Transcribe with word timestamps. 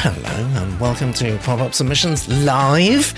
Hello 0.00 0.62
and 0.62 0.78
welcome 0.78 1.12
to 1.14 1.36
Pop 1.38 1.58
Up 1.58 1.74
Submissions 1.74 2.28
Live. 2.44 3.12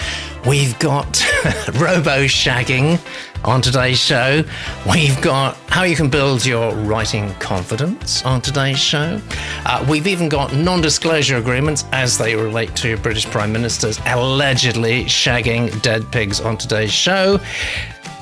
We've 0.46 0.78
got 0.78 1.04
robo 1.74 2.24
shagging 2.24 2.98
on 3.44 3.60
today's 3.60 3.98
show. 4.00 4.42
We've 4.90 5.20
got 5.20 5.58
how 5.68 5.82
you 5.82 5.94
can 5.94 6.08
build 6.08 6.46
your 6.46 6.74
writing 6.74 7.34
confidence 7.34 8.24
on 8.24 8.40
today's 8.40 8.78
show. 8.78 9.20
Uh, 9.66 9.84
we've 9.90 10.06
even 10.06 10.30
got 10.30 10.54
non 10.54 10.80
disclosure 10.80 11.36
agreements 11.36 11.84
as 11.92 12.16
they 12.16 12.34
relate 12.34 12.74
to 12.76 12.96
British 12.96 13.26
Prime 13.26 13.52
Ministers 13.52 14.00
allegedly 14.06 15.04
shagging 15.04 15.82
dead 15.82 16.10
pigs 16.10 16.40
on 16.40 16.56
today's 16.56 16.92
show. 16.92 17.38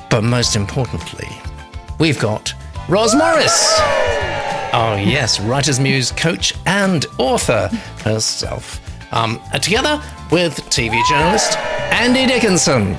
But 0.09 0.25
most 0.25 0.57
importantly, 0.57 1.29
we've 1.97 2.19
got 2.19 2.53
Roz 2.89 3.15
Morris. 3.15 3.79
Oh, 4.71 4.95
yes, 4.95 5.39
Writer's 5.39 5.79
Muse 5.79 6.11
coach 6.11 6.53
and 6.67 7.07
author 7.17 7.69
herself. 8.03 8.79
Um, 9.11 9.41
together 9.63 9.99
with 10.31 10.53
TV 10.69 11.03
journalist 11.09 11.57
Andy 11.91 12.27
Dickinson. 12.27 12.95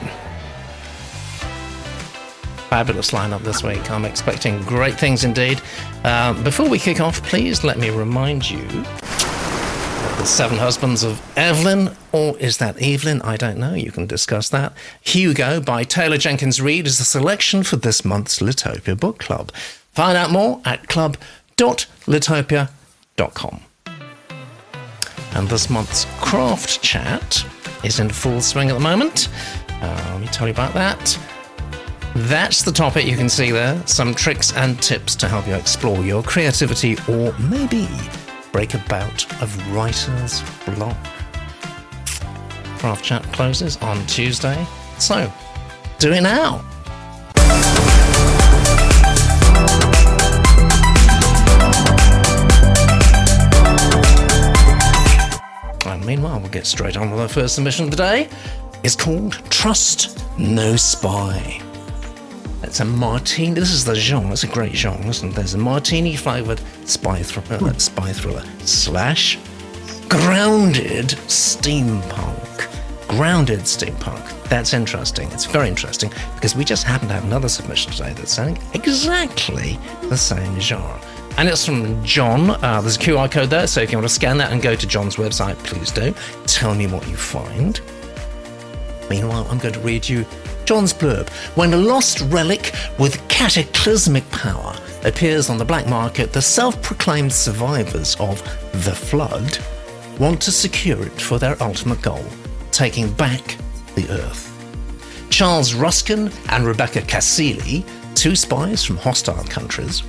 Fabulous 2.68 3.12
lineup 3.12 3.44
this 3.44 3.62
week. 3.62 3.88
I'm 3.88 4.04
expecting 4.04 4.60
great 4.62 4.98
things 4.98 5.22
indeed. 5.22 5.62
Uh, 6.02 6.32
before 6.42 6.68
we 6.68 6.76
kick 6.76 7.00
off, 7.00 7.22
please 7.22 7.62
let 7.62 7.78
me 7.78 7.90
remind 7.90 8.50
you 8.50 8.66
the 8.66 10.24
Seven 10.24 10.58
Husbands 10.58 11.04
of 11.04 11.22
Evelyn, 11.38 11.96
or 12.10 12.36
is 12.38 12.58
that 12.58 12.82
Evelyn? 12.82 13.22
I 13.22 13.36
don't 13.36 13.58
know. 13.58 13.74
You 13.74 13.92
can 13.92 14.06
discuss 14.06 14.48
that. 14.48 14.72
Hugo 15.02 15.60
by 15.60 15.84
Taylor 15.84 16.18
Jenkins 16.18 16.60
Reid 16.60 16.88
is 16.88 16.98
the 16.98 17.04
selection 17.04 17.62
for 17.62 17.76
this 17.76 18.04
month's 18.04 18.40
Litopia 18.40 18.96
Book 18.96 19.18
Club. 19.18 19.52
Find 19.92 20.16
out 20.16 20.30
more 20.30 20.60
at 20.64 20.88
club 20.88 21.16
www.litopia.com. 21.60 23.60
And 25.32 25.48
this 25.48 25.68
month's 25.68 26.06
craft 26.20 26.82
chat 26.82 27.44
is 27.84 28.00
in 28.00 28.08
full 28.08 28.40
swing 28.40 28.70
at 28.70 28.72
the 28.72 28.80
moment. 28.80 29.28
Uh, 29.68 30.08
let 30.12 30.20
me 30.22 30.26
tell 30.28 30.46
you 30.46 30.54
about 30.54 30.72
that. 30.74 31.18
That's 32.14 32.62
the 32.62 32.72
topic 32.72 33.06
you 33.06 33.16
can 33.16 33.28
see 33.28 33.50
there. 33.50 33.80
Some 33.86 34.14
tricks 34.14 34.54
and 34.54 34.80
tips 34.82 35.14
to 35.16 35.28
help 35.28 35.46
you 35.46 35.54
explore 35.54 36.02
your 36.02 36.22
creativity 36.22 36.96
or 37.08 37.34
maybe 37.38 37.86
break 38.52 38.74
a 38.74 38.82
bout 38.88 39.30
of 39.42 39.72
writer's 39.72 40.42
block. 40.64 40.96
Craft 42.78 43.04
chat 43.04 43.22
closes 43.34 43.76
on 43.78 44.04
Tuesday. 44.06 44.66
So, 44.98 45.30
do 45.98 46.12
it 46.12 46.22
now. 46.22 46.64
Meanwhile, 56.04 56.40
we'll 56.40 56.50
get 56.50 56.66
straight 56.66 56.96
on 56.96 57.10
with 57.10 57.20
our 57.20 57.28
first 57.28 57.54
submission 57.54 57.84
of 57.84 57.90
the 57.90 57.96
day. 57.96 58.28
It's 58.82 58.96
called 58.96 59.32
Trust 59.50 60.24
No 60.38 60.76
Spy. 60.76 61.60
It's 62.62 62.80
a 62.80 62.84
martini. 62.84 63.54
This 63.58 63.72
is 63.72 63.84
the 63.84 63.94
genre. 63.94 64.32
It's 64.32 64.44
a 64.44 64.46
great 64.46 64.74
genre, 64.74 65.06
isn't 65.08 65.30
it? 65.30 65.34
There's 65.34 65.54
a 65.54 65.58
martini 65.58 66.14
flavored 66.16 66.60
spy 66.84 67.22
thriller, 67.22 67.70
uh, 67.70 67.72
spy 67.78 68.12
thriller 68.12 68.44
slash 68.60 69.38
grounded 70.08 71.08
steampunk. 71.28 72.68
Grounded 73.08 73.60
steampunk. 73.60 74.48
That's 74.48 74.72
interesting. 74.72 75.30
It's 75.32 75.46
very 75.46 75.68
interesting 75.68 76.12
because 76.34 76.54
we 76.54 76.64
just 76.64 76.84
happen 76.84 77.08
to 77.08 77.14
have 77.14 77.24
another 77.24 77.48
submission 77.48 77.92
today 77.92 78.12
that's 78.12 78.32
sounding 78.32 78.62
exactly 78.74 79.78
the 80.08 80.16
same 80.16 80.60
genre. 80.60 81.00
And 81.40 81.48
it's 81.48 81.64
from 81.64 82.04
John. 82.04 82.50
Uh, 82.50 82.82
there's 82.82 82.96
a 82.96 82.98
QR 82.98 83.30
code 83.30 83.48
there, 83.48 83.66
so 83.66 83.80
if 83.80 83.90
you 83.90 83.96
want 83.96 84.06
to 84.06 84.14
scan 84.14 84.36
that 84.36 84.52
and 84.52 84.60
go 84.60 84.74
to 84.74 84.86
John's 84.86 85.16
website, 85.16 85.56
please 85.64 85.90
do. 85.90 86.14
Tell 86.44 86.74
me 86.74 86.86
what 86.86 87.08
you 87.08 87.16
find. 87.16 87.80
Meanwhile, 89.08 89.46
I'm 89.48 89.56
going 89.56 89.72
to 89.72 89.80
read 89.80 90.06
you 90.06 90.26
John's 90.66 90.92
blurb. 90.92 91.30
When 91.56 91.72
a 91.72 91.78
lost 91.78 92.20
relic 92.26 92.74
with 92.98 93.26
cataclysmic 93.28 94.30
power 94.30 94.76
appears 95.02 95.48
on 95.48 95.56
the 95.56 95.64
black 95.64 95.86
market, 95.86 96.34
the 96.34 96.42
self 96.42 96.82
proclaimed 96.82 97.32
survivors 97.32 98.16
of 98.20 98.42
the 98.84 98.94
Flood 98.94 99.58
want 100.18 100.42
to 100.42 100.52
secure 100.52 101.02
it 101.02 101.18
for 101.18 101.38
their 101.38 101.56
ultimate 101.62 102.02
goal 102.02 102.22
taking 102.70 103.10
back 103.14 103.56
the 103.94 104.06
Earth. 104.10 104.46
Charles 105.30 105.72
Ruskin 105.72 106.30
and 106.50 106.66
Rebecca 106.66 107.00
Cassili, 107.00 107.82
two 108.14 108.36
spies 108.36 108.84
from 108.84 108.98
hostile 108.98 109.44
countries, 109.44 110.02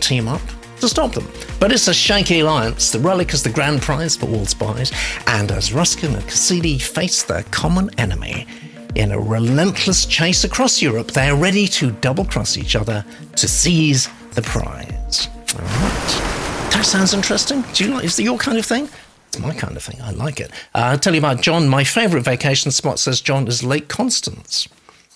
team 0.00 0.28
up 0.28 0.40
to 0.82 0.88
stop 0.88 1.12
them. 1.12 1.26
But 1.58 1.72
it's 1.72 1.88
a 1.88 1.94
shaky 1.94 2.40
alliance. 2.40 2.92
The 2.92 2.98
relic 2.98 3.32
is 3.32 3.42
the 3.42 3.50
grand 3.50 3.82
prize 3.82 4.14
for 4.14 4.26
all 4.26 4.44
spies, 4.46 4.92
and 5.26 5.50
as 5.50 5.72
Ruskin 5.72 6.14
and 6.14 6.24
Cassili 6.24 6.78
face 6.78 7.22
their 7.22 7.44
common 7.44 7.88
enemy, 7.98 8.46
in 8.94 9.12
a 9.12 9.18
relentless 9.18 10.04
chase 10.04 10.44
across 10.44 10.82
Europe, 10.82 11.12
they 11.12 11.28
are 11.28 11.36
ready 11.36 11.66
to 11.66 11.92
double 11.92 12.24
cross 12.24 12.58
each 12.58 12.76
other 12.76 13.04
to 13.36 13.48
seize 13.48 14.08
the 14.34 14.42
prize. 14.42 15.28
All 15.54 15.64
right. 15.64 16.68
That 16.72 16.84
sounds 16.84 17.14
interesting. 17.14 17.64
Do 17.72 17.84
you 17.84 17.94
like? 17.94 18.04
Is 18.04 18.18
it 18.18 18.24
your 18.24 18.38
kind 18.38 18.58
of 18.58 18.66
thing? 18.66 18.88
It's 19.28 19.38
my 19.38 19.54
kind 19.54 19.76
of 19.76 19.82
thing. 19.82 20.00
I 20.02 20.10
like 20.10 20.40
it. 20.40 20.50
Uh, 20.74 20.90
I'll 20.90 20.98
tell 20.98 21.14
you 21.14 21.20
about 21.20 21.40
John. 21.40 21.68
My 21.68 21.84
favourite 21.84 22.24
vacation 22.24 22.70
spot, 22.70 22.98
says 22.98 23.20
John, 23.22 23.48
is 23.48 23.64
Lake 23.64 23.88
Constance. 23.88 24.68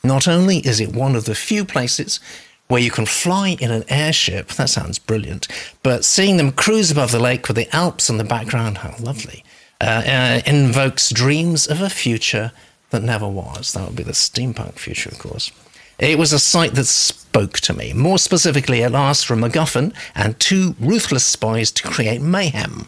Not 0.02 0.26
only 0.26 0.58
is 0.58 0.80
it 0.80 0.94
one 0.94 1.16
of 1.16 1.24
the 1.24 1.34
few 1.34 1.64
places 1.64 2.20
where 2.68 2.80
you 2.80 2.90
can 2.90 3.06
fly 3.06 3.56
in 3.60 3.70
an 3.70 3.84
airship. 3.88 4.48
That 4.48 4.70
sounds 4.70 4.98
brilliant. 4.98 5.48
But 5.82 6.04
seeing 6.04 6.36
them 6.36 6.52
cruise 6.52 6.90
above 6.90 7.12
the 7.12 7.20
lake 7.20 7.46
with 7.48 7.56
the 7.56 7.74
Alps 7.74 8.10
in 8.10 8.18
the 8.18 8.24
background, 8.24 8.78
how 8.78 8.94
lovely, 8.98 9.44
uh, 9.80 10.02
uh, 10.06 10.40
invokes 10.46 11.10
dreams 11.10 11.66
of 11.66 11.80
a 11.80 11.90
future 11.90 12.52
that 12.90 13.02
never 13.02 13.28
was. 13.28 13.72
That 13.72 13.86
would 13.86 13.96
be 13.96 14.02
the 14.02 14.12
steampunk 14.12 14.74
future, 14.78 15.10
of 15.10 15.18
course. 15.18 15.50
It 15.98 16.18
was 16.18 16.32
a 16.32 16.38
sight 16.38 16.74
that 16.74 16.84
spoke 16.84 17.58
to 17.60 17.72
me. 17.72 17.94
More 17.94 18.18
specifically, 18.18 18.82
it 18.82 18.92
asked 18.92 19.26
for 19.26 19.32
a 19.32 19.36
MacGuffin 19.36 19.94
and 20.14 20.38
two 20.38 20.76
ruthless 20.78 21.24
spies 21.24 21.70
to 21.72 21.82
create 21.82 22.20
mayhem. 22.20 22.86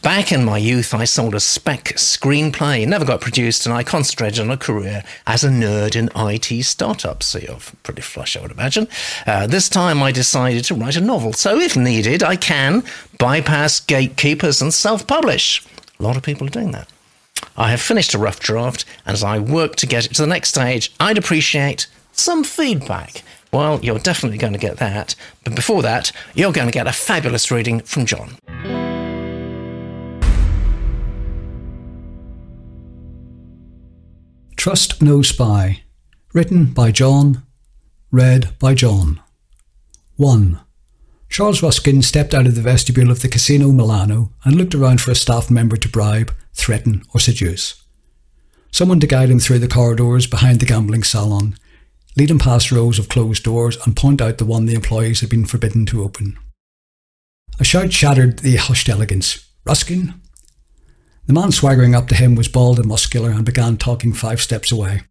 Back 0.00 0.32
in 0.32 0.46
my 0.46 0.56
youth, 0.56 0.94
I 0.94 1.04
sold 1.04 1.34
a 1.34 1.40
spec 1.40 1.84
screenplay, 1.96 2.86
never 2.88 3.04
got 3.04 3.20
produced, 3.20 3.66
and 3.66 3.74
I 3.74 3.82
concentrated 3.82 4.40
on 4.40 4.50
a 4.50 4.56
career 4.56 5.04
as 5.26 5.44
a 5.44 5.50
nerd 5.50 5.96
in 5.96 6.08
IT 6.16 6.64
startups. 6.64 7.26
So 7.26 7.40
you're 7.40 7.58
pretty 7.82 8.00
flush, 8.00 8.38
I 8.38 8.40
would 8.40 8.52
imagine. 8.52 8.88
Uh, 9.26 9.46
this 9.46 9.68
time, 9.68 10.02
I 10.02 10.10
decided 10.10 10.64
to 10.64 10.74
write 10.74 10.96
a 10.96 11.02
novel. 11.02 11.34
So 11.34 11.58
if 11.58 11.76
needed, 11.76 12.22
I 12.22 12.36
can 12.36 12.82
bypass 13.18 13.80
gatekeepers 13.80 14.62
and 14.62 14.72
self 14.72 15.06
publish. 15.06 15.62
A 15.98 16.02
lot 16.02 16.16
of 16.16 16.22
people 16.22 16.46
are 16.46 16.50
doing 16.50 16.70
that. 16.70 16.88
I 17.56 17.70
have 17.70 17.82
finished 17.82 18.14
a 18.14 18.18
rough 18.18 18.40
draft, 18.40 18.86
and 19.04 19.12
as 19.12 19.22
I 19.22 19.38
work 19.38 19.76
to 19.76 19.86
get 19.86 20.06
it 20.06 20.14
to 20.14 20.22
the 20.22 20.28
next 20.28 20.50
stage, 20.50 20.90
I'd 20.98 21.18
appreciate 21.18 21.86
some 22.20 22.44
feedback. 22.44 23.22
Well, 23.52 23.80
you're 23.82 23.98
definitely 23.98 24.38
going 24.38 24.52
to 24.52 24.58
get 24.58 24.76
that. 24.76 25.14
But 25.42 25.54
before 25.54 25.82
that, 25.82 26.12
you're 26.34 26.52
going 26.52 26.68
to 26.68 26.72
get 26.72 26.86
a 26.86 26.92
fabulous 26.92 27.50
reading 27.50 27.80
from 27.80 28.06
John. 28.06 28.36
Trust 34.56 35.02
No 35.02 35.22
Spy. 35.22 35.82
Written 36.32 36.66
by 36.66 36.92
John. 36.92 37.42
Read 38.10 38.56
by 38.58 38.74
John. 38.74 39.20
1. 40.16 40.60
Charles 41.30 41.62
Ruskin 41.62 42.02
stepped 42.02 42.34
out 42.34 42.46
of 42.46 42.56
the 42.56 42.60
vestibule 42.60 43.10
of 43.10 43.22
the 43.22 43.28
Casino 43.28 43.72
Milano 43.72 44.32
and 44.44 44.56
looked 44.56 44.74
around 44.74 45.00
for 45.00 45.12
a 45.12 45.14
staff 45.14 45.50
member 45.50 45.76
to 45.76 45.88
bribe, 45.88 46.34
threaten, 46.52 47.02
or 47.14 47.20
seduce. 47.20 47.82
Someone 48.70 49.00
to 49.00 49.06
guide 49.06 49.30
him 49.30 49.40
through 49.40 49.60
the 49.60 49.68
corridors 49.68 50.26
behind 50.26 50.60
the 50.60 50.66
gambling 50.66 51.04
salon, 51.04 51.56
lead 52.16 52.30
him 52.30 52.38
past 52.38 52.72
rows 52.72 52.98
of 52.98 53.08
closed 53.08 53.42
doors, 53.42 53.76
and 53.84 53.96
point 53.96 54.20
out 54.20 54.38
the 54.38 54.44
one 54.44 54.66
the 54.66 54.74
employees 54.74 55.20
had 55.20 55.30
been 55.30 55.44
forbidden 55.44 55.86
to 55.86 56.02
open. 56.02 56.38
A 57.58 57.64
shout 57.64 57.92
shattered 57.92 58.38
the 58.38 58.56
hushed 58.56 58.88
elegance. 58.88 59.46
Ruskin? 59.64 60.14
The 61.26 61.34
man 61.34 61.52
swaggering 61.52 61.94
up 61.94 62.08
to 62.08 62.14
him 62.14 62.34
was 62.34 62.48
bald 62.48 62.78
and 62.78 62.88
muscular 62.88 63.30
and 63.30 63.44
began 63.44 63.76
talking 63.76 64.12
five 64.12 64.40
steps 64.40 64.72
away. 64.72 65.02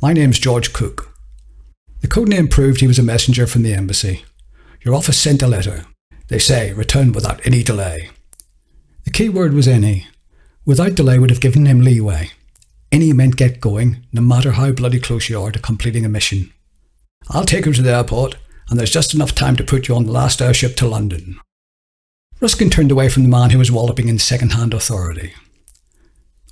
My 0.00 0.12
name's 0.12 0.38
George 0.38 0.72
Cook. 0.72 1.16
The 2.00 2.08
code 2.08 2.28
name 2.28 2.48
proved 2.48 2.80
he 2.80 2.86
was 2.86 2.98
a 2.98 3.02
messenger 3.02 3.46
from 3.46 3.62
the 3.62 3.72
embassy. 3.72 4.24
Your 4.82 4.94
office 4.94 5.18
sent 5.18 5.42
a 5.42 5.46
letter. 5.46 5.86
They 6.28 6.38
say, 6.38 6.72
return 6.74 7.12
without 7.12 7.44
any 7.46 7.62
delay. 7.62 8.10
The 9.04 9.10
key 9.10 9.30
word 9.30 9.54
was 9.54 9.66
any. 9.66 10.06
Without 10.66 10.94
delay 10.94 11.18
would 11.18 11.30
have 11.30 11.40
given 11.40 11.66
him 11.66 11.80
leeway. 11.80 12.30
Any 12.94 13.12
meant 13.12 13.34
get 13.34 13.60
going, 13.60 14.06
no 14.12 14.20
matter 14.20 14.52
how 14.52 14.70
bloody 14.70 15.00
close 15.00 15.28
you 15.28 15.42
are 15.42 15.50
to 15.50 15.58
completing 15.58 16.04
a 16.04 16.08
mission. 16.08 16.52
I'll 17.28 17.44
take 17.44 17.66
you 17.66 17.72
to 17.72 17.82
the 17.82 17.92
airport, 17.92 18.36
and 18.70 18.78
there's 18.78 18.92
just 18.92 19.14
enough 19.14 19.34
time 19.34 19.56
to 19.56 19.64
put 19.64 19.88
you 19.88 19.96
on 19.96 20.06
the 20.06 20.12
last 20.12 20.40
airship 20.40 20.76
to 20.76 20.86
London. 20.86 21.40
Ruskin 22.40 22.70
turned 22.70 22.92
away 22.92 23.08
from 23.08 23.24
the 23.24 23.28
man 23.28 23.50
who 23.50 23.58
was 23.58 23.72
walloping 23.72 24.06
in 24.06 24.20
second-hand 24.20 24.72
authority. 24.72 25.34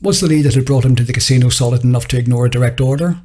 Was 0.01 0.21
the 0.21 0.27
lead 0.27 0.43
that 0.43 0.57
had 0.57 0.65
brought 0.65 0.85
him 0.85 0.97
to 0.97 1.05
the 1.05 1.13
casino 1.13 1.49
solid 1.49 1.85
enough 1.85 2.09
to 2.09 2.19
ignore 2.19 2.47
a 2.47 2.51
direct 2.51 2.81
order? 2.81 3.21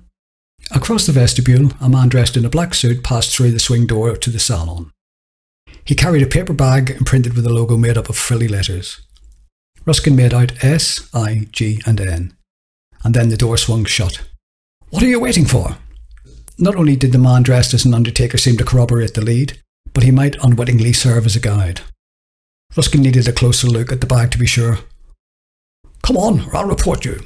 Across 0.69 1.07
the 1.07 1.11
vestibule, 1.11 1.71
a 1.81 1.89
man 1.89 2.09
dressed 2.09 2.37
in 2.37 2.45
a 2.45 2.51
black 2.51 2.75
suit 2.75 3.03
passed 3.03 3.35
through 3.35 3.49
the 3.49 3.57
swing 3.57 3.87
door 3.87 4.15
to 4.15 4.29
the 4.29 4.37
salon. 4.37 4.91
He 5.83 5.95
carried 5.95 6.21
a 6.21 6.27
paper 6.27 6.53
bag 6.53 6.91
imprinted 6.91 7.33
with 7.33 7.47
a 7.47 7.51
logo 7.51 7.77
made 7.77 7.97
up 7.97 8.09
of 8.09 8.15
frilly 8.15 8.47
letters. 8.47 9.01
Ruskin 9.87 10.15
made 10.15 10.35
out 10.35 10.63
S, 10.63 11.09
I, 11.15 11.47
G, 11.51 11.81
and 11.87 11.99
N, 11.99 12.36
and 13.07 13.15
then 13.15 13.29
the 13.29 13.37
door 13.37 13.55
swung 13.55 13.85
shut. 13.85 14.19
What 14.89 15.01
are 15.01 15.07
you 15.07 15.21
waiting 15.21 15.45
for? 15.45 15.77
Not 16.59 16.75
only 16.75 16.97
did 16.97 17.13
the 17.13 17.17
man 17.17 17.41
dressed 17.41 17.73
as 17.73 17.85
an 17.85 17.93
undertaker 17.93 18.37
seem 18.37 18.57
to 18.57 18.65
corroborate 18.65 19.13
the 19.13 19.23
lead, 19.23 19.57
but 19.93 20.03
he 20.03 20.11
might 20.11 20.35
unwittingly 20.43 20.91
serve 20.91 21.25
as 21.25 21.33
a 21.33 21.39
guide. 21.39 21.79
Ruskin 22.75 23.01
needed 23.01 23.25
a 23.25 23.31
closer 23.31 23.67
look 23.67 23.93
at 23.93 24.01
the 24.01 24.07
bag 24.07 24.31
to 24.31 24.37
be 24.37 24.45
sure. 24.45 24.79
Come 26.03 26.17
on, 26.17 26.41
or 26.47 26.57
I'll 26.57 26.67
report 26.67 27.05
you. 27.05 27.21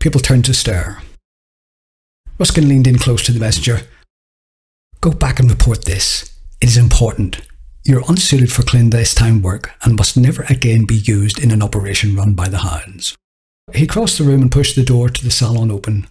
People 0.00 0.20
turned 0.20 0.44
to 0.46 0.52
stare. 0.52 1.00
Ruskin 2.40 2.68
leaned 2.68 2.88
in 2.88 2.98
close 2.98 3.22
to 3.26 3.32
the 3.32 3.38
messenger. 3.38 3.82
Go 5.00 5.12
back 5.12 5.38
and 5.38 5.48
report 5.48 5.84
this. 5.84 6.36
It 6.60 6.70
is 6.70 6.76
important. 6.76 7.40
You're 7.84 8.02
unsuited 8.08 8.50
for 8.50 8.64
clandestine 8.64 9.42
work 9.42 9.70
and 9.84 9.94
must 9.94 10.16
never 10.16 10.42
again 10.50 10.86
be 10.86 10.96
used 10.96 11.38
in 11.38 11.52
an 11.52 11.62
operation 11.62 12.16
run 12.16 12.34
by 12.34 12.48
the 12.48 12.58
hounds. 12.58 13.16
He 13.74 13.86
crossed 13.86 14.18
the 14.18 14.24
room 14.24 14.42
and 14.42 14.50
pushed 14.50 14.76
the 14.76 14.84
door 14.84 15.08
to 15.08 15.24
the 15.24 15.30
salon 15.30 15.70
open, 15.70 16.06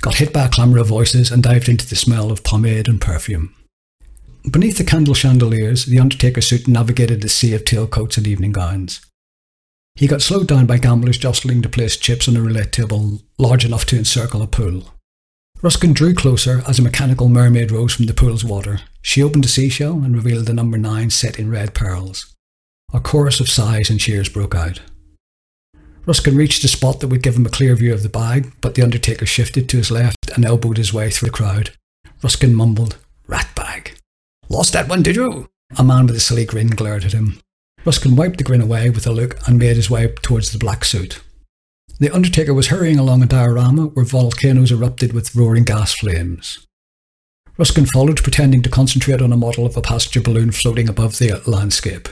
got 0.00 0.16
hit 0.16 0.32
by 0.32 0.46
a 0.46 0.48
clamour 0.48 0.78
of 0.78 0.86
voices, 0.86 1.30
and 1.30 1.42
dived 1.42 1.68
into 1.68 1.86
the 1.86 1.96
smell 1.96 2.30
of 2.30 2.44
pomade 2.44 2.88
and 2.88 3.00
perfume. 3.00 3.54
Beneath 4.50 4.78
the 4.78 4.84
candle 4.84 5.14
chandeliers, 5.14 5.84
the 5.84 6.00
Undertaker's 6.00 6.46
suit 6.46 6.66
navigated 6.66 7.22
the 7.22 7.28
sea 7.28 7.54
of 7.54 7.64
tailcoats 7.64 8.16
and 8.16 8.26
evening 8.26 8.52
gowns. 8.52 9.00
He 9.94 10.06
got 10.06 10.22
slowed 10.22 10.48
down 10.48 10.66
by 10.66 10.78
gamblers 10.78 11.18
jostling 11.18 11.62
to 11.62 11.68
place 11.68 11.96
chips 11.96 12.26
on 12.28 12.36
a 12.36 12.42
roulette 12.42 12.72
table 12.72 13.20
large 13.38 13.64
enough 13.64 13.84
to 13.86 13.98
encircle 13.98 14.42
a 14.42 14.46
pool. 14.46 14.94
Ruskin 15.60 15.92
drew 15.92 16.12
closer 16.14 16.62
as 16.66 16.78
a 16.78 16.82
mechanical 16.82 17.28
mermaid 17.28 17.70
rose 17.70 17.94
from 17.94 18.06
the 18.06 18.14
pool's 18.14 18.44
water. 18.44 18.80
She 19.00 19.22
opened 19.22 19.44
a 19.44 19.48
seashell 19.48 20.02
and 20.02 20.16
revealed 20.16 20.46
the 20.46 20.54
number 20.54 20.76
nine 20.76 21.10
set 21.10 21.38
in 21.38 21.50
red 21.50 21.72
pearls. 21.74 22.34
A 22.92 23.00
chorus 23.00 23.38
of 23.38 23.48
sighs 23.48 23.90
and 23.90 24.00
cheers 24.00 24.28
broke 24.28 24.54
out. 24.54 24.80
Ruskin 26.04 26.36
reached 26.36 26.64
a 26.64 26.68
spot 26.68 27.00
that 27.00 27.08
would 27.08 27.22
give 27.22 27.36
him 27.36 27.46
a 27.46 27.50
clear 27.50 27.76
view 27.76 27.94
of 27.94 28.02
the 28.02 28.08
bag, 28.08 28.52
but 28.60 28.74
the 28.74 28.82
Undertaker 28.82 29.26
shifted 29.26 29.68
to 29.68 29.76
his 29.76 29.90
left 29.90 30.30
and 30.34 30.44
elbowed 30.44 30.76
his 30.76 30.92
way 30.92 31.10
through 31.10 31.28
the 31.28 31.32
crowd. 31.32 31.70
Ruskin 32.22 32.54
mumbled, 32.54 32.96
Rat 33.28 33.48
bag. 33.54 33.92
Lost 34.48 34.72
that 34.72 34.88
one, 34.88 35.02
did 35.02 35.16
you? 35.16 35.48
A 35.78 35.84
man 35.84 36.06
with 36.06 36.16
a 36.16 36.20
silly 36.20 36.44
grin 36.44 36.68
glared 36.68 37.04
at 37.04 37.12
him. 37.12 37.40
Ruskin 37.84 38.16
wiped 38.16 38.38
the 38.38 38.44
grin 38.44 38.60
away 38.60 38.90
with 38.90 39.06
a 39.06 39.12
look 39.12 39.38
and 39.46 39.58
made 39.58 39.76
his 39.76 39.88
way 39.88 40.06
towards 40.22 40.52
the 40.52 40.58
black 40.58 40.84
suit. 40.84 41.20
The 41.98 42.10
Undertaker 42.10 42.52
was 42.52 42.68
hurrying 42.68 42.98
along 42.98 43.22
a 43.22 43.26
diorama 43.26 43.86
where 43.86 44.04
volcanoes 44.04 44.72
erupted 44.72 45.12
with 45.12 45.34
roaring 45.34 45.64
gas 45.64 45.94
flames. 45.94 46.66
Ruskin 47.58 47.86
followed, 47.86 48.22
pretending 48.22 48.62
to 48.62 48.68
concentrate 48.68 49.22
on 49.22 49.32
a 49.32 49.36
model 49.36 49.66
of 49.66 49.76
a 49.76 49.82
passenger 49.82 50.20
balloon 50.20 50.50
floating 50.50 50.88
above 50.88 51.18
the 51.18 51.40
landscape. 51.46 52.08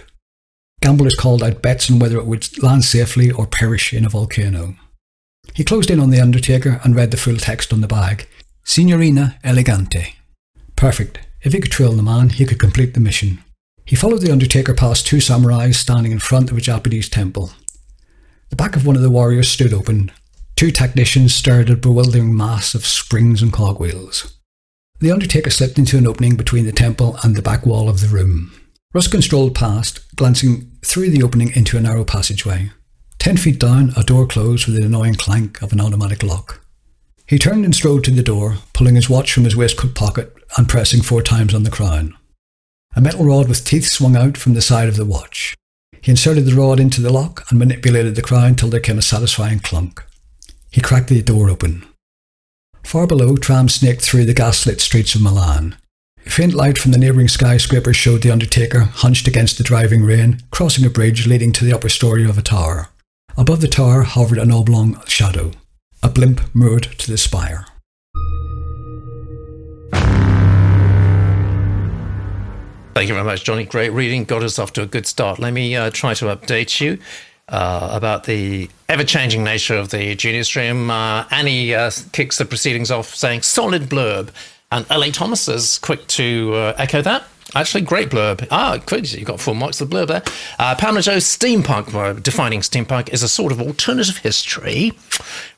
Gamblers 0.81 1.15
called 1.15 1.43
out 1.43 1.63
bets 1.63 1.91
on 1.91 1.99
whether 1.99 2.17
it 2.17 2.27
would 2.27 2.63
land 2.63 2.85
safely 2.85 3.31
or 3.31 3.47
perish 3.47 3.93
in 3.93 4.05
a 4.05 4.09
volcano. 4.09 4.77
He 5.55 5.65
closed 5.65 5.91
in 5.91 6.01
on 6.01 6.11
the 6.11 6.21
Undertaker 6.21 6.81
and 6.85 6.97
read 6.97 7.11
the 7.11 7.17
full 7.17 7.37
text 7.37 7.73
on 7.73 7.81
the 7.81 7.89
bag 7.89 8.27
Signorina 8.65 9.39
Elegante. 9.43 10.15
Perfect. 10.77 11.19
If 11.43 11.53
he 11.53 11.61
could 11.61 11.73
trail 11.73 11.93
the 11.93 12.03
man, 12.03 12.31
he 12.31 12.47
could 12.47 12.59
complete 12.59 12.95
the 12.95 13.01
mission. 13.01 13.43
He 13.85 13.97
followed 13.97 14.21
the 14.21 14.33
Undertaker 14.33 14.75
past 14.75 15.07
two 15.07 15.17
samurais 15.17 15.75
standing 15.75 16.13
in 16.13 16.19
front 16.19 16.51
of 16.51 16.57
a 16.57 16.61
Japanese 16.61 17.09
temple. 17.09 17.53
The 18.51 18.57
back 18.57 18.77
of 18.77 18.87
one 18.87 18.97
of 18.97 19.03
the 19.03 19.11
warriors 19.11 19.49
stood 19.49 19.73
open. 19.75 20.13
Two 20.57 20.71
technicians 20.71 21.35
stared 21.35 21.71
at 21.71 21.77
a 21.77 21.81
bewildering 21.81 22.37
mass 22.37 22.75
of 22.75 22.87
springs 22.87 23.43
and 23.43 23.53
cogwheels. 23.53 24.37
The 25.01 25.11
Undertaker 25.11 25.51
slipped 25.51 25.79
into 25.79 25.97
an 25.97 26.07
opening 26.07 26.37
between 26.37 26.67
the 26.67 26.73
temple 26.73 27.19
and 27.23 27.35
the 27.35 27.43
back 27.43 27.65
wall 27.65 27.89
of 27.89 28.01
the 28.01 28.09
room. 28.09 28.53
Ruskin 28.93 29.23
strolled 29.23 29.55
past, 29.55 30.01
glancing 30.17 30.73
through 30.85 31.11
the 31.11 31.23
opening 31.23 31.53
into 31.55 31.77
a 31.77 31.81
narrow 31.81 32.05
passageway. 32.05 32.73
Ten 33.19 33.37
feet 33.37 33.61
down, 33.61 33.93
a 33.97 34.03
door 34.03 34.27
closed 34.27 34.67
with 34.67 34.77
the 34.77 34.85
annoying 34.85 35.15
clank 35.15 35.63
of 35.63 35.73
an 35.73 35.81
automatic 35.81 36.25
lock. 36.25 36.61
He 37.25 37.39
turned 37.39 37.65
and 37.65 37.73
strode 37.73 38.03
to 38.05 38.11
the 38.11 38.23
door, 38.23 38.57
pulling 38.73 38.97
his 38.97 39.09
watch 39.09 39.33
from 39.33 39.45
his 39.45 39.55
waistcoat 39.55 39.95
pocket 39.95 40.35
and 40.57 40.69
pressing 40.69 41.03
four 41.03 41.23
times 41.23 41.55
on 41.55 41.63
the 41.63 41.71
crown. 41.71 42.17
A 42.97 43.01
metal 43.01 43.25
rod 43.25 43.49
with 43.49 43.65
teeth 43.65 43.87
swung 43.87 44.17
out 44.17 44.37
from 44.37 44.55
the 44.55 44.61
side 44.61 44.89
of 44.89 44.97
the 44.97 45.05
watch. 45.05 45.55
He 46.03 46.11
inserted 46.11 46.45
the 46.45 46.57
rod 46.57 46.81
into 46.81 47.01
the 47.01 47.13
lock 47.13 47.45
and 47.49 47.61
manipulated 47.61 48.17
the 48.17 48.23
crown 48.23 48.57
till 48.57 48.71
there 48.71 48.81
came 48.81 48.99
a 48.99 49.03
satisfying 49.03 49.61
clunk. 49.61 50.03
He 50.73 50.81
cracked 50.81 51.09
the 51.09 51.23
door 51.23 51.49
open. 51.49 51.87
Far 52.83 53.07
below, 53.07 53.37
trams 53.37 53.75
snaked 53.75 54.03
through 54.03 54.25
the 54.25 54.35
gaslit 54.35 54.81
streets 54.81 55.15
of 55.15 55.23
Milan. 55.23 55.77
Faint 56.31 56.55
light 56.55 56.79
from 56.79 56.93
the 56.93 56.99
neighbouring 56.99 57.27
skyscraper 57.27 57.93
showed 57.93 58.23
the 58.23 58.31
Undertaker 58.31 58.81
hunched 58.81 59.27
against 59.27 59.59
the 59.59 59.65
driving 59.65 60.05
rain, 60.05 60.39
crossing 60.53 60.87
a 60.87 60.89
bridge 60.89 61.27
leading 61.27 61.51
to 61.51 61.65
the 61.65 61.73
upper 61.73 61.89
story 61.89 62.25
of 62.25 62.39
a 62.39 62.43
tower. 62.43 62.89
Above 63.37 63.61
the 63.61 63.69
tower 63.69 64.03
hovered 64.03 64.39
an 64.39 64.53
oblong 64.53 65.03
shadow, 65.07 65.51
a 66.05 66.09
blimp 66.09 66.41
moored 66.55 66.85
to 66.85 67.11
the 67.11 67.19
spire. 67.19 67.67
Thank 72.95 73.09
you 73.09 73.15
very 73.15 73.25
much, 73.25 73.43
Johnny. 73.43 73.65
Great 73.65 73.91
reading. 73.91 74.25
Got 74.25 74.45
us 74.45 74.59
off 74.59 74.73
to 74.75 74.83
a 74.83 74.87
good 74.87 75.07
start. 75.07 75.41
Let 75.41 75.53
me 75.53 75.75
uh, 75.75 75.91
try 75.91 76.15
to 76.15 76.27
update 76.27 76.81
you 76.81 76.99
uh, 77.49 77.91
about 77.93 78.25
the 78.25 78.71
ever 78.89 79.03
changing 79.05 79.43
nature 79.43 79.77
of 79.77 79.91
the 79.91 80.15
Genius 80.15 80.47
Stream. 80.47 80.91
Uh, 80.91 81.25
Annie 81.33 81.75
uh, 81.75 81.91
kicks 82.13 82.39
the 82.39 82.45
proceedings 82.45 82.91
off 82.93 83.15
saying 83.15 83.43
solid 83.43 83.91
blurb. 83.91 84.31
And 84.73 84.89
LA 84.89 85.07
Thomas 85.07 85.49
is 85.49 85.79
quick 85.79 86.07
to 86.09 86.55
uh, 86.55 86.75
echo 86.79 87.03
that. 87.03 87.25
Actually, 87.55 87.81
great 87.81 88.11
blurb. 88.11 88.47
Ah, 88.51 88.79
good. 88.87 89.13
You 89.13 89.25
got 89.25 89.41
four 89.41 89.55
marks 89.55 89.81
of 89.81 89.91
the 89.91 89.97
blurb 89.97 90.07
there. 90.07 90.23
Uh, 90.59 90.77
Pamela 90.77 91.03
Joe's 91.03 91.25
steampunk, 91.25 92.23
defining 92.23 92.61
steampunk, 92.61 93.09
is 93.09 93.25
a 93.25 93.29
sort 93.29 93.51
of 93.51 93.61
alternative 93.61 94.19
history 94.19 94.93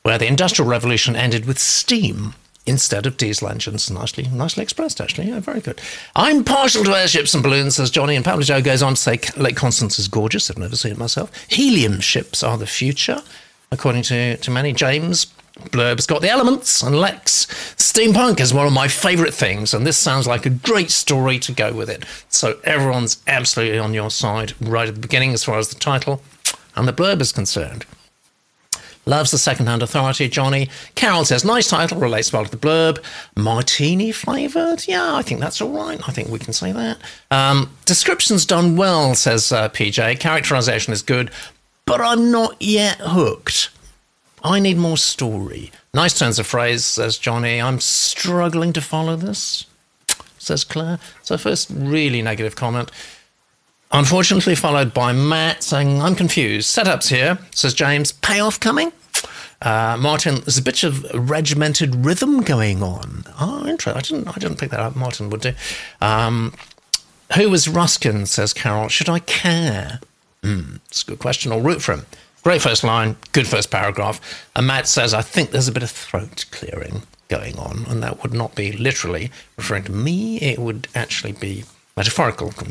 where 0.03 0.17
the 0.17 0.27
Industrial 0.27 0.69
Revolution 0.69 1.15
ended 1.15 1.45
with 1.45 1.59
steam 1.59 2.33
instead 2.65 3.05
of 3.05 3.19
diesel 3.19 3.49
engines. 3.49 3.91
Nicely, 3.91 4.29
nicely 4.29 4.63
expressed, 4.63 5.01
actually. 5.01 5.29
Yeah, 5.29 5.41
very 5.41 5.61
good. 5.61 5.81
I'm 6.17 6.45
partial 6.45 6.85
to 6.85 6.97
airships 6.97 7.35
and 7.35 7.43
balloons, 7.43 7.77
says 7.77 7.91
Johnny, 7.91 8.17
and 8.17 8.25
Pamela 8.25 8.45
Joe 8.45 8.63
goes 8.63 8.83
on 8.83 8.95
to 8.95 9.01
say 9.01 9.21
Lake 9.37 9.57
Constance 9.57 9.99
is 9.99 10.09
gorgeous. 10.09 10.51
I've 10.51 10.57
never 10.57 10.77
seen 10.77 10.93
it 10.93 10.99
myself. 10.99 11.31
Helium 11.49 12.01
ships 12.01 12.43
are 12.43 12.57
the 12.57 12.67
future, 12.67 13.21
according 13.71 14.03
to, 14.05 14.39
to 14.39 14.51
many. 14.51 14.73
James 14.73 15.27
Blurb's 15.61 16.07
got 16.07 16.23
the 16.23 16.31
elements, 16.31 16.83
and 16.83 16.99
Lex. 16.99 17.47
Steampunk 17.77 18.41
is 18.41 18.55
one 18.55 18.67
of 18.67 18.73
my 18.73 18.89
favourite 18.89 19.35
things, 19.35 19.75
and 19.75 19.87
this 19.87 19.99
sounds 19.99 20.27
like 20.27 20.47
a 20.47 20.51
great 20.51 20.91
story 20.91 21.39
to 21.41 21.53
go 21.53 21.73
with 21.73 21.91
it. 21.91 22.05
So 22.29 22.59
everyone's 22.65 23.23
absolutely 23.27 23.79
on 23.79 23.95
your 23.95 24.11
side 24.11 24.55
right 24.61 24.89
at 24.89 24.95
the 24.95 25.01
beginning 25.01 25.33
as 25.33 25.45
far 25.45 25.59
as 25.59 25.69
the 25.69 25.79
title 25.79 26.23
and 26.77 26.89
the 26.89 26.93
blurb 26.93 27.21
is 27.21 27.33
concerned. 27.33 27.85
Loves 29.05 29.33
the 29.33 29.39
second-hand 29.39 29.83
authority, 29.83 30.29
Johnny. 30.29 30.71
Carol 30.95 31.25
says, 31.25 31.45
nice 31.45 31.69
title, 31.69 31.99
relates 31.99 32.33
well 32.33 32.45
to 32.45 32.51
the 32.51 32.57
blurb. 32.57 33.03
Martini 33.37 34.13
flavoured? 34.13 34.87
Yeah, 34.87 35.17
I 35.17 35.23
think 35.23 35.41
that's 35.41 35.61
all 35.61 35.71
right. 35.71 36.01
I 36.09 36.13
think 36.13 36.29
we 36.29 36.39
can 36.39 36.53
say 36.53 36.71
that. 36.71 36.99
Um, 37.31 37.77
description's 37.85 38.47
done 38.47 38.77
well, 38.77 39.17
says 39.17 39.51
uh, 39.51 39.69
PJ. 39.71 40.21
Characterisation 40.21 40.93
is 40.93 41.03
good, 41.03 41.33
but 41.85 42.01
I'm 42.01 42.31
not 42.31 42.55
yet 42.63 42.99
hooked. 43.01 43.71
I 44.43 44.59
need 44.59 44.77
more 44.77 44.97
story. 44.97 45.71
Nice 45.95 46.19
turns 46.19 46.39
of 46.39 46.47
phrase, 46.47 46.85
says 46.85 47.19
Johnny. 47.19 47.61
I'm 47.61 47.81
struggling 47.81 48.73
to 48.73 48.81
follow 48.81 49.17
this, 49.17 49.67
says 50.39 50.65
Claire. 50.65 50.99
So, 51.23 51.39
first, 51.39 51.71
really 51.71 52.23
negative 52.23 52.57
comment. 52.57 52.91
Unfortunately, 53.93 54.55
followed 54.55 54.95
by 54.95 55.13
Matt 55.13 55.63
saying, 55.63 56.01
I'm 56.01 56.15
confused. 56.15 56.75
Setups 56.75 57.09
here, 57.09 57.39
says 57.55 57.75
James. 57.75 58.13
Payoff 58.13 58.59
coming? 58.59 58.91
Uh, 59.61 59.97
Martin, 60.01 60.37
there's 60.41 60.59
a 60.59 60.63
bit 60.63 60.83
of 60.83 61.05
regimented 61.29 61.95
rhythm 62.05 62.43
going 62.43 62.83
on. 62.83 63.25
Oh, 63.39 63.67
interesting. 63.67 63.97
I 63.97 64.01
didn't, 64.01 64.37
I 64.37 64.41
didn't 64.41 64.59
pick 64.59 64.71
that 64.71 64.81
up. 64.81 64.97
Martin 64.97 65.31
would 65.31 65.43
do. 65.43 65.53
Um, 66.01 66.55
who 67.37 67.49
was 67.49 67.69
Ruskin, 67.69 68.27
says 68.27 68.53
Carol. 68.53 68.89
Should 68.89 69.09
I 69.09 69.21
care? 69.21 70.01
Hmm, 70.43 70.77
it's 70.87 71.03
a 71.03 71.07
good 71.07 71.19
question. 71.21 71.53
I'll 71.53 71.61
root 71.61 71.81
for 71.81 71.93
him. 71.93 72.07
Great 72.43 72.61
first 72.61 72.83
line, 72.83 73.17
good 73.31 73.47
first 73.47 73.71
paragraph. 73.71 74.21
And 74.57 74.67
Matt 74.67 74.89
says, 74.89 75.15
I 75.15 75.23
think 75.23 75.51
there's 75.51 75.69
a 75.69 75.73
bit 75.73 75.85
of 75.85 75.91
throat 75.91 76.47
clearing 76.51 77.03
going 77.29 77.57
on, 77.59 77.87
and 77.89 78.03
that 78.03 78.23
would 78.23 78.33
not 78.33 78.55
be 78.55 78.73
literally 78.73 79.31
referring 79.57 79.85
to 79.85 79.93
me, 79.93 80.39
it 80.39 80.59
would 80.59 80.89
actually 80.95 81.33
be 81.33 81.65
metaphorical, 81.97 82.53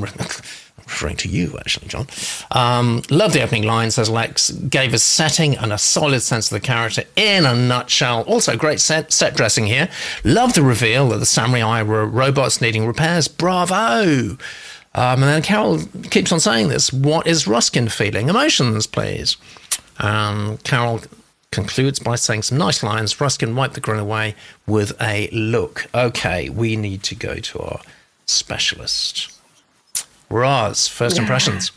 referring 0.77 1.15
to 1.15 1.29
you, 1.29 1.57
actually, 1.57 1.87
John. 1.87 2.07
Um, 2.51 3.01
love 3.09 3.33
the 3.33 3.41
opening 3.41 3.63
line, 3.63 3.91
says 3.91 4.09
Lex. 4.09 4.51
Gave 4.51 4.93
us 4.93 5.03
setting 5.03 5.55
and 5.55 5.71
a 5.71 5.77
solid 5.77 6.19
sense 6.21 6.51
of 6.51 6.55
the 6.61 6.65
character 6.65 7.03
in 7.15 7.45
a 7.45 7.55
nutshell. 7.55 8.23
Also, 8.23 8.57
great 8.57 8.79
set, 8.79 9.11
set 9.11 9.35
dressing 9.35 9.67
here. 9.67 9.89
Love 10.23 10.53
the 10.53 10.63
reveal 10.63 11.09
that 11.09 11.19
the 11.19 11.25
samurai 11.25 11.81
were 11.81 12.05
robots 12.05 12.61
needing 12.61 12.85
repairs. 12.85 13.27
Bravo! 13.27 14.37
Um, 14.93 15.23
and 15.23 15.23
then 15.23 15.41
Carol 15.41 15.79
keeps 16.09 16.31
on 16.31 16.41
saying 16.41 16.67
this. 16.67 16.91
What 16.91 17.25
is 17.25 17.47
Ruskin 17.47 17.87
feeling? 17.87 18.27
Emotions, 18.27 18.85
please. 18.87 19.37
Um, 19.99 20.57
Carol 20.63 21.01
concludes 21.51 21.99
by 21.99 22.15
saying 22.15 22.43
some 22.43 22.57
nice 22.57 22.81
lines. 22.81 23.19
Ruskin 23.19 23.55
wiped 23.55 23.73
the 23.73 23.81
grin 23.81 23.99
away 23.99 24.35
with 24.65 24.93
a 25.01 25.29
look. 25.31 25.87
Okay, 25.93 26.49
we 26.49 26.75
need 26.75 27.03
to 27.03 27.15
go 27.15 27.35
to 27.35 27.59
our 27.59 27.81
specialist. 28.25 29.31
Roz, 30.29 30.87
first 30.87 31.17
Yeah. 31.17 31.23
impressions. 31.23 31.71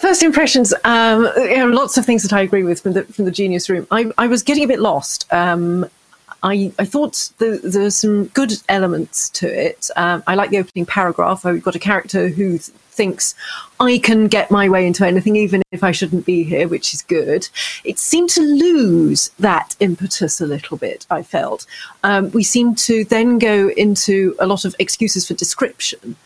First 0.00 0.22
impressions. 0.22 0.72
Um, 0.84 1.22
there 1.34 1.66
are 1.68 1.72
lots 1.72 1.96
of 1.96 2.04
things 2.06 2.22
that 2.22 2.32
I 2.32 2.40
agree 2.42 2.62
with 2.62 2.80
from 2.80 2.92
the 2.92 3.02
from 3.04 3.24
the 3.24 3.30
Genius 3.32 3.68
Room. 3.68 3.86
I, 3.90 4.10
I 4.18 4.26
was 4.28 4.42
getting 4.42 4.62
a 4.64 4.68
bit 4.68 4.78
lost. 4.80 5.26
Um, 5.32 5.88
I, 6.42 6.72
I 6.78 6.84
thought 6.84 7.30
the, 7.38 7.60
there's 7.62 7.96
some 7.96 8.26
good 8.26 8.52
elements 8.68 9.28
to 9.30 9.46
it. 9.46 9.90
Um, 9.96 10.22
I 10.26 10.34
like 10.34 10.50
the 10.50 10.58
opening 10.58 10.86
paragraph 10.86 11.44
where 11.44 11.52
we've 11.52 11.62
got 11.62 11.74
a 11.74 11.80
character 11.80 12.28
who 12.28 12.58
th- 12.58 12.62
thinks 12.90 13.34
I 13.78 13.98
can 13.98 14.26
get 14.26 14.50
my 14.50 14.68
way 14.68 14.86
into 14.86 15.06
anything, 15.06 15.36
even 15.36 15.62
if 15.70 15.82
I 15.82 15.92
shouldn't 15.92 16.26
be 16.26 16.42
here, 16.42 16.68
which 16.68 16.92
is 16.92 17.02
good. 17.02 17.48
It 17.84 17.98
seemed 17.98 18.30
to 18.30 18.42
lose 18.42 19.30
that 19.38 19.76
impetus 19.80 20.40
a 20.40 20.46
little 20.46 20.76
bit, 20.76 21.06
I 21.10 21.22
felt. 21.22 21.66
Um, 22.02 22.30
we 22.32 22.42
seemed 22.42 22.78
to 22.78 23.04
then 23.04 23.38
go 23.38 23.68
into 23.70 24.34
a 24.38 24.46
lot 24.46 24.64
of 24.64 24.74
excuses 24.78 25.26
for 25.26 25.34
description. 25.34 26.16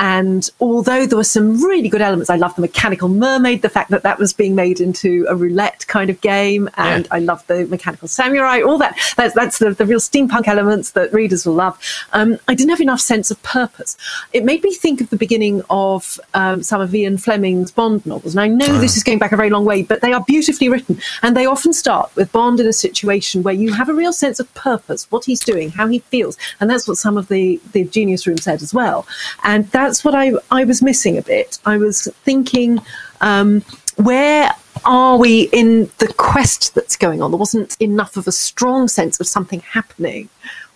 And 0.00 0.48
although 0.60 1.04
there 1.06 1.18
were 1.18 1.24
some 1.24 1.62
really 1.62 1.90
good 1.90 2.00
elements, 2.00 2.30
I 2.30 2.36
love 2.36 2.54
the 2.54 2.62
mechanical 2.62 3.08
mermaid, 3.08 3.60
the 3.60 3.68
fact 3.68 3.90
that 3.90 4.02
that 4.02 4.18
was 4.18 4.32
being 4.32 4.54
made 4.54 4.80
into 4.80 5.26
a 5.28 5.36
roulette 5.36 5.86
kind 5.88 6.08
of 6.08 6.18
game, 6.22 6.70
and 6.78 7.04
Yeah. 7.04 7.16
I 7.16 7.18
love 7.18 7.46
the 7.48 7.66
mechanical 7.66 8.08
samurai, 8.08 8.62
all 8.62 8.78
that. 8.78 8.98
That's, 9.18 9.34
that's 9.34 9.58
the, 9.58 9.72
the 9.72 9.84
real 9.84 10.00
steampunk 10.00 10.48
elements 10.48 10.92
that 10.92 11.12
readers 11.12 11.44
will 11.44 11.52
love. 11.54 11.78
Um, 12.14 12.38
I 12.48 12.54
didn't 12.54 12.70
have 12.70 12.80
enough 12.80 13.00
sense 13.00 13.30
of 13.30 13.42
purpose. 13.42 13.98
It 14.32 14.42
made 14.46 14.64
me 14.64 14.72
think 14.72 15.02
of 15.02 15.10
the 15.10 15.18
beginning 15.18 15.62
of 15.68 16.18
um, 16.32 16.62
some 16.62 16.80
of 16.80 16.94
Ian 16.94 17.18
Fleming's 17.18 17.70
Bond 17.70 18.06
novels. 18.06 18.34
And 18.34 18.40
I 18.40 18.46
know 18.46 18.78
this 18.78 18.96
is 18.96 19.04
going 19.04 19.18
back 19.18 19.32
a 19.32 19.36
very 19.36 19.50
long 19.50 19.66
way, 19.66 19.82
but 19.82 20.00
they 20.00 20.14
are 20.14 20.24
beautifully 20.24 20.70
written. 20.70 20.98
And 21.22 21.36
they 21.36 21.44
often 21.44 21.74
start 21.74 22.10
with 22.16 22.32
Bond 22.32 22.58
in 22.58 22.66
a 22.66 22.72
situation 22.72 23.42
where 23.42 23.52
you 23.52 23.74
have 23.74 23.90
a 23.90 23.94
real 23.94 24.14
sense 24.14 24.40
of 24.40 24.52
purpose, 24.54 25.10
what 25.12 25.26
he's 25.26 25.40
doing, 25.40 25.68
how 25.72 25.86
he 25.88 25.98
feels. 25.98 26.38
And 26.58 26.70
that's 26.70 26.88
what 26.88 26.96
some 26.96 27.18
of 27.18 27.28
the, 27.28 27.60
the 27.72 27.84
Genius 27.84 28.26
Room 28.26 28.38
said 28.38 28.62
as 28.62 28.72
well. 28.72 29.06
And 29.44 29.70
that's 29.90 30.04
what 30.04 30.14
I, 30.14 30.30
I 30.52 30.62
was 30.62 30.82
missing 30.82 31.18
a 31.18 31.22
bit. 31.22 31.58
I 31.66 31.76
was 31.76 32.04
thinking, 32.22 32.80
um, 33.20 33.62
where 33.96 34.52
are 34.84 35.18
we 35.18 35.48
in 35.52 35.90
the 35.98 36.14
quest 36.16 36.76
that's 36.76 36.96
going 36.96 37.20
on? 37.20 37.32
There 37.32 37.38
wasn't 37.38 37.76
enough 37.80 38.16
of 38.16 38.28
a 38.28 38.32
strong 38.32 38.86
sense 38.86 39.18
of 39.18 39.26
something 39.26 39.58
happening 39.58 40.28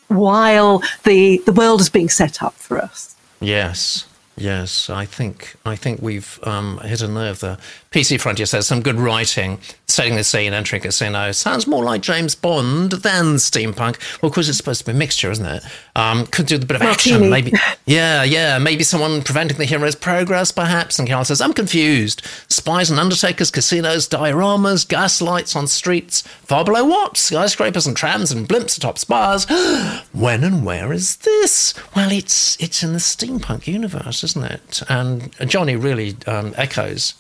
while 0.08 0.82
the, 1.04 1.40
the 1.46 1.52
world 1.52 1.80
is 1.80 1.88
being 1.88 2.08
set 2.08 2.42
up 2.42 2.54
for 2.54 2.76
us. 2.76 3.14
Yes, 3.40 4.08
yes. 4.36 4.90
I 4.90 5.04
think 5.04 5.54
I 5.64 5.76
think 5.76 6.02
we've 6.02 6.40
um, 6.42 6.78
hit 6.78 7.00
a 7.00 7.06
nerve 7.06 7.38
there. 7.38 7.58
PC 7.94 8.20
Frontier 8.20 8.44
says 8.44 8.66
some 8.66 8.82
good 8.82 8.96
writing, 8.96 9.60
setting 9.86 10.16
the 10.16 10.24
scene, 10.24 10.52
entering 10.52 10.82
casino. 10.82 11.30
Sounds 11.30 11.68
more 11.68 11.84
like 11.84 12.02
James 12.02 12.34
Bond 12.34 12.90
than 12.90 13.36
steampunk. 13.36 14.20
Well, 14.20 14.30
of 14.30 14.34
course, 14.34 14.48
it's 14.48 14.58
supposed 14.58 14.80
to 14.80 14.86
be 14.86 14.90
a 14.90 14.98
mixture, 14.98 15.30
isn't 15.30 15.46
it? 15.46 15.62
Um, 15.94 16.26
could 16.26 16.46
do 16.46 16.56
a 16.56 16.58
bit 16.58 16.74
of 16.74 16.82
action, 16.82 17.30
maybe. 17.30 17.52
Yeah, 17.86 18.24
yeah. 18.24 18.58
Maybe 18.58 18.82
someone 18.82 19.20
preventing 19.22 19.58
the 19.58 19.66
hero's 19.66 19.94
progress, 19.94 20.50
perhaps. 20.50 20.98
And 20.98 21.06
Carol 21.06 21.24
says, 21.24 21.42
I'm 21.42 21.52
confused. 21.52 22.22
Spies 22.48 22.90
and 22.90 22.98
undertakers, 22.98 23.50
casinos, 23.50 24.08
dioramas, 24.08 24.88
gas 24.88 25.20
lights 25.20 25.54
on 25.54 25.66
streets, 25.66 26.22
far 26.22 26.64
below 26.64 26.82
what? 26.84 27.18
Skyscrapers 27.18 27.86
and 27.86 27.94
trams 27.94 28.32
and 28.32 28.48
blimps 28.48 28.78
atop 28.78 28.98
spires. 28.98 29.44
when 30.12 30.42
and 30.44 30.64
where 30.64 30.94
is 30.94 31.16
this? 31.16 31.74
Well, 31.94 32.10
it's 32.10 32.60
it's 32.60 32.82
in 32.82 32.94
the 32.94 32.98
steampunk 32.98 33.66
universe, 33.66 34.24
isn't 34.24 34.44
it? 34.44 34.82
And 34.88 35.30
Johnny 35.46 35.76
really 35.76 36.16
um, 36.26 36.54
echoes 36.56 37.14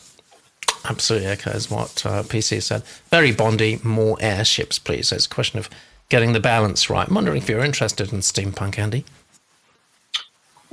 absolutely 0.84 1.28
echoes 1.28 1.70
what 1.70 2.04
uh, 2.06 2.22
PC 2.22 2.62
said. 2.62 2.82
Very 3.10 3.32
Bondy, 3.32 3.80
more 3.82 4.16
airships, 4.20 4.78
please. 4.78 5.08
So 5.08 5.16
It's 5.16 5.26
a 5.26 5.30
question 5.30 5.58
of 5.58 5.68
getting 6.08 6.32
the 6.32 6.40
balance 6.40 6.90
right. 6.90 7.08
I'm 7.08 7.14
wondering 7.14 7.38
if 7.38 7.48
you're 7.48 7.64
interested 7.64 8.12
in 8.12 8.20
steampunk, 8.20 8.78
Andy. 8.78 9.04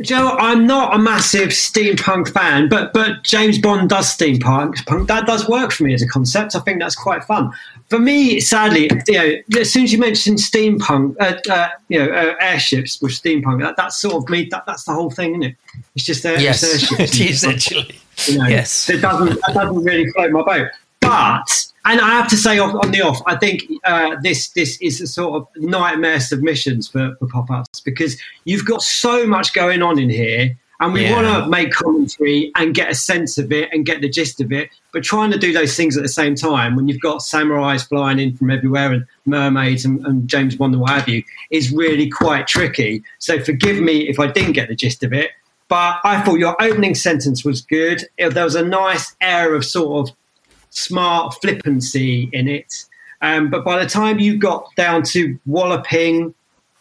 Joe, 0.01 0.35
I'm 0.39 0.65
not 0.65 0.95
a 0.95 0.97
massive 0.97 1.49
steampunk 1.49 2.33
fan, 2.33 2.69
but 2.69 2.91
but 2.91 3.23
James 3.23 3.59
Bond 3.59 3.89
does 3.89 4.07
steampunk. 4.17 4.83
Punk, 4.87 5.07
that 5.07 5.27
does 5.27 5.47
work 5.47 5.71
for 5.71 5.83
me 5.83 5.93
as 5.93 6.01
a 6.01 6.07
concept. 6.07 6.55
I 6.55 6.59
think 6.59 6.79
that's 6.79 6.95
quite 6.95 7.23
fun. 7.23 7.51
For 7.87 7.99
me, 7.99 8.39
sadly, 8.39 8.89
you 9.07 9.13
know, 9.13 9.59
as 9.59 9.71
soon 9.71 9.83
as 9.83 9.93
you 9.93 9.99
mentioned 9.99 10.39
steampunk, 10.39 11.15
uh, 11.19 11.37
uh, 11.51 11.69
you 11.89 11.99
know, 11.99 12.11
uh, 12.11 12.35
airships 12.39 12.99
with 12.99 13.11
steampunk, 13.11 13.61
that, 13.61 13.75
that's 13.77 13.97
sort 13.97 14.15
of 14.15 14.27
me. 14.29 14.47
That, 14.49 14.65
that's 14.65 14.85
the 14.85 14.93
whole 14.93 15.11
thing, 15.11 15.31
isn't 15.31 15.43
it? 15.43 15.55
It's 15.95 16.05
just 16.05 16.25
air, 16.25 16.39
Yes, 16.39 16.63
it's 16.63 16.91
airships. 16.99 17.19
it 17.19 17.29
is 17.29 17.43
actually. 17.43 17.99
You 18.27 18.37
know, 18.39 18.47
Yes. 18.47 18.89
It 18.89 19.01
doesn't, 19.01 19.39
that 19.45 19.53
doesn't 19.53 19.83
really 19.83 20.09
float 20.11 20.31
my 20.31 20.41
boat. 20.43 20.67
But, 20.99 21.65
and 21.85 21.99
I 21.99 22.09
have 22.09 22.27
to 22.29 22.37
say 22.37 22.59
off, 22.59 22.75
on 22.83 22.91
the 22.91 23.01
off, 23.01 23.21
I 23.25 23.35
think 23.35 23.63
uh, 23.85 24.15
this 24.21 24.49
this 24.49 24.77
is 24.81 25.01
a 25.01 25.07
sort 25.07 25.41
of 25.41 25.47
nightmare 25.63 26.19
submissions 26.19 26.87
for, 26.87 27.15
for 27.17 27.27
pop 27.27 27.49
ups 27.49 27.79
because 27.79 28.19
you've 28.45 28.65
got 28.65 28.81
so 28.83 29.25
much 29.25 29.53
going 29.53 29.81
on 29.81 29.97
in 29.97 30.09
here. 30.09 30.55
And 30.79 30.93
we 30.93 31.03
Yeah. 31.03 31.13
want 31.13 31.27
to 31.43 31.47
make 31.49 31.71
commentary 31.71 32.51
and 32.55 32.73
get 32.73 32.89
a 32.89 32.95
sense 32.95 33.37
of 33.37 33.51
it 33.51 33.69
and 33.71 33.85
get 33.85 34.01
the 34.01 34.09
gist 34.09 34.41
of 34.41 34.51
it. 34.51 34.69
But 34.93 35.03
trying 35.03 35.29
to 35.29 35.37
do 35.37 35.53
those 35.53 35.75
things 35.77 35.95
at 35.95 36.01
the 36.01 36.09
same 36.09 36.33
time 36.33 36.75
when 36.75 36.87
you've 36.87 36.99
got 37.01 37.19
samurais 37.19 37.87
flying 37.87 38.17
in 38.17 38.35
from 38.35 38.49
everywhere 38.49 38.91
and 38.91 39.05
mermaids 39.27 39.85
and, 39.85 40.03
and 40.07 40.27
James 40.27 40.55
Bond 40.55 40.73
and 40.73 40.81
what 40.81 40.89
have 40.89 41.07
you 41.07 41.21
is 41.51 41.71
really 41.71 42.09
quite 42.09 42.47
tricky. 42.47 43.03
So 43.19 43.39
forgive 43.43 43.79
me 43.79 44.09
if 44.09 44.19
I 44.19 44.25
didn't 44.25 44.53
get 44.53 44.69
the 44.69 44.75
gist 44.75 45.03
of 45.03 45.13
it. 45.13 45.29
But 45.71 46.01
I 46.03 46.19
thought 46.19 46.37
your 46.37 46.61
opening 46.61 46.95
sentence 46.95 47.45
was 47.45 47.61
good. 47.61 48.03
It- 48.17 48.33
There 48.33 48.43
was 48.43 48.55
a 48.55 48.65
nice 48.65 49.15
air 49.21 49.55
of 49.55 49.63
sort 49.63 50.09
of 50.09 50.15
smart 50.69 51.35
flippancy 51.41 52.29
in 52.33 52.49
it. 52.49 52.83
Um, 53.21 53.49
but 53.49 53.63
by 53.63 53.81
the 53.81 53.89
time 53.89 54.19
you 54.19 54.37
got 54.37 54.65
down 54.75 55.03
to 55.13 55.39
walloping 55.45 56.33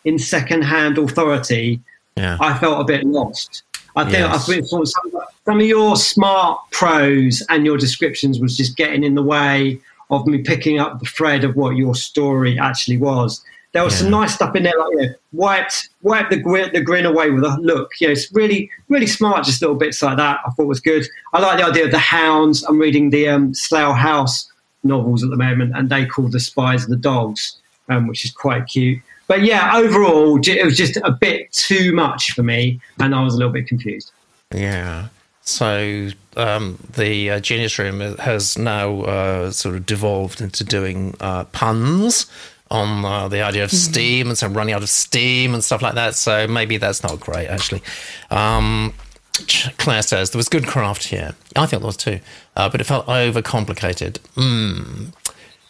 in 0.05 0.19
second-hand 0.19 0.99
authority, 0.99 1.79
Yeah. 2.17 2.37
I 2.41 2.59
felt 2.59 2.81
a 2.81 2.85
bit 2.85 3.05
lost. 3.05 3.63
I 3.95 4.03
think 4.03 4.15
Yes. 4.19 4.35
I 4.49 4.55
think 4.55 4.67
some, 4.67 4.85
some 4.85 5.61
of 5.61 5.67
your 5.67 5.95
smart 5.97 6.59
prose 6.73 7.45
and 7.49 7.65
your 7.65 7.79
descriptions 7.79 8.41
was 8.41 8.57
just 8.57 8.77
getting 8.77 9.05
in 9.05 9.15
the 9.15 9.23
way 9.23 9.79
of 10.11 10.27
me 10.27 10.39
picking 10.39 10.81
up 10.81 10.99
the 10.99 11.07
thread 11.07 11.45
of 11.45 11.55
what 11.55 11.77
your 11.77 11.95
story 11.95 12.59
actually 12.59 12.97
was. 12.97 13.41
There 13.73 13.85
was 13.85 13.97
some 13.97 14.11
nice 14.11 14.35
stuff 14.35 14.57
in 14.57 14.65
there, 14.65 14.77
like 14.77 14.91
you 14.93 15.03
know, 15.03 15.15
wiped 15.33 15.91
wiped 16.03 16.31
the 16.31 16.39
grin, 16.39 16.71
the 16.73 16.81
grin 16.81 17.07
away 17.07 17.31
with 17.31 17.45
a 17.45 17.57
look. 17.61 17.93
You 18.01 18.09
know, 18.09 18.13
it's 18.13 18.33
really 18.33 18.69
really 18.89 19.07
smart, 19.07 19.45
just 19.45 19.63
little 19.63 19.77
bits 19.77 20.03
like 20.03 20.17
that. 20.17 20.41
I 20.45 20.51
thought 20.51 20.67
was 20.67 20.81
good. 20.81 21.07
I 21.33 21.41
like 21.41 21.59
the 21.59 21.67
idea 21.67 21.85
of 21.85 21.93
the 21.93 21.99
hounds. 21.99 22.65
I'm 22.65 22.79
reading 22.79 23.11
the 23.11 23.29
um, 23.29 23.55
Slough 23.55 23.97
House 23.97 24.51
novels 24.83 25.23
at 25.23 25.31
the 25.31 25.37
moment, 25.37 25.77
and 25.77 25.89
they 25.89 26.05
call 26.05 26.29
the 26.29 26.41
spies 26.41 26.87
the 26.87 26.97
dogs, 26.97 27.61
um, 27.89 28.09
which 28.09 28.25
is 28.25 28.33
quite 28.33 28.67
cute. 28.67 29.01
But 29.29 29.45
yeah, 29.45 29.77
overall, 29.77 30.41
it 30.43 30.65
was 30.65 30.77
just 30.77 30.97
a 30.97 31.13
bit 31.13 31.53
too 31.53 31.93
much 31.95 32.33
for 32.33 32.43
me, 32.43 32.81
and 32.99 33.15
I 33.15 33.23
was 33.23 33.35
a 33.35 33.37
little 33.37 33.53
bit 33.53 33.69
confused. 33.69 34.11
Yeah. 34.53 35.09
So 35.43 36.11
um, 36.37 36.79
the 36.97 37.31
uh, 37.31 37.41
Genius 37.41 37.79
Room 37.79 38.01
has 38.19 38.59
now 38.59 39.03
uh, 39.03 39.51
sort 39.53 39.77
of 39.77 39.87
devolved 39.87 40.41
into 40.41 40.65
doing 40.65 41.15
uh, 41.21 41.45
puns 41.45 42.31
on 42.71 43.05
uh, 43.05 43.29
the 43.29 43.43
idea 43.43 43.65
of 43.65 43.71
steam 43.71 44.29
and 44.29 44.39
so 44.39 44.47
running 44.49 44.75
out 44.75 44.83
of 44.83 44.89
steam 44.89 45.55
and 45.55 45.65
stuff 45.65 45.83
like 45.83 45.95
that. 45.95 46.15
So 46.15 46.47
maybe 46.47 46.77
that's 46.77 47.03
not 47.03 47.19
great, 47.19 47.49
actually. 47.49 47.83
Um, 48.31 48.95
Claire 49.79 50.03
says 50.03 50.31
there 50.31 50.39
was 50.39 50.49
good 50.49 50.67
craft 50.67 51.05
here. 51.05 51.35
I 51.57 51.67
think 51.67 51.83
there 51.83 51.87
was 51.87 51.97
too, 51.97 52.21
uh, 52.57 52.69
but 52.69 52.81
it 52.81 52.85
felt 52.85 53.07
overcomplicated. 53.07 54.19
Mm. 54.35 55.13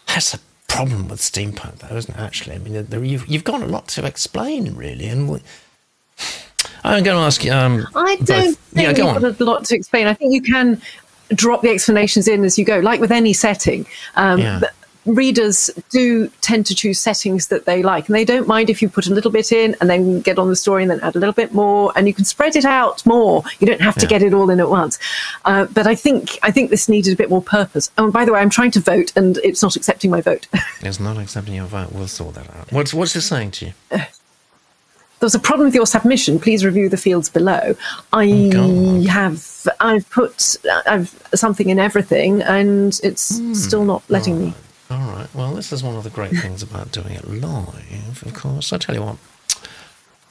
That's 0.08 0.34
a 0.34 0.38
problem 0.68 1.08
with 1.08 1.20
steampunk, 1.20 1.78
though, 1.78 1.96
isn't 1.96 2.14
it? 2.14 2.20
Actually, 2.20 2.56
I 2.56 2.58
mean, 2.58 2.86
there, 2.86 3.04
you've, 3.04 3.26
you've 3.26 3.44
got 3.44 3.62
a 3.62 3.66
lot 3.66 3.88
to 3.88 4.04
explain, 4.06 4.74
really, 4.74 5.06
and. 5.06 5.28
We, 5.28 5.40
I'm 6.84 7.02
going 7.02 7.16
to 7.16 7.22
ask 7.22 7.44
you. 7.44 7.52
Um, 7.52 7.86
I 7.94 8.16
don't 8.16 8.56
think 8.56 8.86
yeah, 8.86 8.92
go 8.92 9.06
you've 9.06 9.16
on. 9.16 9.22
got 9.22 9.40
a 9.40 9.44
lot 9.44 9.64
to 9.66 9.74
explain. 9.74 10.06
I 10.06 10.14
think 10.14 10.32
you 10.32 10.42
can 10.42 10.80
drop 11.30 11.62
the 11.62 11.70
explanations 11.70 12.26
in 12.26 12.44
as 12.44 12.58
you 12.58 12.64
go, 12.64 12.78
like 12.78 13.00
with 13.00 13.12
any 13.12 13.32
setting. 13.32 13.86
Um, 14.16 14.40
Yeah. 14.40 14.60
Readers 15.06 15.70
do 15.88 16.28
tend 16.42 16.66
to 16.66 16.74
choose 16.74 17.00
settings 17.00 17.48
that 17.48 17.64
they 17.64 17.82
like, 17.82 18.06
and 18.08 18.14
they 18.14 18.24
don't 18.24 18.46
mind 18.46 18.68
if 18.68 18.82
you 18.82 18.88
put 18.88 19.06
a 19.06 19.14
little 19.14 19.30
bit 19.30 19.50
in 19.50 19.74
and 19.80 19.88
then 19.88 20.20
get 20.20 20.38
on 20.38 20.48
the 20.50 20.56
story 20.56 20.82
and 20.82 20.90
then 20.90 21.00
add 21.00 21.16
a 21.16 21.18
little 21.18 21.32
bit 21.32 21.54
more, 21.54 21.90
and 21.96 22.06
you 22.06 22.12
can 22.12 22.26
spread 22.26 22.54
it 22.54 22.66
out 22.66 23.04
more. 23.06 23.42
You 23.60 23.66
don't 23.66 23.80
have 23.80 23.94
to 23.96 24.02
Yeah. 24.06 24.10
get 24.10 24.22
it 24.22 24.34
all 24.34 24.50
in 24.50 24.60
at 24.60 24.68
once. 24.68 24.98
Uh, 25.46 25.64
but 25.72 25.86
I 25.86 25.94
think 25.94 26.38
I 26.42 26.50
think 26.50 26.68
this 26.68 26.86
needed 26.86 27.14
a 27.14 27.16
bit 27.16 27.30
more 27.30 27.40
purpose. 27.40 27.90
Oh, 27.96 28.04
and 28.04 28.12
by 28.12 28.26
the 28.26 28.32
way, 28.34 28.40
I'm 28.40 28.50
trying 28.50 28.72
to 28.72 28.80
vote, 28.80 29.10
and 29.16 29.38
it's 29.38 29.62
not 29.62 29.74
accepting 29.74 30.10
my 30.10 30.20
vote. 30.20 30.46
It's 30.82 31.00
not 31.00 31.16
accepting 31.18 31.54
your 31.54 31.66
vote. 31.66 31.92
We'll 31.92 32.06
sort 32.08 32.34
that 32.34 32.48
out. 32.54 32.70
What's 32.70 32.92
what's 32.92 33.16
it 33.16 33.22
saying 33.22 33.52
to 33.52 33.66
you? 33.66 33.72
there's 35.20 35.34
a 35.34 35.38
problem 35.38 35.66
with 35.66 35.74
your 35.74 35.86
submission. 35.86 36.38
Please 36.40 36.64
review 36.64 36.88
the 36.88 36.96
fields 36.96 37.28
below. 37.28 37.74
I 38.12 38.48
God. 38.52 39.06
have 39.06 39.66
I've 39.80 40.08
put 40.10 40.56
I've 40.86 41.08
something 41.34 41.68
in 41.70 41.78
everything, 41.78 42.42
and 42.42 42.98
it's 43.02 43.40
still 43.58 43.84
not 43.84 44.02
letting 44.08 44.38
me. 44.38 44.54
All 44.90 44.98
right. 45.12 45.28
Well, 45.34 45.54
this 45.54 45.72
is 45.72 45.82
one 45.82 45.96
of 45.96 46.04
the 46.04 46.10
great 46.10 46.32
things 46.42 46.62
about 46.62 46.92
doing 46.92 47.12
it 47.12 47.26
live. 47.28 48.22
Of 48.26 48.34
course, 48.34 48.72
I 48.72 48.78
tell 48.78 48.94
you 48.94 49.02
what. 49.02 49.16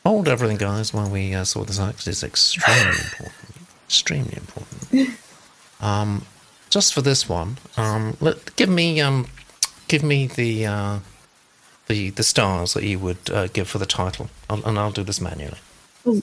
Hold 0.06 0.28
everything, 0.28 0.58
guys, 0.58 0.94
while 0.94 1.10
we 1.10 1.34
uh, 1.34 1.44
sort 1.44 1.68
this 1.68 1.80
out. 1.80 1.96
'cause 1.96 2.08
it's 2.08 2.24
extremely 2.24 2.90
important. 3.12 3.34
Extremely 3.88 4.38
important. 4.38 5.18
Um, 5.82 6.26
just 6.70 6.94
for 6.94 7.02
this 7.02 7.28
one, 7.30 7.58
um, 7.78 8.18
let 8.20 8.56
give 8.56 8.70
me 8.70 9.02
um, 9.02 9.28
give 9.88 10.04
me 10.04 10.28
the 10.28 10.66
uh, 10.66 11.00
the 11.88 12.10
the 12.12 12.24
stars 12.24 12.74
that 12.74 12.84
you 12.84 13.00
would 13.00 13.30
uh, 13.32 13.48
give 13.48 13.68
for 13.68 13.78
the 13.80 13.86
title, 13.86 14.30
I'll, 14.50 14.64
and 14.66 14.78
I'll 14.78 14.92
do 14.92 15.04
this 15.04 15.20
manually. 15.22 15.58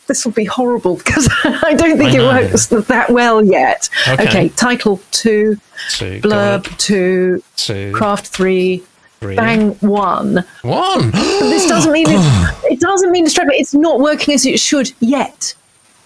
This 0.07 0.25
will 0.25 0.33
be 0.33 0.45
horrible 0.45 0.97
because 1.05 1.29
I 1.45 1.75
don't 1.75 1.99
think 1.99 2.13
I 2.15 2.41
it 2.41 2.51
works 2.51 2.67
that 2.67 3.11
well 3.11 3.45
yet. 3.45 3.89
Okay. 4.09 4.25
Okay, 4.29 4.49
title 4.51 5.01
two, 5.11 5.57
Two, 5.91 6.21
blurb 6.21 6.77
two, 6.79 7.43
Two, 7.57 7.93
craft 7.95 8.27
three, 8.29 8.83
three, 9.21 9.37
bang 9.37 9.71
one. 9.81 10.45
one. 10.63 11.11
This 11.13 11.67
doesn't 11.69 11.93
mean 11.93 12.07
it, 12.09 12.55
it 12.73 12.81
doesn't 12.81 13.11
mean 13.11 13.27
it's 13.27 13.39
It's 13.39 13.75
not 13.75 14.01
working 14.01 14.35
as 14.35 14.45
it 14.47 14.59
should 14.61 14.93
yet. 15.01 15.55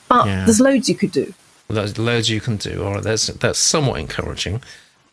But 0.08 0.26
Yeah. 0.26 0.44
there's 0.44 0.60
loads 0.60 0.88
you 0.88 0.96
could 0.96 1.12
do. 1.12 1.32
There's 1.68 1.96
loads 1.96 2.28
you 2.28 2.40
can 2.40 2.56
do. 2.56 2.82
All 2.84 2.94
right, 2.94 3.02
that's 3.02 3.28
that's 3.28 3.58
somewhat 3.58 4.00
encouraging. 4.00 4.62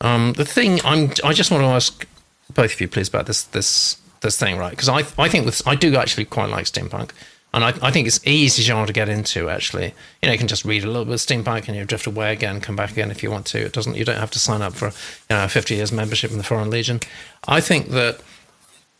Um, 0.01 0.33
the 0.33 0.45
thing 0.45 0.79
I'm, 0.83 1.11
I 1.23 1.33
just 1.33 1.51
want 1.51 1.61
to 1.61 1.67
ask 1.67 2.05
both 2.53 2.73
of 2.73 2.81
you, 2.81 2.87
please, 2.87 3.07
about 3.09 3.27
this 3.27 3.43
this 3.43 3.97
this 4.21 4.37
thing, 4.37 4.57
right? 4.57 4.71
Because 4.71 4.89
I 4.89 5.03
I 5.21 5.29
think 5.29 5.45
with 5.45 5.61
I 5.67 5.75
do 5.75 5.95
actually 5.95 6.25
quite 6.25 6.49
like 6.49 6.65
steampunk, 6.65 7.11
and 7.57 7.65
I 7.65 7.87
I 7.87 7.91
think 7.91 8.07
it's 8.07 8.25
easy 8.25 8.61
genre 8.61 8.85
to 8.85 8.93
get 8.93 9.09
into. 9.09 9.49
Actually, 9.49 9.93
you 10.21 10.27
know, 10.27 10.31
you 10.31 10.37
can 10.37 10.47
just 10.47 10.63
read 10.63 10.83
a 10.83 10.87
little 10.87 11.05
bit 11.05 11.15
of 11.15 11.19
steampunk 11.19 11.67
and 11.67 11.75
you 11.75 11.85
drift 11.85 12.05
away 12.05 12.31
again, 12.31 12.61
come 12.61 12.75
back 12.75 12.91
again 12.91 13.09
if 13.09 13.23
you 13.23 13.31
want 13.31 13.47
to. 13.47 13.65
It 13.65 13.73
doesn't 13.73 13.95
you 13.95 14.05
don't 14.05 14.19
have 14.19 14.31
to 14.31 14.39
sign 14.39 14.61
up 14.61 14.73
for 14.73 14.87
you 14.87 15.35
know 15.35 15.43
a 15.45 15.49
50 15.49 15.75
years 15.75 15.91
membership 15.91 16.31
in 16.31 16.37
the 16.37 16.43
Foreign 16.43 16.69
Legion. 16.69 16.99
I 17.47 17.59
think 17.59 17.89
that 17.89 18.21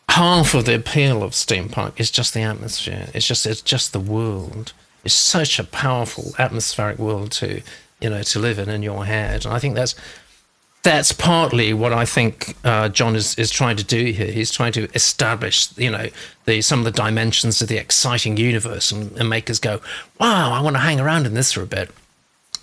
half 0.10 0.56
of 0.56 0.66
the 0.66 0.76
appeal 0.76 1.22
of 1.22 1.32
steampunk 1.32 2.00
is 2.00 2.10
just 2.10 2.34
the 2.34 2.42
atmosphere. 2.42 3.10
It's 3.14 3.28
just 3.28 3.46
it's 3.46 3.62
just 3.62 3.94
the 3.94 4.00
world. 4.00 4.74
It's 5.06 5.14
such 5.14 5.60
a 5.60 5.64
powerful 5.64 6.34
atmospheric 6.40 6.98
world 6.98 7.32
to 7.34 7.62
you 8.02 8.10
know 8.10 8.24
to 8.24 8.40
live 8.40 8.58
in 8.58 8.70
in 8.70 8.82
your 8.82 9.06
head, 9.06 9.46
and 9.46 9.54
I 9.54 9.60
think 9.60 9.76
that's 9.76 9.94
that's 10.88 11.12
partly 11.12 11.74
what 11.74 11.92
I 11.92 12.06
think 12.06 12.56
uh, 12.64 12.88
John 12.88 13.14
is, 13.18 13.36
is 13.36 13.52
trying 13.52 13.76
to 13.76 13.84
do 13.84 14.06
here. 14.06 14.32
He's 14.32 14.52
trying 14.52 14.72
to 14.72 14.90
establish, 14.96 15.78
you 15.78 15.92
know, 15.92 16.08
the 16.46 16.62
some 16.62 16.80
of 16.80 16.86
the 16.86 16.92
dimensions 16.92 17.62
of 17.62 17.68
the 17.68 17.76
exciting 17.76 18.38
universe 18.38 18.90
and, 18.90 19.12
and 19.18 19.30
make 19.30 19.50
us 19.50 19.60
go, 19.60 19.82
wow, 20.18 20.54
I 20.54 20.62
want 20.62 20.78
to 20.78 20.80
hang 20.80 21.02
around 21.02 21.26
in 21.26 21.34
this 21.34 21.52
for 21.52 21.62
a 21.62 21.66
bit. 21.66 21.92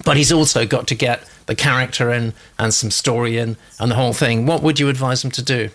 But 0.06 0.16
he's 0.16 0.32
also 0.32 0.64
got 0.64 0.88
to 0.88 0.94
get 0.94 1.28
the 1.44 1.54
character 1.54 2.10
in 2.10 2.32
and 2.58 2.72
some 2.72 2.90
story 2.90 3.36
in 3.36 3.58
and 3.78 3.90
the 3.90 3.94
whole 3.94 4.14
thing. 4.14 4.46
What 4.46 4.62
would 4.62 4.80
you 4.80 4.88
advise 4.88 5.22
him 5.22 5.30
to 5.32 5.42
do? 5.42 5.68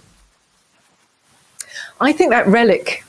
I 2.02 2.12
think 2.14 2.32
that 2.32 2.48
relic 2.48 3.04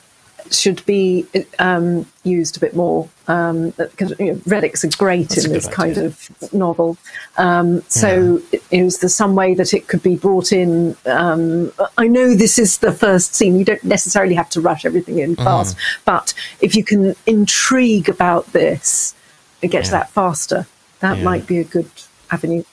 should 0.53 0.85
be 0.85 1.25
um, 1.59 2.05
used 2.23 2.57
a 2.57 2.59
bit 2.59 2.75
more 2.75 3.07
because 3.25 4.13
you 4.19 4.33
know, 4.33 4.41
relics 4.45 4.83
are 4.83 4.89
great 4.97 5.29
That's 5.29 5.45
in 5.45 5.53
this 5.53 5.67
kind 5.67 5.91
idea. 5.91 6.05
of 6.07 6.53
novel. 6.53 6.97
Um, 7.37 7.81
so, 7.87 8.41
is 8.71 8.99
there 8.99 9.09
some 9.09 9.35
way 9.35 9.53
that 9.53 9.73
it 9.73 9.87
could 9.87 10.03
be 10.03 10.15
brought 10.15 10.51
in? 10.51 10.95
Um, 11.05 11.71
I 11.97 12.07
know 12.07 12.33
this 12.35 12.59
is 12.59 12.79
the 12.79 12.91
first 12.91 13.33
scene; 13.35 13.57
you 13.57 13.65
don't 13.65 13.83
necessarily 13.83 14.35
have 14.35 14.49
to 14.51 14.61
rush 14.61 14.85
everything 14.85 15.19
in 15.19 15.35
Mm-hmm. 15.35 15.43
fast, 15.43 15.77
but 16.05 16.33
if 16.59 16.75
you 16.75 16.83
can 16.83 17.15
intrigue 17.25 18.09
about 18.09 18.51
this 18.53 19.15
and 19.61 19.71
get 19.71 19.85
to 19.85 19.91
that 19.91 20.09
faster, 20.11 20.67
that 20.99 21.17
Yeah. 21.17 21.23
might 21.23 21.47
be 21.47 21.59
a 21.59 21.63
good 21.63 21.89
avenue. 22.29 22.63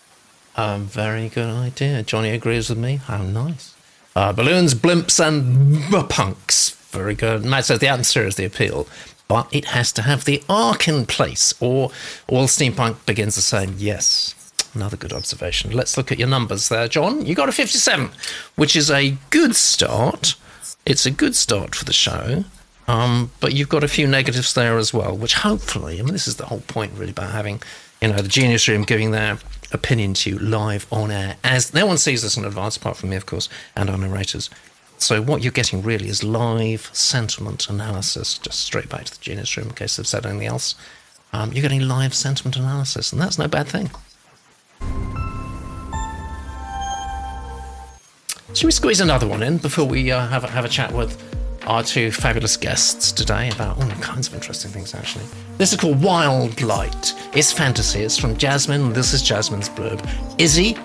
A 0.56 0.78
very 0.78 1.28
good 1.28 1.48
idea. 1.48 2.02
Johnny 2.02 2.30
agrees 2.30 2.68
with 2.68 2.78
me. 2.78 2.96
How 2.96 3.18
nice. 3.22 3.74
Uh, 4.16 4.32
balloons, 4.32 4.74
blimps, 4.74 5.24
and 5.24 5.78
punks. 6.08 6.74
Very 6.90 7.14
good. 7.14 7.44
Matt 7.44 7.66
says 7.66 7.78
the 7.80 7.88
answer 7.88 8.26
is 8.26 8.36
the 8.36 8.44
appeal, 8.44 8.88
but 9.28 9.46
it 9.52 9.66
has 9.66 9.92
to 9.92 10.02
have 10.02 10.24
the 10.24 10.42
arc 10.48 10.88
in 10.88 11.06
place, 11.06 11.54
or 11.60 11.90
all 12.28 12.46
steampunk 12.46 13.04
begins 13.06 13.34
the 13.34 13.42
same. 13.42 13.74
Yes. 13.76 14.34
Another 14.74 14.96
good 14.96 15.12
observation. 15.12 15.70
Let's 15.72 15.96
look 15.96 16.12
at 16.12 16.18
your 16.18 16.28
numbers 16.28 16.68
there, 16.68 16.88
John. 16.88 17.24
You 17.24 17.34
got 17.34 17.48
a 17.48 17.52
57, 17.52 18.10
which 18.56 18.76
is 18.76 18.90
a 18.90 19.16
good 19.30 19.56
start. 19.56 20.34
It's 20.86 21.06
a 21.06 21.10
good 21.10 21.34
start 21.34 21.74
for 21.74 21.84
the 21.84 21.92
show. 21.92 22.44
Um, 22.86 23.30
but 23.40 23.52
you've 23.52 23.68
got 23.68 23.84
a 23.84 23.88
few 23.88 24.06
negatives 24.06 24.54
there 24.54 24.78
as 24.78 24.94
well, 24.94 25.14
which 25.16 25.34
hopefully, 25.34 25.98
I 25.98 26.02
mean, 26.02 26.12
this 26.12 26.26
is 26.26 26.36
the 26.36 26.46
whole 26.46 26.60
point 26.60 26.92
really 26.94 27.10
about 27.10 27.32
having, 27.32 27.62
you 28.00 28.08
know, 28.08 28.22
the 28.22 28.28
Genius 28.28 28.66
Room 28.66 28.82
giving 28.84 29.10
their 29.10 29.38
opinion 29.72 30.14
to 30.14 30.30
you 30.30 30.38
live 30.38 30.86
on 30.90 31.10
air. 31.10 31.36
As 31.44 31.74
no 31.74 31.86
one 31.86 31.98
sees 31.98 32.22
this 32.22 32.38
in 32.38 32.46
advance, 32.46 32.78
apart 32.78 32.96
from 32.96 33.10
me, 33.10 33.16
of 33.16 33.26
course, 33.26 33.50
and 33.76 33.90
our 33.90 33.98
narrators. 33.98 34.48
So 34.98 35.22
what 35.22 35.42
you're 35.42 35.52
getting 35.52 35.82
really 35.82 36.08
is 36.08 36.24
live 36.24 36.90
sentiment 36.92 37.70
analysis, 37.70 38.36
just 38.36 38.60
straight 38.60 38.88
back 38.88 39.04
to 39.04 39.12
the 39.16 39.22
Genius 39.22 39.56
Room 39.56 39.68
in 39.68 39.74
case 39.74 39.96
they've 39.96 40.06
said 40.06 40.26
anything 40.26 40.48
else. 40.48 40.74
Um, 41.32 41.52
you're 41.52 41.62
getting 41.62 41.82
live 41.82 42.14
sentiment 42.14 42.56
analysis, 42.56 43.12
and 43.12 43.20
that's 43.20 43.38
no 43.38 43.46
bad 43.46 43.68
thing. 43.68 43.90
Should 48.54 48.66
we 48.66 48.72
squeeze 48.72 49.00
another 49.00 49.28
one 49.28 49.42
in 49.42 49.58
before 49.58 49.84
we 49.84 50.10
uh, 50.10 50.26
have, 50.26 50.42
a, 50.42 50.48
have 50.48 50.64
a 50.64 50.68
chat 50.68 50.90
with 50.92 51.22
our 51.66 51.84
two 51.84 52.10
fabulous 52.10 52.56
guests 52.56 53.12
today 53.12 53.50
about 53.50 53.80
all 53.80 53.88
kinds 54.00 54.26
of 54.26 54.34
interesting 54.34 54.70
things, 54.70 54.94
actually? 54.94 55.26
This 55.58 55.72
is 55.72 55.78
called 55.78 56.02
Wild 56.02 56.60
Light. 56.60 57.14
It's 57.34 57.52
fantasy. 57.52 58.00
It's 58.00 58.18
from 58.18 58.36
Jasmine. 58.36 58.94
This 58.94 59.12
is 59.14 59.22
Jasmine's 59.22 59.68
blurb. 59.68 60.04
Izzy 60.40 60.76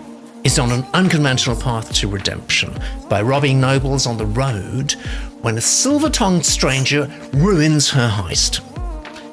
is 0.44 0.60
on 0.60 0.72
an 0.72 0.86
unconventional 0.94 1.56
path 1.56 1.94
to 1.94 2.08
redemption 2.08 2.74
by 3.10 3.22
robbing 3.22 3.60
nobles 3.60 4.06
on 4.06 4.18
the 4.18 4.26
road 4.26 4.92
when 5.42 5.58
a 5.58 5.62
silver 5.62 6.10
tongued 6.10 6.46
stranger 6.46 7.12
ruins 7.34 7.90
her 7.90 8.10
heist. 8.10 8.62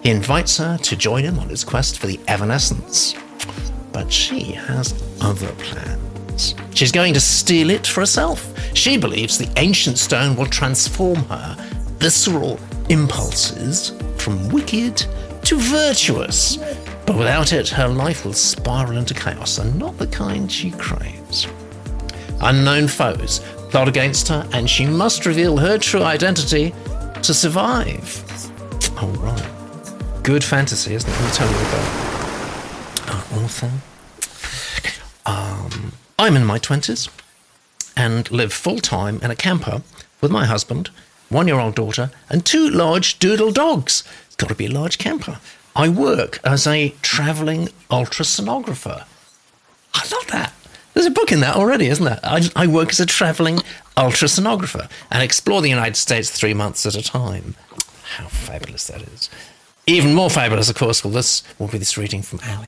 He 0.02 0.10
invites 0.10 0.56
her 0.58 0.78
to 0.78 0.96
join 0.96 1.24
him 1.24 1.38
on 1.38 1.48
his 1.48 1.64
quest 1.64 1.98
for 1.98 2.06
the 2.06 2.20
Evanescence. 2.28 3.14
But 3.92 4.12
she 4.12 4.52
has 4.52 5.02
other 5.20 5.52
plans. 5.52 6.54
She's 6.74 6.92
going 6.92 7.14
to 7.14 7.20
steal 7.20 7.70
it 7.70 7.86
for 7.86 8.00
herself. 8.00 8.46
She 8.74 8.96
believes 8.96 9.36
the 9.36 9.52
ancient 9.56 9.98
stone 9.98 10.36
will 10.36 10.46
transform 10.46 11.16
her 11.24 11.56
visceral 11.98 12.58
impulses 12.88 13.92
from 14.16 14.48
wicked 14.48 15.04
to 15.42 15.56
virtuous. 15.56 16.58
But 17.10 17.18
without 17.18 17.52
it, 17.52 17.68
her 17.70 17.88
life 17.88 18.24
will 18.24 18.32
spiral 18.32 18.96
into 18.96 19.14
chaos 19.14 19.58
and 19.58 19.76
not 19.76 19.98
the 19.98 20.06
kind 20.06 20.50
she 20.50 20.70
craves. 20.70 21.48
Unknown 22.40 22.86
foes 22.86 23.40
plot 23.70 23.88
against 23.88 24.28
her, 24.28 24.48
and 24.52 24.70
she 24.70 24.86
must 24.86 25.26
reveal 25.26 25.56
her 25.56 25.76
true 25.76 26.04
identity 26.04 26.72
to 27.20 27.34
survive. 27.34 28.22
All 29.02 29.10
right. 29.14 30.22
Good 30.22 30.44
fantasy, 30.44 30.94
isn't 30.94 31.10
it? 31.10 31.12
Let 31.12 31.24
me 31.24 31.30
tell 31.32 31.50
you 31.50 31.56
about 31.56 33.08
our 33.08 33.42
author. 33.42 33.70
Um, 35.26 35.92
I'm 36.16 36.36
in 36.36 36.44
my 36.44 36.60
20s 36.60 37.10
and 37.96 38.30
live 38.30 38.52
full 38.52 38.78
time 38.78 39.18
in 39.20 39.32
a 39.32 39.36
camper 39.36 39.82
with 40.20 40.30
my 40.30 40.44
husband, 40.44 40.90
one 41.28 41.48
year 41.48 41.58
old 41.58 41.74
daughter, 41.74 42.12
and 42.28 42.46
two 42.46 42.70
large 42.70 43.18
doodle 43.18 43.50
dogs. 43.50 44.04
It's 44.26 44.36
got 44.36 44.46
to 44.50 44.54
be 44.54 44.66
a 44.66 44.70
large 44.70 44.98
camper. 44.98 45.40
I 45.76 45.88
work 45.88 46.40
as 46.44 46.66
a 46.66 46.90
traveling 47.00 47.68
ultrasonographer. 47.90 49.04
I 49.94 50.08
love 50.12 50.26
that. 50.28 50.52
There's 50.94 51.06
a 51.06 51.10
book 51.10 51.30
in 51.30 51.40
that 51.40 51.54
already, 51.54 51.86
isn't 51.86 52.04
there? 52.04 52.18
I, 52.24 52.50
I 52.56 52.66
work 52.66 52.90
as 52.90 52.98
a 52.98 53.06
traveling 53.06 53.60
ultrasonographer 53.96 54.90
and 55.10 55.22
explore 55.22 55.62
the 55.62 55.68
United 55.68 55.96
States 55.96 56.28
three 56.28 56.54
months 56.54 56.86
at 56.86 56.96
a 56.96 57.02
time. 57.02 57.54
How 58.16 58.26
fabulous 58.26 58.88
that 58.88 59.02
is. 59.02 59.30
Even 59.86 60.12
more 60.14 60.28
fabulous, 60.28 60.68
of 60.68 60.76
course, 60.76 61.04
will 61.04 61.12
this 61.12 61.44
will 61.58 61.68
be 61.68 61.78
this 61.78 61.96
reading 61.96 62.22
from 62.22 62.40
Ali. 62.40 62.66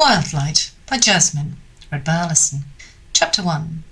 Wildlight 0.00 0.70
by 0.88 0.96
Jasmine, 0.96 1.56
read 1.92 2.04
by 2.04 2.12
Alison. 2.12 2.60
Chapter 3.12 3.42
1 3.42 3.84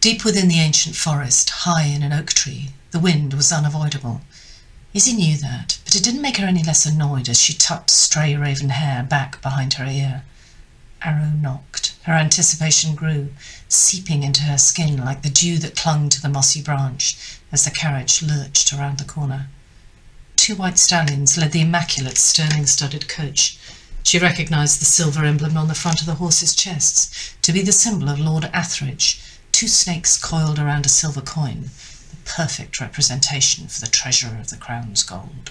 Deep 0.00 0.24
within 0.24 0.48
the 0.48 0.60
ancient 0.60 0.94
forest, 0.94 1.50
high 1.50 1.84
in 1.84 2.02
an 2.02 2.12
oak 2.12 2.32
tree, 2.32 2.70
the 2.90 2.98
wind 2.98 3.32
was 3.34 3.50
unavoidable. 3.50 4.20
Izzy 4.92 5.14
knew 5.14 5.36
that, 5.38 5.78
but 5.84 5.94
it 5.94 6.02
didn't 6.02 6.22
make 6.22 6.36
her 6.36 6.46
any 6.46 6.62
less 6.62 6.86
annoyed 6.86 7.28
as 7.28 7.40
she 7.40 7.52
tucked 7.54 7.90
stray 7.90 8.36
raven 8.36 8.70
hair 8.70 9.02
back 9.02 9.40
behind 9.42 9.74
her 9.74 9.86
ear. 9.86 10.22
Arrow 11.02 11.30
nocked. 11.30 11.94
Her 12.02 12.12
anticipation 12.12 12.94
grew, 12.94 13.34
seeping 13.68 14.22
into 14.22 14.42
her 14.42 14.58
skin 14.58 14.96
like 15.04 15.22
the 15.22 15.30
dew 15.30 15.58
that 15.58 15.76
clung 15.76 16.08
to 16.10 16.20
the 16.20 16.28
mossy 16.28 16.62
branch 16.62 17.16
as 17.50 17.64
the 17.64 17.70
carriage 17.70 18.22
lurched 18.22 18.72
around 18.72 18.98
the 18.98 19.04
corner. 19.04 19.48
Two 20.36 20.56
white 20.56 20.78
stallions 20.78 21.36
led 21.36 21.52
the 21.52 21.62
immaculate 21.62 22.18
Sterling-studded 22.18 23.08
coach. 23.08 23.58
She 24.02 24.18
recognised 24.18 24.80
the 24.80 24.84
silver 24.84 25.24
emblem 25.24 25.56
on 25.56 25.68
the 25.68 25.74
front 25.74 26.00
of 26.00 26.06
the 26.06 26.14
horses' 26.14 26.54
chests 26.54 27.34
to 27.42 27.52
be 27.52 27.62
the 27.62 27.72
symbol 27.72 28.08
of 28.08 28.20
Lord 28.20 28.44
Atheridge, 28.52 29.20
two 29.56 29.68
snakes 29.68 30.18
coiled 30.18 30.58
around 30.58 30.84
a 30.84 30.90
silver 30.90 31.22
coin, 31.22 31.70
the 32.10 32.16
perfect 32.26 32.78
representation 32.78 33.66
for 33.66 33.80
the 33.80 33.86
treasurer 33.86 34.36
of 34.38 34.50
the 34.50 34.56
crown's 34.58 35.02
gold. 35.02 35.50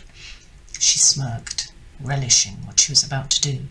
She 0.77 0.99
smirked, 0.99 1.71
relishing 1.99 2.67
what 2.67 2.79
she 2.79 2.91
was 2.91 3.03
about 3.03 3.31
to 3.31 3.41
do. 3.41 3.67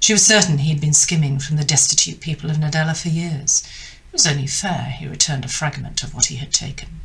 She 0.00 0.14
was 0.14 0.24
certain 0.24 0.56
he 0.56 0.70
had 0.70 0.80
been 0.80 0.94
skimming 0.94 1.38
from 1.38 1.56
the 1.56 1.64
destitute 1.64 2.20
people 2.20 2.48
of 2.48 2.56
Nadella 2.56 2.96
for 2.96 3.10
years. 3.10 3.62
It 4.06 4.12
was 4.14 4.26
only 4.26 4.46
fair 4.46 4.96
he 4.98 5.06
returned 5.06 5.44
a 5.44 5.48
fragment 5.48 6.02
of 6.02 6.14
what 6.14 6.26
he 6.32 6.36
had 6.36 6.54
taken. 6.54 7.00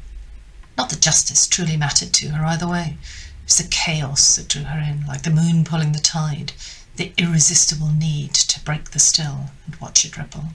Not 0.77 0.89
that 0.89 1.01
justice 1.01 1.47
truly 1.47 1.75
mattered 1.75 2.13
to 2.13 2.29
her 2.29 2.45
either 2.45 2.69
way. 2.69 2.95
It 3.41 3.43
was 3.43 3.57
the 3.57 3.67
chaos 3.67 4.37
that 4.37 4.47
drew 4.47 4.63
her 4.63 4.79
in, 4.79 5.05
like 5.05 5.23
the 5.23 5.31
moon 5.31 5.65
pulling 5.65 5.91
the 5.91 5.99
tide, 5.99 6.53
the 6.95 7.11
irresistible 7.17 7.91
need 7.91 8.33
to 8.35 8.61
break 8.61 8.91
the 8.91 8.99
still 8.99 9.49
and 9.65 9.75
watch 9.81 10.05
it 10.05 10.17
ripple. 10.17 10.51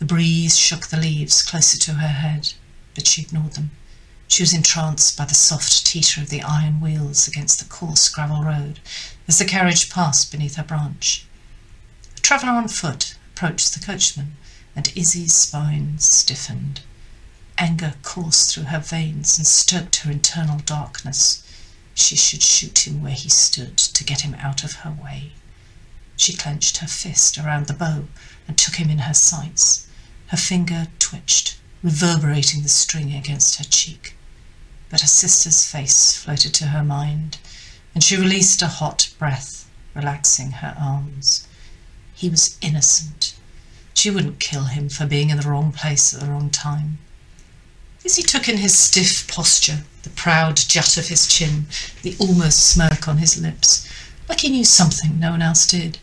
The 0.00 0.04
breeze 0.04 0.58
shook 0.58 0.88
the 0.88 0.96
leaves 0.96 1.40
closer 1.40 1.78
to 1.78 1.94
her 1.94 2.08
head, 2.08 2.54
but 2.94 3.06
she 3.06 3.22
ignored 3.22 3.52
them. 3.52 3.70
She 4.26 4.42
was 4.42 4.52
entranced 4.52 5.16
by 5.16 5.24
the 5.26 5.34
soft 5.34 5.86
teeter 5.86 6.20
of 6.20 6.30
the 6.30 6.42
iron 6.42 6.80
wheels 6.80 7.28
against 7.28 7.60
the 7.60 7.64
coarse 7.64 8.08
gravel 8.08 8.42
road 8.42 8.80
as 9.28 9.38
the 9.38 9.44
carriage 9.44 9.90
passed 9.90 10.32
beneath 10.32 10.56
her 10.56 10.64
branch. 10.64 11.26
A 12.16 12.20
traveller 12.20 12.52
on 12.52 12.66
foot 12.66 13.14
approached 13.32 13.72
the 13.72 13.84
coachman, 13.84 14.36
and 14.74 14.92
Izzy's 14.96 15.34
spine 15.34 15.98
stiffened. 16.00 16.80
Anger 17.56 17.94
coursed 18.02 18.52
through 18.52 18.64
her 18.64 18.80
veins 18.80 19.38
and 19.38 19.46
stoked 19.46 19.96
her 19.96 20.10
internal 20.10 20.58
darkness. 20.58 21.44
She 21.94 22.16
should 22.16 22.42
shoot 22.42 22.86
him 22.86 23.00
where 23.00 23.12
he 23.12 23.28
stood 23.28 23.76
to 23.78 24.02
get 24.02 24.22
him 24.22 24.34
out 24.34 24.64
of 24.64 24.82
her 24.82 24.90
way. 24.90 25.34
She 26.16 26.32
clenched 26.36 26.78
her 26.78 26.88
fist 26.88 27.38
around 27.38 27.68
the 27.68 27.74
bow 27.74 28.08
and 28.46 28.56
took 28.56 28.74
him 28.74 28.90
in 28.90 28.98
her 28.98 29.14
sights. 29.14 29.86
Her 30.28 30.36
finger 30.36 30.88
twitched, 30.98 31.56
reverberating 31.82 32.62
the 32.62 32.68
string 32.68 33.14
against 33.14 33.56
her 33.56 33.64
cheek. 33.64 34.14
But 34.90 35.00
her 35.00 35.06
sister's 35.06 35.64
face 35.64 36.16
floated 36.16 36.54
to 36.54 36.66
her 36.66 36.84
mind, 36.84 37.38
and 37.94 38.02
she 38.02 38.16
released 38.16 38.62
a 38.62 38.66
hot 38.66 39.10
breath, 39.18 39.68
relaxing 39.94 40.52
her 40.52 40.74
arms. 40.78 41.46
He 42.14 42.28
was 42.28 42.56
innocent. 42.60 43.34
She 43.94 44.10
wouldn't 44.10 44.40
kill 44.40 44.64
him 44.64 44.88
for 44.88 45.06
being 45.06 45.30
in 45.30 45.38
the 45.38 45.48
wrong 45.48 45.72
place 45.72 46.12
at 46.12 46.20
the 46.20 46.26
wrong 46.26 46.50
time. 46.50 46.98
As 48.04 48.16
he 48.16 48.22
took 48.22 48.48
in 48.48 48.58
his 48.58 48.76
stiff 48.76 49.26
posture, 49.28 49.84
the 50.02 50.10
proud 50.10 50.56
jut 50.56 50.98
of 50.98 51.08
his 51.08 51.26
chin, 51.26 51.66
the 52.02 52.14
almost 52.18 52.66
smirk 52.66 53.08
on 53.08 53.18
his 53.18 53.40
lips, 53.40 53.88
like 54.28 54.40
he 54.40 54.50
knew 54.50 54.64
something 54.64 55.18
no 55.18 55.30
one 55.30 55.42
else 55.42 55.66
did. 55.66 55.98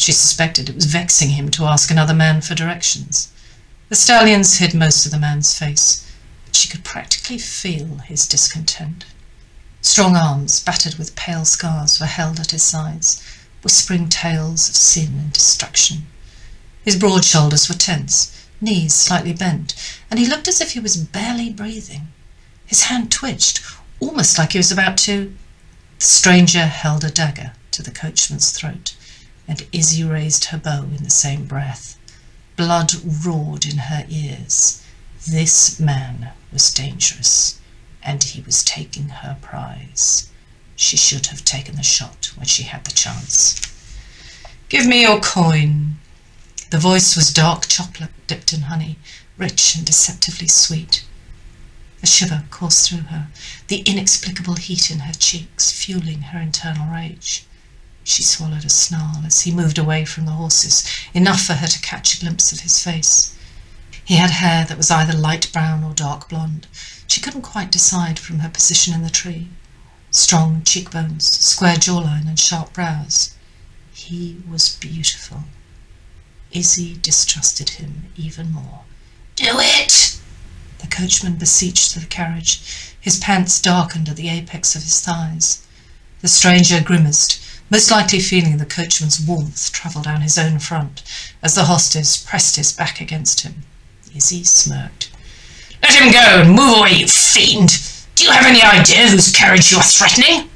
She 0.00 0.12
suspected 0.12 0.68
it 0.68 0.76
was 0.76 0.84
vexing 0.84 1.30
him 1.30 1.50
to 1.50 1.64
ask 1.64 1.90
another 1.90 2.14
man 2.14 2.40
for 2.40 2.54
directions. 2.54 3.30
The 3.88 3.96
stallions 3.96 4.58
hid 4.58 4.72
most 4.72 5.04
of 5.04 5.10
the 5.10 5.18
man's 5.18 5.58
face, 5.58 6.04
but 6.46 6.54
she 6.54 6.68
could 6.68 6.84
practically 6.84 7.36
feel 7.36 7.98
his 8.06 8.24
discontent. 8.28 9.04
Strong 9.82 10.14
arms, 10.14 10.60
battered 10.60 10.94
with 10.94 11.16
pale 11.16 11.44
scars, 11.44 11.98
were 11.98 12.06
held 12.06 12.38
at 12.38 12.52
his 12.52 12.62
sides, 12.62 13.20
whispering 13.62 14.08
tales 14.08 14.68
of 14.68 14.76
sin 14.76 15.18
and 15.18 15.32
destruction. 15.32 16.06
His 16.84 16.94
broad 16.94 17.24
shoulders 17.24 17.68
were 17.68 17.74
tense, 17.74 18.30
knees 18.60 18.94
slightly 18.94 19.32
bent, 19.32 19.74
and 20.12 20.20
he 20.20 20.26
looked 20.26 20.46
as 20.46 20.60
if 20.60 20.74
he 20.74 20.80
was 20.80 20.96
barely 20.96 21.50
breathing. 21.50 22.12
His 22.66 22.84
hand 22.84 23.10
twitched, 23.10 23.60
almost 23.98 24.38
like 24.38 24.52
he 24.52 24.60
was 24.60 24.70
about 24.70 24.96
to. 24.98 25.36
The 25.98 26.04
stranger 26.06 26.66
held 26.66 27.02
a 27.02 27.10
dagger 27.10 27.54
to 27.72 27.82
the 27.82 27.90
coachman's 27.90 28.52
throat, 28.52 28.94
and 29.48 29.66
Izzy 29.72 30.04
raised 30.04 30.44
her 30.46 30.58
bow 30.58 30.82
in 30.82 31.02
the 31.02 31.10
same 31.10 31.46
breath. 31.46 31.98
Blood 32.56 32.92
roared 33.24 33.64
in 33.64 33.78
her 33.78 34.04
ears. 34.08 34.84
This 35.26 35.80
man 35.80 36.32
was 36.52 36.70
dangerous, 36.70 37.58
and 38.02 38.22
he 38.22 38.42
was 38.42 38.62
taking 38.62 39.08
her 39.08 39.38
prize. 39.40 40.28
She 40.76 40.96
should 40.96 41.26
have 41.26 41.44
taken 41.44 41.76
the 41.76 41.82
shot 41.82 42.30
when 42.36 42.46
she 42.46 42.64
had 42.64 42.84
the 42.84 42.92
chance. 42.92 43.60
Give 44.68 44.86
me 44.86 45.02
your 45.02 45.18
coin. 45.18 45.98
The 46.70 46.78
voice 46.78 47.16
was 47.16 47.32
dark 47.32 47.68
chocolate 47.68 48.10
dipped 48.26 48.52
in 48.52 48.62
honey, 48.62 48.98
rich 49.38 49.74
and 49.74 49.86
deceptively 49.86 50.46
sweet. 50.46 51.04
A 52.02 52.06
shiver 52.06 52.44
coursed 52.50 52.88
through 52.88 53.08
her, 53.08 53.28
the 53.68 53.80
inexplicable 53.80 54.54
heat 54.54 54.90
in 54.90 55.00
her 55.00 55.14
cheeks 55.14 55.72
fueling 55.72 56.20
her 56.22 56.38
internal 56.38 56.92
rage. 56.92 57.44
She 58.10 58.22
swallowed 58.22 58.64
a 58.64 58.70
snarl 58.70 59.22
as 59.26 59.42
he 59.42 59.52
moved 59.52 59.76
away 59.76 60.06
from 60.06 60.24
the 60.24 60.32
horses, 60.32 60.82
enough 61.12 61.42
for 61.42 61.52
her 61.52 61.66
to 61.66 61.78
catch 61.80 62.14
a 62.14 62.20
glimpse 62.20 62.52
of 62.52 62.60
his 62.60 62.82
face. 62.82 63.34
He 64.02 64.16
had 64.16 64.30
hair 64.30 64.64
that 64.64 64.78
was 64.78 64.90
either 64.90 65.12
light 65.12 65.52
brown 65.52 65.84
or 65.84 65.92
dark 65.92 66.26
blonde. 66.26 66.66
She 67.06 67.20
couldn't 67.20 67.42
quite 67.42 67.70
decide 67.70 68.18
from 68.18 68.38
her 68.38 68.48
position 68.48 68.94
in 68.94 69.02
the 69.02 69.10
tree. 69.10 69.50
Strong 70.10 70.62
cheekbones, 70.62 71.26
square 71.28 71.76
jawline, 71.76 72.26
and 72.26 72.40
sharp 72.40 72.72
brows. 72.72 73.32
He 73.92 74.42
was 74.48 74.76
beautiful. 74.76 75.44
Izzy 76.50 76.96
distrusted 77.02 77.68
him 77.76 78.10
even 78.16 78.52
more. 78.52 78.84
Do 79.36 79.60
it! 79.60 80.18
The 80.78 80.86
coachman 80.86 81.36
beseeched 81.36 81.94
the 81.94 82.06
carriage, 82.06 82.62
his 82.98 83.18
pants 83.18 83.60
darkened 83.60 84.08
at 84.08 84.16
the 84.16 84.30
apex 84.30 84.74
of 84.74 84.82
his 84.82 84.98
thighs. 84.98 85.60
The 86.22 86.28
stranger 86.28 86.80
grimaced, 86.80 87.38
most 87.70 87.90
likely 87.90 88.20
feeling 88.20 88.56
the 88.56 88.66
coachman's 88.66 89.20
warmth 89.20 89.72
travel 89.72 90.02
down 90.02 90.22
his 90.22 90.38
own 90.38 90.58
front, 90.58 91.02
as 91.42 91.54
the 91.54 91.64
hostess 91.64 92.16
pressed 92.16 92.56
his 92.56 92.72
back 92.72 93.00
against 93.00 93.40
him. 93.40 93.62
Izzy 94.14 94.44
smirked. 94.44 95.10
Let 95.82 95.94
him 95.94 96.12
go 96.12 96.18
and 96.18 96.50
move 96.50 96.78
away, 96.78 96.92
you 96.92 97.08
fiend! 97.08 97.78
Do 98.14 98.24
you 98.24 98.30
have 98.32 98.46
any 98.46 98.62
idea 98.62 99.08
whose 99.08 99.30
carriage 99.30 99.70
you 99.70 99.78
are 99.78 99.82
threatening? 99.82 100.50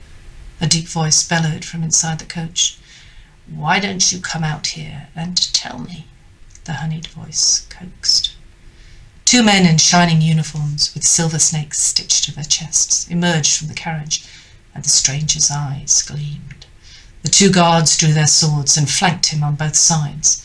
A 0.60 0.66
deep 0.66 0.88
voice 0.88 1.26
bellowed 1.26 1.64
from 1.64 1.82
inside 1.82 2.18
the 2.18 2.24
coach. 2.24 2.78
Why 3.46 3.78
don't 3.78 4.10
you 4.10 4.20
come 4.20 4.44
out 4.44 4.68
here 4.68 5.08
and 5.14 5.36
tell 5.52 5.78
me? 5.78 6.06
The 6.64 6.74
honeyed 6.74 7.06
voice 7.08 7.66
coaxed. 7.68 8.32
Two 9.24 9.42
men 9.42 9.66
in 9.66 9.78
shining 9.78 10.20
uniforms, 10.20 10.94
with 10.94 11.04
silver 11.04 11.38
snakes 11.38 11.78
stitched 11.78 12.24
to 12.24 12.34
their 12.34 12.44
chests, 12.44 13.08
emerged 13.08 13.56
from 13.56 13.68
the 13.68 13.74
carriage, 13.74 14.24
and 14.74 14.84
the 14.84 14.88
stranger's 14.88 15.50
eyes 15.50 16.02
gleamed. 16.02 16.61
The 17.22 17.28
two 17.28 17.50
guards 17.50 17.96
drew 17.96 18.12
their 18.12 18.26
swords 18.26 18.76
and 18.76 18.90
flanked 18.90 19.26
him 19.26 19.44
on 19.44 19.54
both 19.54 19.76
sides. 19.76 20.44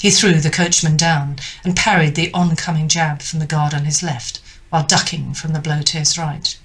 He 0.00 0.10
threw 0.10 0.40
the 0.40 0.50
coachman 0.50 0.96
down 0.96 1.38
and 1.64 1.74
parried 1.74 2.14
the 2.14 2.32
oncoming 2.32 2.88
jab 2.88 3.22
from 3.22 3.38
the 3.38 3.46
guard 3.46 3.74
on 3.74 3.84
his 3.84 4.02
left, 4.02 4.40
while 4.70 4.86
ducking 4.86 5.34
from 5.34 5.52
the 5.52 5.60
blow 5.60 5.82
to 5.82 5.98
his 5.98 6.16
right. 6.18 6.56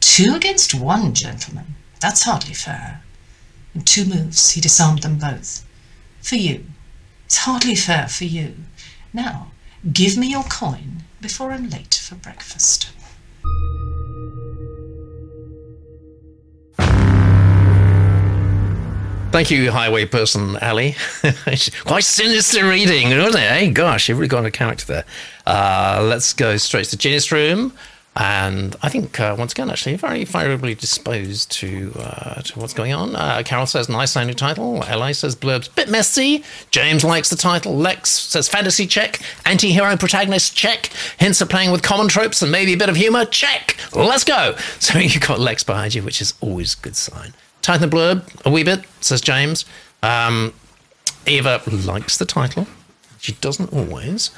Two 0.00 0.34
against 0.34 0.74
one, 0.74 1.14
gentlemen. 1.14 1.74
That's 2.00 2.22
hardly 2.22 2.54
fair. 2.54 3.02
In 3.74 3.82
two 3.82 4.04
moves, 4.04 4.50
he 4.50 4.60
disarmed 4.60 5.02
them 5.02 5.18
both. 5.18 5.64
For 6.20 6.36
you. 6.36 6.66
It's 7.26 7.38
hardly 7.38 7.74
fair 7.74 8.08
for 8.08 8.24
you. 8.24 8.64
Now, 9.12 9.52
give 9.92 10.16
me 10.16 10.30
your 10.30 10.44
coin 10.44 11.04
before 11.20 11.52
I'm 11.52 11.68
late 11.68 11.94
for 11.94 12.14
breakfast. 12.14 12.90
Thank 19.32 19.50
you, 19.50 19.70
highway 19.70 20.04
person 20.04 20.58
Ali. 20.58 20.94
Quite 21.84 22.04
sinister 22.04 22.68
reading, 22.68 23.08
wasn't 23.16 23.42
it? 23.44 23.50
Hey, 23.50 23.70
gosh, 23.70 24.10
you've 24.10 24.18
really 24.18 24.28
got 24.28 24.44
a 24.44 24.50
character 24.50 24.84
there. 24.84 25.04
Uh, 25.46 26.04
let's 26.06 26.34
go 26.34 26.58
straight 26.58 26.84
to 26.88 26.98
Genius 26.98 27.32
Room. 27.32 27.72
And 28.14 28.76
I 28.82 28.90
think, 28.90 29.18
uh, 29.18 29.34
once 29.38 29.52
again, 29.52 29.70
actually, 29.70 29.96
very 29.96 30.26
favorably 30.26 30.74
disposed 30.74 31.50
to 31.52 31.92
uh, 31.98 32.42
to 32.42 32.58
what's 32.58 32.74
going 32.74 32.92
on. 32.92 33.16
Uh, 33.16 33.42
Carol 33.42 33.64
says, 33.64 33.88
nice 33.88 34.10
sounding 34.10 34.36
title. 34.36 34.80
Li 34.80 35.14
says, 35.14 35.34
blurb's 35.34 35.68
bit 35.68 35.88
messy. 35.88 36.44
James 36.70 37.02
likes 37.02 37.30
the 37.30 37.36
title. 37.36 37.74
Lex 37.74 38.10
says, 38.10 38.50
fantasy 38.50 38.86
check. 38.86 39.18
Anti 39.46 39.72
hero 39.72 39.96
protagonist 39.96 40.54
check. 40.54 40.90
Hints 41.18 41.40
of 41.40 41.48
playing 41.48 41.72
with 41.72 41.82
common 41.82 42.08
tropes 42.08 42.42
and 42.42 42.52
maybe 42.52 42.74
a 42.74 42.76
bit 42.76 42.90
of 42.90 42.96
humor 42.96 43.24
check. 43.24 43.78
Let's 43.94 44.24
go. 44.24 44.56
So 44.78 44.98
you've 44.98 45.26
got 45.26 45.40
Lex 45.40 45.64
behind 45.64 45.94
you, 45.94 46.02
which 46.02 46.20
is 46.20 46.34
always 46.42 46.74
a 46.74 46.82
good 46.82 46.96
sign. 46.96 47.32
Tighten 47.62 47.88
the 47.88 47.96
blurb 47.96 48.44
a 48.44 48.50
wee 48.50 48.64
bit, 48.64 48.84
says 49.00 49.20
James. 49.20 49.64
Um, 50.02 50.52
Eva 51.26 51.62
likes 51.70 52.18
the 52.18 52.24
title. 52.24 52.66
She 53.20 53.32
doesn't 53.34 53.72
always, 53.72 54.30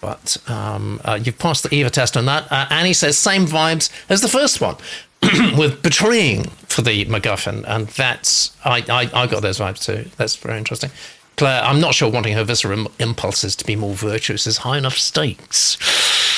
but 0.00 0.36
um, 0.48 1.00
uh, 1.04 1.18
you've 1.22 1.38
passed 1.38 1.62
the 1.62 1.72
Eva 1.72 1.90
test 1.90 2.16
on 2.16 2.26
that. 2.26 2.50
Uh, 2.50 2.66
Annie 2.70 2.92
says 2.92 3.16
same 3.16 3.46
vibes 3.46 3.88
as 4.08 4.20
the 4.20 4.28
first 4.28 4.60
one, 4.60 4.76
with 5.56 5.80
betraying 5.82 6.44
for 6.66 6.82
the 6.82 7.04
MacGuffin, 7.04 7.64
and 7.68 7.86
that's 7.88 8.56
I, 8.64 8.84
I 8.88 9.22
I 9.22 9.26
got 9.28 9.42
those 9.42 9.58
vibes 9.60 9.84
too. 9.84 10.10
That's 10.16 10.34
very 10.34 10.58
interesting. 10.58 10.90
Claire, 11.36 11.62
I'm 11.62 11.80
not 11.80 11.94
sure 11.94 12.10
wanting 12.10 12.34
her 12.34 12.44
visceral 12.44 12.90
impulses 12.98 13.56
to 13.56 13.64
be 13.64 13.76
more 13.76 13.94
virtuous 13.94 14.46
is 14.46 14.58
high 14.58 14.78
enough 14.78 14.98
stakes. 14.98 15.78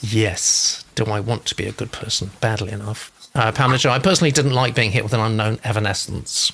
Yes. 0.00 0.84
Do 0.96 1.06
I 1.06 1.18
want 1.18 1.46
to 1.46 1.54
be 1.54 1.64
a 1.64 1.72
good 1.72 1.90
person 1.90 2.30
badly 2.42 2.72
enough? 2.72 3.10
Uh, 3.34 3.50
Pamela 3.50 3.78
Joe, 3.78 3.90
I 3.90 3.98
personally 3.98 4.30
didn't 4.30 4.52
like 4.52 4.74
being 4.74 4.92
hit 4.92 5.02
with 5.02 5.12
an 5.12 5.20
unknown 5.20 5.58
evanescence. 5.64 6.52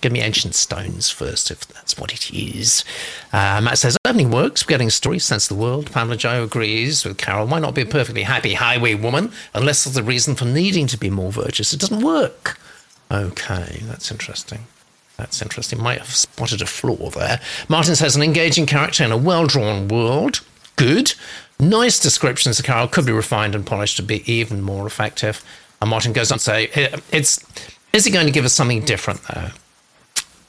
Give 0.00 0.10
me 0.10 0.20
ancient 0.20 0.56
stones 0.56 1.10
first, 1.10 1.52
if 1.52 1.60
that's 1.60 1.96
what 1.96 2.12
it 2.12 2.32
is. 2.34 2.84
Uh, 3.32 3.60
Matt 3.62 3.78
says, 3.78 3.96
opening 4.04 4.32
works, 4.32 4.64
getting 4.64 4.90
stories, 4.90 5.24
sense 5.24 5.48
of 5.48 5.56
the 5.56 5.62
world. 5.62 5.92
Pamela 5.92 6.16
Joe 6.16 6.42
agrees 6.42 7.04
with 7.04 7.18
Carol. 7.18 7.46
Why 7.46 7.60
not 7.60 7.76
be 7.76 7.82
a 7.82 7.86
perfectly 7.86 8.24
happy 8.24 8.54
highway 8.54 8.94
woman 8.94 9.30
unless 9.54 9.84
there's 9.84 9.96
a 9.96 10.02
reason 10.02 10.34
for 10.34 10.44
needing 10.44 10.88
to 10.88 10.98
be 10.98 11.08
more 11.08 11.30
virtuous? 11.30 11.72
It 11.72 11.78
doesn't 11.78 12.02
work. 12.02 12.58
Okay, 13.12 13.82
that's 13.84 14.10
interesting. 14.10 14.66
That's 15.18 15.40
interesting. 15.40 15.80
Might 15.80 15.98
have 15.98 16.12
spotted 16.12 16.62
a 16.62 16.66
flaw 16.66 17.10
there. 17.10 17.40
Martin 17.68 17.94
says, 17.94 18.16
an 18.16 18.22
engaging 18.22 18.66
character 18.66 19.04
in 19.04 19.12
a 19.12 19.16
well 19.16 19.46
drawn 19.46 19.86
world. 19.86 20.40
Good. 20.74 21.14
Nice 21.60 22.00
descriptions 22.00 22.58
of 22.58 22.64
Carol 22.64 22.88
could 22.88 23.06
be 23.06 23.12
refined 23.12 23.54
and 23.54 23.64
polished 23.64 23.98
to 23.98 24.02
be 24.02 24.28
even 24.30 24.62
more 24.62 24.84
effective. 24.84 25.44
And 25.82 25.90
Martin 25.90 26.12
goes 26.12 26.30
on 26.30 26.38
to 26.38 26.44
say, 26.44 26.70
"It's 27.10 27.44
is 27.92 28.04
he 28.04 28.12
going 28.12 28.26
to 28.26 28.32
give 28.32 28.44
us 28.44 28.52
something 28.52 28.82
different 28.84 29.20
though? 29.24 29.48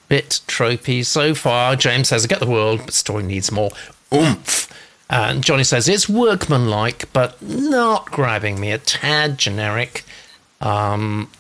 Bit 0.08 0.42
tropey 0.48 1.04
so 1.04 1.34
far." 1.34 1.76
James 1.76 2.10
says, 2.10 2.24
"I 2.24 2.28
get 2.28 2.40
the 2.40 2.46
world, 2.46 2.82
but 2.86 2.94
story 2.94 3.24
needs 3.24 3.52
more 3.52 3.72
oomph. 4.14 4.72
And 5.10 5.44
Johnny 5.44 5.64
says 5.64 5.90
it's 5.90 6.08
workmanlike, 6.08 7.12
but 7.14 7.42
not 7.42 8.12
grabbing 8.12 8.60
me. 8.60 8.72
A 8.72 8.78
tad 8.78 9.40
generic. 9.40 10.04
Um, 10.62 11.32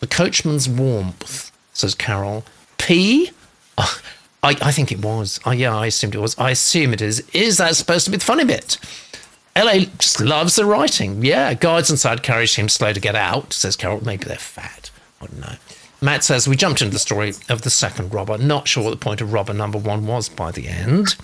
the 0.00 0.08
coachman's 0.08 0.68
warmth, 0.68 1.52
says 1.72 1.94
Carol. 1.94 2.44
P. 2.78 3.30
Oh, 3.78 4.00
I, 4.42 4.56
I 4.60 4.72
think 4.72 4.90
it 4.90 4.98
was. 5.04 5.38
Oh, 5.46 5.52
yeah, 5.52 5.76
I 5.76 5.86
assumed 5.86 6.16
it 6.16 6.18
was. 6.18 6.36
I 6.36 6.50
assume 6.50 6.92
it 6.92 7.00
is. 7.00 7.20
Is 7.32 7.58
that 7.58 7.76
supposed 7.76 8.06
to 8.06 8.10
be 8.10 8.16
the 8.16 8.24
funny 8.24 8.44
bit? 8.44 8.76
LA 9.56 9.84
just 9.98 10.20
loves 10.20 10.56
the 10.56 10.64
writing. 10.64 11.24
Yeah, 11.24 11.54
guards 11.54 11.90
inside 11.90 12.22
carriage 12.22 12.52
seem 12.52 12.68
slow 12.68 12.92
to 12.92 13.00
get 13.00 13.14
out, 13.14 13.52
says 13.52 13.76
Carol. 13.76 14.04
Maybe 14.04 14.24
they're 14.24 14.36
fat. 14.36 14.90
I 15.20 15.26
don't 15.26 15.40
know. 15.40 15.54
Matt 16.00 16.24
says 16.24 16.48
we 16.48 16.56
jumped 16.56 16.82
into 16.82 16.92
the 16.92 16.98
story 16.98 17.32
of 17.48 17.62
the 17.62 17.70
second 17.70 18.12
robber. 18.12 18.36
Not 18.36 18.68
sure 18.68 18.84
what 18.84 18.90
the 18.90 18.96
point 18.96 19.20
of 19.20 19.32
robber 19.32 19.54
number 19.54 19.78
one 19.78 20.06
was 20.06 20.28
by 20.28 20.50
the 20.50 20.68
end. 20.68 21.16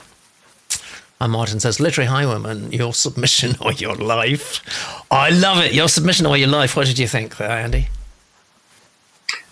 And 1.20 1.32
Martin 1.32 1.60
says, 1.60 1.80
literary 1.80 2.08
highwayman, 2.08 2.72
your 2.72 2.94
submission 2.94 3.56
or 3.60 3.72
your 3.72 3.94
life. 3.94 4.62
I 5.10 5.28
love 5.28 5.62
it. 5.62 5.74
Your 5.74 5.88
submission 5.88 6.24
or 6.24 6.36
your 6.36 6.48
life. 6.48 6.76
What 6.76 6.86
did 6.86 6.98
you 6.98 7.06
think 7.06 7.36
there, 7.36 7.50
Andy? 7.50 7.88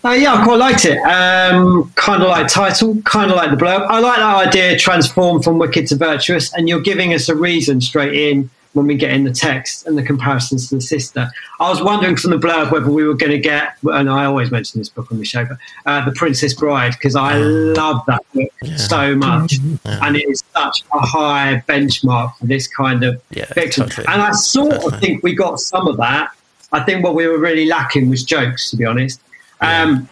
Uh, 0.03 0.11
yeah, 0.11 0.33
I 0.33 0.43
quite 0.45 0.55
liked 0.55 0.85
it. 0.85 0.97
Um, 0.99 1.91
kind 1.95 2.23
of 2.23 2.29
like 2.29 2.47
title, 2.47 2.99
kind 3.03 3.29
of 3.29 3.35
like 3.35 3.51
the 3.51 3.57
blurb. 3.57 3.85
I 3.87 3.99
like 3.99 4.17
that 4.17 4.47
idea, 4.47 4.79
transform 4.79 5.43
from 5.43 5.59
wicked 5.59 5.87
to 5.87 5.97
virtuous, 5.97 6.53
and 6.53 6.69
you're 6.69 6.79
giving 6.79 7.13
us 7.13 7.27
a 7.27 7.35
reason 7.35 7.81
straight 7.81 8.15
in 8.15 8.49
when 8.79 8.87
we 8.87 8.95
get 8.95 9.11
in 9.11 9.25
the 9.25 9.33
text 9.33 9.85
and 9.85 9.97
the 9.97 10.01
comparisons 10.01 10.69
to 10.69 10.75
the 10.75 10.81
sister. 10.81 11.29
I 11.59 11.67
was 11.69 11.81
wondering 11.81 12.15
from 12.15 12.31
the 12.31 12.37
blurb 12.37 12.71
whether 12.71 12.89
we 12.89 13.05
were 13.05 13.13
going 13.13 13.33
to 13.33 13.37
get, 13.37 13.75
and 13.83 14.09
I 14.09 14.23
always 14.23 14.51
mention 14.51 14.79
this 14.79 14.87
book 14.87 15.11
on 15.11 15.19
the 15.19 15.25
show, 15.25 15.43
but 15.43 15.57
uh, 15.85 16.05
The 16.05 16.13
Princess 16.13 16.53
Bride, 16.53 16.93
because 16.93 17.17
I 17.17 17.35
love 17.35 18.05
that 18.07 18.21
book 18.33 18.49
yeah. 18.61 18.77
so 18.77 19.15
much. 19.15 19.55
Yeah. 19.83 19.99
And 20.01 20.15
it 20.15 20.29
is 20.29 20.45
such 20.53 20.83
a 20.93 20.99
high 20.99 21.61
benchmark 21.67 22.37
for 22.37 22.45
this 22.45 22.69
kind 22.69 23.03
of 23.03 23.21
yeah, 23.31 23.47
fiction. 23.47 23.83
Totally. 23.83 24.07
And 24.07 24.21
I 24.21 24.31
sort 24.31 24.71
totally. 24.71 24.93
of 24.93 25.01
think 25.01 25.23
we 25.23 25.35
got 25.35 25.59
some 25.59 25.85
of 25.85 25.97
that. 25.97 26.31
I 26.71 26.79
think 26.83 27.03
what 27.03 27.15
we 27.15 27.27
were 27.27 27.37
really 27.37 27.65
lacking 27.65 28.09
was 28.09 28.23
jokes, 28.23 28.71
to 28.71 28.77
be 28.77 28.85
honest. 28.85 29.19
Um, 29.59 30.07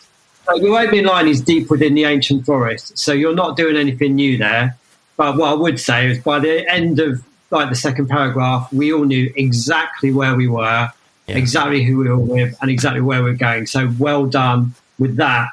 so 0.46 0.60
the 0.60 0.68
opening 0.68 1.06
line 1.06 1.30
is 1.30 1.40
deep 1.40 1.70
within 1.70 1.96
the 1.96 2.04
ancient 2.04 2.46
forest. 2.46 2.98
So 2.98 3.14
you're 3.14 3.34
not 3.34 3.56
doing 3.56 3.78
anything 3.78 4.16
new 4.16 4.38
there. 4.38 4.76
But 5.16 5.38
what 5.38 5.52
I 5.52 5.54
would 5.54 5.80
say 5.80 6.12
is 6.12 6.20
by 6.20 6.40
the 6.40 6.70
end 6.70 7.00
of 7.00 7.24
like 7.50 7.70
the 7.70 7.76
second 7.76 8.08
paragraph, 8.08 8.72
we 8.74 8.94
all 8.94 9.06
knew 9.06 9.32
exactly 9.36 10.12
where 10.12 10.36
we 10.36 10.48
were, 10.48 10.90
yeah. 11.28 11.38
exactly 11.38 11.84
who 11.84 12.00
we 12.00 12.10
were 12.10 12.18
with, 12.18 12.58
and 12.62 12.70
exactly 12.70 13.02
where 13.02 13.24
we 13.24 13.32
are 13.32 13.36
going. 13.36 13.66
So 13.66 13.92
well 13.98 14.26
done 14.26 14.74
with 15.00 15.16
that. 15.18 15.50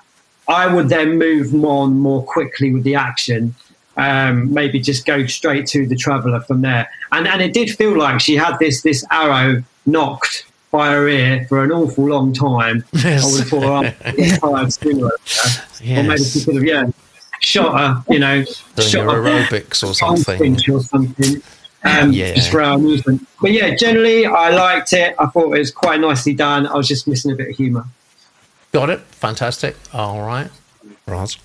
I 0.48 0.72
would 0.72 0.88
then 0.88 1.18
move 1.18 1.54
on 1.64 1.98
more 1.98 2.22
quickly 2.22 2.72
with 2.72 2.84
the 2.84 2.96
action. 2.96 3.54
Um, 3.96 4.52
maybe 4.52 4.80
just 4.80 5.06
go 5.06 5.24
straight 5.26 5.66
to 5.68 5.86
the 5.86 5.96
traveller 5.96 6.40
from 6.40 6.62
there. 6.62 6.90
And 7.12 7.28
and 7.28 7.40
it 7.40 7.52
did 7.52 7.70
feel 7.76 7.96
like 7.96 8.20
she 8.20 8.34
had 8.34 8.58
this 8.58 8.82
this 8.82 9.04
arrow 9.10 9.62
nocked 9.86 10.46
by 10.72 10.90
her 10.90 11.06
ear 11.06 11.46
for 11.48 11.62
an 11.62 11.70
awful 11.70 12.08
long 12.08 12.32
time. 12.32 12.84
Yes. 12.92 13.22
I 13.22 13.30
would 13.30 13.40
have 14.20 14.38
thought, 14.40 14.64
oh, 14.64 14.68
sooner. 14.68 15.10
Yes. 15.80 15.98
Or 15.98 16.08
maybe 16.08 16.24
she 16.24 16.44
could 16.44 16.54
have, 16.56 16.64
yeah, 16.64 16.86
shot 17.40 17.78
her, 17.78 18.12
you 18.12 18.18
know, 18.18 18.42
Doing 18.42 18.88
shot 18.88 19.04
her 19.04 19.22
aerobics 19.22 19.88
or 19.88 19.94
something. 19.94 20.56
Or 20.68 20.80
something 20.80 21.42
um, 21.84 22.12
yeah. 22.12 22.34
just 22.34 22.50
for 22.50 22.62
our 22.62 22.74
amusement. 22.74 23.26
But 23.40 23.52
yeah, 23.52 23.74
generally, 23.74 24.26
I 24.26 24.50
liked 24.50 24.92
it. 24.92 25.14
I 25.18 25.26
thought 25.26 25.54
it 25.54 25.58
was 25.58 25.70
quite 25.70 26.00
nicely 26.00 26.34
done. 26.34 26.66
I 26.66 26.74
was 26.74 26.88
just 26.88 27.06
missing 27.06 27.32
a 27.32 27.34
bit 27.34 27.50
of 27.50 27.56
humour. 27.56 27.84
Got 28.72 28.90
it. 28.90 29.00
Fantastic. 29.00 29.76
All 29.92 30.22
right. 30.22 30.50
Roz. 31.06 31.38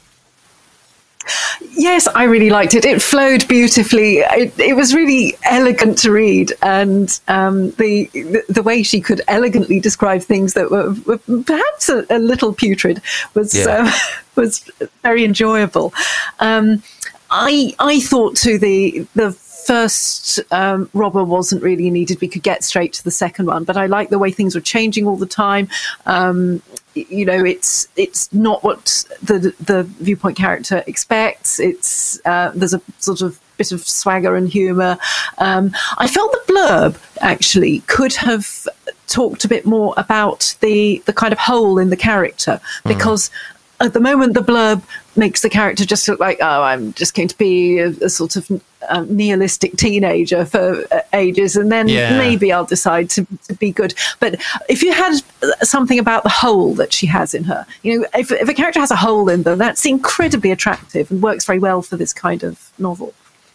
Yes, 1.71 2.07
I 2.07 2.23
really 2.23 2.49
liked 2.49 2.73
it. 2.73 2.85
It 2.85 3.01
flowed 3.01 3.47
beautifully. 3.47 4.17
It, 4.17 4.57
it 4.59 4.75
was 4.75 4.95
really 4.95 5.37
elegant 5.43 5.97
to 5.99 6.11
read, 6.11 6.53
and 6.61 7.19
um, 7.27 7.71
the, 7.71 8.09
the, 8.13 8.43
the 8.49 8.63
way 8.63 8.81
she 8.81 8.99
could 8.99 9.21
elegantly 9.27 9.79
describe 9.79 10.21
things 10.21 10.53
that 10.53 10.71
were, 10.71 10.93
were 11.05 11.17
perhaps 11.43 11.89
a, 11.89 12.05
a, 12.09 12.17
little 12.17 12.53
putrid 12.53 13.01
was 13.33 13.53
yeah. 13.53 13.65
uh, 13.67 13.91
was 14.35 14.69
very 15.03 15.23
enjoyable. 15.23 15.93
Um, 16.39 16.81
I 17.29 17.75
I 17.79 17.99
thought 17.99 18.35
to 18.37 18.57
the 18.57 19.05
the 19.13 19.31
first 19.69 20.39
um, 20.51 20.89
robber 20.95 21.23
wasn't 21.23 21.61
really 21.61 21.91
needed. 21.91 22.19
We 22.19 22.27
could 22.27 22.41
get 22.41 22.63
straight 22.63 22.91
to 22.93 23.03
the 23.03 23.11
second 23.11 23.45
one, 23.45 23.65
but 23.65 23.77
I 23.77 23.85
like 23.85 24.09
the 24.09 24.17
way 24.17 24.31
things 24.31 24.55
were 24.55 24.61
changing 24.61 25.05
all 25.05 25.15
the 25.15 25.27
time. 25.27 25.67
Um, 26.07 26.63
you 26.95 27.23
know, 27.23 27.45
it's 27.45 27.87
it's 27.95 28.33
not 28.33 28.63
what 28.63 29.05
the 29.21 29.53
the 29.59 29.83
viewpoint 29.83 30.37
character 30.37 30.83
expects. 30.87 31.59
It's 31.59 32.19
uh, 32.25 32.51
there's 32.55 32.73
a 32.73 32.81
sort 32.97 33.21
of 33.21 33.39
bit 33.57 33.71
of 33.71 33.87
swagger 33.87 34.35
and 34.35 34.49
humour. 34.49 34.97
Um, 35.37 35.71
I 35.99 36.07
felt 36.07 36.31
the 36.31 36.51
blurb 36.51 36.97
actually 37.21 37.81
could 37.81 38.15
have 38.15 38.67
talked 39.05 39.45
a 39.45 39.47
bit 39.47 39.67
more 39.67 39.93
about 39.97 40.55
the 40.61 41.03
the 41.05 41.13
kind 41.13 41.31
of 41.31 41.37
hole 41.37 41.77
in 41.77 41.91
the 41.91 42.01
character 42.09 42.59
hmm. 42.81 42.89
because. 42.89 43.29
Mm 43.29 43.55
at 43.81 43.93
the 43.93 43.99
moment, 44.01 44.33
the 44.33 44.41
blurb 44.41 44.83
makes 45.15 45.41
the 45.41 45.49
character 45.49 45.85
just 45.85 46.05
look 46.09 46.19
like, 46.19 46.39
oh, 46.41 46.63
I'm 46.63 46.91
just 46.95 47.15
going 47.15 47.29
to 47.29 47.37
be 47.37 47.79
a, 47.79 47.87
a 48.01 48.09
sort 48.09 48.35
of 48.35 48.49
um, 48.87 49.15
nihilistic 49.15 49.75
teenager 49.77 50.45
for 50.45 50.85
uh, 50.91 51.01
ages, 51.13 51.55
and 51.55 51.71
then 51.71 51.87
yeah. 51.87 52.17
maybe 52.17 52.51
I'll 52.51 52.65
decide 52.65 53.09
to, 53.11 53.27
to, 53.47 53.53
be 53.55 53.71
good. 53.71 53.93
But 54.19 54.41
if 54.69 54.81
you 54.81 54.93
had 54.93 55.19
something 55.61 55.99
about 55.99 56.23
the 56.23 56.29
hole 56.29 56.73
that 56.75 56.93
she 56.93 57.07
has 57.07 57.33
in 57.33 57.43
her, 57.45 57.65
you 57.83 57.99
know, 57.99 58.07
if, 58.13 58.31
if 58.31 58.47
a 58.47 58.53
character 58.53 58.79
has 58.79 58.91
a 58.91 58.95
hole 58.95 59.29
in 59.29 59.43
them, 59.43 59.57
that's 59.57 59.85
incredibly 59.85 60.51
attractive 60.51 61.11
and 61.11 61.21
works 61.21 61.45
very 61.45 61.59
well 61.59 61.81
for 61.81 61.97
this 61.97 62.13
kind 62.13 62.43
of 62.43 62.71
novel. 62.79 63.13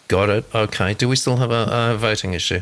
Got 0.08 0.28
it. 0.28 0.54
Okay. 0.54 0.94
Do 0.94 1.08
we 1.08 1.16
still 1.16 1.36
have 1.36 1.50
a, 1.50 1.92
a 1.92 1.96
voting 1.96 2.34
issue? 2.34 2.60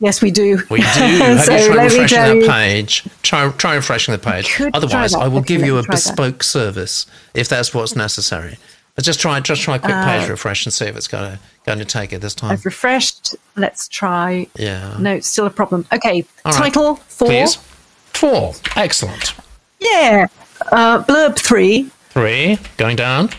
Yes, 0.00 0.20
we 0.20 0.30
do. 0.30 0.60
We 0.70 0.80
do. 0.80 0.84
Have 0.84 1.44
so 1.44 1.56
you 1.56 1.72
tried 1.72 1.84
refreshing 1.84 2.40
that 2.40 2.50
page? 2.50 3.08
Try, 3.22 3.50
try 3.52 3.74
refreshing 3.74 4.12
the 4.12 4.18
page. 4.18 4.60
Otherwise, 4.74 5.14
I 5.14 5.28
will 5.28 5.40
give 5.40 5.62
you 5.62 5.78
a 5.78 5.82
bespoke 5.86 6.38
that. 6.38 6.44
service 6.44 7.06
if 7.32 7.48
that's 7.48 7.72
what's 7.72 7.94
necessary. 7.94 8.58
But 8.94 9.04
just 9.04 9.20
try, 9.20 9.40
just 9.40 9.62
try 9.62 9.76
a 9.76 9.78
quick 9.78 9.94
uh, 9.94 10.04
page 10.04 10.28
refresh 10.28 10.64
and 10.66 10.72
see 10.72 10.84
if 10.86 10.96
it's 10.96 11.08
going 11.08 11.32
to 11.32 11.38
going 11.64 11.78
to 11.78 11.84
take 11.84 12.12
it 12.12 12.20
this 12.20 12.34
time. 12.34 12.52
I've 12.52 12.64
refreshed. 12.64 13.34
Let's 13.56 13.88
try. 13.88 14.46
Yeah. 14.56 14.96
No, 15.00 15.14
it's 15.14 15.26
still 15.26 15.46
a 15.46 15.50
problem. 15.50 15.86
Okay. 15.92 16.24
All 16.44 16.52
title 16.52 16.94
right. 16.94 17.02
four. 17.02 17.28
Please. 17.28 17.56
Four. 18.12 18.54
Excellent. 18.76 19.34
Yeah. 19.80 20.28
Uh, 20.70 21.02
blurb 21.02 21.36
three. 21.36 21.90
Three. 22.10 22.58
Going 22.76 22.96
down. 22.96 23.30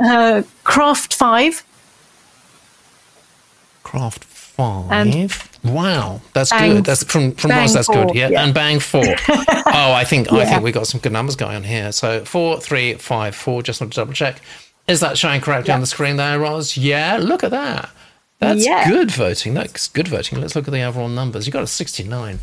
Uh, 0.00 0.42
craft 0.64 1.14
five. 1.14 1.64
Craft 3.84 4.24
five. 4.24 4.90
And 4.90 5.30
wow, 5.64 6.20
that's 6.32 6.52
good. 6.52 6.84
That's 6.84 7.04
from 7.04 7.32
from 7.32 7.50
Roz. 7.50 7.74
That's 7.74 7.86
four, 7.86 8.06
good. 8.06 8.14
Yeah. 8.14 8.28
yeah. 8.30 8.44
and 8.44 8.54
bang 8.54 8.80
four. 8.80 9.04
oh, 9.28 9.92
I 9.92 10.04
think 10.04 10.30
yeah. 10.30 10.38
I 10.38 10.44
think 10.46 10.62
we 10.62 10.72
got 10.72 10.86
some 10.86 11.00
good 11.00 11.12
numbers 11.12 11.36
going 11.36 11.56
on 11.56 11.64
here. 11.64 11.92
So 11.92 12.24
four, 12.24 12.60
three, 12.60 12.94
five, 12.94 13.34
four. 13.34 13.62
Just 13.62 13.80
want 13.80 13.92
to 13.92 14.00
double 14.00 14.12
check. 14.12 14.40
Is 14.88 15.00
that 15.00 15.16
showing 15.16 15.40
correctly 15.40 15.68
yeah. 15.68 15.74
on 15.74 15.80
the 15.80 15.86
screen 15.86 16.16
there, 16.16 16.38
Roz? 16.38 16.76
Yeah. 16.76 17.18
Look 17.18 17.44
at 17.44 17.50
that. 17.50 17.90
That's 18.40 18.64
good 18.88 19.10
voting. 19.10 19.54
That's 19.54 19.88
good 19.88 20.08
voting. 20.08 20.40
Let's 20.40 20.56
look 20.56 20.66
at 20.66 20.72
the 20.72 20.82
overall 20.82 21.08
numbers. 21.08 21.46
You 21.46 21.52
got 21.52 21.62
a 21.62 21.68
sixty-nine. 21.68 22.38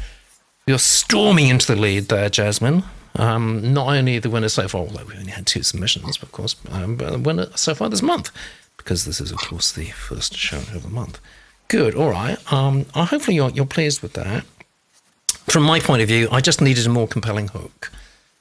You're 0.67 0.77
storming 0.77 1.47
into 1.47 1.73
the 1.73 1.79
lead 1.79 2.09
there, 2.09 2.29
Jasmine. 2.29 2.83
Um, 3.15 3.73
not 3.73 3.87
only 3.87 4.19
the 4.19 4.29
winner 4.29 4.49
so 4.49 4.67
far, 4.67 4.81
although 4.81 5.05
we 5.05 5.15
only 5.15 5.31
had 5.31 5.47
two 5.47 5.63
submissions, 5.63 6.21
of 6.21 6.31
course, 6.31 6.55
um, 6.69 6.97
but 6.97 7.11
the 7.11 7.17
winner 7.17 7.47
so 7.55 7.73
far 7.73 7.89
this 7.89 8.03
month, 8.03 8.29
because 8.77 9.05
this 9.05 9.19
is, 9.19 9.31
of 9.31 9.39
course, 9.39 9.71
the 9.71 9.85
first 9.85 10.35
show 10.35 10.57
of 10.57 10.83
the 10.83 10.89
month. 10.89 11.19
Good. 11.67 11.95
All 11.95 12.09
right. 12.09 12.37
Um, 12.51 12.85
hopefully 12.93 13.35
you're 13.35 13.49
you're 13.49 13.65
pleased 13.65 14.01
with 14.01 14.13
that. 14.13 14.45
From 15.47 15.63
my 15.63 15.79
point 15.79 16.01
of 16.01 16.07
view, 16.07 16.27
I 16.31 16.41
just 16.41 16.61
needed 16.61 16.85
a 16.85 16.89
more 16.89 17.07
compelling 17.07 17.49
hook. 17.49 17.91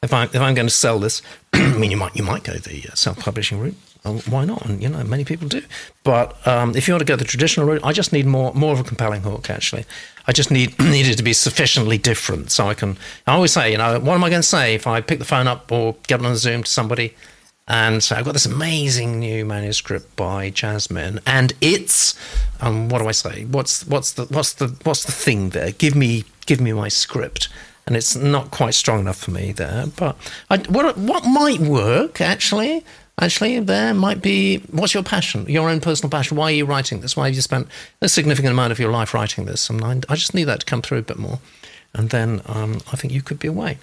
If 0.03 0.12
I 0.12 0.25
if 0.25 0.37
I'm 0.37 0.55
going 0.55 0.69
to 0.69 0.75
sell 0.75 0.99
this, 0.99 1.23
I 1.53 1.77
mean, 1.77 1.91
you 1.91 1.97
might 1.97 2.15
you 2.15 2.23
might 2.23 2.45
go 2.45 2.55
the 2.55 2.87
uh, 2.91 2.95
self-publishing 2.95 3.59
route. 3.59 3.77
Well, 4.05 4.19
why 4.29 4.45
not? 4.45 4.65
And 4.65 4.81
you 4.81 4.89
know, 4.89 5.03
many 5.03 5.25
people 5.25 5.49
do. 5.49 5.62
But 6.05 6.47
um, 6.47 6.77
if 6.77 6.87
you 6.87 6.95
want 6.95 7.01
to 7.01 7.05
go 7.05 7.17
the 7.17 7.25
traditional 7.25 7.67
route, 7.67 7.81
I 7.83 7.93
just 7.93 8.12
need 8.12 8.27
more 8.27 8.53
more 8.55 8.73
of 8.73 8.81
a 8.81 8.85
compelling 8.85 9.23
hook. 9.23 9.51
Actually, 9.51 9.85
I 10.29 10.33
just 10.33 10.51
need 10.53 10.79
needed 10.81 11.17
to 11.17 11.25
be 11.25 11.33
sufficiently 11.33 11.99
different 11.99 12.53
so 12.53 12.69
I 12.69 12.75
can. 12.75 12.97
I 13.27 13.35
always 13.35 13.53
say, 13.53 13.73
you 13.73 13.79
know, 13.79 13.99
what 13.99 14.15
am 14.15 14.23
I 14.23 14.31
going 14.31 14.43
to 14.43 14.49
say 14.49 14.75
if 14.75 14.87
I 14.87 15.01
pick 15.01 15.19
the 15.19 15.25
phone 15.25 15.49
up 15.49 15.73
or 15.73 15.97
get 16.07 16.21
on 16.21 16.27
a 16.27 16.37
Zoom 16.37 16.62
to 16.62 16.71
somebody? 16.71 17.15
And 17.69 18.03
so 18.03 18.15
I've 18.15 18.25
got 18.25 18.33
this 18.33 18.47
amazing 18.47 19.19
new 19.19 19.45
manuscript 19.45 20.15
by 20.15 20.51
Jasmine, 20.51 21.21
and 21.27 21.53
it's 21.61 22.17
um, 22.61 22.89
what 22.89 23.01
do 23.01 23.09
I 23.09 23.13
say? 23.13 23.45
What's 23.45 23.85
what's 23.87 24.13
the 24.13 24.27
what's 24.27 24.53
the 24.55 24.69
what's 24.85 25.05
the 25.05 25.11
thing 25.11 25.51
there? 25.51 25.73
Give 25.73 25.97
me 25.97 26.25
give 26.47 26.61
me 26.61 26.73
my 26.73 26.87
script, 26.89 27.49
and 27.87 27.97
it's 27.97 28.15
not 28.15 28.53
quite 28.53 28.75
strong 28.75 29.01
enough 29.01 29.19
for 29.19 29.33
me 29.33 29.51
there. 29.51 29.87
But 29.97 30.17
I, 30.49 30.59
what 30.59 30.97
what 30.97 31.27
might 31.27 31.59
work 31.59 32.21
actually? 32.21 32.85
Actually, 33.19 33.59
there 33.61 33.95
might 33.95 34.23
be. 34.23 34.59
What's 34.71 34.95
your 34.95 35.03
passion? 35.03 35.47
Your 35.49 35.69
own 35.69 35.81
personal 35.81 36.11
passion. 36.11 36.37
Why 36.37 36.45
are 36.45 36.55
you 36.55 36.67
writing 36.67 37.01
this? 37.01 37.17
Why 37.17 37.27
have 37.27 37.35
you 37.35 37.43
spent 37.43 37.67
a 38.01 38.09
significant 38.09 38.53
amount 38.53 38.73
of 38.73 38.79
your 38.79 38.93
life 38.93 39.13
writing 39.13 39.47
this? 39.47 39.71
And 39.71 39.83
I, 39.83 40.01
I 40.09 40.15
just 40.15 40.35
need 40.35 40.45
that 40.45 40.61
to 40.61 40.67
come 40.67 40.83
through 40.83 40.99
a 40.99 41.03
bit 41.03 41.19
more 41.19 41.41
and 41.97 42.11
then 42.11 42.43
um, 42.47 42.81
I 42.93 42.97
think 42.97 43.13
you 43.13 43.23
could 43.23 43.39
be 43.39 43.49
away. 43.49 43.79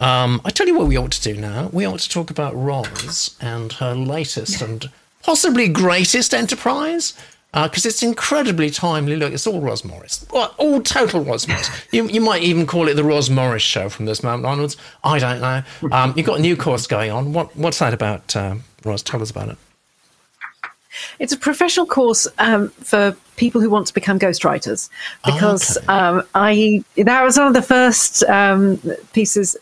Um, 0.00 0.40
I 0.44 0.50
tell 0.50 0.66
you 0.66 0.76
what 0.76 0.86
we 0.86 0.96
ought 0.96 1.12
to 1.12 1.22
do 1.22 1.38
now. 1.38 1.68
We 1.72 1.86
ought 1.86 2.00
to 2.00 2.08
talk 2.08 2.30
about 2.30 2.54
Roz 2.56 3.36
and 3.40 3.72
her 3.74 3.94
latest 3.94 4.62
and 4.62 4.90
possibly 5.22 5.68
greatest 5.68 6.32
enterprise 6.32 7.14
because 7.52 7.86
uh, 7.86 7.88
it's 7.88 8.02
incredibly 8.02 8.70
timely. 8.70 9.16
Look, 9.16 9.32
it's 9.32 9.46
all 9.46 9.60
Roz 9.60 9.84
Morris, 9.84 10.26
all, 10.30 10.54
all 10.58 10.82
total 10.82 11.24
Roz 11.24 11.48
Morris. 11.48 11.70
you, 11.92 12.08
you 12.08 12.20
might 12.20 12.42
even 12.42 12.66
call 12.66 12.88
it 12.88 12.94
the 12.94 13.04
Roz 13.04 13.30
Morris 13.30 13.62
show 13.62 13.88
from 13.88 14.06
this 14.06 14.22
moment 14.22 14.46
onwards. 14.46 14.76
I 15.04 15.18
don't 15.18 15.40
know. 15.40 15.62
Um, 15.92 16.14
you've 16.16 16.26
got 16.26 16.38
a 16.38 16.42
new 16.42 16.56
course 16.56 16.86
going 16.86 17.10
on. 17.10 17.32
What, 17.32 17.54
what's 17.56 17.78
that 17.78 17.94
about, 17.94 18.34
uh, 18.36 18.56
Roz? 18.84 19.02
Tell 19.02 19.20
us 19.22 19.30
about 19.30 19.50
it. 19.50 19.58
It's 21.18 21.32
a 21.32 21.38
professional 21.38 21.86
course 21.86 22.28
um, 22.38 22.70
for 22.70 23.16
people 23.38 23.60
who 23.60 23.70
want 23.70 23.86
to 23.86 23.94
become 23.94 24.18
ghostwriters 24.18 24.90
because 25.24 25.78
oh, 25.78 25.80
okay. 25.80 25.92
um, 25.92 26.22
I 26.34 26.84
that 26.96 27.22
was 27.22 27.38
one 27.38 27.46
of 27.46 27.54
the 27.54 27.62
first 27.62 28.22
um, 28.24 28.80
pieces 29.12 29.56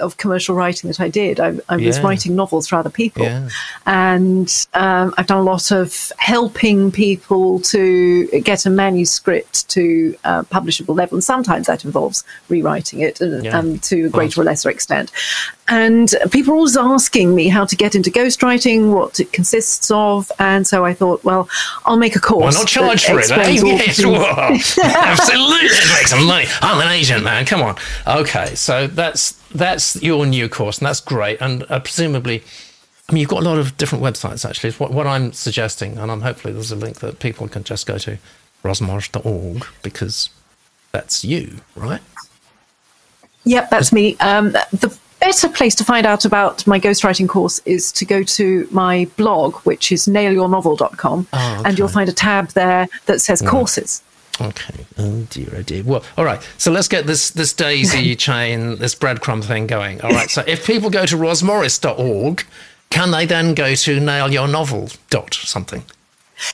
of, 0.00 0.16
commercial 0.16 0.54
writing 0.54 0.88
that 0.88 1.00
I 1.00 1.08
did. 1.08 1.40
I, 1.40 1.58
I 1.68 1.76
was 1.76 2.00
writing 2.00 2.34
novels 2.36 2.68
for 2.68 2.76
other 2.76 2.90
people, 2.90 3.24
yeah. 3.24 3.48
and 3.86 4.66
um, 4.74 5.14
I've 5.16 5.26
done 5.26 5.38
a 5.38 5.42
lot 5.42 5.70
of 5.70 6.12
helping 6.18 6.90
people 6.90 7.60
to 7.60 8.26
get 8.40 8.66
a 8.66 8.70
manuscript 8.70 9.68
to 9.70 10.16
uh, 10.24 10.42
publishable 10.44 10.96
level, 10.96 11.16
and 11.16 11.24
sometimes 11.24 11.66
that 11.66 11.84
involves 11.84 12.24
rewriting 12.48 13.00
it 13.00 13.20
uh, 13.20 13.38
yeah. 13.38 13.58
Um, 13.58 13.78
to 13.80 14.06
a 14.06 14.08
greater 14.08 14.40
or 14.40 14.44
lesser 14.44 14.70
extent. 14.70 15.10
And 15.68 16.14
people 16.30 16.52
are 16.52 16.56
always 16.56 16.76
asking 16.76 17.34
me 17.34 17.48
how 17.48 17.64
to 17.64 17.74
get 17.74 17.96
into 17.96 18.10
ghostwriting, 18.10 18.92
what 18.92 19.18
it 19.18 19.32
consists 19.32 19.90
of, 19.90 20.30
and 20.38 20.64
so 20.64 20.84
I 20.84 20.94
thought, 20.94 21.24
well, 21.24 21.48
I'll 21.84 21.96
make 21.96 22.14
a 22.14 22.20
course. 22.20 22.54
Why 22.54 22.60
not 22.60 22.68
charge 22.68 23.04
for 23.04 23.18
it? 23.18 23.30
Eh? 23.30 23.50
Yes, 23.50 24.78
absolutely. 24.84 25.68
make 25.68 26.06
some 26.06 26.24
money. 26.24 26.46
I'm 26.60 26.80
an 26.80 26.92
agent, 26.92 27.24
man. 27.24 27.44
Come 27.46 27.62
on. 27.62 27.76
Okay, 28.06 28.54
so 28.54 28.86
that's 28.86 29.32
that's 29.54 30.00
your 30.02 30.26
new 30.26 30.48
course, 30.48 30.78
and 30.78 30.86
that's 30.86 31.00
great. 31.00 31.40
And 31.40 31.64
uh, 31.68 31.80
presumably, 31.80 32.42
I 33.08 33.12
mean, 33.12 33.20
you've 33.20 33.30
got 33.30 33.42
a 33.42 33.48
lot 33.48 33.58
of 33.58 33.76
different 33.76 34.02
websites. 34.02 34.48
Actually, 34.48 34.72
what 34.72 34.92
what 34.92 35.06
I'm 35.06 35.32
suggesting, 35.32 35.98
and 35.98 36.10
I'm 36.10 36.22
hopefully 36.22 36.52
there's 36.52 36.72
a 36.72 36.76
link 36.76 36.98
that 37.00 37.18
people 37.20 37.48
can 37.48 37.64
just 37.64 37.86
go 37.86 37.98
to 37.98 38.18
rozmorris.org 38.64 39.66
because 39.82 40.30
that's 40.92 41.24
you, 41.24 41.58
right? 41.74 42.00
Yep, 43.44 43.70
that's 43.70 43.92
me. 43.92 44.16
Um, 44.18 44.52
the 44.72 44.96
better 45.20 45.48
place 45.48 45.74
to 45.76 45.84
find 45.84 46.06
out 46.06 46.24
about 46.24 46.66
my 46.66 46.80
ghostwriting 46.80 47.28
course 47.28 47.60
is 47.64 47.92
to 47.92 48.04
go 48.04 48.22
to 48.22 48.66
my 48.70 49.08
blog, 49.16 49.54
which 49.58 49.92
is 49.92 50.06
nailyournovel.com, 50.06 51.28
oh, 51.32 51.56
okay. 51.58 51.68
and 51.68 51.78
you'll 51.78 51.88
find 51.88 52.08
a 52.08 52.12
tab 52.12 52.48
there 52.50 52.88
that 53.06 53.20
says 53.20 53.42
courses. 53.42 54.02
Okay. 54.40 54.86
Oh 54.98 55.26
dear, 55.30 55.48
oh 55.56 55.62
dear. 55.62 55.82
Well, 55.82 56.04
all 56.16 56.24
right. 56.24 56.46
So 56.58 56.70
let's 56.70 56.88
get 56.88 57.06
this 57.06 57.30
this 57.30 57.52
daisy 57.52 58.14
chain, 58.26 58.76
this 58.76 58.94
breadcrumb 58.94 59.44
thing 59.44 59.66
going. 59.66 60.00
All 60.02 60.10
right. 60.10 60.30
So 60.30 60.44
if 60.46 60.66
people 60.66 60.90
go 60.90 61.06
to 61.06 61.16
rozmorris.org, 61.16 62.44
can 62.90 63.10
they 63.10 63.26
then 63.26 63.54
go 63.54 63.74
to 63.74 63.98
nailyournovel 63.98 64.96
dot 65.10 65.34
something? 65.34 65.84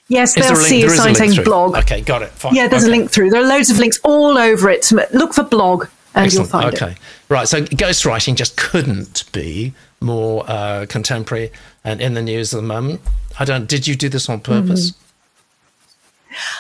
Yes, 0.09 0.35
they'll 0.35 0.55
see 0.55 0.85
a 0.85 0.91
site 0.91 1.17
saying 1.17 1.43
blog. 1.43 1.77
Okay, 1.77 2.03
got 2.03 2.23
it. 2.23 2.31
Fine. 2.31 2.55
Yeah, 2.55 2.69
there's 2.69 2.85
okay. 2.85 2.93
a 2.93 2.97
link 2.97 3.11
through. 3.11 3.31
There 3.31 3.43
are 3.43 3.49
loads 3.49 3.69
of 3.69 3.79
links 3.79 3.99
all 4.05 4.39
over 4.39 4.71
it. 4.71 4.91
Look 5.13 5.35
for 5.35 5.43
blog 5.43 5.87
and 6.15 6.27
Excellent. 6.27 6.53
you'll 6.53 6.61
find 6.61 6.75
okay. 6.75 6.87
it. 6.87 6.91
Okay. 6.91 7.01
Right. 7.29 7.49
So 7.49 7.63
ghostwriting 7.63 8.37
just 8.37 8.57
couldn't 8.57 9.31
be 9.33 9.75
more 10.01 10.45
uh, 10.47 10.87
contemporary 10.89 11.51
and 11.85 12.01
in 12.01 12.15
the 12.15 12.23
news 12.23 12.55
at 12.55 12.59
the 12.59 12.67
moment. 12.67 13.01
I 13.39 13.45
don't. 13.45 13.69
Did 13.69 13.87
you 13.87 13.97
do 13.97 14.09
this 14.09 14.29
on 14.29 14.41
purpose? 14.41 14.93
Mm-hmm. 14.93 15.02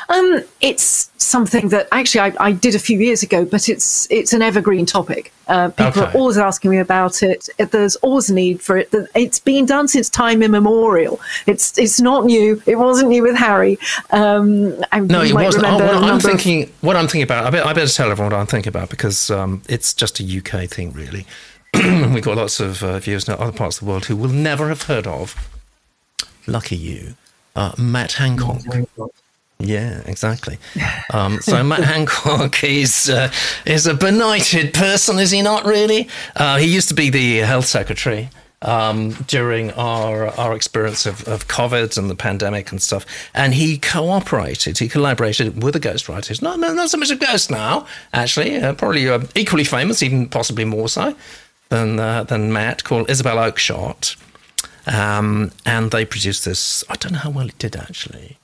Um, 0.08 0.42
it's 0.60 1.10
something 1.16 1.68
that 1.68 1.88
actually 1.92 2.20
I, 2.20 2.48
I, 2.48 2.52
did 2.52 2.74
a 2.74 2.78
few 2.78 2.98
years 2.98 3.22
ago, 3.22 3.44
but 3.44 3.68
it's 3.68 4.10
it's 4.10 4.32
an 4.32 4.42
evergreen 4.42 4.86
topic. 4.86 5.32
Uh, 5.48 5.68
people 5.70 6.02
okay. 6.02 6.02
are 6.02 6.16
always 6.16 6.38
asking 6.38 6.70
me 6.70 6.78
about 6.78 7.22
it. 7.22 7.48
There's 7.58 7.96
always 7.96 8.30
a 8.30 8.34
need 8.34 8.60
for 8.60 8.76
it. 8.76 8.92
It's 9.14 9.38
been 9.38 9.66
done 9.66 9.88
since 9.88 10.08
time 10.08 10.42
immemorial. 10.42 11.20
It's 11.46 11.78
it's 11.78 12.00
not 12.00 12.24
new. 12.24 12.62
It 12.66 12.76
wasn't 12.76 13.10
new 13.10 13.22
with 13.22 13.36
Harry. 13.36 13.78
Um, 14.10 14.78
no, 14.92 15.22
it 15.22 15.34
wasn't. 15.34 15.64
Oh, 15.66 15.78
what 15.78 16.04
I'm 16.04 16.20
thinking, 16.20 16.64
of... 16.64 16.82
what 16.82 16.96
I'm 16.96 17.06
thinking 17.06 17.22
about, 17.22 17.46
I 17.46 17.50
better, 17.50 17.66
I 17.66 17.72
better 17.72 17.92
tell 17.92 18.10
everyone 18.10 18.32
what 18.32 18.40
I'm 18.40 18.46
thinking 18.46 18.70
about 18.70 18.90
because 18.90 19.30
um, 19.30 19.62
it's 19.68 19.94
just 19.94 20.20
a 20.20 20.24
UK 20.24 20.68
thing, 20.68 20.92
really. 20.92 21.26
We've 21.74 22.22
got 22.22 22.36
lots 22.36 22.60
of 22.60 22.82
uh, 22.82 22.98
viewers 22.98 23.28
in 23.28 23.34
other 23.34 23.52
parts 23.52 23.78
of 23.78 23.86
the 23.86 23.90
world 23.90 24.06
who 24.06 24.16
will 24.16 24.28
never 24.28 24.68
have 24.68 24.82
heard 24.82 25.06
of. 25.06 25.48
Lucky 26.46 26.76
you, 26.76 27.14
uh, 27.54 27.72
Matt 27.78 28.12
Hancock. 28.12 28.62
Yeah, 29.62 30.02
exactly. 30.06 30.58
Um, 31.12 31.40
so 31.42 31.62
Matt 31.62 31.84
Hancock 31.84 32.64
is 32.64 33.10
uh, 33.10 33.30
is 33.66 33.86
a 33.86 33.92
benighted 33.92 34.72
person, 34.72 35.18
is 35.18 35.30
he 35.30 35.42
not? 35.42 35.66
Really, 35.66 36.08
uh, 36.36 36.56
he 36.56 36.66
used 36.74 36.88
to 36.88 36.94
be 36.94 37.10
the 37.10 37.38
health 37.38 37.66
secretary 37.66 38.30
um, 38.62 39.10
during 39.26 39.70
our 39.72 40.28
our 40.38 40.54
experience 40.54 41.04
of, 41.04 41.28
of 41.28 41.48
COVID 41.48 41.98
and 41.98 42.08
the 42.08 42.14
pandemic 42.14 42.70
and 42.72 42.80
stuff, 42.80 43.04
and 43.34 43.52
he 43.52 43.76
cooperated, 43.76 44.78
he 44.78 44.88
collaborated 44.88 45.62
with 45.62 45.74
the 45.74 45.80
ghostwriters. 45.80 46.40
Not 46.40 46.58
not 46.58 46.88
so 46.88 46.96
much 46.96 47.10
a 47.10 47.16
ghost 47.16 47.50
now, 47.50 47.86
actually, 48.14 48.56
uh, 48.56 48.72
probably 48.72 49.08
uh, 49.08 49.20
equally 49.34 49.64
famous, 49.64 50.02
even 50.02 50.28
possibly 50.28 50.64
more 50.64 50.88
so 50.88 51.14
than 51.68 51.98
uh, 51.98 52.24
than 52.24 52.52
Matt, 52.52 52.84
called 52.84 53.10
Isabel 53.10 53.36
Oakeshott. 53.36 54.16
Um, 54.86 55.52
and 55.66 55.90
they 55.90 56.04
produced 56.04 56.44
this. 56.44 56.82
I 56.88 56.94
don't 56.94 57.12
know 57.12 57.18
how 57.18 57.30
well 57.30 57.48
it 57.48 57.58
did 57.58 57.76
actually. 57.76 58.38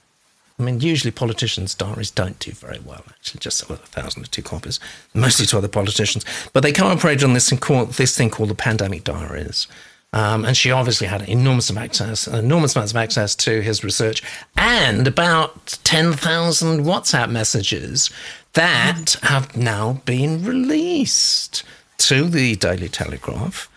I 0.58 0.62
mean, 0.64 0.80
usually 0.80 1.12
politicians' 1.12 1.74
diaries 1.74 2.10
don't 2.10 2.38
do 2.40 2.50
very 2.50 2.80
well, 2.80 3.04
actually, 3.08 3.38
just 3.40 3.58
sell 3.58 3.76
a 3.76 3.78
thousand 3.78 4.24
or 4.24 4.26
two 4.26 4.42
copies, 4.42 4.80
mostly 5.14 5.46
to 5.46 5.58
other 5.58 5.68
politicians. 5.68 6.24
But 6.52 6.62
they 6.62 6.72
cooperated 6.72 7.24
on 7.24 7.34
this 7.34 7.50
this 7.50 8.16
thing 8.16 8.30
called 8.30 8.50
the 8.50 8.54
pandemic 8.54 9.04
diaries. 9.04 9.68
Um, 10.12 10.46
and 10.46 10.56
she 10.56 10.70
obviously 10.70 11.06
had 11.06 11.28
enormous 11.28 11.70
access, 11.70 12.26
enormous 12.26 12.74
amounts 12.74 12.92
of 12.92 12.96
access 12.96 13.34
to 13.36 13.60
his 13.60 13.84
research, 13.84 14.22
and 14.56 15.06
about 15.06 15.78
ten 15.84 16.12
thousand 16.12 16.84
WhatsApp 16.84 17.30
messages 17.30 18.10
that 18.54 19.16
have 19.22 19.56
now 19.56 20.00
been 20.06 20.44
released 20.44 21.62
to 21.98 22.24
the 22.24 22.56
Daily 22.56 22.88
Telegraph 22.88 23.68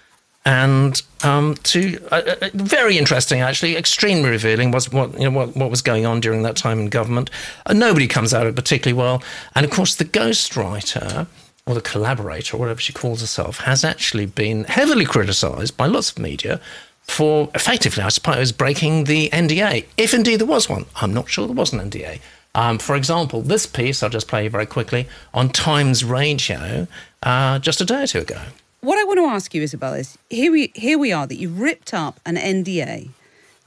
and 0.45 1.01
um, 1.23 1.55
to 1.63 1.99
uh, 2.11 2.21
uh, 2.41 2.49
very 2.53 2.97
interesting, 2.97 3.41
actually, 3.41 3.77
extremely 3.77 4.29
revealing 4.29 4.71
was 4.71 4.91
what 4.91 5.13
you 5.13 5.29
know 5.29 5.37
what, 5.37 5.55
what 5.55 5.69
was 5.69 5.81
going 5.81 6.05
on 6.05 6.19
during 6.19 6.41
that 6.43 6.55
time 6.55 6.79
in 6.79 6.89
government. 6.89 7.29
Uh, 7.65 7.73
nobody 7.73 8.07
comes 8.07 8.33
out 8.33 8.47
of 8.47 8.53
it 8.53 8.55
particularly 8.55 8.97
well, 8.97 9.21
and 9.55 9.65
of 9.65 9.71
course, 9.71 9.95
the 9.95 10.05
ghostwriter 10.05 11.27
or 11.67 11.75
the 11.75 11.81
collaborator, 11.81 12.57
or 12.57 12.59
whatever 12.59 12.81
she 12.81 12.91
calls 12.91 13.21
herself, 13.21 13.59
has 13.59 13.83
actually 13.83 14.25
been 14.25 14.63
heavily 14.63 15.05
criticised 15.05 15.77
by 15.77 15.85
lots 15.85 16.11
of 16.11 16.17
media 16.17 16.59
for 17.01 17.51
effectively, 17.53 18.01
I 18.01 18.09
suppose, 18.09 18.51
breaking 18.51 19.03
the 19.03 19.29
NDA, 19.29 19.85
if 19.97 20.13
indeed 20.13 20.37
there 20.37 20.47
was 20.47 20.67
one. 20.67 20.85
I'm 20.95 21.13
not 21.13 21.29
sure 21.29 21.45
there 21.45 21.55
was 21.55 21.71
an 21.71 21.79
NDA. 21.79 22.19
Um, 22.55 22.79
for 22.79 22.95
example, 22.95 23.41
this 23.41 23.65
piece 23.65 24.01
I'll 24.01 24.09
just 24.09 24.27
play 24.27 24.47
very 24.47 24.65
quickly 24.65 25.07
on 25.33 25.49
Times 25.49 26.03
Radio 26.03 26.87
uh, 27.21 27.59
just 27.59 27.79
a 27.79 27.85
day 27.85 28.03
or 28.03 28.07
two 28.07 28.19
ago 28.19 28.41
what 28.81 28.99
I 28.99 29.03
want 29.03 29.19
to 29.19 29.25
ask 29.25 29.53
you, 29.53 29.61
Isabel, 29.61 29.93
is 29.93 30.17
here 30.29 30.51
we 30.51 30.71
here 30.75 30.97
we 30.97 31.11
are 31.11 31.27
that 31.27 31.35
you 31.35 31.49
ripped 31.49 31.93
up 31.93 32.19
an 32.25 32.35
NDA 32.35 33.09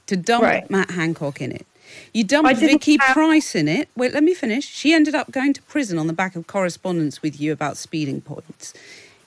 to 0.07 0.15
dump 0.15 0.43
right. 0.43 0.69
Matt 0.69 0.91
Hancock 0.91 1.41
in 1.41 1.51
it. 1.51 1.65
You 2.13 2.23
dumped 2.23 2.57
Vicky 2.57 2.97
have... 2.99 3.13
Pryce 3.13 3.55
in 3.55 3.67
it. 3.67 3.89
Wait, 3.95 4.13
let 4.13 4.23
me 4.23 4.33
finish. 4.33 4.65
She 4.65 4.93
ended 4.93 5.15
up 5.15 5.31
going 5.31 5.53
to 5.53 5.61
prison 5.63 5.97
on 5.97 6.07
the 6.07 6.13
back 6.13 6.35
of 6.35 6.47
correspondence 6.47 7.21
with 7.21 7.39
you 7.39 7.51
about 7.51 7.77
speeding 7.77 8.21
points. 8.21 8.73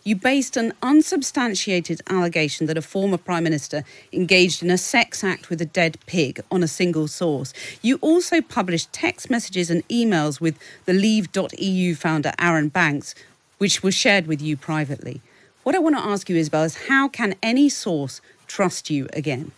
You 0.04 0.16
based 0.16 0.56
an 0.56 0.72
unsubstantiated 0.82 2.00
allegation 2.08 2.66
that 2.66 2.78
a 2.78 2.82
former 2.82 3.18
prime 3.18 3.44
minister 3.44 3.84
engaged 4.12 4.62
in 4.62 4.70
a 4.70 4.78
sex 4.78 5.22
act 5.22 5.50
with 5.50 5.60
a 5.60 5.66
dead 5.66 5.98
pig 6.06 6.40
on 6.50 6.62
a 6.62 6.68
single 6.68 7.08
source. 7.08 7.52
You 7.82 7.98
also 8.00 8.40
published 8.40 8.92
text 8.92 9.28
messages 9.28 9.70
and 9.70 9.86
emails 9.88 10.40
with 10.40 10.58
the 10.86 10.94
Leave.eu 10.94 11.94
founder 11.94 12.32
Arron 12.38 12.68
Banks, 12.68 13.14
which 13.58 13.82
were 13.82 13.92
shared 13.92 14.26
with 14.26 14.40
you 14.40 14.56
privately. 14.56 15.20
What 15.68 15.74
I 15.74 15.80
want 15.80 15.96
to 15.96 16.02
ask 16.02 16.30
you, 16.30 16.36
Isabel, 16.36 16.62
is 16.62 16.86
how 16.88 17.08
can 17.08 17.34
any 17.42 17.68
source 17.68 18.22
trust 18.46 18.88
you 18.88 19.06
again? 19.12 19.52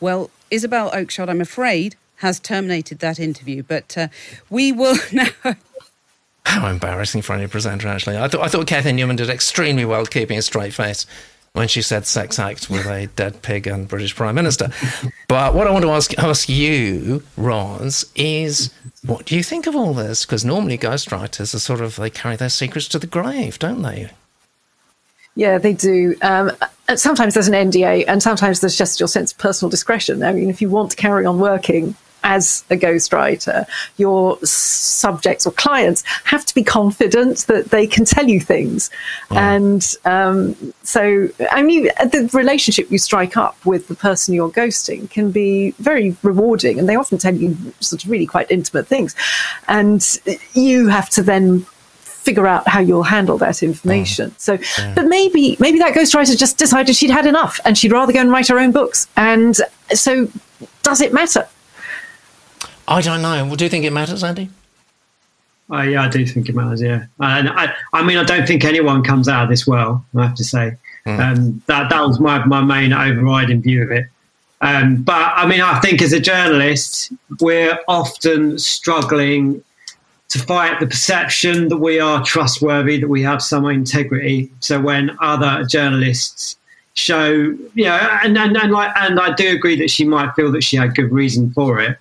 Well, 0.00 0.30
Isabel 0.50 0.90
Oakeshott, 0.90 1.28
I'm 1.28 1.42
afraid, 1.42 1.96
has 2.20 2.40
terminated 2.40 3.00
that 3.00 3.20
interview, 3.20 3.62
but 3.62 3.98
uh, 3.98 4.08
we 4.48 4.72
will 4.72 4.96
now. 5.12 5.28
How 6.46 6.66
embarrassing 6.66 7.20
for 7.20 7.34
any 7.34 7.46
presenter, 7.46 7.88
actually. 7.88 8.16
I 8.16 8.26
thought, 8.26 8.40
I 8.40 8.48
thought 8.48 8.66
Cathy 8.66 8.92
Newman 8.92 9.16
did 9.16 9.28
extremely 9.28 9.84
well 9.84 10.06
keeping 10.06 10.38
a 10.38 10.42
straight 10.42 10.72
face 10.72 11.04
when 11.54 11.68
she 11.68 11.80
said 11.80 12.04
sex 12.04 12.38
act 12.38 12.68
with 12.68 12.84
a 12.84 13.06
dead 13.14 13.40
pig 13.40 13.68
and 13.68 13.86
British 13.86 14.14
Prime 14.14 14.34
Minister. 14.34 14.70
But 15.28 15.54
what 15.54 15.68
I 15.68 15.70
want 15.70 15.84
to 15.84 15.90
ask, 15.92 16.16
ask 16.18 16.48
you, 16.48 17.22
Roz, 17.36 18.10
is 18.16 18.74
what 19.06 19.24
do 19.24 19.36
you 19.36 19.42
think 19.44 19.68
of 19.68 19.76
all 19.76 19.94
this? 19.94 20.26
Because 20.26 20.44
normally 20.44 20.76
ghostwriters 20.76 21.54
are 21.54 21.60
sort 21.60 21.80
of, 21.80 21.94
they 21.94 22.10
carry 22.10 22.34
their 22.34 22.48
secrets 22.48 22.88
to 22.88 22.98
the 22.98 23.06
grave, 23.06 23.60
don't 23.60 23.82
they? 23.82 24.10
Yeah, 25.36 25.58
they 25.58 25.72
do. 25.72 26.16
Um, 26.22 26.50
sometimes 26.96 27.34
there's 27.34 27.48
an 27.48 27.54
NDA, 27.54 28.04
and 28.08 28.20
sometimes 28.20 28.60
there's 28.60 28.76
just 28.76 28.98
your 28.98 29.08
sense 29.08 29.30
of 29.30 29.38
personal 29.38 29.70
discretion. 29.70 30.24
I 30.24 30.32
mean, 30.32 30.50
if 30.50 30.60
you 30.60 30.68
want 30.68 30.90
to 30.90 30.96
carry 30.96 31.24
on 31.24 31.38
working, 31.38 31.94
as 32.24 32.64
a 32.70 32.76
ghostwriter, 32.76 33.66
your 33.96 34.38
subjects 34.44 35.46
or 35.46 35.52
clients 35.52 36.02
have 36.24 36.44
to 36.46 36.54
be 36.54 36.64
confident 36.64 37.46
that 37.46 37.70
they 37.70 37.86
can 37.86 38.04
tell 38.04 38.26
you 38.26 38.40
things. 38.40 38.90
And 39.30 39.94
um, 40.04 40.56
so, 40.82 41.28
I 41.52 41.62
mean, 41.62 41.84
the 41.84 42.28
relationship 42.32 42.90
you 42.90 42.98
strike 42.98 43.36
up 43.36 43.56
with 43.64 43.88
the 43.88 43.94
person 43.94 44.34
you're 44.34 44.50
ghosting 44.50 45.08
can 45.10 45.30
be 45.30 45.72
very 45.78 46.16
rewarding, 46.22 46.78
and 46.78 46.88
they 46.88 46.96
often 46.96 47.18
tell 47.18 47.34
you 47.34 47.56
sort 47.80 48.02
of 48.04 48.10
really 48.10 48.26
quite 48.26 48.50
intimate 48.50 48.86
things. 48.86 49.14
And 49.68 50.02
you 50.54 50.88
have 50.88 51.10
to 51.10 51.22
then 51.22 51.66
figure 52.24 52.46
out 52.46 52.66
how 52.66 52.80
you'll 52.80 53.02
handle 53.02 53.36
that 53.36 53.62
information. 53.62 54.30
Mm. 54.30 54.40
So, 54.40 54.94
but 54.94 55.06
maybe 55.06 55.56
maybe 55.60 55.78
that 55.78 55.94
ghostwriter 55.94 56.36
just 56.38 56.56
decided 56.56 56.96
she'd 56.96 57.10
had 57.10 57.26
enough 57.26 57.60
and 57.66 57.76
she'd 57.76 57.92
rather 57.92 58.14
go 58.14 58.20
and 58.20 58.30
write 58.30 58.48
her 58.48 58.58
own 58.58 58.72
books. 58.72 59.06
And 59.16 59.56
so, 59.92 60.28
does 60.82 61.02
it 61.02 61.12
matter? 61.12 61.46
I 62.86 63.00
don't 63.00 63.22
know. 63.22 63.46
Well, 63.46 63.56
do 63.56 63.64
you 63.64 63.70
think 63.70 63.84
it 63.84 63.92
matters, 63.92 64.22
Andy? 64.22 64.50
Uh, 65.70 65.82
yeah, 65.82 66.02
I 66.02 66.08
do 66.08 66.26
think 66.26 66.48
it 66.48 66.54
matters. 66.54 66.82
Yeah, 66.82 67.06
and 67.20 67.48
I, 67.48 67.74
I 67.92 68.02
mean, 68.02 68.18
I 68.18 68.24
don't 68.24 68.46
think 68.46 68.64
anyone 68.64 69.02
comes 69.02 69.28
out 69.28 69.44
of 69.44 69.48
this 69.48 69.66
well. 69.66 70.04
I 70.14 70.26
have 70.26 70.34
to 70.36 70.44
say, 70.44 70.76
mm. 71.06 71.18
um, 71.18 71.62
that 71.66 71.88
that 71.88 72.00
was 72.02 72.20
my 72.20 72.44
my 72.44 72.60
main 72.60 72.92
overriding 72.92 73.62
view 73.62 73.82
of 73.82 73.90
it. 73.90 74.06
Um, 74.60 75.02
but 75.02 75.32
I 75.36 75.46
mean, 75.46 75.60
I 75.60 75.80
think 75.80 76.02
as 76.02 76.12
a 76.12 76.20
journalist, 76.20 77.12
we're 77.40 77.78
often 77.88 78.58
struggling 78.58 79.62
to 80.28 80.38
fight 80.38 80.80
the 80.80 80.86
perception 80.86 81.68
that 81.68 81.76
we 81.76 82.00
are 82.00 82.24
trustworthy, 82.24 82.98
that 82.98 83.08
we 83.08 83.22
have 83.22 83.42
some 83.42 83.66
integrity. 83.66 84.50
So 84.60 84.80
when 84.80 85.16
other 85.20 85.64
journalists 85.64 86.56
show, 86.94 87.30
you 87.74 87.84
know, 87.84 87.96
and, 88.22 88.36
and, 88.36 88.56
and 88.56 88.72
like, 88.72 88.90
and 88.96 89.20
I 89.20 89.34
do 89.34 89.54
agree 89.54 89.76
that 89.76 89.90
she 89.90 90.04
might 90.04 90.34
feel 90.34 90.50
that 90.52 90.62
she 90.62 90.76
had 90.76 90.94
good 90.94 91.12
reason 91.12 91.52
for 91.52 91.80
it. 91.80 91.98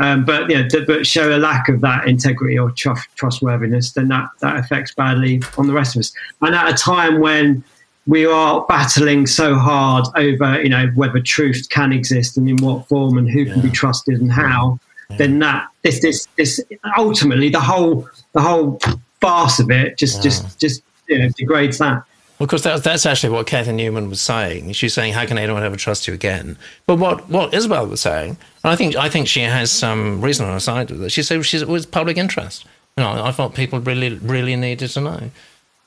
Um, 0.00 0.24
but 0.24 0.48
you 0.48 0.56
know, 0.56 0.68
but 0.86 1.06
show 1.06 1.36
a 1.36 1.38
lack 1.38 1.68
of 1.68 1.80
that 1.80 2.06
integrity 2.06 2.58
or 2.58 2.70
trust, 2.70 3.08
trustworthiness, 3.16 3.92
then 3.92 4.08
that 4.08 4.28
that 4.40 4.56
affects 4.56 4.94
badly 4.94 5.42
on 5.56 5.66
the 5.66 5.72
rest 5.72 5.96
of 5.96 6.00
us. 6.00 6.12
And 6.40 6.54
at 6.54 6.72
a 6.72 6.74
time 6.74 7.18
when 7.18 7.64
we 8.06 8.24
are 8.24 8.64
battling 8.68 9.26
so 9.26 9.56
hard 9.56 10.06
over, 10.16 10.62
you 10.62 10.68
know, 10.68 10.86
whether 10.94 11.20
truth 11.20 11.68
can 11.68 11.92
exist 11.92 12.36
and 12.36 12.48
in 12.48 12.56
what 12.56 12.88
form 12.88 13.18
and 13.18 13.28
who 13.28 13.40
yeah. 13.40 13.52
can 13.52 13.62
be 13.62 13.70
trusted 13.70 14.20
and 14.20 14.32
how, 14.32 14.78
then 15.16 15.38
that 15.40 15.68
this 15.82 16.00
this 16.00 16.26
this 16.36 16.60
ultimately 16.96 17.48
the 17.48 17.60
whole 17.60 18.08
the 18.32 18.40
whole 18.40 18.78
farce 19.20 19.58
of 19.58 19.70
it 19.70 19.96
just 19.96 20.16
yeah. 20.16 20.22
just 20.22 20.60
just 20.60 20.82
you 21.08 21.18
know 21.18 21.28
degrades 21.36 21.78
that. 21.78 22.04
Well, 22.38 22.44
of 22.44 22.50
course, 22.50 22.62
that, 22.62 22.84
that's 22.84 23.04
actually 23.04 23.30
what 23.30 23.48
Cathy 23.48 23.72
Newman 23.72 24.08
was 24.08 24.20
saying. 24.20 24.72
She's 24.72 24.94
saying, 24.94 25.14
"How 25.14 25.26
can 25.26 25.38
anyone 25.38 25.64
ever 25.64 25.74
trust 25.74 26.06
you 26.06 26.14
again?" 26.14 26.56
But 26.86 26.96
what, 26.96 27.28
what 27.28 27.52
Isabel 27.52 27.88
was 27.88 28.00
saying, 28.00 28.36
I 28.68 28.76
think 28.76 28.96
I 28.96 29.08
think 29.08 29.28
she 29.28 29.40
has 29.40 29.70
some 29.70 30.20
reason 30.20 30.46
on 30.46 30.52
her 30.52 30.60
side 30.60 30.90
with 30.90 31.02
it. 31.02 31.10
She 31.10 31.22
said 31.22 31.44
she's, 31.44 31.62
it 31.62 31.68
was 31.68 31.86
public 31.86 32.16
interest. 32.16 32.64
You 32.96 33.04
know, 33.04 33.24
I 33.24 33.32
thought 33.32 33.54
people 33.54 33.80
really 33.80 34.14
really 34.14 34.56
needed 34.56 34.90
to 34.90 35.00
know, 35.00 35.30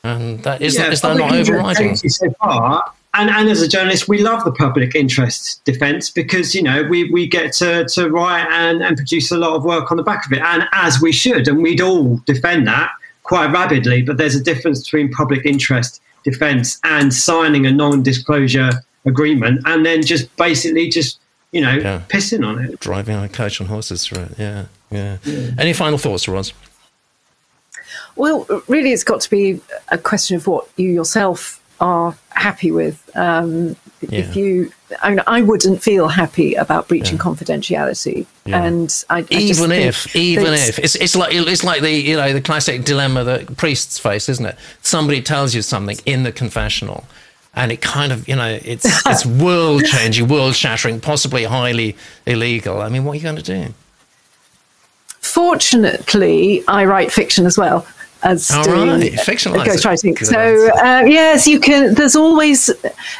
and 0.03 0.41
that 0.43 0.61
is, 0.61 0.77
yeah, 0.77 0.89
is 0.89 1.01
that 1.01 1.17
not 1.17 1.33
overriding? 1.33 1.95
So 1.95 2.29
far, 2.39 2.93
and, 3.13 3.29
and 3.29 3.49
as 3.49 3.61
a 3.61 3.67
journalist, 3.67 4.07
we 4.07 4.19
love 4.19 4.45
the 4.45 4.51
public 4.53 4.95
interest 4.95 5.63
defence 5.65 6.09
because 6.09 6.55
you 6.55 6.63
know 6.63 6.83
we, 6.83 7.11
we 7.11 7.27
get 7.27 7.51
to, 7.53 7.85
to 7.85 8.09
write 8.09 8.47
and, 8.49 8.81
and 8.81 8.95
produce 8.95 9.31
a 9.31 9.37
lot 9.37 9.53
of 9.53 9.65
work 9.65 9.91
on 9.91 9.97
the 9.97 10.03
back 10.03 10.25
of 10.25 10.31
it, 10.31 10.39
and 10.39 10.67
as 10.71 11.01
we 11.01 11.11
should, 11.11 11.47
and 11.47 11.61
we'd 11.61 11.81
all 11.81 12.17
defend 12.25 12.67
that 12.67 12.91
quite 13.23 13.51
rapidly. 13.51 14.01
But 14.01 14.17
there's 14.17 14.35
a 14.35 14.43
difference 14.43 14.83
between 14.83 15.11
public 15.11 15.45
interest 15.45 16.01
defence 16.23 16.79
and 16.83 17.13
signing 17.13 17.65
a 17.65 17.71
non-disclosure 17.71 18.71
agreement, 19.05 19.61
and 19.65 19.85
then 19.85 20.01
just 20.01 20.33
basically 20.37 20.87
just 20.87 21.19
you 21.51 21.61
know 21.61 21.73
yeah. 21.73 22.01
pissing 22.07 22.45
on 22.45 22.63
it, 22.63 22.79
driving 22.79 23.15
on 23.15 23.23
a 23.23 23.29
coach 23.29 23.61
on 23.61 23.67
horses 23.67 24.05
through 24.05 24.23
it. 24.23 24.31
Yeah, 24.37 24.65
yeah. 24.89 25.17
yeah. 25.23 25.51
Any 25.57 25.73
final 25.73 25.97
thoughts, 25.97 26.27
Roz? 26.27 26.53
Well, 28.15 28.45
really, 28.67 28.91
it's 28.91 29.03
got 29.03 29.21
to 29.21 29.29
be 29.29 29.61
a 29.89 29.97
question 29.97 30.35
of 30.35 30.47
what 30.47 30.67
you 30.77 30.89
yourself 30.89 31.61
are 31.79 32.15
happy 32.29 32.71
with. 32.71 33.09
Um, 33.15 33.75
yeah. 34.01 34.19
If 34.19 34.35
you, 34.35 34.71
I, 35.01 35.09
mean, 35.09 35.21
I 35.27 35.41
wouldn't 35.41 35.81
feel 35.81 36.07
happy 36.07 36.55
about 36.55 36.87
breaching 36.87 37.17
yeah. 37.17 37.23
confidentiality, 37.23 38.25
yeah. 38.45 38.63
and 38.63 39.03
I, 39.09 39.19
I 39.19 39.25
even 39.29 39.71
if, 39.71 40.15
even 40.15 40.53
if 40.53 40.79
it's 40.79 40.95
it's 40.95 41.15
like 41.15 41.33
it's 41.33 41.63
like 41.63 41.81
the 41.81 41.91
you 41.91 42.15
know 42.15 42.33
the 42.33 42.41
classic 42.41 42.83
dilemma 42.83 43.23
that 43.23 43.57
priests 43.57 43.99
face, 43.99 44.27
isn't 44.27 44.45
it? 44.45 44.55
Somebody 44.81 45.21
tells 45.21 45.53
you 45.53 45.61
something 45.61 45.97
in 46.05 46.23
the 46.23 46.31
confessional, 46.31 47.05
and 47.53 47.71
it 47.71 47.81
kind 47.81 48.11
of 48.11 48.27
you 48.27 48.35
know 48.35 48.59
it's 48.63 48.85
it's 49.05 49.25
world 49.25 49.83
changing, 49.85 50.27
world 50.27 50.55
shattering, 50.55 50.99
possibly 50.99 51.43
highly 51.43 51.95
illegal. 52.25 52.81
I 52.81 52.89
mean, 52.89 53.05
what 53.05 53.13
are 53.13 53.15
you 53.17 53.23
going 53.23 53.35
to 53.37 53.41
do? 53.41 53.73
Fortunately, 55.19 56.63
I 56.67 56.85
write 56.85 57.11
fiction 57.11 57.45
as 57.45 57.57
well 57.57 57.85
as 58.23 58.51
All 58.51 58.63
doing 58.63 58.87
right. 58.87 59.13
ghostwriting. 59.67 60.17
So 60.25 60.69
uh, 60.75 61.03
yes, 61.05 61.47
you 61.47 61.59
can. 61.59 61.93
There's 61.93 62.15
always 62.15 62.69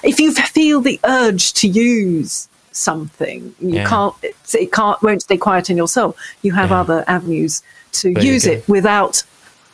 if 0.03 0.19
you 0.19 0.33
feel 0.33 0.81
the 0.81 0.99
urge 1.03 1.53
to 1.53 1.67
use 1.67 2.47
something, 2.71 3.53
you 3.59 3.75
yeah. 3.75 3.87
can't. 3.87 4.15
It 4.53 4.71
can't 4.71 5.01
won't 5.01 5.23
stay 5.23 5.37
quiet 5.37 5.69
in 5.69 5.77
your 5.77 5.87
soul. 5.87 6.15
You 6.41 6.53
have 6.53 6.69
yeah. 6.69 6.81
other 6.81 7.03
avenues 7.07 7.63
to 7.93 8.13
there 8.13 8.23
use 8.23 8.45
it 8.45 8.67
without 8.67 9.23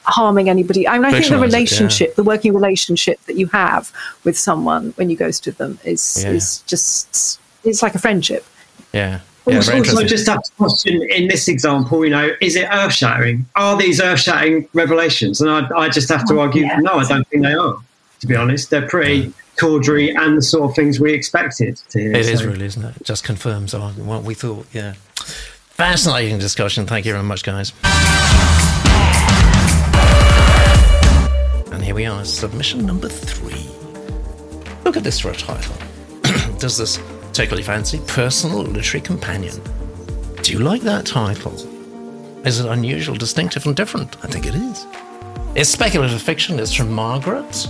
harming 0.07 0.49
anybody. 0.49 0.87
I 0.87 0.97
mean, 0.97 1.05
I 1.05 1.11
think 1.11 1.29
the 1.29 1.37
relationship, 1.37 2.09
it, 2.09 2.11
yeah. 2.11 2.15
the 2.15 2.23
working 2.23 2.53
relationship 2.53 3.21
that 3.25 3.35
you 3.35 3.47
have 3.47 3.91
with 4.23 4.37
someone 4.37 4.93
when 4.95 5.09
you 5.09 5.17
ghost 5.17 5.45
with 5.45 5.57
them 5.57 5.79
is 5.83 6.23
is 6.25 6.61
just 6.61 7.39
it's 7.63 7.83
like 7.83 7.95
a 7.95 7.99
friendship. 7.99 8.45
Yeah. 8.93 9.19
Yeah, 9.45 9.57
also, 9.57 9.77
also 9.77 10.03
just 10.03 10.27
have 10.27 10.43
to 10.43 10.51
question 10.57 11.01
in 11.09 11.29
this 11.29 11.47
example, 11.47 12.03
you 12.03 12.11
know, 12.11 12.31
is 12.41 12.57
it 12.57 12.67
earth 12.69 12.93
shattering? 12.93 13.45
Are 13.55 13.77
these 13.77 14.01
earth 14.01 14.19
shattering 14.19 14.67
revelations? 14.73 15.39
And 15.39 15.49
I, 15.49 15.69
I, 15.73 15.87
just 15.87 16.09
have 16.09 16.25
to 16.25 16.33
oh, 16.33 16.41
argue, 16.41 16.63
yes. 16.63 16.81
no, 16.81 16.95
I 16.95 17.05
don't 17.05 17.25
think 17.29 17.43
they 17.43 17.53
are, 17.53 17.77
to 18.19 18.27
be 18.27 18.35
honest. 18.35 18.69
They're 18.69 18.89
pretty 18.89 19.31
tawdry 19.57 20.13
and 20.13 20.37
the 20.37 20.41
sort 20.41 20.69
of 20.69 20.75
things 20.75 20.99
we 20.99 21.13
expected 21.13 21.77
to 21.91 21.99
hear. 21.99 22.13
It 22.13 22.25
so. 22.25 22.31
is 22.31 22.45
really, 22.45 22.65
isn't 22.65 22.83
it? 22.83 22.97
it? 22.97 23.03
Just 23.05 23.23
confirms 23.23 23.73
what 23.73 24.23
we 24.23 24.33
thought, 24.33 24.65
yeah. 24.73 24.95
Fascinating 25.15 26.39
discussion. 26.39 26.85
Thank 26.85 27.05
you 27.05 27.13
very 27.13 27.23
much, 27.23 27.43
guys. 27.43 27.71
And 31.77 31.85
here 31.85 31.93
we 31.93 32.07
are, 32.07 32.25
submission 32.25 32.87
number 32.87 33.07
three. 33.07 33.69
Look 34.83 34.97
at 34.97 35.03
this 35.03 35.19
for 35.19 35.29
a 35.29 35.35
title. 35.35 35.75
Does 36.57 36.75
this 36.75 36.99
tickle 37.33 37.59
your 37.59 37.65
fancy 37.65 38.01
Personal 38.07 38.63
Literary 38.63 38.99
Companion. 38.99 39.61
Do 40.41 40.53
you 40.53 40.57
like 40.57 40.81
that 40.81 41.05
title? 41.05 41.53
Is 42.47 42.59
it 42.59 42.65
unusual, 42.65 43.15
distinctive, 43.15 43.67
and 43.67 43.75
different? 43.75 44.17
I 44.25 44.27
think 44.27 44.47
it 44.47 44.55
is. 44.55 44.87
It's 45.53 45.69
speculative 45.69 46.19
fiction. 46.19 46.59
It's 46.59 46.73
from 46.73 46.91
Margaret. 46.91 47.67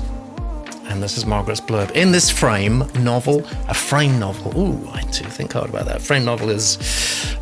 And 0.86 1.03
this 1.03 1.18
is 1.18 1.26
Margaret's 1.26 1.60
blurb. 1.60 1.91
In 1.91 2.14
this 2.14 2.30
frame 2.30 2.86
novel, 2.99 3.45
a 3.68 3.74
frame 3.74 4.20
novel. 4.20 4.58
Ooh, 4.58 4.88
I 4.88 5.01
do 5.01 5.26
think 5.26 5.51
hard 5.51 5.70
about 5.70 5.86
that. 5.88 6.01
Frame 6.01 6.24
novel 6.24 6.49
is 6.49 6.78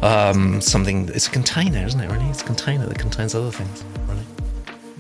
um, 0.02 0.60
something, 0.62 1.10
it's 1.10 1.28
a 1.28 1.32
container, 1.32 1.86
isn't 1.86 2.00
it, 2.00 2.10
really? 2.12 2.26
It's 2.26 2.42
a 2.42 2.46
container 2.46 2.88
that 2.88 2.98
contains 2.98 3.36
other 3.36 3.52
things, 3.52 3.84
really. 4.08 4.26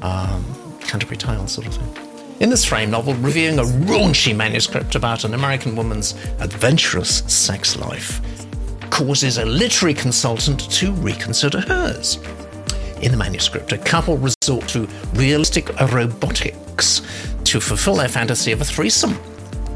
Um, 0.03 0.64
Canterbury 0.87 1.17
Tales, 1.17 1.51
sort 1.51 1.67
of 1.67 1.75
thing 1.75 2.15
in 2.39 2.49
this 2.49 2.65
frame 2.65 2.91
novel 2.91 3.13
reviewing 3.15 3.59
a 3.59 3.63
raunchy 3.63 4.35
manuscript 4.35 4.95
about 4.95 5.23
an 5.23 5.33
American 5.33 5.75
woman's 5.75 6.13
adventurous 6.39 7.19
sex 7.33 7.77
life 7.77 8.21
causes 8.89 9.37
a 9.37 9.45
literary 9.45 9.93
consultant 9.93 10.69
to 10.71 10.91
reconsider 10.93 11.59
hers. 11.61 12.17
In 13.01 13.11
the 13.11 13.17
manuscript, 13.17 13.71
a 13.71 13.77
couple 13.77 14.17
resort 14.17 14.67
to 14.69 14.87
realistic 15.13 15.69
robotics 15.79 17.01
to 17.43 17.59
fulfill 17.59 17.95
their 17.95 18.07
fantasy 18.07 18.51
of 18.51 18.61
a 18.61 18.65
threesome. 18.65 19.17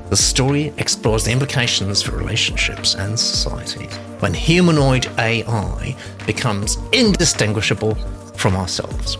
The 0.10 0.16
story 0.16 0.74
explores 0.78 1.26
the 1.26 1.32
implications 1.32 2.01
for 2.01 2.16
relationships 2.16 2.95
and 2.95 3.20
society 3.20 3.86
when 4.20 4.34
humanoid 4.34 5.07
AI 5.20 5.95
becomes 6.26 6.78
indistinguishable 6.91 7.95
from 8.36 8.55
ourselves. 8.55 9.18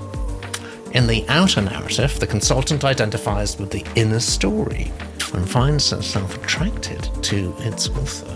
In 0.92 1.06
the 1.06 1.24
outer 1.30 1.62
narrative, 1.62 2.20
the 2.20 2.26
consultant 2.26 2.84
identifies 2.84 3.60
with 3.60 3.70
the 3.70 3.86
inner 3.96 4.20
story 4.20 4.92
and 5.34 5.48
finds 5.48 5.92
herself 5.92 6.36
attracted 6.44 7.04
to 7.24 7.54
its 7.60 7.90
author. 7.90 8.36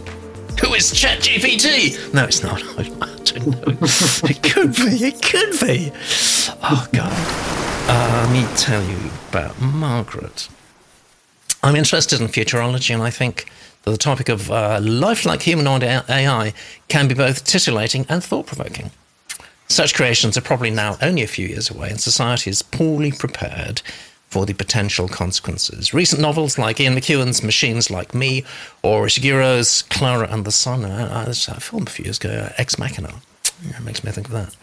Who 0.62 0.76
is 0.76 0.92
ChatGPT? 0.94 2.14
No, 2.14 2.26
it's 2.26 2.44
not. 2.44 2.62
I 2.78 3.16
don't 3.24 3.48
know. 3.48 4.30
It 4.30 4.44
could 4.44 4.76
be. 4.76 5.04
It 5.04 5.22
could 5.22 5.60
be. 5.60 5.92
Oh, 6.62 6.88
God. 6.94 7.12
Uh, 7.90 8.28
let 8.28 8.32
me 8.32 8.56
tell 8.56 8.84
you 8.84 9.10
about 9.30 9.60
Margaret. 9.60 10.48
I'm 11.64 11.76
interested 11.76 12.22
in 12.22 12.28
futurology, 12.28 12.94
and 12.94 13.02
I 13.02 13.10
think 13.10 13.50
that 13.82 13.92
the 13.92 13.98
topic 13.98 14.30
of 14.30 14.52
uh, 14.52 14.80
lifelike 14.82 15.42
humanoid 15.42 15.84
AI 15.84 16.54
can 16.88 17.08
be 17.08 17.16
both 17.16 17.44
titillating 17.46 18.06
and 18.10 18.24
thought 18.24 18.46
provoking. 18.46 18.92
Such 19.74 19.96
creations 19.96 20.38
are 20.38 20.42
probably 20.42 20.70
now 20.70 21.00
only 21.02 21.24
a 21.24 21.28
few 21.28 21.48
years 21.48 21.72
away, 21.72 21.90
and 21.90 22.00
society 22.00 22.52
is 22.52 22.62
poorly 22.62 23.12
prepared 23.12 23.82
for 24.30 24.46
the 24.46 24.54
potential 24.54 25.08
consequences. 25.08 25.96
Recent 25.96 26.22
novels 26.22 26.60
like 26.60 26.80
Ian 26.80 26.94
McEwan's 26.94 27.42
Machines 27.42 27.90
Like 27.90 28.14
Me 28.14 28.44
or 28.84 29.08
Ishiguro's 29.08 29.82
Clara 29.82 30.28
and 30.30 30.46
the 30.46 30.52
Sun, 30.52 30.86
I, 30.86 31.24
uh, 31.24 31.26
a 31.28 31.60
film 31.60 31.88
a 31.88 31.90
few 31.90 32.06
years 32.06 32.20
ago, 32.20 32.30
uh, 32.30 32.54
Ex 32.58 32.78
Machina, 32.78 33.16
It 33.64 33.84
makes 33.84 34.04
me 34.04 34.12
think 34.12 34.28
of 34.28 34.34
that. 34.34 34.56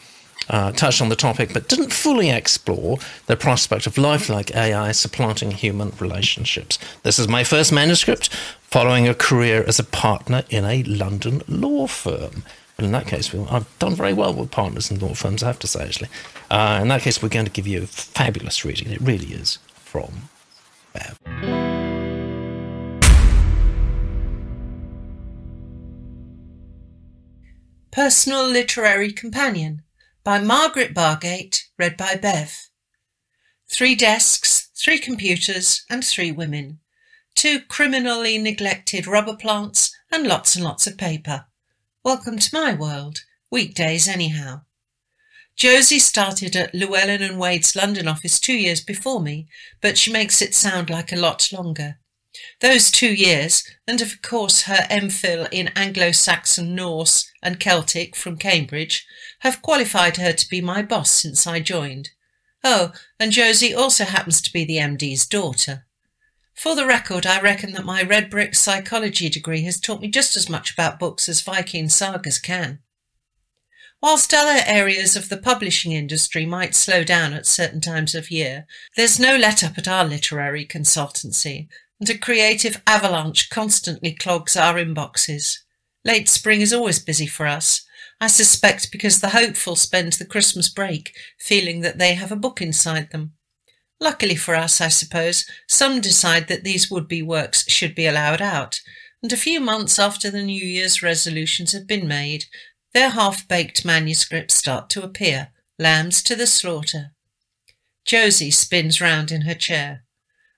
Uh, 0.49 0.71
touched 0.71 1.03
on 1.03 1.09
the 1.09 1.17
topic, 1.17 1.53
but 1.53 1.69
didn't 1.69 1.93
fully 1.93 2.31
explore 2.31 2.99
the 3.27 3.37
prospect 3.37 3.89
of 3.89 3.99
lifelike 3.99 4.55
AI 4.55 4.93
supplanting 4.93 5.51
human 5.51 5.93
relationships. 5.99 6.79
This 7.03 7.19
is 7.19 7.27
my 7.27 7.43
first 7.43 7.73
manuscript 7.73 8.29
following 8.63 9.09
a 9.09 9.15
career 9.15 9.65
as 9.67 9.81
a 9.81 9.85
partner 9.85 10.45
in 10.51 10.65
a 10.65 10.85
London 10.85 11.43
law 11.49 11.89
firm. 11.89 12.45
In 12.81 12.93
that 12.93 13.07
case, 13.07 13.35
I've 13.35 13.79
done 13.79 13.95
very 13.95 14.15
well 14.15 14.33
with 14.33 14.51
partners 14.51 14.91
in 14.91 14.99
law 15.01 15.13
firms, 15.13 15.43
I 15.43 15.49
have 15.49 15.59
to 15.59 15.67
say, 15.67 15.85
actually. 15.85 16.09
Uh, 16.51 16.79
in 16.81 16.89
that 16.89 17.03
case, 17.03 17.23
we're 17.23 17.29
going 17.29 17.45
to 17.45 17.51
give 17.51 17.67
you 17.67 17.83
a 17.83 17.87
fabulous 17.87 18.65
reading. 18.65 18.91
It 18.91 19.03
really 19.03 19.35
is 19.35 19.59
from 19.75 20.31
Bev. 20.95 21.19
Personal 27.93 28.49
Literary 28.49 29.13
Companion 29.13 29.83
by 30.25 30.39
Margaret 30.39 30.95
Bargate, 30.95 31.65
read 31.79 31.99
by 31.99 32.17
Bev. 32.17 32.71
Three 33.69 33.95
desks, 33.95 34.71
three 34.75 34.99
computers, 34.99 35.85
and 35.91 36.03
three 36.03 36.33
women. 36.33 36.79
Two 37.35 37.61
criminally 37.61 38.39
neglected 38.39 39.07
rubber 39.07 39.37
plants, 39.37 39.95
and 40.11 40.27
lots 40.27 40.57
and 40.57 40.65
lots 40.65 40.87
of 40.87 40.97
paper. 40.97 41.45
Welcome 42.03 42.39
to 42.39 42.55
my 42.55 42.73
world. 42.73 43.25
Weekdays, 43.51 44.09
anyhow. 44.09 44.63
Josie 45.55 45.99
started 45.99 46.57
at 46.57 46.75
Llewellyn 46.75 47.21
and 47.21 47.39
Wade's 47.39 47.77
London 47.77 48.09
office 48.09 48.41
two 48.41 48.55
years 48.55 48.81
before 48.81 49.21
me, 49.21 49.49
but 49.83 49.99
she 49.99 50.11
makes 50.11 50.41
it 50.41 50.55
sound 50.55 50.89
like 50.89 51.13
a 51.13 51.17
lot 51.17 51.53
longer. 51.53 51.99
Those 52.63 52.91
two 52.91 53.13
years, 53.13 53.65
and 53.87 54.01
of 54.01 54.23
course 54.23 54.63
her 54.63 54.87
MPhil 54.91 55.47
in 55.53 55.69
Anglo 55.77 56.11
Saxon, 56.11 56.75
Norse, 56.75 57.31
and 57.43 57.61
Celtic 57.61 58.17
from 58.17 58.39
Cambridge, 58.39 59.07
have 59.41 59.61
qualified 59.61 60.17
her 60.17 60.33
to 60.33 60.49
be 60.49 60.63
my 60.63 60.81
boss 60.81 61.11
since 61.11 61.47
I 61.47 61.61
joined. 61.61 62.09
Oh, 62.65 62.93
and 63.19 63.31
Josie 63.31 63.75
also 63.75 64.05
happens 64.05 64.41
to 64.41 64.53
be 64.55 64.65
the 64.65 64.79
MD's 64.79 65.27
daughter. 65.27 65.85
For 66.61 66.77
the 66.77 66.85
record, 66.85 67.25
I 67.25 67.41
reckon 67.41 67.73
that 67.73 67.87
my 67.87 68.03
red 68.03 68.29
brick 68.29 68.55
psychology 68.55 69.31
degree 69.31 69.63
has 69.63 69.81
taught 69.81 70.03
me 70.03 70.09
just 70.09 70.37
as 70.37 70.51
much 70.51 70.75
about 70.75 70.99
books 70.99 71.27
as 71.27 71.41
Viking 71.41 71.89
sagas 71.89 72.39
can. 72.39 72.81
Whilst 74.03 74.35
other 74.35 74.63
areas 74.67 75.17
of 75.17 75.31
the 75.31 75.39
publishing 75.39 75.93
industry 75.93 76.45
might 76.45 76.75
slow 76.75 77.03
down 77.03 77.33
at 77.33 77.47
certain 77.47 77.81
times 77.81 78.15
of 78.15 78.31
year, 78.31 78.67
there's 78.95 79.19
no 79.19 79.39
let 79.39 79.65
up 79.65 79.79
at 79.79 79.89
our 79.89 80.05
literary 80.05 80.67
consultancy, 80.67 81.69
and 81.99 82.11
a 82.11 82.19
creative 82.19 82.83
avalanche 82.87 83.49
constantly 83.49 84.13
clogs 84.13 84.55
our 84.55 84.75
inboxes. 84.75 85.61
Late 86.05 86.29
spring 86.29 86.61
is 86.61 86.75
always 86.75 86.99
busy 86.99 87.27
for 87.27 87.47
us, 87.47 87.87
I 88.21 88.27
suspect 88.27 88.93
because 88.93 89.23
the 89.23 89.31
hopeful 89.31 89.77
spend 89.77 90.13
the 90.13 90.27
Christmas 90.27 90.69
break 90.69 91.17
feeling 91.39 91.81
that 91.81 91.97
they 91.97 92.13
have 92.17 92.31
a 92.31 92.37
book 92.37 92.61
inside 92.61 93.13
them. 93.13 93.33
Luckily 94.01 94.35
for 94.35 94.55
us, 94.55 94.81
I 94.81 94.89
suppose, 94.89 95.45
some 95.69 96.01
decide 96.01 96.49
that 96.49 96.65
these 96.65 96.91
would 96.91 97.07
be 97.07 97.23
works 97.23 97.71
should 97.71 97.95
be 97.95 98.07
allowed 98.07 98.41
out, 98.41 98.81
and 99.23 99.33
a 99.33 99.37
few 99.37 99.61
months 99.61 99.99
after 99.99 100.31
the 100.31 100.43
New 100.43 100.65
Year's 100.65 101.03
resolutions 101.03 101.73
have 101.73 101.87
been 101.87 102.09
made, 102.09 102.47
their 102.95 103.11
half 103.11 103.47
baked 103.47 103.85
manuscripts 103.85 104.55
start 104.55 104.89
to 104.91 105.03
appear, 105.03 105.49
lambs 105.79 106.23
to 106.23 106.35
the 106.35 106.47
slaughter. 106.47 107.13
Josie 108.07 108.51
spins 108.51 109.01
round 109.01 109.31
in 109.31 109.43
her 109.43 109.55
chair. 109.55 110.05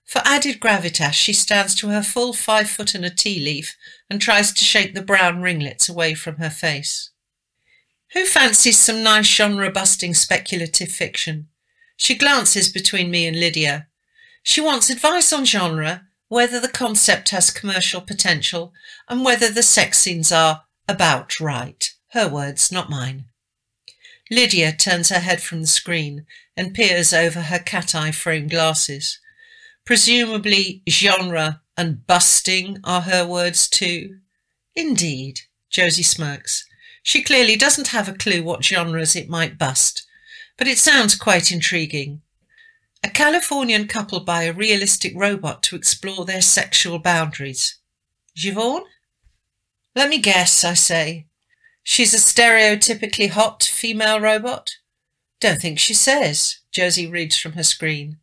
For 0.06 0.22
added 0.24 0.60
gravitas, 0.60 1.14
she 1.14 1.32
stands 1.32 1.74
to 1.76 1.88
her 1.88 2.02
full 2.02 2.32
five 2.32 2.70
foot 2.70 2.94
and 2.94 3.04
a 3.04 3.10
tea 3.10 3.40
leaf 3.40 3.76
and 4.08 4.20
tries 4.20 4.52
to 4.52 4.64
shake 4.64 4.94
the 4.94 5.02
brown 5.02 5.42
ringlets 5.42 5.88
away 5.88 6.14
from 6.14 6.36
her 6.36 6.50
face. 6.50 7.10
Who 8.12 8.24
fancies 8.24 8.78
some 8.78 9.02
nice 9.02 9.26
genre 9.26 9.70
busting 9.70 10.14
speculative 10.14 10.90
fiction? 10.90 11.48
She 11.96 12.14
glances 12.14 12.68
between 12.68 13.10
me 13.10 13.26
and 13.26 13.38
Lydia. 13.38 13.88
She 14.42 14.60
wants 14.60 14.90
advice 14.90 15.32
on 15.32 15.44
genre, 15.44 16.08
whether 16.28 16.58
the 16.58 16.68
concept 16.68 17.30
has 17.30 17.50
commercial 17.50 18.00
potential, 18.00 18.72
and 19.08 19.24
whether 19.24 19.50
the 19.50 19.62
sex 19.62 19.98
scenes 19.98 20.32
are 20.32 20.64
about 20.88 21.40
right. 21.40 21.92
Her 22.08 22.28
words, 22.28 22.72
not 22.72 22.90
mine. 22.90 23.26
Lydia 24.30 24.72
turns 24.72 25.10
her 25.10 25.20
head 25.20 25.42
from 25.42 25.60
the 25.60 25.66
screen 25.66 26.26
and 26.56 26.74
peers 26.74 27.12
over 27.12 27.42
her 27.42 27.58
cat 27.58 27.94
eye 27.94 28.12
frame 28.12 28.48
glasses. 28.48 29.18
Presumably 29.84 30.82
genre 30.88 31.62
and 31.76 32.06
busting 32.06 32.78
are 32.84 33.02
her 33.02 33.26
words 33.26 33.68
too. 33.68 34.18
Indeed, 34.74 35.40
Josie 35.70 36.02
smirks. 36.02 36.66
She 37.02 37.22
clearly 37.22 37.56
doesn't 37.56 37.88
have 37.88 38.08
a 38.08 38.14
clue 38.14 38.42
what 38.42 38.64
genres 38.64 39.16
it 39.16 39.28
might 39.28 39.58
bust, 39.58 40.06
but 40.56 40.68
it 40.68 40.78
sounds 40.78 41.14
quite 41.14 41.50
intriguing. 41.50 42.22
A 43.04 43.10
Californian 43.10 43.88
couple 43.88 44.20
buy 44.20 44.44
a 44.44 44.52
realistic 44.52 45.12
robot 45.16 45.62
to 45.64 45.76
explore 45.76 46.24
their 46.24 46.42
sexual 46.42 46.98
boundaries. 46.98 47.78
Givaudan? 48.36 48.84
Let 49.94 50.08
me 50.08 50.18
guess, 50.18 50.64
I 50.64 50.74
say. 50.74 51.26
She's 51.82 52.14
a 52.14 52.18
stereotypically 52.18 53.30
hot 53.30 53.62
female 53.64 54.20
robot? 54.20 54.76
Don't 55.40 55.60
think 55.60 55.78
she 55.78 55.94
says, 55.94 56.60
Josie 56.70 57.08
reads 57.08 57.36
from 57.36 57.52
her 57.52 57.64
screen. 57.64 58.18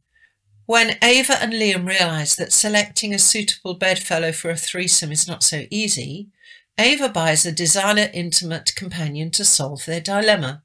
When 0.66 0.98
Ava 1.04 1.42
and 1.42 1.52
Liam 1.52 1.88
realise 1.88 2.36
that 2.36 2.54
selecting 2.54 3.14
a 3.14 3.20
suitable 3.20 3.74
bedfellow 3.74 4.32
for 4.32 4.50
a 4.50 4.56
threesome 4.56 5.12
is 5.12 5.28
not 5.28 5.44
so 5.44 5.66
easy, 5.70 6.30
Ava 6.78 7.10
buys 7.10 7.46
a 7.46 7.52
designer 7.52 8.10
intimate 8.14 8.74
companion 8.76 9.32
to 9.32 9.44
solve 9.44 9.86
their 9.86 10.00
dilemma. 10.00 10.64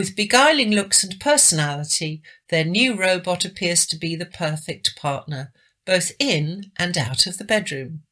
With 0.00 0.16
beguiling 0.16 0.70
looks 0.70 1.04
and 1.04 1.20
personality, 1.20 2.22
their 2.48 2.64
new 2.64 2.94
robot 2.94 3.44
appears 3.44 3.84
to 3.84 3.98
be 3.98 4.16
the 4.16 4.24
perfect 4.24 4.96
partner, 4.96 5.52
both 5.84 6.12
in 6.18 6.72
and 6.78 6.96
out 6.96 7.26
of 7.26 7.36
the 7.36 7.44
bedroom. 7.44 8.04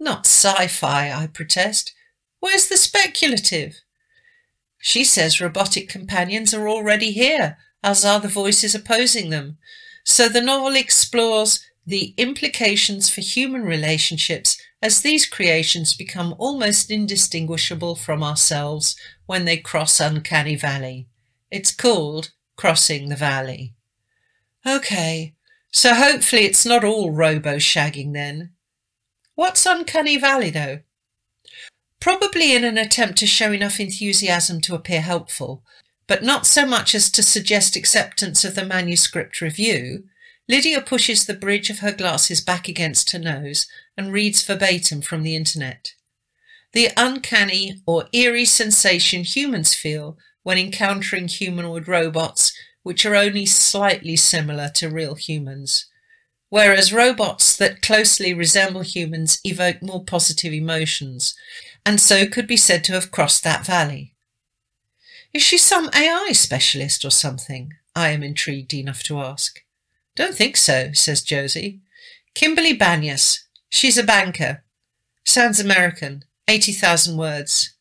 Not 0.00 0.26
sci 0.26 0.66
fi, 0.66 1.12
I 1.12 1.28
protest. 1.28 1.94
Where's 2.40 2.66
the 2.66 2.76
speculative? 2.76 3.76
She 4.78 5.04
says 5.04 5.40
robotic 5.40 5.88
companions 5.88 6.52
are 6.52 6.68
already 6.68 7.12
here, 7.12 7.58
as 7.80 8.04
are 8.04 8.18
the 8.18 8.26
voices 8.26 8.74
opposing 8.74 9.30
them. 9.30 9.58
So 10.02 10.28
the 10.28 10.40
novel 10.40 10.74
explores 10.74 11.64
the 11.86 12.12
implications 12.16 13.08
for 13.08 13.20
human 13.20 13.62
relationships 13.62 14.57
as 14.80 15.00
these 15.00 15.26
creations 15.26 15.94
become 15.94 16.34
almost 16.38 16.90
indistinguishable 16.90 17.96
from 17.96 18.22
ourselves 18.22 18.96
when 19.26 19.44
they 19.44 19.56
cross 19.56 20.00
Uncanny 20.00 20.54
Valley. 20.54 21.08
It's 21.50 21.74
called 21.74 22.30
Crossing 22.56 23.08
the 23.08 23.16
Valley. 23.16 23.74
Okay, 24.66 25.34
so 25.72 25.94
hopefully 25.94 26.44
it's 26.44 26.64
not 26.64 26.84
all 26.84 27.10
robo 27.10 27.56
shagging 27.56 28.12
then. 28.12 28.50
What's 29.34 29.66
Uncanny 29.66 30.16
Valley 30.16 30.50
though? 30.50 30.80
Probably 32.00 32.54
in 32.54 32.64
an 32.64 32.78
attempt 32.78 33.18
to 33.18 33.26
show 33.26 33.52
enough 33.52 33.80
enthusiasm 33.80 34.60
to 34.62 34.74
appear 34.74 35.00
helpful, 35.00 35.64
but 36.06 36.22
not 36.22 36.46
so 36.46 36.64
much 36.64 36.94
as 36.94 37.10
to 37.10 37.22
suggest 37.22 37.76
acceptance 37.76 38.44
of 38.44 38.54
the 38.54 38.64
manuscript 38.64 39.40
review, 39.40 40.04
Lydia 40.48 40.80
pushes 40.80 41.26
the 41.26 41.34
bridge 41.34 41.68
of 41.68 41.80
her 41.80 41.92
glasses 41.92 42.40
back 42.40 42.68
against 42.68 43.12
her 43.12 43.18
nose 43.18 43.66
and 43.96 44.12
reads 44.12 44.42
verbatim 44.42 45.02
from 45.02 45.22
the 45.22 45.36
internet. 45.36 45.92
The 46.72 46.88
uncanny 46.96 47.82
or 47.86 48.08
eerie 48.12 48.44
sensation 48.44 49.24
humans 49.24 49.74
feel 49.74 50.16
when 50.42 50.58
encountering 50.58 51.28
humanoid 51.28 51.86
robots 51.86 52.52
which 52.82 53.04
are 53.04 53.14
only 53.14 53.44
slightly 53.44 54.16
similar 54.16 54.70
to 54.74 54.88
real 54.88 55.14
humans, 55.14 55.86
whereas 56.48 56.92
robots 56.92 57.54
that 57.56 57.82
closely 57.82 58.32
resemble 58.32 58.80
humans 58.80 59.40
evoke 59.44 59.82
more 59.82 60.02
positive 60.04 60.54
emotions, 60.54 61.34
and 61.84 62.00
so 62.00 62.26
could 62.26 62.46
be 62.46 62.56
said 62.56 62.82
to 62.84 62.92
have 62.92 63.10
crossed 63.10 63.44
that 63.44 63.66
valley. 63.66 64.14
Is 65.34 65.42
she 65.42 65.58
some 65.58 65.90
AI 65.94 66.30
specialist 66.32 67.04
or 67.04 67.10
something? 67.10 67.74
I 67.94 68.10
am 68.10 68.22
intrigued 68.22 68.72
enough 68.72 69.02
to 69.04 69.20
ask. 69.20 69.60
Don't 70.18 70.34
think 70.34 70.56
so, 70.56 70.90
says 70.94 71.22
Josie. 71.22 71.80
Kimberly 72.34 72.76
Banyas. 72.76 73.38
She's 73.68 73.96
a 73.96 74.02
banker. 74.02 74.64
Sounds 75.24 75.60
American. 75.60 76.24
80,000 76.48 77.16
words. 77.16 77.76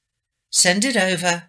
Send 0.51 0.85
it 0.85 0.95
over. 0.95 1.45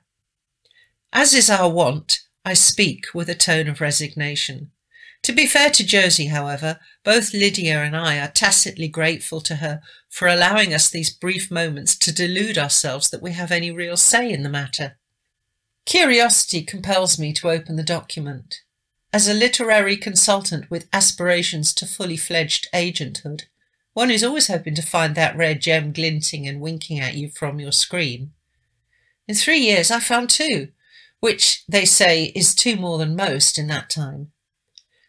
As 1.12 1.34
is 1.34 1.51
our 1.51 1.68
wont, 1.68 2.20
I 2.43 2.55
speak 2.55 3.05
with 3.12 3.28
a 3.28 3.34
tone 3.34 3.68
of 3.68 3.82
resignation. 3.82 4.70
To 5.24 5.32
be 5.32 5.47
fair 5.47 5.68
to 5.72 5.84
Josie, 5.84 6.28
however, 6.28 6.80
both 7.05 7.34
Lydia 7.34 7.82
and 7.82 7.95
I 7.95 8.18
are 8.18 8.30
tacitly 8.30 8.89
grateful 8.89 9.43
to 9.43 9.57
her 9.57 9.82
for 10.09 10.26
allowing 10.26 10.72
us 10.72 10.89
these 10.89 11.11
brief 11.11 11.51
moments 11.51 11.99
to 11.99 12.14
delude 12.14 12.57
ourselves 12.57 13.11
that 13.11 13.20
we 13.20 13.32
have 13.32 13.53
any 13.53 13.70
real 13.70 13.99
say 13.99 14.32
in 14.32 14.43
the 14.43 14.49
matter. 14.49 14.97
Curiosity 15.84 16.62
compels 16.62 17.18
me 17.18 17.34
to 17.34 17.51
open 17.51 17.76
the 17.76 17.82
document. 17.82 18.62
As 19.11 19.26
a 19.26 19.32
literary 19.32 19.96
consultant 19.96 20.70
with 20.70 20.88
aspirations 20.92 21.72
to 21.74 21.86
fully 21.86 22.18
fledged 22.18 22.68
agenthood, 22.74 23.44
one 23.94 24.11
is 24.11 24.22
always 24.22 24.48
hoping 24.48 24.74
to 24.74 24.82
find 24.82 25.14
that 25.14 25.36
rare 25.36 25.54
gem 25.54 25.92
glinting 25.92 26.46
and 26.46 26.61
winking 26.61 27.00
at 27.00 27.14
you 27.14 27.30
from 27.30 27.59
your 27.59 27.72
screen. 27.72 28.32
In 29.26 29.34
three 29.34 29.61
years, 29.61 29.90
I 29.90 30.00
found 30.00 30.28
two, 30.28 30.68
which 31.20 31.64
they 31.66 31.86
say 31.86 32.26
is 32.36 32.54
two 32.54 32.76
more 32.76 32.98
than 32.98 33.16
most 33.16 33.59
in 33.59 33.66
that 33.68 33.88
time. 33.88 34.30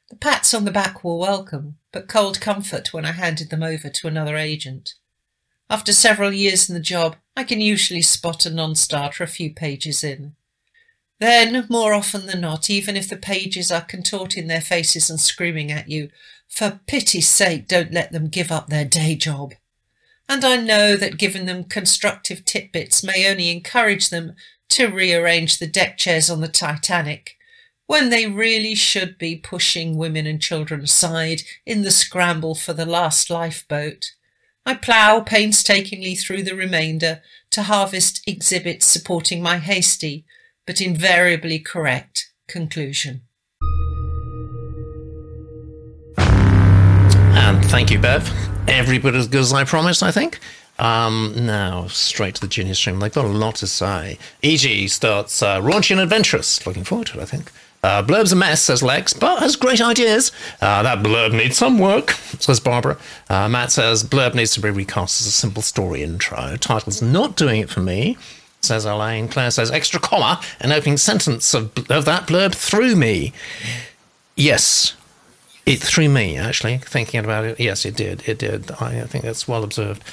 The 0.10 0.16
pats 0.16 0.54
on 0.54 0.64
the 0.64 0.72
back 0.72 1.04
were 1.04 1.18
welcome, 1.18 1.78
but 1.92 2.08
cold 2.08 2.40
comfort 2.40 2.94
when 2.94 3.06
I 3.06 3.12
handed 3.12 3.50
them 3.50 3.64
over 3.64 3.90
to 3.90 4.08
another 4.08 4.38
agent. 4.38 4.96
After 5.70 5.92
several 5.92 6.32
years 6.32 6.70
in 6.70 6.74
the 6.74 6.82
job, 6.82 7.18
I 7.36 7.44
can 7.44 7.60
usually 7.60 8.02
spot 8.02 8.46
a 8.46 8.50
non 8.50 8.76
starter 8.76 9.26
a 9.26 9.28
few 9.28 9.54
pages 9.54 10.06
in. 10.06 10.36
Then, 11.20 11.66
more 11.70 11.94
often 11.94 12.26
than 12.26 12.42
not, 12.42 12.70
even 12.70 12.96
if 12.96 13.10
the 13.10 13.18
pages 13.18 13.72
are 13.72 13.82
contorting 13.82 14.48
their 14.48 14.62
faces 14.62 15.10
and 15.10 15.20
screaming 15.20 15.72
at 15.72 15.90
you, 15.90 16.10
for 16.48 16.80
pity's 16.88 17.28
sake, 17.28 17.68
don't 17.68 17.94
let 17.94 18.12
them 18.12 18.30
give 18.30 18.52
up 18.52 18.68
their 18.68 18.86
day 18.86 19.16
job. 19.16 19.54
And 20.30 20.46
I 20.46 20.58
know 20.58 20.96
that 20.96 21.18
giving 21.18 21.46
them 21.46 21.64
constructive 21.64 22.46
tidbits 22.46 23.04
may 23.04 23.30
only 23.30 23.50
encourage 23.50 24.10
them 24.10 24.36
to 24.70 24.88
rearrange 24.88 25.58
the 25.58 25.68
deck 25.68 25.98
chairs 25.98 26.30
on 26.30 26.42
the 26.42 26.48
Titanic, 26.48 27.36
when 27.88 28.10
they 28.10 28.28
really 28.28 28.76
should 28.76 29.18
be 29.18 29.36
pushing 29.36 29.98
women 29.98 30.28
and 30.28 30.40
children 30.40 30.82
aside 30.82 31.42
in 31.66 31.82
the 31.82 31.92
scramble 31.92 32.54
for 32.54 32.72
the 32.72 32.86
last 32.86 33.30
lifeboat. 33.32 34.14
I 34.66 34.76
plough 34.76 35.22
painstakingly 35.22 36.14
through 36.14 36.44
the 36.44 36.56
remainder 36.56 37.24
to 37.50 37.64
harvest 37.64 38.22
exhibits 38.28 38.86
supporting 38.86 39.42
my 39.42 39.58
hasty, 39.58 40.26
but 40.70 40.80
invariably 40.82 41.58
correct, 41.58 42.30
conclusion. 42.48 43.24
And 46.16 47.66
thank 47.72 47.90
you, 47.90 47.98
Bev. 47.98 48.32
Every 48.68 49.00
bit 49.00 49.16
as 49.16 49.28
good 49.28 49.42
as 49.42 49.52
I 49.52 49.64
promised, 49.64 50.04
I 50.04 50.12
think. 50.12 50.38
Um, 50.78 51.34
now, 51.36 51.88
straight 51.88 52.36
to 52.36 52.42
the 52.42 52.48
junior 52.48 52.76
stream. 52.76 53.00
They've 53.00 53.12
got 53.12 53.26
a 53.26 53.30
lot 53.30 53.56
to 53.56 53.68
say. 53.68 54.20
E.G. 54.44 54.88
starts 54.90 55.42
uh, 55.42 55.60
raunchy 55.60 55.90
and 55.90 56.02
adventurous. 56.02 56.64
Looking 56.68 56.84
forward 56.84 57.08
to 57.08 57.18
it, 57.18 57.24
I 57.24 57.26
think. 57.26 57.52
Uh, 57.82 58.04
blurb's 58.04 58.32
a 58.32 58.36
mess, 58.36 58.62
says 58.62 58.84
Lex, 58.84 59.14
but 59.14 59.40
has 59.40 59.56
great 59.56 59.82
ideas. 59.82 60.32
Uh, 60.62 60.84
that 60.84 61.00
blurb 61.00 61.32
needs 61.32 61.58
some 61.58 61.80
work, 61.80 62.12
says 62.12 62.60
Barbara. 62.60 62.96
Uh, 63.28 63.50
Matt 63.50 63.72
says 63.72 64.04
blurb 64.04 64.36
needs 64.36 64.54
to 64.54 64.62
be 64.62 64.70
recast 64.70 65.20
as 65.20 65.26
a 65.26 65.32
simple 65.32 65.64
story 65.64 66.04
intro. 66.04 66.58
Title's 66.58 67.02
not 67.02 67.36
doing 67.36 67.60
it 67.60 67.72
for 67.72 67.80
me, 67.80 68.18
says 68.62 68.86
Elaine. 68.86 69.28
Claire 69.28 69.52
says 69.52 69.72
extra 69.72 70.00
comma 70.00 70.42
an 70.60 70.72
opening 70.72 70.98
sentence 70.98 71.54
of, 71.54 71.72
of 71.90 72.06
that 72.06 72.28
blurb 72.28 72.54
threw 72.54 72.96
me. 72.96 73.34
Yes, 74.36 74.96
it 75.66 75.80
threw 75.80 76.10
me, 76.10 76.38
actually, 76.38 76.78
thinking 76.80 77.20
about 77.20 77.46
it. 77.46 77.60
Yes, 77.60 77.86
it 77.86 77.96
did. 77.96 78.28
It 78.28 78.40
did. 78.40 78.72
I, 78.80 79.02
I 79.02 79.04
think 79.04 79.24
that's 79.24 79.48
well 79.48 79.64
observed. 79.64 80.04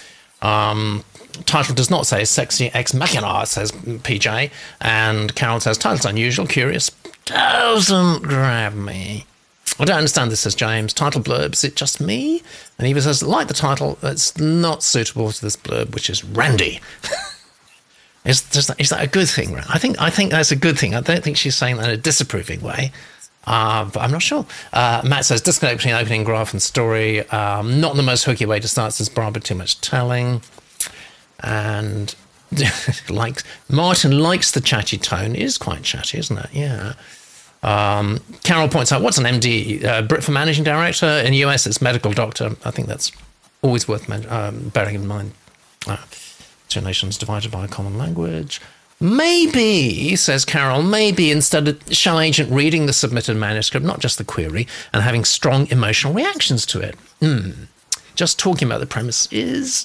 Um, 0.43 1.03
title 1.47 1.75
does 1.75 1.91
not 1.91 2.07
say 2.07 2.25
sexy 2.25 2.71
ex 2.75 2.93
machina, 2.93 3.47
says 3.47 3.73
PJ. 3.73 4.51
And 4.81 5.35
Carol 5.35 5.61
says 5.61 5.79
title's 5.79 6.05
unusual, 6.05 6.47
curious, 6.47 6.91
doesn't 7.25 8.23
grab 8.23 8.75
me. 8.75 9.27
I 9.79 9.85
don't 9.85 9.97
understand 9.97 10.31
this, 10.31 10.41
says 10.41 10.55
James. 10.55 10.93
Title 10.93 11.21
blurb, 11.21 11.53
is 11.53 11.65
it 11.65 11.77
just 11.77 12.01
me? 12.01 12.43
And 12.79 12.87
Eva 12.87 13.03
says, 13.03 13.23
like 13.23 13.49
the 13.49 13.55
title, 13.55 13.99
it's 14.03 14.39
not 14.39 14.83
suitable 14.83 15.33
to 15.33 15.41
this 15.41 15.57
blurb, 15.57 15.95
which 15.95 16.09
is 16.09 16.25
Randy. 16.25 16.81
is, 18.27 18.43
that, 18.67 18.81
is 18.81 18.91
that 18.91 19.03
a 19.03 19.07
good 19.07 19.29
thing? 19.29 19.57
I 19.57 19.79
think, 19.79 20.01
I 20.01 20.11
think 20.11 20.31
that's 20.31 20.51
a 20.51 20.57
good 20.57 20.79
thing. 20.79 20.95
I 20.95 21.01
don't 21.01 21.23
think 21.23 21.37
she's 21.37 21.57
saying 21.57 21.77
that 21.77 21.85
in 21.85 21.91
a 21.91 21.97
disapproving 21.97 22.61
way. 22.61 22.93
Uh, 23.47 23.85
but 23.85 24.01
I'm 24.01 24.11
not 24.11 24.23
sure. 24.23 24.45
Uh, 24.73 25.03
Matt 25.05 25.25
says 25.25 25.41
disconnect 25.41 25.79
between 25.79 25.95
opening 25.95 26.25
graph 26.25 26.53
and 26.53 26.61
story. 26.61 27.29
Um, 27.31 27.81
not 27.81 27.95
the 27.95 28.03
most 28.03 28.25
hooky 28.25 28.45
way 28.45 28.59
to 28.59 28.67
start, 28.67 28.93
says 28.93 29.09
Barbara. 29.09 29.41
Too 29.41 29.55
much 29.55 29.81
telling. 29.81 30.43
And 31.41 32.15
likes 33.09 33.45
Martin 33.69 34.19
likes 34.19 34.51
the 34.51 34.61
chatty 34.61 34.99
tone. 34.99 35.37
It 35.37 35.43
is 35.43 35.59
quite 35.59 35.83
chatty, 35.83 36.19
isn't 36.19 36.37
it? 36.37 36.51
Yeah. 36.53 36.95
Um, 37.63 38.21
Carol 38.43 38.69
points 38.69 38.93
out, 38.93 39.03
what's 39.03 39.19
an 39.19 39.25
MD? 39.25 39.85
Uh, 39.85 40.03
Brit 40.03 40.23
for 40.23 40.33
managing 40.33 40.65
director. 40.65 41.07
In 41.07 41.33
the 41.33 41.45
US, 41.45 41.67
it's 41.67 41.81
medical 41.81 42.13
doctor. 42.13 42.57
I 42.65 42.71
think 42.71 42.89
that's 42.89 43.13
always 43.63 43.89
worth 43.89 44.09
um, 44.31 44.69
bearing 44.71 44.95
in 44.95 45.07
mind. 45.07 45.33
Uh, 45.87 45.97
two 46.69 46.81
nations 46.81 47.19
divided 47.19 47.51
by 47.51 47.65
a 47.65 47.69
common 47.69 47.99
language. 47.99 48.61
Maybe, 48.99 50.17
says 50.17 50.47
Carol, 50.47 50.83
maybe 50.83 51.31
instead 51.31 51.69
of 51.69 51.83
show 51.91 52.19
agent 52.19 52.51
reading 52.51 52.87
the 52.87 52.95
submitted 52.95 53.37
manuscript, 53.37 53.85
not 53.85 54.01
just 54.01 54.17
the 54.17 54.25
query, 54.25 54.67
and 54.93 55.03
having 55.03 55.25
strong 55.25 55.67
emotional 55.67 56.15
reactions 56.15 56.65
to 56.67 56.81
it. 56.81 56.97
Mm. 57.21 57.67
Just 58.15 58.39
talking 58.39 58.67
about 58.67 58.81
the 58.81 58.87
premise 58.87 59.29
is 59.31 59.85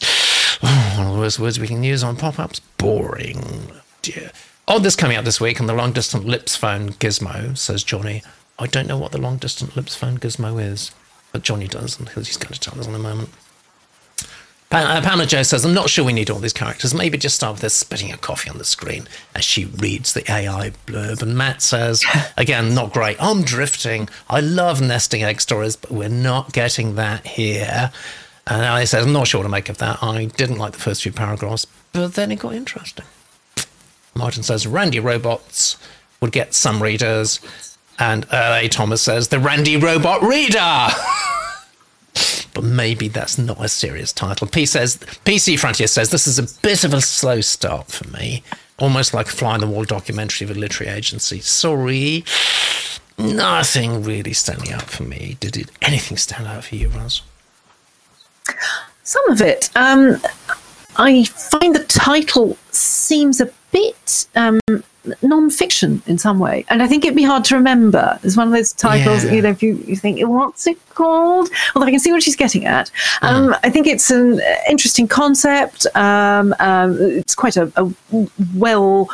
oh, 0.64 0.94
one 0.98 1.08
of 1.08 1.14
the 1.14 1.20
worst 1.20 1.40
words 1.40 1.60
we 1.60 1.68
can 1.68 1.84
use 1.84 2.04
on 2.04 2.16
pop 2.16 2.40
ups. 2.40 2.62
Boring. 2.78 3.72
Dear. 4.02 4.32
Oh, 4.68 4.80
this 4.80 4.96
coming 4.96 5.18
out 5.18 5.26
this 5.26 5.42
week 5.42 5.60
on 5.60 5.68
the 5.68 5.74
long 5.74 5.92
distance 5.92 6.24
lips 6.24 6.56
phone 6.56 6.92
gizmo, 6.94 7.58
says 7.58 7.84
Johnny. 7.84 8.24
I 8.58 8.68
don't 8.68 8.88
know 8.88 8.98
what 8.98 9.12
the 9.12 9.20
long 9.20 9.38
distance 9.38 9.76
lips 9.76 9.96
phone 9.96 10.20
gizmo 10.20 10.64
is, 10.64 10.92
but 11.34 11.42
Johnny 11.42 11.68
does, 11.68 12.00
and 12.00 12.08
he's 12.10 12.38
going 12.38 12.54
to 12.54 12.60
tell 12.60 12.80
us 12.80 12.88
in 12.88 12.96
a 12.96 13.00
moment. 13.00 13.30
Uh, 14.72 15.02
Pamela 15.02 15.26
Joe 15.26 15.44
says, 15.44 15.66
I'm 15.66 15.74
not 15.74 15.90
sure 15.90 16.06
we 16.06 16.14
need 16.14 16.30
all 16.30 16.40
these 16.40 16.54
characters. 16.54 16.94
Maybe 16.94 17.18
just 17.18 17.36
start 17.36 17.56
with 17.56 17.62
her 17.64 17.70
spitting 17.70 18.12
a 18.12 18.18
coffee 18.18 18.50
on 18.50 18.58
the 18.58 18.64
screen 18.64 19.06
as 19.36 19.44
she 19.44 19.66
reads 19.66 20.14
the 20.14 20.30
AI 20.32 20.72
blurb. 20.86 21.22
And 21.22 21.38
Matt 21.38 21.62
says, 21.62 22.06
again, 22.38 22.74
not 22.74 22.94
great. 22.94 23.22
I'm 23.22 23.44
drifting. 23.44 24.08
I 24.30 24.40
love 24.40 24.82
nesting 24.82 25.24
egg 25.24 25.42
stories, 25.42 25.76
but 25.76 25.92
we're 25.92 26.08
not 26.08 26.54
getting 26.54 26.96
that 26.96 27.28
here. 27.28 27.92
And 28.48 28.66
Ali 28.66 28.86
says, 28.86 29.06
I'm 29.06 29.14
not 29.14 29.28
sure 29.28 29.40
what 29.40 29.44
to 29.44 29.50
make 29.50 29.68
of 29.68 29.78
that. 29.80 30.02
I 30.02 30.26
didn't 30.26 30.58
like 30.58 30.72
the 30.72 30.80
first 30.80 31.04
few 31.04 31.12
paragraphs, 31.12 31.68
but 31.92 32.14
then 32.14 32.32
it 32.32 32.40
got 32.40 32.54
interesting. 32.54 33.06
Martin 34.16 34.44
says, 34.44 34.66
Randy 34.66 35.00
robots 35.00 35.78
would 36.22 36.32
get 36.32 36.54
some 36.54 36.82
readers. 36.82 37.42
And 38.00 38.26
uh, 38.32 38.60
A. 38.62 38.70
Thomas 38.70 39.02
says, 39.02 39.28
the 39.28 39.40
Randy 39.40 39.76
robot 39.76 40.22
reader. 40.24 40.88
but 42.54 42.64
maybe 42.64 43.08
that's 43.08 43.38
not 43.38 43.64
a 43.64 43.70
serious 43.70 44.12
title. 44.14 44.47
P 44.47 44.66
says, 44.66 44.97
PC 45.26 45.60
Frontier 45.60 45.88
says, 45.88 46.10
this 46.10 46.28
is 46.28 46.39
a 46.39 46.62
bit 46.62 46.84
of 46.84 46.93
a 46.93 47.02
slow 47.02 47.41
start 47.41 47.88
for 47.88 48.08
me. 48.10 48.43
Almost 48.80 49.14
like 49.14 49.28
a 49.28 49.32
fly 49.32 49.54
on 49.54 49.60
the 49.60 49.68
wall 49.68 49.84
documentary 49.84 50.45
of 50.45 50.56
a 50.56 50.60
literary 50.60 50.91
agency. 50.93 51.39
Sorry. 51.39 52.26
Nothing 53.18 54.04
really 54.04 54.34
standing 54.34 54.74
out 54.74 54.84
for 54.84 55.04
me. 55.04 55.38
Did 55.39 55.58
it 55.58 55.70
anything 55.82 56.18
stand 56.18 56.47
out 56.47 56.64
for 56.64 56.76
you, 56.76 56.89
Roz? 56.89 57.22
Some 59.04 59.30
of 59.30 59.41
it. 59.41 59.70
Um, 59.76 60.22
I 60.97 61.26
find 61.26 61.76
the 61.76 61.84
title 61.84 62.58
seems 62.72 63.39
a 63.39 63.52
bit 63.72 64.28
um, 64.36 64.60
non-fiction 65.22 66.02
in 66.06 66.18
some 66.18 66.39
way, 66.39 66.66
and 66.70 66.82
I 66.82 66.88
think 66.88 67.06
it'd 67.06 67.16
be 67.16 67.24
hard 67.24 67.43
to 67.45 67.56
remember. 67.56 68.20
It's 68.24 68.38
one 68.38 68.47
of 68.47 68.54
those 68.54 68.74
titles, 68.74 69.26
yeah. 69.26 69.32
you 69.32 69.41
know, 69.41 69.49
if 69.49 69.64
you, 69.64 69.76
you 69.88 69.95
think, 69.95 70.20
what's 70.28 70.68
it 70.68 70.78
called? 70.89 71.49
Although 71.76 71.88
I 71.88 71.91
can 71.91 71.99
see 71.99 72.12
what 72.12 72.24
she's 72.24 72.36
getting 72.36 72.66
at. 72.66 72.91
Um, 73.22 73.49
mm. 73.49 73.60
I 73.64 73.70
think 73.70 73.88
it's 73.88 74.12
an 74.12 74.41
interesting 74.70 75.08
concept. 75.08 75.86
Um, 75.95 76.54
um, 76.60 76.97
it's 76.99 77.36
quite 77.36 77.58
a, 77.58 77.72
a 77.76 77.91
well 78.56 79.10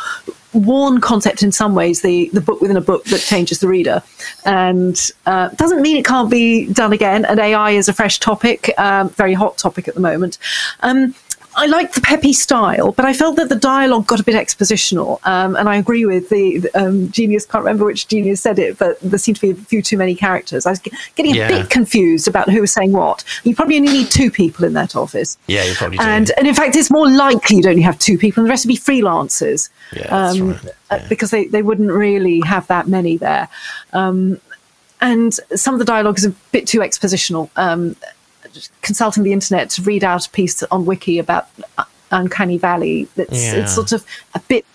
worn 0.54 1.00
concept 1.00 1.44
in 1.44 1.52
some 1.52 1.76
ways 1.76 2.02
the 2.02 2.30
the 2.34 2.42
book 2.42 2.62
within 2.62 2.78
a 2.78 2.82
book 2.82 3.04
that 3.06 3.20
changes 3.20 3.60
the 3.60 3.68
reader 3.68 4.02
and 4.46 5.12
uh, 5.26 5.50
doesn't 5.50 5.82
mean 5.82 5.98
it 5.98 6.06
can't 6.06 6.32
be 6.32 6.72
done 6.74 6.94
again 6.94 7.26
and 7.26 7.40
ai 7.40 7.72
is 7.72 7.88
a 7.88 7.94
fresh 7.94 8.20
topic 8.20 8.74
um, 8.80 9.10
very 9.10 9.34
hot 9.34 9.58
topic 9.58 9.88
at 9.88 9.94
the 9.94 10.00
moment 10.00 10.38
um, 10.82 11.14
I 11.58 11.66
like 11.66 11.94
the 11.94 12.02
peppy 12.02 12.34
style, 12.34 12.92
but 12.92 13.04
I 13.04 13.14
felt 13.14 13.36
that 13.38 13.50
the 13.50 13.56
dialogue 13.56 14.06
got 14.06 14.20
a 14.20 14.24
bit 14.24 14.36
expositional. 14.36 15.20
Um, 15.26 15.56
and 15.56 15.68
I 15.68 15.78
agree 15.78 16.06
with 16.06 16.30
the, 16.30 16.60
the 16.60 16.80
um, 16.80 17.10
genius, 17.10 17.48
can't 17.48 17.64
remember 17.64 17.84
which 17.84 18.08
genius 18.08 18.42
said 18.42 18.60
it, 18.60 18.78
but 18.78 19.00
there 19.02 19.18
seemed 19.18 19.38
to 19.38 19.42
be 19.42 19.50
a 19.50 19.56
few 19.56 19.82
too 19.82 19.98
many 19.98 20.14
characters. 20.14 20.68
I 20.68 20.70
was 20.70 20.80
getting 21.16 21.34
a 21.34 21.36
yeah. 21.36 21.48
bit 21.48 21.72
confused 21.72 22.28
about 22.28 22.50
who 22.50 22.62
was 22.62 22.72
saying 22.72 22.92
what. 22.92 23.24
You 23.44 23.56
probably 23.56 23.78
only 23.78 23.92
need 23.92 24.12
two 24.12 24.30
people 24.30 24.66
in 24.66 24.74
that 24.74 24.96
office. 24.96 25.40
Yeah, 25.48 25.64
you 25.64 25.74
probably 25.74 25.98
do. 25.98 26.04
And, 26.04 26.32
and 26.38 26.48
in 26.48 26.54
fact, 26.54 26.76
it's 26.76 26.92
more 26.92 27.10
likely 27.10 27.58
you'd 27.58 27.66
only 27.66 27.82
have 27.82 27.98
two 27.98 28.20
people, 28.20 28.42
and 28.42 28.48
the 28.48 28.52
rest 28.52 28.64
would 28.64 28.70
be 28.70 28.78
freelancers. 28.78 29.70
Yeah, 29.96 30.16
um, 30.16 30.52
right. 30.52 30.66
Uh, 30.66 30.70
yeah. 30.92 31.08
Because 31.10 31.32
they, 31.32 31.46
they 31.48 31.64
wouldn't 31.64 31.92
really 31.92 32.42
have 32.42 32.68
that 32.68 32.88
many 32.88 33.18
there. 33.18 33.50
Um, 33.94 34.40
and 35.02 35.34
some 35.56 35.74
of 35.74 35.80
the 35.80 35.86
dialogue 35.86 36.18
is 36.18 36.26
a 36.26 36.32
bit 36.52 36.68
too 36.68 36.80
expositional. 36.80 37.50
Um, 37.56 37.96
consulting 38.82 39.24
the 39.24 39.34
internet 39.34 39.70
to 39.72 39.82
read 39.82 40.04
out 40.04 40.28
a 40.28 40.30
piece 40.30 40.64
on 40.64 40.86
Wiki 40.86 41.20
about 41.20 41.48
Uncanny 42.12 42.58
Valley. 42.58 43.08
It's, 43.16 43.44
yeah. 43.44 43.56
it's 43.56 43.74
sort 43.74 43.92
of 43.92 44.06
a 44.34 44.40
bit 44.42 44.66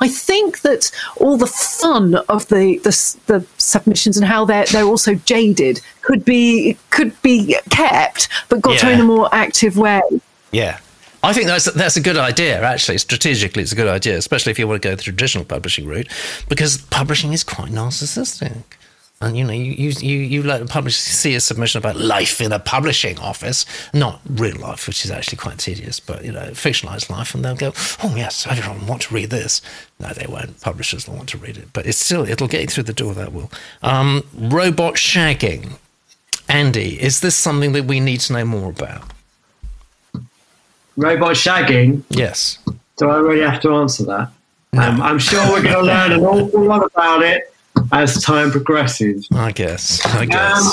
I 0.00 0.08
think 0.08 0.60
that 0.60 0.90
all 1.16 1.36
the 1.36 1.46
fun 1.46 2.14
of 2.14 2.48
the, 2.48 2.78
the, 2.78 3.16
the 3.26 3.46
submissions 3.56 4.16
and 4.16 4.26
how 4.26 4.44
they're 4.44 4.66
they're 4.66 4.84
also 4.84 5.14
jaded 5.14 5.80
could 6.02 6.24
be 6.24 6.76
could 6.90 7.20
be 7.22 7.56
kept, 7.70 8.28
but 8.48 8.60
got 8.60 8.82
yeah. 8.82 8.90
in 8.90 9.00
a 9.00 9.04
more 9.04 9.28
active 9.32 9.76
way. 9.76 10.02
Yeah. 10.52 10.78
I 11.22 11.32
think 11.32 11.46
that's 11.46 11.64
that's 11.72 11.96
a 11.96 12.00
good 12.00 12.16
idea. 12.16 12.62
Actually, 12.62 12.98
strategically, 12.98 13.62
it's 13.62 13.72
a 13.72 13.76
good 13.76 13.88
idea, 13.88 14.16
especially 14.16 14.52
if 14.52 14.58
you 14.58 14.68
want 14.68 14.80
to 14.82 14.88
go 14.88 14.94
the 14.94 15.02
traditional 15.02 15.44
publishing 15.44 15.86
route, 15.86 16.08
because 16.48 16.78
publishing 16.78 17.32
is 17.32 17.42
quite 17.42 17.70
narcissistic. 17.70 18.62
And 19.20 19.36
you 19.36 19.44
know, 19.44 19.52
you 19.52 19.72
you 19.72 20.18
you, 20.18 20.42
let 20.44 20.62
a 20.62 20.66
publisher 20.66 21.00
see 21.00 21.34
a 21.34 21.40
submission 21.40 21.78
about 21.78 21.96
life 21.96 22.40
in 22.40 22.52
a 22.52 22.60
publishing 22.60 23.18
office, 23.18 23.66
not 23.92 24.20
real 24.30 24.56
life, 24.58 24.86
which 24.86 25.04
is 25.04 25.10
actually 25.10 25.38
quite 25.38 25.58
tedious, 25.58 25.98
but 25.98 26.24
you 26.24 26.30
know, 26.30 26.50
fictionalized 26.50 27.10
life, 27.10 27.34
and 27.34 27.44
they'll 27.44 27.56
go, 27.56 27.72
"Oh 28.04 28.14
yes, 28.16 28.46
everyone 28.46 28.86
want 28.86 29.02
to 29.02 29.14
read 29.14 29.30
this." 29.30 29.60
No, 29.98 30.10
they 30.10 30.26
won't. 30.28 30.60
Publishers 30.60 31.08
will 31.08 31.16
want 31.16 31.28
to 31.30 31.38
read 31.38 31.56
it, 31.56 31.72
but 31.72 31.84
it's 31.84 31.98
still 31.98 32.28
it'll 32.28 32.46
get 32.46 32.60
you 32.60 32.68
through 32.68 32.84
the 32.84 32.92
door. 32.92 33.12
That 33.12 33.32
will. 33.32 33.50
Um, 33.82 34.22
robot 34.34 34.94
shagging. 34.94 35.72
Andy, 36.48 37.02
is 37.02 37.20
this 37.20 37.34
something 37.34 37.72
that 37.72 37.86
we 37.86 37.98
need 37.98 38.20
to 38.20 38.34
know 38.34 38.44
more 38.44 38.70
about? 38.70 39.02
Robot 40.96 41.34
shagging. 41.34 42.04
Yes. 42.08 42.58
Do 42.96 43.10
I 43.10 43.16
really 43.16 43.44
have 43.44 43.60
to 43.62 43.74
answer 43.74 44.04
that? 44.04 44.30
No. 44.72 44.82
Um, 44.82 45.02
I'm 45.02 45.18
sure 45.18 45.44
we're 45.50 45.62
going 45.62 45.74
to 45.74 45.82
learn 45.82 46.12
an 46.12 46.20
awful 46.20 46.62
lot 46.62 46.84
about 46.84 47.22
it 47.22 47.52
as 47.92 48.22
time 48.22 48.50
progresses. 48.50 49.28
I 49.32 49.52
guess. 49.52 50.04
I 50.06 50.22
um, 50.22 50.28
guess. 50.28 50.66
Um, 50.66 50.72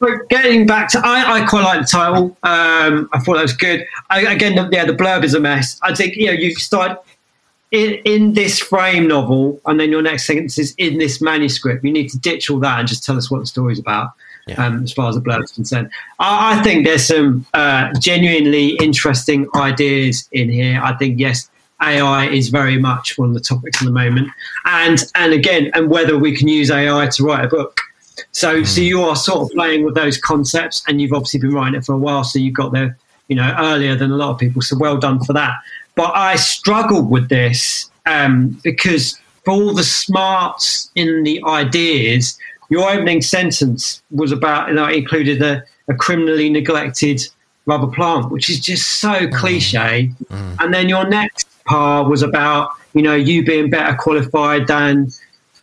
but 0.00 0.28
getting 0.30 0.66
back 0.66 0.88
to, 0.90 1.02
I, 1.04 1.42
I 1.42 1.46
quite 1.46 1.62
like 1.62 1.82
the 1.82 1.86
title. 1.86 2.36
Um, 2.42 3.10
I 3.12 3.18
thought 3.20 3.34
that 3.34 3.42
was 3.42 3.52
good. 3.52 3.86
I, 4.08 4.22
again, 4.22 4.54
yeah, 4.72 4.86
the 4.86 4.94
blurb 4.94 5.24
is 5.24 5.34
a 5.34 5.40
mess. 5.40 5.78
I 5.82 5.94
think 5.94 6.16
you 6.16 6.26
know 6.26 6.32
you 6.32 6.54
start 6.54 7.04
in, 7.70 7.94
in 8.06 8.32
this 8.32 8.58
frame 8.58 9.06
novel, 9.06 9.60
and 9.66 9.78
then 9.78 9.90
your 9.90 10.00
next 10.00 10.26
sentence 10.26 10.58
is 10.58 10.74
in 10.78 10.98
this 10.98 11.20
manuscript. 11.20 11.84
You 11.84 11.92
need 11.92 12.08
to 12.10 12.18
ditch 12.18 12.50
all 12.50 12.58
that 12.60 12.78
and 12.78 12.88
just 12.88 13.04
tell 13.04 13.16
us 13.16 13.30
what 13.30 13.40
the 13.40 13.46
story's 13.46 13.78
about. 13.78 14.12
Yeah. 14.46 14.64
Um, 14.64 14.82
as 14.82 14.92
far 14.92 15.10
as 15.10 15.16
the 15.16 15.20
blurb 15.20 15.44
is 15.44 15.52
concerned, 15.52 15.90
I, 16.18 16.58
I 16.58 16.62
think 16.62 16.86
there's 16.86 17.04
some 17.04 17.44
uh, 17.52 17.92
genuinely 18.00 18.70
interesting 18.80 19.48
ideas 19.54 20.28
in 20.32 20.48
here. 20.48 20.80
I 20.82 20.94
think 20.94 21.20
yes, 21.20 21.50
AI 21.82 22.28
is 22.28 22.48
very 22.48 22.78
much 22.78 23.16
one 23.18 23.28
of 23.28 23.34
the 23.34 23.40
topics 23.40 23.80
at 23.80 23.86
the 23.86 23.92
moment, 23.92 24.28
and 24.64 25.02
and 25.14 25.32
again, 25.32 25.70
and 25.74 25.90
whether 25.90 26.18
we 26.18 26.36
can 26.36 26.48
use 26.48 26.70
AI 26.70 27.06
to 27.08 27.24
write 27.24 27.44
a 27.44 27.48
book. 27.48 27.80
So, 28.32 28.62
mm. 28.62 28.66
so 28.66 28.80
you 28.80 29.02
are 29.02 29.16
sort 29.16 29.42
of 29.42 29.56
playing 29.56 29.84
with 29.84 29.94
those 29.94 30.18
concepts, 30.18 30.82
and 30.86 31.00
you've 31.00 31.12
obviously 31.12 31.40
been 31.40 31.52
writing 31.52 31.74
it 31.74 31.84
for 31.84 31.94
a 31.94 31.98
while, 31.98 32.24
so 32.24 32.38
you 32.38 32.52
got 32.52 32.72
there, 32.72 32.98
you 33.28 33.36
know, 33.36 33.54
earlier 33.58 33.96
than 33.96 34.10
a 34.10 34.16
lot 34.16 34.30
of 34.30 34.38
people. 34.38 34.62
So, 34.62 34.76
well 34.78 34.98
done 34.98 35.24
for 35.24 35.32
that. 35.32 35.54
But 35.94 36.14
I 36.14 36.36
struggled 36.36 37.10
with 37.10 37.28
this 37.28 37.90
um, 38.06 38.60
because 38.62 39.18
for 39.44 39.52
all 39.52 39.74
the 39.74 39.84
smarts 39.84 40.90
in 40.94 41.22
the 41.24 41.42
ideas, 41.44 42.38
your 42.68 42.88
opening 42.88 43.20
sentence 43.20 44.02
was 44.10 44.32
about, 44.32 44.68
you 44.68 44.74
know, 44.74 44.88
included 44.88 45.42
a, 45.42 45.64
a 45.88 45.94
criminally 45.94 46.48
neglected 46.48 47.26
rubber 47.66 47.88
plant, 47.88 48.30
which 48.30 48.48
is 48.48 48.60
just 48.60 49.00
so 49.00 49.12
mm. 49.12 49.34
cliche. 49.34 50.10
Mm. 50.26 50.56
And 50.60 50.74
then 50.74 50.88
your 50.88 51.06
next 51.08 51.48
part 51.64 52.08
was 52.08 52.22
about 52.22 52.70
you 52.94 53.02
know 53.02 53.14
you 53.14 53.44
being 53.44 53.70
better 53.70 53.96
qualified 53.96 54.66
than 54.66 55.10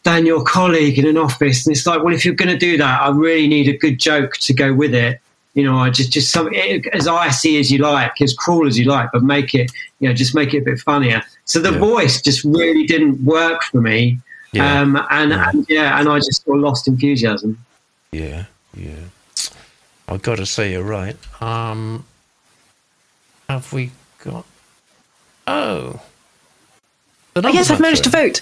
than 0.04 0.26
your 0.26 0.44
colleague 0.44 0.98
in 0.98 1.06
an 1.06 1.18
office. 1.18 1.66
And 1.66 1.76
it's 1.76 1.86
like 1.86 2.04
well 2.04 2.14
if 2.14 2.24
you're 2.26 2.36
going 2.36 2.50
to 2.50 2.58
do 2.58 2.78
that 2.78 3.02
i 3.02 3.10
really 3.10 3.48
need 3.48 3.68
a 3.68 3.78
good 3.78 4.00
joke 4.00 4.34
to 4.38 4.54
go 4.54 4.74
with 4.74 4.94
it. 4.94 5.20
You 5.54 5.64
know 5.64 5.78
i 5.78 5.90
just 5.90 6.12
just 6.12 6.32
some 6.32 6.54
as 6.94 7.08
icy 7.08 7.58
as 7.60 7.72
you 7.72 7.80
like 7.80 8.22
as 8.22 8.34
cruel 8.34 8.68
as 8.68 8.78
you 8.78 8.86
like 8.86 9.10
but 9.12 9.24
make 9.24 9.56
it 9.56 9.72
you 10.00 10.08
know 10.08 10.14
just 10.14 10.36
make 10.36 10.54
it 10.54 10.60
a 10.60 10.66
bit 10.66 10.80
funnier. 10.80 11.22
So 11.46 11.60
the 11.60 11.72
yeah. 11.72 11.80
voice 11.80 12.22
just 12.22 12.44
really 12.44 12.86
didn't 12.86 13.24
work 13.24 13.64
for 13.64 13.82
me. 13.82 14.20
Yeah. 14.54 14.82
Um, 14.82 14.96
and, 15.10 15.32
yeah. 15.32 15.50
and 15.50 15.66
yeah 15.68 16.00
and 16.00 16.10
i 16.10 16.20
just 16.20 16.44
sort 16.44 16.58
of 16.58 16.64
lost 16.64 16.88
enthusiasm. 16.88 17.58
Yeah 18.12 18.46
yeah. 18.76 19.06
I've 20.08 20.22
got 20.22 20.38
to 20.38 20.46
say 20.46 20.72
you're 20.72 20.84
right. 20.84 21.18
Um 21.42 22.06
have 23.50 23.72
we 23.74 23.92
got 24.24 24.46
Oh. 25.48 26.02
yes, 27.36 27.70
I've 27.72 27.80
managed 27.80 28.04
to 28.04 28.10
vote. 28.10 28.42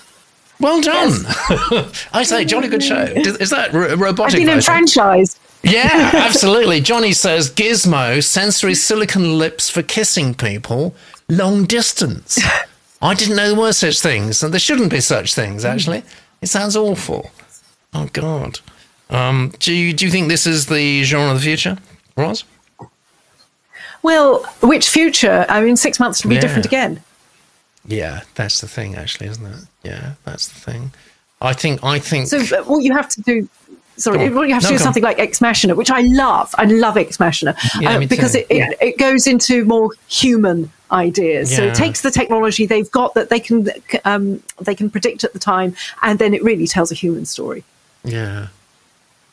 Well 0.60 0.82
done. 0.82 1.10
Yes. 1.49 2.08
I 2.14 2.24
say, 2.24 2.45
Johnny, 2.45 2.68
good 2.68 2.84
show. 2.84 3.03
Is 3.03 3.49
that 3.49 3.74
robotic? 3.74 4.36
I've 4.36 4.45
been 4.45 4.49
enfranchised. 4.49 5.39
Yeah, 5.64 6.12
absolutely. 6.14 6.80
Johnny 6.80 7.12
says 7.12 7.49
Gizmo, 7.51 8.24
sensory 8.24 8.76
silicon 8.76 9.38
lips 9.38 9.70
for 9.70 9.82
kissing 9.82 10.34
people, 10.34 10.95
long 11.28 11.66
distance. 11.66 12.39
I 13.01 13.14
didn't 13.14 13.36
know 13.36 13.49
there 13.49 13.60
were 13.60 13.74
such 13.74 13.99
things, 13.99 14.41
and 14.41 14.53
there 14.53 14.60
shouldn't 14.60 14.91
be 14.91 15.01
such 15.01 15.36
things, 15.36 15.66
actually. 15.66 16.03
It 16.41 16.47
sounds 16.47 16.76
awful. 16.76 17.30
Oh, 17.93 18.10
God. 18.14 18.60
Um, 19.10 19.53
do, 19.60 19.74
you, 19.74 19.93
do 19.93 20.06
you 20.06 20.12
think 20.12 20.30
this 20.30 20.47
is 20.47 20.68
the 20.68 21.03
genre 21.03 21.32
of 21.32 21.38
the 21.38 21.43
future, 21.43 21.78
Roz? 22.16 22.43
Well, 24.06 24.43
which 24.62 24.88
future? 24.88 25.47
I 25.49 25.62
mean, 25.62 25.76
six 25.76 25.99
months 25.99 26.24
will 26.24 26.30
be 26.30 26.36
yeah. 26.36 26.41
different 26.41 26.68
again. 26.68 27.01
Yeah, 27.88 28.22
that's 28.36 28.62
the 28.62 28.68
thing, 28.68 28.93
actually, 28.93 29.30
isn't 29.30 29.43
it? 29.43 29.62
Yeah, 29.82 30.14
that's 30.26 30.47
the 30.47 30.60
thing. 30.60 30.91
I 31.41 31.53
think. 31.53 31.84
I 31.84 31.97
think. 31.97 32.28
So, 32.28 32.64
what 32.66 32.84
you 32.84 32.93
have 32.93 33.10
to 33.10 33.22
do. 33.22 33.49
Sorry, 33.97 34.30
what 34.30 34.47
you 34.47 34.53
have 34.53 34.62
to 34.62 34.68
no, 34.68 34.70
do 34.70 34.76
is 34.76 34.84
something 34.84 35.01
like 35.01 35.18
Ex 35.18 35.41
Machina, 35.41 35.74
which 35.74 35.89
I 35.89 36.01
love. 36.01 36.53
I 36.56 36.66
love 36.66 36.97
Ex 36.97 37.20
Machina 37.20 37.56
yeah, 37.80 37.95
uh, 37.95 38.06
because 38.06 38.36
it, 38.36 38.45
yeah. 38.51 38.70
it, 38.70 38.78
it, 38.82 38.97
goes 38.99 39.26
into 39.26 39.66
more 39.66 39.89
human 40.08 40.70
ideas. 40.91 41.49
Yeah. 41.49 41.58
So 41.58 41.64
it 41.64 41.74
takes 41.74 42.01
the 42.01 42.12
technology 42.12 42.68
they've 42.68 42.91
got 42.91 43.16
that 43.16 43.30
they 43.30 43.39
can 43.39 43.70
um, 44.03 44.43
they 44.62 44.76
can 44.76 44.91
predict 44.91 45.24
at 45.24 45.34
the 45.34 45.39
time, 45.39 45.76
and 46.03 46.20
then 46.20 46.36
it 46.36 46.43
really 46.43 46.68
tells 46.68 46.91
a 46.91 46.95
human 46.95 47.26
story. 47.26 47.64
Yeah, 48.03 48.49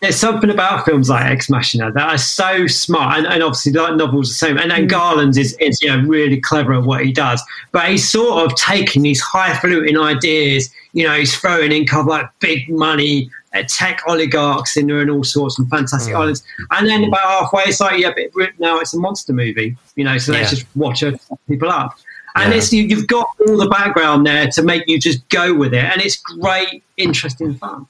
there's 0.02 0.16
something 0.16 0.50
about 0.50 0.84
films 0.84 1.08
like 1.08 1.24
Ex 1.24 1.48
Machina 1.48 1.92
that 1.92 2.10
are 2.10 2.18
so 2.18 2.66
smart, 2.66 3.18
and, 3.18 3.26
and 3.28 3.40
obviously 3.40 3.70
like 3.72 3.94
novels 3.94 4.28
the 4.28 4.34
same. 4.34 4.58
And 4.58 4.72
then 4.72 4.86
mm. 4.86 4.90
Garland 4.90 5.38
is, 5.38 5.56
is 5.60 5.80
you 5.80 5.88
know 5.88 6.02
really 6.08 6.40
clever 6.40 6.74
at 6.74 6.82
what 6.82 7.04
he 7.04 7.12
does, 7.12 7.40
but 7.70 7.88
he's 7.88 8.06
sort 8.06 8.44
of 8.44 8.56
taking 8.56 9.02
these 9.02 9.20
highfalutin 9.20 9.96
ideas. 9.96 10.70
You 10.92 11.06
know, 11.06 11.14
he's 11.14 11.34
throwing 11.34 11.70
in 11.70 11.86
kind 11.86 12.00
of 12.00 12.08
like 12.08 12.26
big 12.40 12.68
money 12.68 13.30
uh, 13.54 13.62
tech 13.68 14.02
oligarchs 14.08 14.76
in 14.76 14.88
there 14.88 15.00
and 15.00 15.10
all 15.10 15.22
sorts 15.22 15.60
and 15.60 15.70
fantastic 15.70 16.14
mm. 16.14 16.18
islands. 16.18 16.42
And 16.72 16.88
then 16.88 17.04
about 17.04 17.20
halfway, 17.20 17.62
it's 17.66 17.80
like, 17.80 18.00
yeah, 18.00 18.10
but 18.34 18.58
now 18.58 18.80
it's 18.80 18.94
a 18.94 18.98
monster 18.98 19.32
movie. 19.32 19.76
You 19.94 20.02
know, 20.02 20.18
so 20.18 20.32
let's 20.32 20.50
just 20.50 20.66
watch 20.74 21.04
people 21.46 21.70
up. 21.70 21.96
And 22.34 22.50
yeah. 22.50 22.58
it's 22.58 22.72
you, 22.72 22.82
you've 22.82 23.06
got 23.06 23.28
all 23.46 23.56
the 23.56 23.68
background 23.68 24.26
there 24.26 24.48
to 24.48 24.62
make 24.62 24.88
you 24.88 24.98
just 24.98 25.28
go 25.28 25.54
with 25.54 25.74
it, 25.74 25.84
and 25.84 26.02
it's 26.02 26.16
great, 26.16 26.82
interesting 26.96 27.54
fun. 27.54 27.86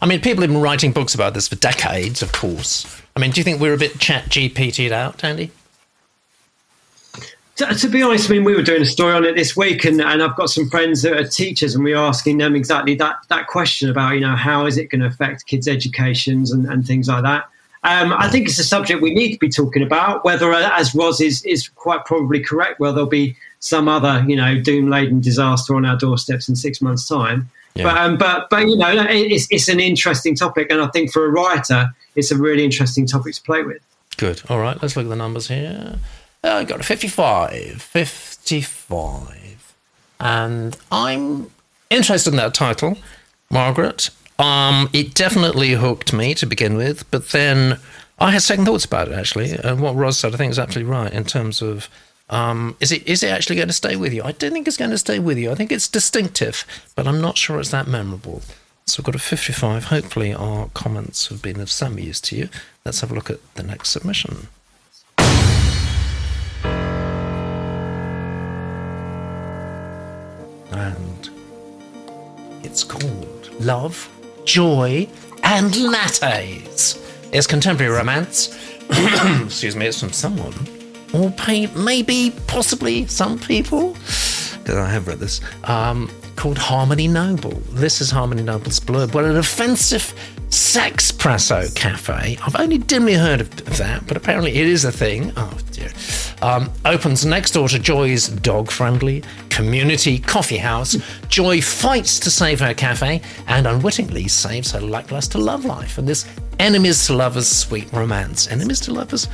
I 0.00 0.06
mean, 0.06 0.20
people 0.20 0.42
have 0.42 0.50
been 0.50 0.60
writing 0.60 0.92
books 0.92 1.14
about 1.14 1.34
this 1.34 1.48
for 1.48 1.56
decades, 1.56 2.22
of 2.22 2.32
course. 2.32 3.00
I 3.16 3.20
mean, 3.20 3.32
do 3.32 3.40
you 3.40 3.44
think 3.44 3.60
we're 3.60 3.74
a 3.74 3.78
bit 3.78 3.98
chat 3.98 4.26
GPT'd 4.26 4.92
out, 4.92 5.24
Andy? 5.24 5.50
To, 7.56 7.66
to, 7.66 7.88
be 7.88 8.02
honest, 8.02 8.30
I 8.30 8.34
mean, 8.34 8.44
we 8.44 8.54
were 8.54 8.62
doing 8.62 8.82
a 8.82 8.86
story 8.86 9.14
on 9.14 9.24
it 9.24 9.34
this 9.34 9.56
week, 9.56 9.84
and, 9.84 10.00
and 10.00 10.22
I've 10.22 10.36
got 10.36 10.50
some 10.50 10.70
friends 10.70 11.02
that 11.02 11.14
are 11.14 11.26
teachers, 11.26 11.74
and 11.74 11.82
we 11.82 11.92
are 11.92 12.06
asking 12.06 12.38
them 12.38 12.54
exactly 12.54 12.94
that, 12.96 13.16
that 13.28 13.48
question 13.48 13.90
about, 13.90 14.14
you 14.14 14.20
know, 14.20 14.36
how 14.36 14.66
is 14.66 14.78
it 14.78 14.90
going 14.90 15.00
to 15.00 15.08
affect 15.08 15.46
kids' 15.46 15.66
educations 15.66 16.52
and, 16.52 16.66
and 16.66 16.86
things 16.86 17.08
like 17.08 17.24
that. 17.24 17.48
Um, 17.82 18.12
I 18.12 18.28
think 18.28 18.46
it's 18.46 18.58
a 18.60 18.64
subject 18.64 19.02
we 19.02 19.14
need 19.14 19.32
to 19.32 19.38
be 19.38 19.48
talking 19.48 19.82
about, 19.82 20.24
whether, 20.24 20.52
uh, 20.52 20.70
as 20.78 20.94
Roz 20.94 21.20
is, 21.20 21.44
is 21.44 21.68
quite 21.68 22.04
probably 22.04 22.38
correct, 22.38 22.78
where 22.78 22.92
there'll 22.92 23.08
be 23.08 23.36
some 23.58 23.88
other, 23.88 24.24
you 24.28 24.36
know, 24.36 24.60
doom 24.60 24.88
laden 24.88 25.20
disaster 25.20 25.74
on 25.74 25.84
our 25.84 25.96
doorsteps 25.96 26.48
in 26.48 26.54
six 26.54 26.80
months' 26.80 27.08
time. 27.08 27.50
Yeah. 27.74 27.84
But, 27.84 27.96
um, 27.96 28.18
but 28.18 28.50
but 28.50 28.66
you 28.68 28.76
know, 28.76 29.06
it's 29.08 29.46
it's 29.50 29.68
an 29.68 29.80
interesting 29.80 30.34
topic, 30.34 30.70
and 30.70 30.80
I 30.80 30.88
think 30.88 31.12
for 31.12 31.24
a 31.24 31.30
writer, 31.30 31.94
it's 32.16 32.30
a 32.30 32.36
really 32.36 32.64
interesting 32.64 33.06
topic 33.06 33.34
to 33.34 33.42
play 33.42 33.62
with. 33.62 33.82
Good. 34.16 34.42
All 34.48 34.58
right, 34.58 34.80
let's 34.82 34.96
look 34.96 35.06
at 35.06 35.10
the 35.10 35.16
numbers 35.16 35.48
here. 35.48 35.98
Uh, 36.42 36.54
I 36.54 36.64
got 36.64 36.80
a 36.80 36.82
55. 36.82 37.80
55. 37.80 39.74
And 40.20 40.76
I'm 40.90 41.50
interested 41.90 42.30
in 42.30 42.36
that 42.36 42.54
title, 42.54 42.98
Margaret. 43.50 44.10
Um, 44.38 44.88
it 44.92 45.14
definitely 45.14 45.72
hooked 45.72 46.12
me 46.12 46.34
to 46.34 46.46
begin 46.46 46.76
with, 46.76 47.08
but 47.10 47.28
then 47.30 47.78
I 48.18 48.32
had 48.32 48.42
second 48.42 48.66
thoughts 48.66 48.84
about 48.84 49.08
it 49.08 49.14
actually. 49.14 49.52
And 49.52 49.80
what 49.80 49.94
Roz 49.96 50.18
said, 50.18 50.34
I 50.34 50.36
think, 50.36 50.50
is 50.50 50.58
absolutely 50.58 50.92
right 50.92 51.12
in 51.12 51.24
terms 51.24 51.62
of 51.62 51.88
um, 52.30 52.76
is 52.80 52.92
it 52.92 53.06
is 53.08 53.22
it 53.22 53.30
actually 53.30 53.56
going 53.56 53.68
to 53.68 53.74
stay 53.74 53.96
with 53.96 54.12
you? 54.12 54.22
I 54.22 54.32
don't 54.32 54.52
think 54.52 54.68
it's 54.68 54.76
going 54.76 54.90
to 54.90 54.98
stay 54.98 55.18
with 55.18 55.38
you. 55.38 55.50
I 55.50 55.54
think 55.54 55.72
it's 55.72 55.88
distinctive, 55.88 56.66
but 56.94 57.06
I'm 57.06 57.20
not 57.20 57.38
sure 57.38 57.58
it's 57.58 57.70
that 57.70 57.86
memorable. 57.86 58.42
So 58.86 59.00
we've 59.00 59.06
got 59.06 59.14
a 59.14 59.18
55. 59.18 59.84
Hopefully, 59.84 60.34
our 60.34 60.68
comments 60.74 61.28
have 61.28 61.42
been 61.42 61.60
of 61.60 61.70
some 61.70 61.98
use 61.98 62.20
to 62.22 62.36
you. 62.36 62.48
Let's 62.84 63.00
have 63.00 63.10
a 63.10 63.14
look 63.14 63.30
at 63.30 63.40
the 63.54 63.62
next 63.62 63.90
submission. 63.90 64.48
And 70.70 71.30
it's 72.62 72.84
called 72.84 73.50
Love, 73.60 74.08
Joy, 74.44 75.08
and 75.42 75.72
Lattes. 75.72 77.04
It's 77.32 77.46
contemporary 77.46 77.92
romance. 77.92 78.56
Excuse 78.90 79.76
me, 79.76 79.86
it's 79.86 80.00
from 80.00 80.12
someone 80.12 80.77
or 81.12 81.32
maybe, 81.76 82.34
possibly, 82.46 83.06
some 83.06 83.38
people, 83.38 83.92
because 83.92 84.76
I 84.76 84.88
have 84.90 85.06
read 85.06 85.18
this, 85.18 85.40
um, 85.64 86.10
called 86.36 86.58
Harmony 86.58 87.08
Noble. 87.08 87.54
This 87.70 88.00
is 88.00 88.10
Harmony 88.10 88.42
Noble's 88.42 88.80
blurb. 88.80 89.14
Well, 89.14 89.24
an 89.24 89.36
offensive 89.36 90.14
sex 90.50 91.08
Sexpresso 91.18 91.74
cafe. 91.74 92.38
I've 92.44 92.56
only 92.56 92.78
dimly 92.78 93.14
heard 93.14 93.40
of 93.40 93.50
that, 93.78 94.06
but 94.06 94.16
apparently 94.16 94.52
it 94.52 94.66
is 94.66 94.84
a 94.84 94.92
thing. 94.92 95.32
Oh 95.36 95.58
dear. 95.72 95.90
Um, 96.40 96.70
opens 96.84 97.24
next 97.26 97.52
door 97.52 97.68
to 97.68 97.78
Joy's 97.78 98.28
dog 98.28 98.70
friendly 98.70 99.24
community 99.50 100.18
coffee 100.18 100.56
house. 100.56 100.96
Joy 101.28 101.60
fights 101.60 102.18
to 102.20 102.30
save 102.30 102.60
her 102.60 102.72
cafe 102.72 103.20
and 103.48 103.66
unwittingly 103.66 104.28
saves 104.28 104.70
her 104.72 104.80
lackluster 104.80 105.38
love 105.38 105.64
life. 105.64 105.98
And 105.98 106.06
this 106.06 106.24
enemies 106.58 107.06
to 107.06 107.14
lovers 107.14 107.48
sweet 107.48 107.92
romance. 107.92 108.48
Enemies 108.48 108.80
to 108.80 108.92
lovers? 108.92 109.28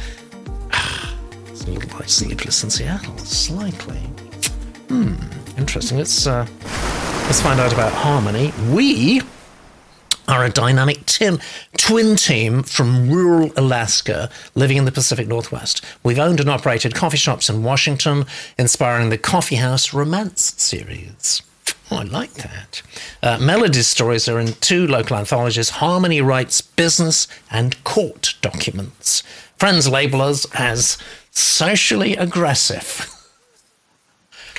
A 1.66 1.70
little 1.70 1.98
like 1.98 2.08
Sleepless 2.08 2.64
in 2.64 2.70
Seattle, 2.70 3.16
slightly. 3.18 3.98
Hmm, 4.88 5.14
interesting. 5.56 5.98
Let's, 5.98 6.26
uh, 6.26 6.46
let's 7.24 7.40
find 7.40 7.60
out 7.60 7.72
about 7.72 7.92
Harmony. 7.92 8.52
We 8.70 9.22
are 10.28 10.44
a 10.44 10.50
dynamic 10.50 11.04
tin, 11.06 11.38
twin 11.76 12.16
team 12.16 12.62
from 12.62 13.10
rural 13.10 13.52
Alaska 13.56 14.30
living 14.54 14.76
in 14.76 14.84
the 14.84 14.92
Pacific 14.92 15.28
Northwest. 15.28 15.84
We've 16.02 16.18
owned 16.18 16.40
and 16.40 16.50
operated 16.50 16.94
coffee 16.94 17.16
shops 17.16 17.48
in 17.48 17.62
Washington, 17.62 18.24
inspiring 18.58 19.10
the 19.10 19.18
Coffee 19.18 19.56
House 19.56 19.92
Romance 19.92 20.54
series. 20.56 21.42
Oh, 21.90 21.98
I 21.98 22.02
like 22.04 22.32
that. 22.34 22.82
Uh, 23.22 23.38
Melody's 23.38 23.86
stories 23.86 24.28
are 24.28 24.40
in 24.40 24.54
two 24.54 24.86
local 24.86 25.16
anthologies 25.16 25.70
Harmony 25.70 26.20
writes 26.20 26.60
business 26.60 27.28
and 27.50 27.82
court 27.84 28.34
documents. 28.40 29.22
Friends 29.58 29.88
label 29.88 30.22
us 30.22 30.46
as 30.54 30.98
socially 31.35 32.16
aggressive. 32.16 33.11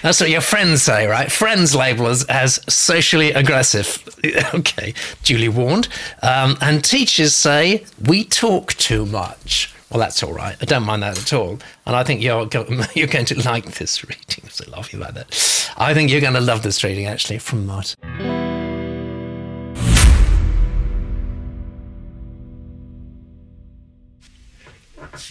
That's 0.02 0.20
what 0.20 0.30
your 0.30 0.42
friends 0.42 0.84
say, 0.84 1.08
right? 1.08 1.32
Friends 1.32 1.76
label 1.76 2.06
us 2.06 2.26
as 2.26 2.62
socially 2.72 3.32
aggressive. 3.32 4.08
okay, 4.54 4.94
duly 5.24 5.50
warned. 5.50 5.88
Um, 6.22 6.58
and 6.62 6.84
teachers 6.84 7.34
say 7.34 7.86
we 8.08 8.24
talk 8.24 8.74
too 8.74 9.06
much. 9.06 9.74
Well, 9.90 10.00
that's 10.00 10.22
all 10.22 10.34
right. 10.34 10.58
I 10.62 10.66
don't 10.66 10.84
mind 10.84 11.04
that 11.04 11.18
at 11.18 11.34
all. 11.34 11.60
And 11.86 11.96
I 11.96 12.04
think 12.04 12.22
you're 12.22 12.46
go- 12.46 12.68
you're 12.94 13.08
going 13.08 13.26
to 13.26 13.42
like 13.48 13.66
this 13.76 14.04
reading. 14.04 14.44
I'm 14.44 14.50
so 14.50 14.70
laughing 14.70 15.02
about 15.02 15.16
that. 15.16 15.72
I 15.78 15.94
think 15.94 16.12
you're 16.12 16.22
going 16.22 16.34
to 16.34 16.42
love 16.42 16.64
this 16.64 16.84
reading 16.84 17.06
actually 17.06 17.40
from 17.40 17.66
Martin. 17.66 18.35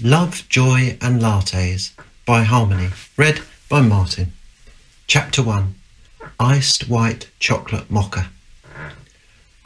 Love, 0.02 0.48
Joy 0.48 0.96
and 1.02 1.20
Lattes 1.20 1.90
by 2.24 2.42
Harmony. 2.42 2.88
Read 3.18 3.42
by 3.68 3.82
Martin. 3.82 4.32
Chapter 5.06 5.42
1 5.42 5.74
Iced 6.40 6.88
White 6.88 7.30
Chocolate 7.38 7.90
Mocha. 7.90 8.30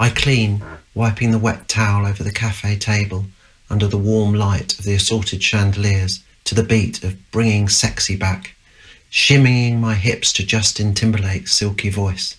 I 0.00 0.10
clean, 0.10 0.60
wiping 0.92 1.30
the 1.30 1.38
wet 1.38 1.68
towel 1.68 2.04
over 2.04 2.24
the 2.24 2.32
cafe 2.32 2.76
table 2.76 3.26
under 3.70 3.86
the 3.86 3.96
warm 3.96 4.34
light 4.34 4.76
of 4.76 4.84
the 4.84 4.94
assorted 4.94 5.40
chandeliers 5.40 6.24
to 6.44 6.54
the 6.56 6.64
beat 6.64 7.04
of 7.04 7.30
Bringing 7.30 7.68
Sexy 7.68 8.16
Back, 8.16 8.56
shimmying 9.12 9.78
my 9.78 9.94
hips 9.94 10.32
to 10.32 10.44
Justin 10.44 10.94
Timberlake's 10.94 11.52
silky 11.52 11.90
voice. 11.90 12.34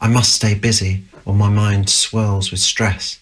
I 0.00 0.08
must 0.08 0.34
stay 0.34 0.54
busy 0.54 1.04
or 1.24 1.32
my 1.32 1.48
mind 1.48 1.90
swirls 1.90 2.50
with 2.50 2.60
stress. 2.60 3.20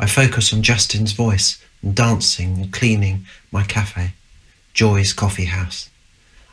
I 0.00 0.06
focus 0.06 0.50
on 0.52 0.62
Justin's 0.62 1.12
voice 1.12 1.62
dancing 1.82 2.58
and 2.58 2.72
cleaning 2.72 3.26
my 3.52 3.64
cafe, 3.64 4.12
Joy's 4.74 5.12
Coffee 5.12 5.46
House. 5.46 5.88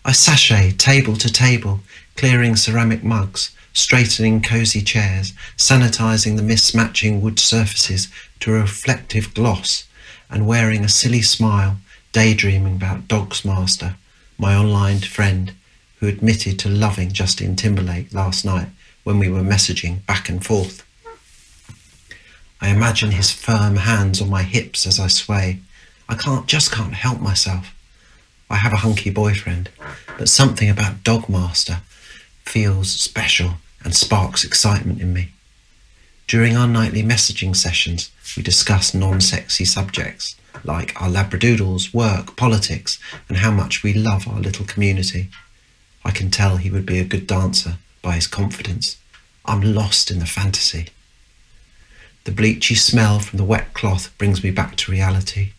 I 0.04 0.12
sashay 0.12 0.72
table 0.72 1.16
to 1.18 1.32
table, 1.32 1.80
clearing 2.16 2.56
ceramic 2.56 3.04
mugs, 3.04 3.56
straightening 3.74 4.42
cosy 4.42 4.82
chairs, 4.82 5.34
sanitizing 5.58 6.38
the 6.38 6.44
mismatching 6.44 7.22
wood 7.22 7.40
surfaces 7.40 8.08
to 8.40 8.54
a 8.54 8.60
reflective 8.60 9.34
gloss, 9.34 9.88
and 10.30 10.48
wearing 10.48 10.84
a 10.84 10.90
silly 10.90 11.22
smile, 11.22 11.78
daydreaming 12.12 12.76
about 12.76 13.08
Dogs 13.08 13.44
Master, 13.44 13.96
my 14.38 14.56
online 14.56 15.00
friend 15.00 15.54
who 16.00 16.08
admitted 16.08 16.60
to 16.60 16.70
loving 16.70 17.12
Justin 17.12 17.56
Timberlake 17.56 18.14
last 18.14 18.46
night 18.46 18.68
when 19.04 19.18
we 19.18 19.30
were 19.30 19.42
messaging 19.42 20.06
back 20.06 20.30
and 20.30 20.46
forth. 20.46 20.85
I 22.66 22.70
imagine 22.70 23.12
his 23.12 23.30
firm 23.30 23.76
hands 23.76 24.20
on 24.20 24.32
my 24.32 24.42
hips 24.42 24.88
as 24.88 25.00
I 25.00 25.06
sway. 25.06 25.60
I 26.10 26.16
can't 26.16 26.48
just 26.48 26.72
can't 26.72 26.96
help 26.96 27.22
myself. 27.22 27.76
I 28.50 28.56
have 28.56 28.74
a 28.74 28.78
hunky 28.78 29.12
boyfriend, 29.12 29.70
but 30.18 30.30
something 30.30 30.68
about 30.68 31.04
Dogmaster 31.04 31.82
feels 32.44 32.90
special 32.90 33.58
and 33.84 33.96
sparks 33.96 34.44
excitement 34.44 35.00
in 35.00 35.14
me. 35.14 35.30
During 36.26 36.58
our 36.58 36.68
nightly 36.68 37.04
messaging 37.04 37.56
sessions, 37.56 38.10
we 38.36 38.42
discuss 38.42 38.96
non 38.96 39.22
sexy 39.22 39.64
subjects 39.64 40.36
like 40.64 41.00
our 41.00 41.08
Labradoodles, 41.08 41.94
work, 41.94 42.36
politics, 42.36 42.98
and 43.30 43.38
how 43.38 43.52
much 43.52 43.84
we 43.84 43.94
love 43.94 44.28
our 44.28 44.40
little 44.40 44.66
community. 44.66 45.30
I 46.04 46.10
can 46.10 46.32
tell 46.32 46.58
he 46.58 46.72
would 46.72 46.88
be 46.88 46.98
a 46.98 47.06
good 47.06 47.28
dancer 47.28 47.78
by 48.02 48.14
his 48.14 48.26
confidence. 48.26 48.98
I'm 49.46 49.62
lost 49.62 50.10
in 50.10 50.18
the 50.18 50.26
fantasy. 50.26 50.88
The 52.26 52.32
bleachy 52.32 52.76
smell 52.76 53.20
from 53.20 53.38
the 53.38 53.44
wet 53.44 53.76
cloth 53.76 54.12
brings 54.18 54.44
me 54.44 54.50
back 54.50 54.76
to 54.78 54.92
reality. 54.92 55.52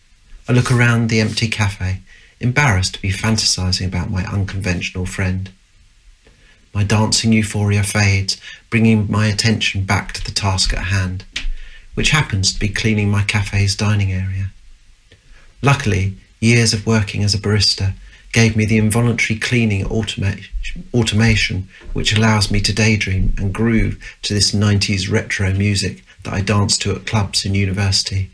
I 0.49 0.53
look 0.53 0.73
around 0.73 1.09
the 1.09 1.21
empty 1.21 1.47
cafe 1.47 2.01
embarrassed 2.41 2.95
to 2.95 3.01
be 3.01 3.13
fantasizing 3.13 3.87
about 3.87 4.11
my 4.11 4.25
unconventional 4.25 5.07
friend. 5.07 5.51
My 6.75 6.83
dancing 6.83 7.33
euphoria 7.33 7.85
fades, 7.85 8.41
bringing 8.69 9.09
my 9.09 9.29
attention 9.29 9.85
back 9.85 10.13
to 10.15 10.25
the 10.25 10.33
task 10.33 10.75
at 10.75 10.87
hand, 10.87 11.25
which 11.95 12.11
happens 12.11 12.53
to 12.53 12.59
be 12.59 12.69
cleaning 12.69 13.11
my 13.11 13.23
cafe's 13.23 13.77
dining 13.77 14.13
area. 14.13 14.51
Luckily, 15.63 16.17
years 16.41 16.75
of 16.75 16.85
working 16.85 17.23
as 17.23 17.33
a 17.33 17.39
barista 17.39 17.95
gave 18.33 18.57
me 18.57 18.67
the 18.67 18.77
involuntary 18.77 19.39
cleaning 19.39 19.87
automation 20.93 21.69
which 21.93 22.13
allows 22.13 22.51
me 22.51 22.61
to 22.61 22.75
daydream 22.75 23.33
and 23.39 23.55
groove 23.55 24.03
to 24.23 24.35
this 24.35 24.51
90s 24.51 25.11
retro 25.11 25.53
music 25.53 26.03
that 26.27 26.35
I 26.35 26.41
danced 26.43 26.83
to 26.83 26.93
at 26.93 27.07
clubs 27.07 27.47
in 27.47 27.55
university. 27.55 28.31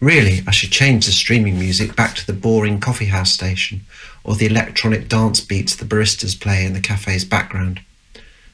Really, 0.00 0.42
I 0.46 0.52
should 0.52 0.70
change 0.70 1.06
the 1.06 1.12
streaming 1.12 1.58
music 1.58 1.96
back 1.96 2.14
to 2.14 2.26
the 2.26 2.32
boring 2.32 2.78
coffeehouse 2.78 3.32
station 3.32 3.80
or 4.22 4.36
the 4.36 4.46
electronic 4.46 5.08
dance 5.08 5.40
beats 5.40 5.74
the 5.74 5.84
baristas 5.84 6.38
play 6.38 6.64
in 6.64 6.74
the 6.74 6.80
cafe's 6.80 7.24
background. 7.24 7.80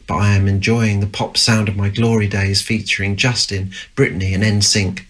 But 0.07 0.16
I 0.16 0.35
am 0.37 0.49
enjoying 0.49 1.01
the 1.01 1.07
pop 1.07 1.37
sound 1.37 1.68
of 1.68 1.77
my 1.77 1.91
glory 1.91 2.27
days 2.27 2.62
featuring 2.62 3.16
Justin, 3.16 3.72
Britney, 3.95 4.35
and 4.35 4.43
NSYNC. 4.43 5.03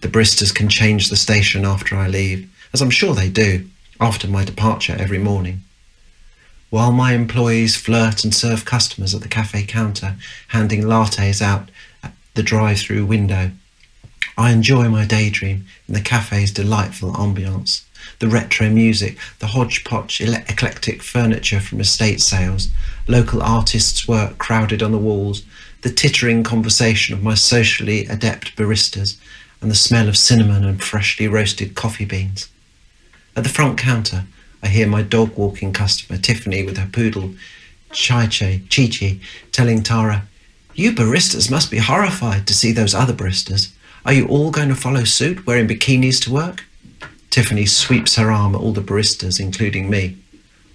The 0.00 0.08
baristas 0.08 0.52
can 0.52 0.68
change 0.68 1.08
the 1.08 1.16
station 1.16 1.64
after 1.64 1.94
I 1.94 2.08
leave, 2.08 2.50
as 2.72 2.82
I'm 2.82 2.90
sure 2.90 3.14
they 3.14 3.28
do, 3.28 3.68
after 4.00 4.26
my 4.26 4.44
departure 4.44 4.96
every 4.98 5.18
morning. 5.18 5.62
While 6.70 6.92
my 6.92 7.14
employees 7.14 7.76
flirt 7.76 8.24
and 8.24 8.34
serve 8.34 8.64
customers 8.64 9.14
at 9.14 9.22
the 9.22 9.28
cafe 9.28 9.64
counter, 9.64 10.16
handing 10.48 10.82
lattes 10.82 11.40
out 11.40 11.70
the 12.38 12.44
drive 12.44 12.78
through 12.78 13.04
window, 13.04 13.50
I 14.36 14.52
enjoy 14.52 14.88
my 14.88 15.04
daydream 15.04 15.66
in 15.88 15.94
the 15.94 16.00
cafe's 16.00 16.52
delightful 16.52 17.12
ambiance, 17.14 17.82
the 18.20 18.28
retro 18.28 18.70
music, 18.70 19.18
the 19.40 19.48
hodgepodge 19.48 20.20
eclectic 20.20 21.02
furniture 21.02 21.58
from 21.58 21.80
estate 21.80 22.20
sales, 22.20 22.68
local 23.08 23.42
artists' 23.42 24.06
work 24.06 24.38
crowded 24.38 24.84
on 24.84 24.92
the 24.92 24.98
walls, 24.98 25.42
the 25.82 25.90
tittering 25.90 26.44
conversation 26.44 27.12
of 27.12 27.24
my 27.24 27.34
socially 27.34 28.06
adept 28.06 28.54
baristas, 28.54 29.16
and 29.60 29.68
the 29.68 29.74
smell 29.74 30.08
of 30.08 30.16
cinnamon 30.16 30.64
and 30.64 30.80
freshly 30.80 31.26
roasted 31.26 31.74
coffee 31.74 32.04
beans. 32.04 32.48
At 33.34 33.42
the 33.42 33.48
front 33.48 33.78
counter, 33.78 34.26
I 34.62 34.68
hear 34.68 34.86
my 34.86 35.02
dog 35.02 35.36
walking 35.36 35.72
customer, 35.72 36.20
Tiffany, 36.20 36.62
with 36.62 36.76
her 36.76 36.88
poodle, 36.92 37.34
Chai, 37.90 38.28
Chi 38.28 38.60
Chi, 38.70 39.18
telling 39.50 39.82
Tara, 39.82 40.27
You 40.78 40.92
baristas 40.92 41.50
must 41.50 41.72
be 41.72 41.78
horrified 41.78 42.46
to 42.46 42.54
see 42.54 42.70
those 42.70 42.94
other 42.94 43.12
baristas. 43.12 43.72
Are 44.06 44.12
you 44.12 44.28
all 44.28 44.52
going 44.52 44.68
to 44.68 44.76
follow 44.76 45.02
suit, 45.02 45.44
wearing 45.44 45.66
bikinis 45.66 46.22
to 46.22 46.32
work? 46.32 46.66
Tiffany 47.30 47.66
sweeps 47.66 48.14
her 48.14 48.30
arm 48.30 48.54
at 48.54 48.60
all 48.60 48.70
the 48.70 48.80
baristas, 48.80 49.40
including 49.40 49.90
me. 49.90 50.18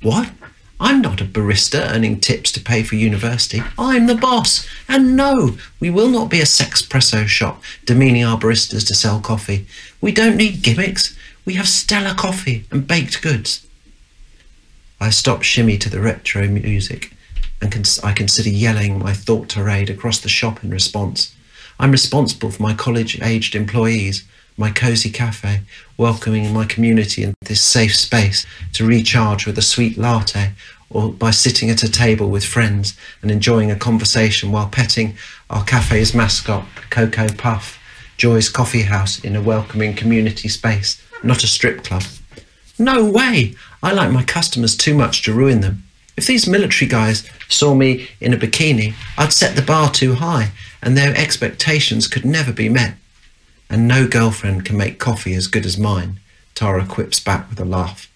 What? 0.01 0.30
I'm 0.78 1.01
not 1.01 1.22
a 1.22 1.24
barista 1.24 1.89
earning 1.89 2.20
tips 2.20 2.51
to 2.51 2.60
pay 2.60 2.84
for 2.84 2.95
university. 2.95 3.64
I'm 3.80 4.08
the 4.08 4.16
boss. 4.16 4.68
And 4.89 5.16
no, 5.16 5.56
we 5.80 5.89
will 5.89 6.10
not 6.10 6.30
be 6.30 6.41
a 6.41 6.43
sexpresso 6.60 7.26
shop 7.26 7.64
demeaning 7.86 8.26
our 8.26 8.38
baristas 8.38 8.86
to 8.88 8.93
sell 8.93 9.22
coffee. 9.22 9.66
We 10.01 10.12
don't 10.12 10.36
need 10.36 10.64
gimmicks. 10.64 11.18
We 11.45 11.54
have 11.54 11.70
stellar 11.70 12.14
coffee 12.14 12.66
and 12.72 12.86
baked 12.86 13.22
goods. 13.22 13.66
I 14.99 15.12
stop 15.12 15.43
shimmy 15.43 15.78
to 15.78 15.89
the 15.89 16.01
retro 16.01 16.49
music 16.49 17.14
and 17.64 17.72
cons- 17.72 17.99
I 18.03 18.11
consider 18.11 18.49
yelling 18.49 18.99
my 18.99 19.14
thought 19.14 19.47
tirade 19.49 19.89
across 19.89 20.20
the 20.20 20.30
shop 20.30 20.64
in 20.64 20.70
response. 20.70 21.34
I'm 21.80 21.91
responsible 21.91 22.51
for 22.51 22.61
my 22.61 22.74
college 22.74 23.20
aged 23.22 23.55
employees, 23.55 24.24
my 24.57 24.70
cosy 24.70 25.09
cafe, 25.09 25.61
welcoming 25.97 26.53
my 26.53 26.66
community 26.66 27.24
in 27.24 27.34
this 27.41 27.61
safe 27.61 27.95
space 27.95 28.45
to 28.74 28.86
recharge 28.86 29.47
with 29.47 29.57
a 29.57 29.61
sweet 29.61 29.97
latte 29.97 30.51
or 30.89 31.11
by 31.11 31.32
sitting 31.32 31.70
at 31.70 31.84
a 31.84 31.89
table 31.89 32.30
with 32.30 32.45
friends 32.45 32.95
and 33.22 33.32
enjoying 33.32 33.72
a 33.72 33.76
conversation 33.76 34.51
while 34.51 34.68
petting 34.68 35.16
our 35.49 35.64
cafe's 35.64 36.14
mascot, 36.14 36.66
Cocoa 36.91 37.30
Puff, 37.30 37.80
Joy's 38.18 38.49
Coffee 38.49 38.84
House 38.84 39.20
in 39.24 39.36
a 39.36 39.41
welcoming 39.41 39.95
community 39.95 40.49
space, 40.49 41.01
not 41.24 41.43
a 41.43 41.47
strip 41.47 41.84
club. 41.84 42.03
No 42.78 43.09
way! 43.09 43.55
I 43.82 43.93
like 43.93 44.11
my 44.11 44.24
customers 44.24 44.76
too 44.76 44.93
much 44.93 45.24
to 45.24 45.34
ruin 45.34 45.61
them. 45.61 45.84
If 46.16 46.28
these 46.28 46.47
military 46.47 46.88
guys 46.88 47.28
saw 47.49 47.74
me 47.74 48.07
in 48.22 48.34
a 48.34 48.38
bikini, 48.38 48.93
I'd 49.18 49.34
set 49.34 49.55
the 49.55 49.61
bar 49.61 49.89
too 49.91 50.16
high, 50.16 50.51
and 50.82 50.95
their 50.95 51.16
expectations 51.16 52.07
could 52.07 52.26
never 52.26 52.53
be 52.53 52.70
met. 52.70 52.95
And 53.70 53.88
no 53.88 54.07
girlfriend 54.07 54.66
can 54.66 54.78
make 54.78 54.99
coffee 54.99 55.34
as 55.34 55.47
good 55.47 55.66
as 55.66 55.78
mine, 55.78 56.20
Tara 56.53 56.86
quips 56.86 57.20
back 57.20 57.49
with 57.49 57.59
a 57.59 57.66
laugh. 57.66 58.09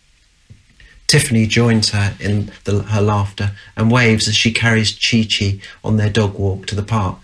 Tiffany 1.07 1.47
joins 1.47 1.91
her 1.91 2.15
in 2.19 2.51
the, 2.65 2.83
her 2.83 3.01
laughter 3.01 3.51
and 3.75 3.89
waves 3.89 4.27
as 4.27 4.35
she 4.35 4.51
carries 4.51 4.91
Chi 4.91 5.23
Chi 5.23 5.59
on 5.83 5.97
their 5.97 6.09
dog 6.09 6.37
walk 6.37 6.65
to 6.67 6.75
the 6.75 6.83
park. 6.83 7.17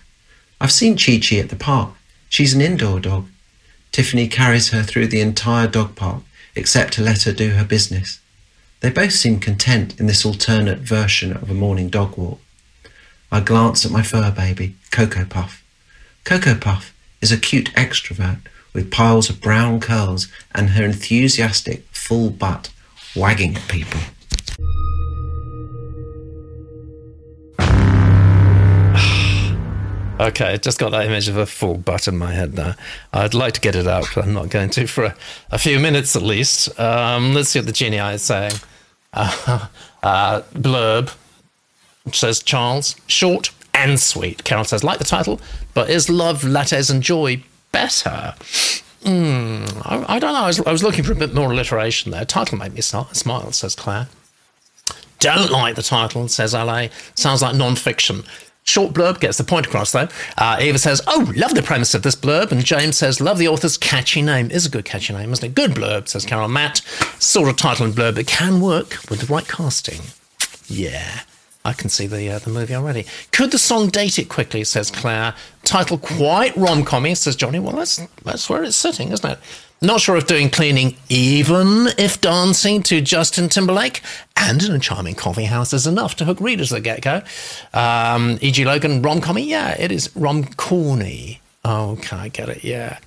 I've 0.60 0.72
seen 0.72 0.96
Chi 0.96 1.20
Chi 1.20 1.36
at 1.36 1.50
the 1.50 1.56
park. 1.56 1.90
She's 2.30 2.54
an 2.54 2.62
indoor 2.62 2.98
dog. 2.98 3.26
Tiffany 3.92 4.26
carries 4.26 4.70
her 4.70 4.82
through 4.82 5.08
the 5.08 5.20
entire 5.20 5.68
dog 5.68 5.94
park, 5.94 6.22
except 6.56 6.94
to 6.94 7.02
let 7.02 7.22
her 7.24 7.32
do 7.32 7.50
her 7.50 7.64
business. 7.64 8.20
They 8.84 8.90
both 8.90 9.12
seem 9.12 9.40
content 9.40 9.98
in 9.98 10.08
this 10.08 10.26
alternate 10.26 10.80
version 10.80 11.32
of 11.32 11.48
a 11.48 11.54
morning 11.54 11.88
dog 11.88 12.18
walk. 12.18 12.38
I 13.32 13.40
glance 13.40 13.86
at 13.86 13.90
my 13.90 14.02
fur 14.02 14.30
baby, 14.30 14.74
Cocoa 14.90 15.24
Puff. 15.24 15.64
Cocoa 16.24 16.54
Puff 16.54 16.94
is 17.22 17.32
a 17.32 17.38
cute 17.38 17.72
extrovert 17.76 18.40
with 18.74 18.90
piles 18.90 19.30
of 19.30 19.40
brown 19.40 19.80
curls 19.80 20.28
and 20.54 20.68
her 20.68 20.84
enthusiastic 20.84 21.86
full 21.92 22.28
butt 22.28 22.68
wagging 23.16 23.56
at 23.56 23.66
people. 23.68 24.00
Okay, 30.20 30.52
I 30.52 30.56
just 30.58 30.78
got 30.78 30.90
that 30.90 31.06
image 31.06 31.26
of 31.26 31.36
a 31.36 31.44
full 31.44 31.76
butt 31.76 32.06
in 32.06 32.16
my 32.16 32.32
head 32.32 32.54
now. 32.54 32.76
I'd 33.12 33.34
like 33.34 33.54
to 33.54 33.60
get 33.60 33.74
it 33.74 33.88
out, 33.88 34.06
but 34.14 34.24
I'm 34.24 34.32
not 34.32 34.48
going 34.48 34.70
to 34.70 34.86
for 34.86 35.06
a, 35.06 35.16
a 35.50 35.58
few 35.58 35.80
minutes 35.80 36.14
at 36.14 36.22
least. 36.22 36.78
Um, 36.78 37.34
let's 37.34 37.48
see 37.48 37.58
what 37.58 37.66
the 37.66 37.72
genie 37.72 37.96
is 37.96 38.22
saying. 38.22 38.52
Uh, 39.14 39.68
uh, 40.02 40.42
blurb 40.54 41.14
says 42.12 42.42
Charles, 42.42 42.96
short 43.06 43.50
and 43.72 43.98
sweet. 43.98 44.44
Carol 44.44 44.64
says, 44.64 44.84
like 44.84 44.98
the 44.98 45.04
title, 45.04 45.40
but 45.72 45.90
is 45.90 46.08
love, 46.08 46.42
lattes, 46.42 46.90
and 46.90 47.02
joy 47.02 47.42
better? 47.72 48.34
Mm, 49.02 49.82
I, 49.84 50.16
I, 50.16 50.18
don't 50.18 50.32
know. 50.32 50.40
I 50.40 50.46
was, 50.46 50.60
I 50.60 50.72
was, 50.72 50.82
looking 50.82 51.04
for 51.04 51.12
a 51.12 51.16
bit 51.16 51.34
more 51.34 51.52
alliteration 51.52 52.10
there. 52.10 52.24
Title 52.24 52.58
made 52.58 52.74
me 52.74 52.80
smile, 52.80 53.52
says 53.52 53.74
Claire. 53.74 54.08
Don't 55.18 55.50
like 55.50 55.74
the 55.74 55.82
title, 55.82 56.28
says 56.28 56.54
LA. 56.54 56.88
Sounds 57.14 57.42
like 57.42 57.54
non 57.54 57.76
fiction. 57.76 58.24
Short 58.66 58.94
blurb 58.94 59.20
gets 59.20 59.36
the 59.36 59.44
point 59.44 59.66
across, 59.66 59.92
though. 59.92 60.08
Uh, 60.38 60.56
Eva 60.58 60.78
says, 60.78 61.02
Oh, 61.06 61.30
love 61.36 61.54
the 61.54 61.62
premise 61.62 61.94
of 61.94 62.02
this 62.02 62.16
blurb. 62.16 62.50
And 62.50 62.64
James 62.64 62.96
says, 62.96 63.20
Love 63.20 63.38
the 63.38 63.46
author's 63.48 63.76
catchy 63.76 64.22
name. 64.22 64.50
Is 64.50 64.64
a 64.64 64.70
good 64.70 64.86
catchy 64.86 65.12
name, 65.12 65.32
isn't 65.32 65.44
it? 65.44 65.54
Good 65.54 65.72
blurb, 65.72 66.08
says 66.08 66.24
Carol. 66.24 66.48
Matt, 66.48 66.78
sort 67.18 67.50
of 67.50 67.56
title 67.56 67.84
and 67.84 67.94
blurb, 67.94 68.14
but 68.14 68.26
can 68.26 68.60
work 68.60 68.96
with 69.10 69.20
the 69.20 69.26
right 69.26 69.46
casting. 69.46 70.00
Yeah. 70.66 71.20
I 71.66 71.72
can 71.72 71.88
see 71.88 72.06
the 72.06 72.30
uh, 72.30 72.38
the 72.38 72.50
movie 72.50 72.74
already. 72.74 73.06
Could 73.32 73.50
the 73.50 73.58
song 73.58 73.88
date 73.88 74.18
it 74.18 74.28
quickly? 74.28 74.64
Says 74.64 74.90
Claire. 74.90 75.34
Title 75.64 75.96
quite 75.96 76.54
rom 76.56 76.84
commy, 76.84 77.16
says 77.16 77.36
Johnny. 77.36 77.58
Well, 77.58 77.76
that's 77.76 77.96
that's 78.22 78.50
where 78.50 78.62
it's 78.64 78.76
sitting, 78.76 79.12
isn't 79.12 79.30
it? 79.30 79.38
Not 79.84 80.00
sure 80.00 80.16
if 80.16 80.26
doing 80.26 80.48
cleaning, 80.50 80.96
even 81.08 81.88
if 81.98 82.20
dancing 82.20 82.82
to 82.84 83.00
Justin 83.00 83.48
Timberlake 83.48 84.00
and 84.36 84.62
in 84.62 84.72
a 84.72 84.78
charming 84.78 85.14
coffee 85.14 85.44
house 85.44 85.72
is 85.72 85.86
enough 85.86 86.16
to 86.16 86.24
hook 86.24 86.40
readers 86.40 86.72
at 86.72 86.76
the 86.76 86.80
get 86.80 87.02
go. 87.02 87.22
Um, 87.78 88.38
E.G. 88.40 88.64
Logan, 88.64 89.02
rom 89.02 89.20
commy? 89.20 89.46
Yeah, 89.46 89.76
it 89.78 89.92
is 89.92 90.14
rom 90.16 90.44
corny. 90.44 91.40
Oh, 91.64 91.90
Okay, 91.92 92.16
I 92.16 92.28
get 92.28 92.48
it. 92.48 92.64
Yeah. 92.64 92.98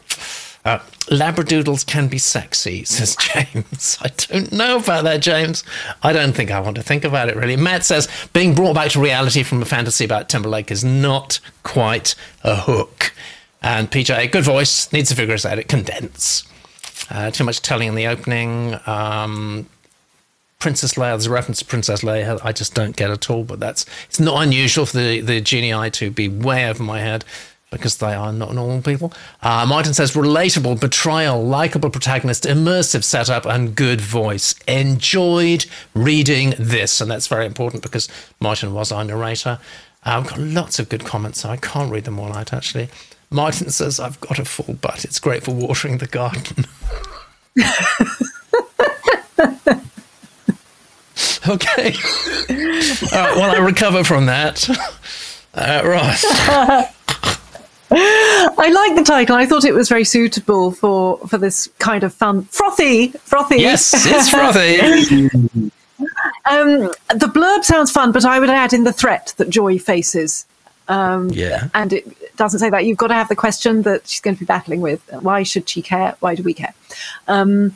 Uh, 0.66 0.80
Labradoodles 1.10 1.86
can 1.86 2.10
be 2.10 2.18
sexy, 2.18 2.84
says 2.86 3.16
James. 3.16 3.98
I 4.02 4.10
don't 4.10 4.52
know 4.52 4.78
about 4.78 5.06
that, 5.06 5.22
James. 5.22 5.64
I 6.04 6.12
don't 6.14 6.34
think 6.34 6.52
I 6.52 6.60
want 6.60 6.76
to 6.76 6.84
think 6.84 7.04
about 7.06 7.30
it 7.30 7.36
really. 7.36 7.56
Matt 7.56 7.86
says 7.86 8.08
being 8.34 8.54
brought 8.54 8.76
back 8.76 8.92
to 8.92 9.00
reality 9.00 9.44
from 9.44 9.62
a 9.62 9.66
fantasy 9.66 10.06
about 10.06 10.30
Timberlake 10.30 10.70
is 10.70 10.84
not 10.84 11.40
quite 11.64 12.14
a 12.44 12.56
hook. 12.56 13.14
And 13.62 13.90
PJ, 13.90 14.32
good 14.32 14.44
voice, 14.44 14.92
needs 14.94 15.10
to 15.10 15.16
figure 15.16 15.34
us 15.34 15.46
out. 15.46 15.58
It 15.58 15.68
condense. 15.68 16.44
Uh, 17.10 17.32
too 17.32 17.44
much 17.44 17.62
telling 17.62 17.88
in 17.88 17.96
the 17.96 18.08
opening. 18.08 18.80
Um, 18.86 19.68
Princess 20.60 20.96
Leia, 20.96 21.12
there's 21.12 21.28
a 21.28 21.32
reference 21.32 21.60
to 21.60 21.66
Princess 21.66 22.02
Leia 22.02 22.40
I 22.44 22.52
just 22.52 22.74
don't 22.74 22.96
get 22.96 23.12
at 23.12 23.30
all, 23.30 23.44
but 23.44 23.60
that's 23.60 23.86
it's 24.08 24.20
not 24.20 24.42
unusual 24.42 24.86
for 24.86 24.98
the, 24.98 25.22
the 25.22 25.40
genii 25.40 25.92
to 25.92 26.10
be 26.10 26.28
way 26.28 26.68
over 26.68 26.82
my 26.82 27.00
head 27.00 27.24
because 27.70 27.98
they 27.98 28.14
are 28.14 28.32
not 28.32 28.54
normal 28.54 28.82
people. 28.82 29.14
Uh, 29.42 29.66
Martin 29.68 29.94
says 29.94 30.14
relatable, 30.14 30.80
betrayal, 30.80 31.44
likable 31.44 31.90
protagonist, 31.90 32.46
immersive 32.46 33.04
setup, 33.04 33.46
and 33.46 33.76
good 33.76 34.00
voice. 34.00 34.56
Enjoyed 34.68 35.66
reading 35.94 36.54
this, 36.58 37.02
and 37.02 37.12
that's 37.12 37.28
very 37.28 37.46
important 37.46 37.84
because 37.84 38.08
Martin 38.40 38.74
was 38.74 38.92
our 38.92 39.04
narrator. 39.04 39.60
Uh, 40.06 40.22
I've 40.22 40.28
got 40.28 40.40
lots 40.40 40.80
of 40.80 40.90
good 40.90 41.04
comments, 41.06 41.42
so 41.42 41.50
I 41.50 41.58
can't 41.58 41.92
read 41.92 42.06
them 42.06 42.20
all 42.20 42.34
out 42.34 42.54
actually. 42.54 42.90
Martin 43.30 43.70
says, 43.70 44.00
I've 44.00 44.20
got 44.22 44.40
a 44.40 44.46
full 44.46 44.76
butt. 44.76 45.04
It's 45.04 45.20
great 45.20 45.44
for 45.44 45.54
watering 45.54 45.98
the 45.98 46.08
garden. 46.08 46.66
okay. 51.48 51.94
All 53.12 53.22
right, 53.22 53.36
well, 53.36 53.56
I 53.56 53.60
recover 53.60 54.04
from 54.04 54.28
that. 54.28 54.70
Uh, 55.54 55.82
Roz. 55.84 56.24
I 57.90 58.70
like 58.70 58.96
the 58.96 59.04
title. 59.04 59.36
I 59.36 59.46
thought 59.46 59.66
it 59.66 59.74
was 59.74 59.90
very 59.90 60.04
suitable 60.04 60.72
for 60.72 61.18
for 61.28 61.38
this 61.38 61.70
kind 61.80 62.04
of 62.04 62.14
fun, 62.14 62.44
frothy, 62.44 63.10
frothy. 63.10 63.58
Yes, 63.58 63.94
it's 64.06 64.30
frothy. 64.30 64.80
um, 66.46 66.92
the 67.18 67.32
blurb 67.34 67.64
sounds 67.64 67.92
fun, 67.92 68.12
but 68.12 68.26
I 68.26 68.40
would 68.40 68.50
add 68.50 68.74
in 68.74 68.84
the 68.84 68.92
threat 68.92 69.34
that 69.38 69.50
Joy 69.50 69.80
faces. 69.80 70.46
Um, 70.90 71.30
yeah, 71.30 71.70
and 71.74 71.94
it 71.94 72.36
doesn't 72.38 72.60
say 72.60 72.70
that. 72.70 72.86
You've 72.86 72.98
got 72.98 73.08
to 73.08 73.14
have 73.14 73.30
the 73.30 73.36
question 73.36 73.82
that 73.84 74.08
she's 74.08 74.22
going 74.22 74.36
to 74.36 74.40
be 74.40 74.46
battling 74.46 74.82
with. 74.82 75.02
Why 75.22 75.44
should 75.44 75.68
she 75.68 75.82
care? 75.82 76.16
Why 76.20 76.36
do 76.36 76.44
we 76.44 76.54
care? 76.54 76.74
Um, 77.28 77.76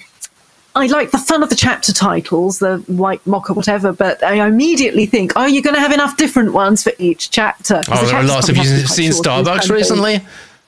I 0.74 0.88
like 0.88 1.12
the 1.12 1.18
fun 1.18 1.44
of 1.44 1.50
the 1.50 1.56
chapter 1.56 1.92
titles, 1.92 2.60
the 2.60 2.78
white 2.88 3.26
mocha, 3.28 3.54
whatever, 3.54 3.92
but 3.92 4.24
I 4.24 4.46
immediately 4.48 5.06
think, 5.06 5.36
are 5.36 5.50
you 5.50 5.62
going 5.62 5.76
to 5.76 5.82
have 5.82 5.92
enough 5.92 6.16
different 6.16 6.54
ones 6.54 6.82
for 6.82 6.94
each 6.98 7.30
chapter? 7.30 7.82
Oh, 7.90 8.06
there 8.06 8.16
are 8.16 8.24
lots. 8.24 8.48
Have 8.48 8.56
you 8.56 8.64
seen 8.88 9.12
Starbucks 9.12 9.70
recently? 9.70 10.22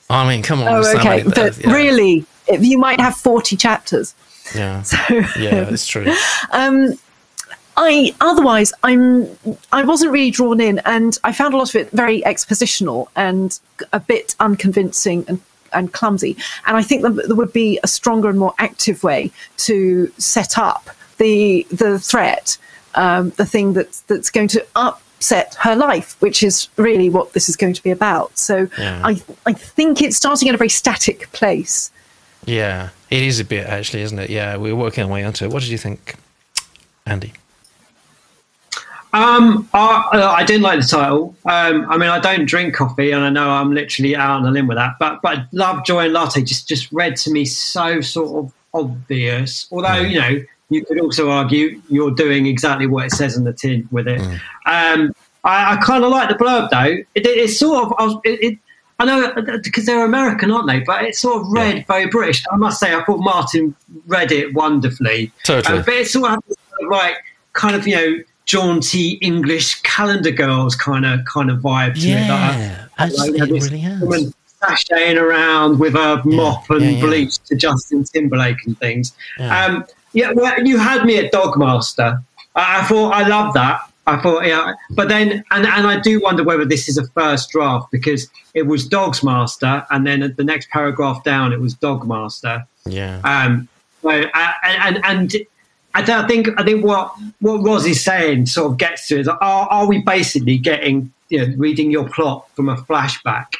I 0.09 0.27
mean, 0.27 0.43
come 0.43 0.61
on. 0.61 0.67
Oh, 0.67 0.97
okay. 0.97 1.23
But 1.23 1.57
yeah. 1.57 1.73
really, 1.73 2.25
you 2.59 2.77
might 2.77 2.99
have 2.99 3.15
40 3.15 3.55
chapters. 3.55 4.15
Yeah. 4.53 4.83
So, 4.83 4.97
yeah, 5.09 5.69
it's 5.69 5.87
true. 5.87 6.13
um, 6.51 6.99
I 7.75 8.13
otherwise 8.21 8.73
I'm 8.83 9.27
I 9.71 9.83
wasn't 9.83 10.11
really 10.11 10.31
drawn 10.31 10.61
in, 10.61 10.79
and 10.85 11.17
I 11.23 11.33
found 11.33 11.53
a 11.53 11.57
lot 11.57 11.69
of 11.69 11.75
it 11.75 11.91
very 11.91 12.21
expositional 12.21 13.07
and 13.15 13.59
a 13.91 13.99
bit 13.99 14.35
unconvincing 14.39 15.25
and 15.27 15.41
and 15.73 15.91
clumsy. 15.91 16.37
And 16.65 16.77
I 16.77 16.83
think 16.83 17.01
that 17.01 17.27
there 17.27 17.35
would 17.35 17.53
be 17.53 17.79
a 17.83 17.87
stronger 17.87 18.29
and 18.29 18.39
more 18.39 18.53
active 18.59 19.03
way 19.03 19.31
to 19.57 20.11
set 20.17 20.57
up 20.57 20.89
the 21.17 21.65
the 21.71 21.99
threat, 21.99 22.57
um, 22.95 23.31
the 23.31 23.45
thing 23.45 23.73
that's 23.73 24.01
that's 24.01 24.29
going 24.29 24.47
to 24.49 24.65
upset 24.75 25.55
her 25.61 25.75
life, 25.75 26.15
which 26.21 26.43
is 26.43 26.69
really 26.77 27.09
what 27.09 27.33
this 27.33 27.49
is 27.49 27.55
going 27.55 27.73
to 27.73 27.83
be 27.83 27.91
about. 27.91 28.37
So 28.37 28.67
yeah. 28.77 29.01
I 29.03 29.21
I 29.45 29.53
think 29.53 30.01
it's 30.01 30.17
starting 30.17 30.49
at 30.49 30.55
a 30.55 30.57
very 30.57 30.69
static 30.69 31.31
place. 31.31 31.91
Yeah, 32.45 32.89
it 33.09 33.23
is 33.23 33.39
a 33.39 33.45
bit 33.45 33.65
actually, 33.65 34.03
isn't 34.03 34.19
it? 34.19 34.29
Yeah, 34.29 34.57
we're 34.57 34.75
working 34.75 35.03
our 35.03 35.09
way 35.09 35.23
onto 35.23 35.45
it. 35.45 35.51
What 35.51 35.61
did 35.61 35.69
you 35.69 35.77
think, 35.77 36.15
Andy? 37.05 37.33
Um, 39.13 39.69
I, 39.73 40.09
I 40.11 40.43
didn't 40.43 40.63
like 40.63 40.81
the 40.81 40.87
title. 40.87 41.35
Um, 41.45 41.85
I 41.89 41.97
mean, 41.97 42.09
I 42.09 42.19
don't 42.19 42.45
drink 42.45 42.73
coffee, 42.73 43.11
and 43.11 43.23
I 43.23 43.29
know 43.29 43.47
I'm 43.47 43.71
literally 43.71 44.15
out 44.15 44.31
on 44.31 44.45
a 44.45 44.51
limb 44.51 44.67
with 44.67 44.77
that. 44.77 44.95
But 44.99 45.21
but 45.21 45.45
love, 45.51 45.85
joy, 45.85 46.05
and 46.05 46.13
latte 46.13 46.41
just 46.41 46.67
just 46.67 46.91
read 46.91 47.15
to 47.17 47.31
me 47.31 47.45
so 47.45 48.01
sort 48.01 48.43
of 48.43 48.53
obvious. 48.73 49.67
Although 49.71 50.01
you 50.01 50.19
know, 50.19 50.43
you 50.69 50.83
could 50.83 50.99
also 50.99 51.29
argue 51.29 51.79
you're 51.89 52.11
doing 52.11 52.47
exactly 52.47 52.87
what 52.87 53.05
it 53.05 53.11
says 53.11 53.37
in 53.37 53.43
the 53.43 53.53
tin 53.53 53.87
with 53.91 54.07
it. 54.07 54.19
Mm. 54.19 54.33
Um, 54.65 55.15
I, 55.43 55.73
I 55.73 55.77
kind 55.77 56.03
of 56.03 56.09
like 56.09 56.29
the 56.29 56.35
blurb 56.35 56.71
though. 56.71 57.03
It, 57.13 57.25
it, 57.25 57.27
it's 57.27 57.59
sort 57.59 57.85
of 57.85 57.93
I, 57.99 58.05
was, 58.05 58.17
it, 58.25 58.43
it, 58.43 58.59
I 58.97 59.05
know 59.05 59.59
because 59.61 59.85
they're 59.85 60.05
American, 60.05 60.49
aren't 60.49 60.67
they? 60.67 60.79
But 60.79 61.03
it's 61.03 61.19
sort 61.19 61.41
of 61.41 61.51
read 61.51 61.77
yeah. 61.77 61.83
very 61.87 62.07
British. 62.07 62.43
I 62.51 62.55
must 62.55 62.79
say, 62.79 62.95
I 62.95 63.03
thought 63.03 63.19
Martin 63.19 63.75
read 64.07 64.31
it 64.31 64.55
wonderfully. 64.55 65.31
Totally. 65.43 65.77
Um, 65.77 65.83
but 65.85 65.93
it's 65.93 66.13
sort 66.13 66.31
of 66.31 66.43
like 66.89 67.17
kind 67.53 67.75
of 67.75 67.87
you 67.87 67.95
know 67.95 68.23
jaunty 68.45 69.11
English 69.21 69.81
calendar 69.81 70.31
girls 70.31 70.75
kind 70.75 71.05
of 71.05 71.23
kind 71.25 71.49
of 71.49 71.59
vibe 71.59 71.95
to 71.95 72.07
yeah, 72.07 72.85
it. 72.99 73.17
Like, 73.17 73.29
it 73.35 73.51
really 73.51 73.79
has. 73.79 74.33
Sashaying 74.61 75.21
around 75.21 75.77
with 75.77 75.93
a 75.95 76.21
mop 76.23 76.69
yeah, 76.69 76.77
and 76.77 76.85
yeah, 76.85 77.01
bleach 77.01 77.37
to 77.39 77.55
Justin 77.55 78.05
Timberlake 78.05 78.65
and 78.65 78.79
things. 78.79 79.13
Yeah, 79.37 79.65
um, 79.65 79.85
yeah 80.13 80.31
well, 80.31 80.65
you 80.65 80.77
had 80.77 81.03
me 81.03 81.17
at 81.17 81.33
Dogmaster. 81.33 82.23
I, 82.55 82.79
I 82.79 82.83
thought 82.85 83.13
I 83.13 83.27
love 83.27 83.53
that. 83.55 83.81
I 84.05 84.21
thought, 84.21 84.45
yeah, 84.45 84.73
but 84.91 85.07
then, 85.07 85.43
and, 85.51 85.65
and 85.65 85.87
I 85.87 85.99
do 85.99 86.21
wonder 86.21 86.43
whether 86.43 86.65
this 86.65 86.89
is 86.89 86.97
a 86.97 87.07
first 87.07 87.49
draft 87.51 87.89
because 87.91 88.29
it 88.53 88.63
was 88.63 88.87
Dogs 88.87 89.23
Master, 89.23 89.85
and 89.91 90.05
then 90.05 90.33
the 90.37 90.43
next 90.43 90.69
paragraph 90.69 91.23
down, 91.23 91.53
it 91.53 91.59
was 91.59 91.75
Dogmaster. 91.75 92.65
Yeah. 92.85 93.19
Um. 93.23 93.67
So, 94.01 94.09
uh, 94.09 94.51
and 94.63 94.99
and 95.05 95.35
I 95.95 96.27
think 96.27 96.49
I 96.57 96.63
think 96.63 96.83
what 96.83 97.13
what 97.39 97.63
Roz 97.63 97.85
is 97.85 98.03
saying 98.03 98.47
sort 98.47 98.71
of 98.71 98.77
gets 98.77 99.07
to 99.07 99.19
is 99.19 99.27
are, 99.27 99.37
are 99.41 99.87
we 99.87 99.99
basically 99.99 100.57
getting 100.57 101.11
you 101.29 101.45
know 101.45 101.53
reading 101.57 101.91
your 101.91 102.09
plot 102.09 102.47
from 102.55 102.69
a 102.69 102.75
flashback, 102.75 103.53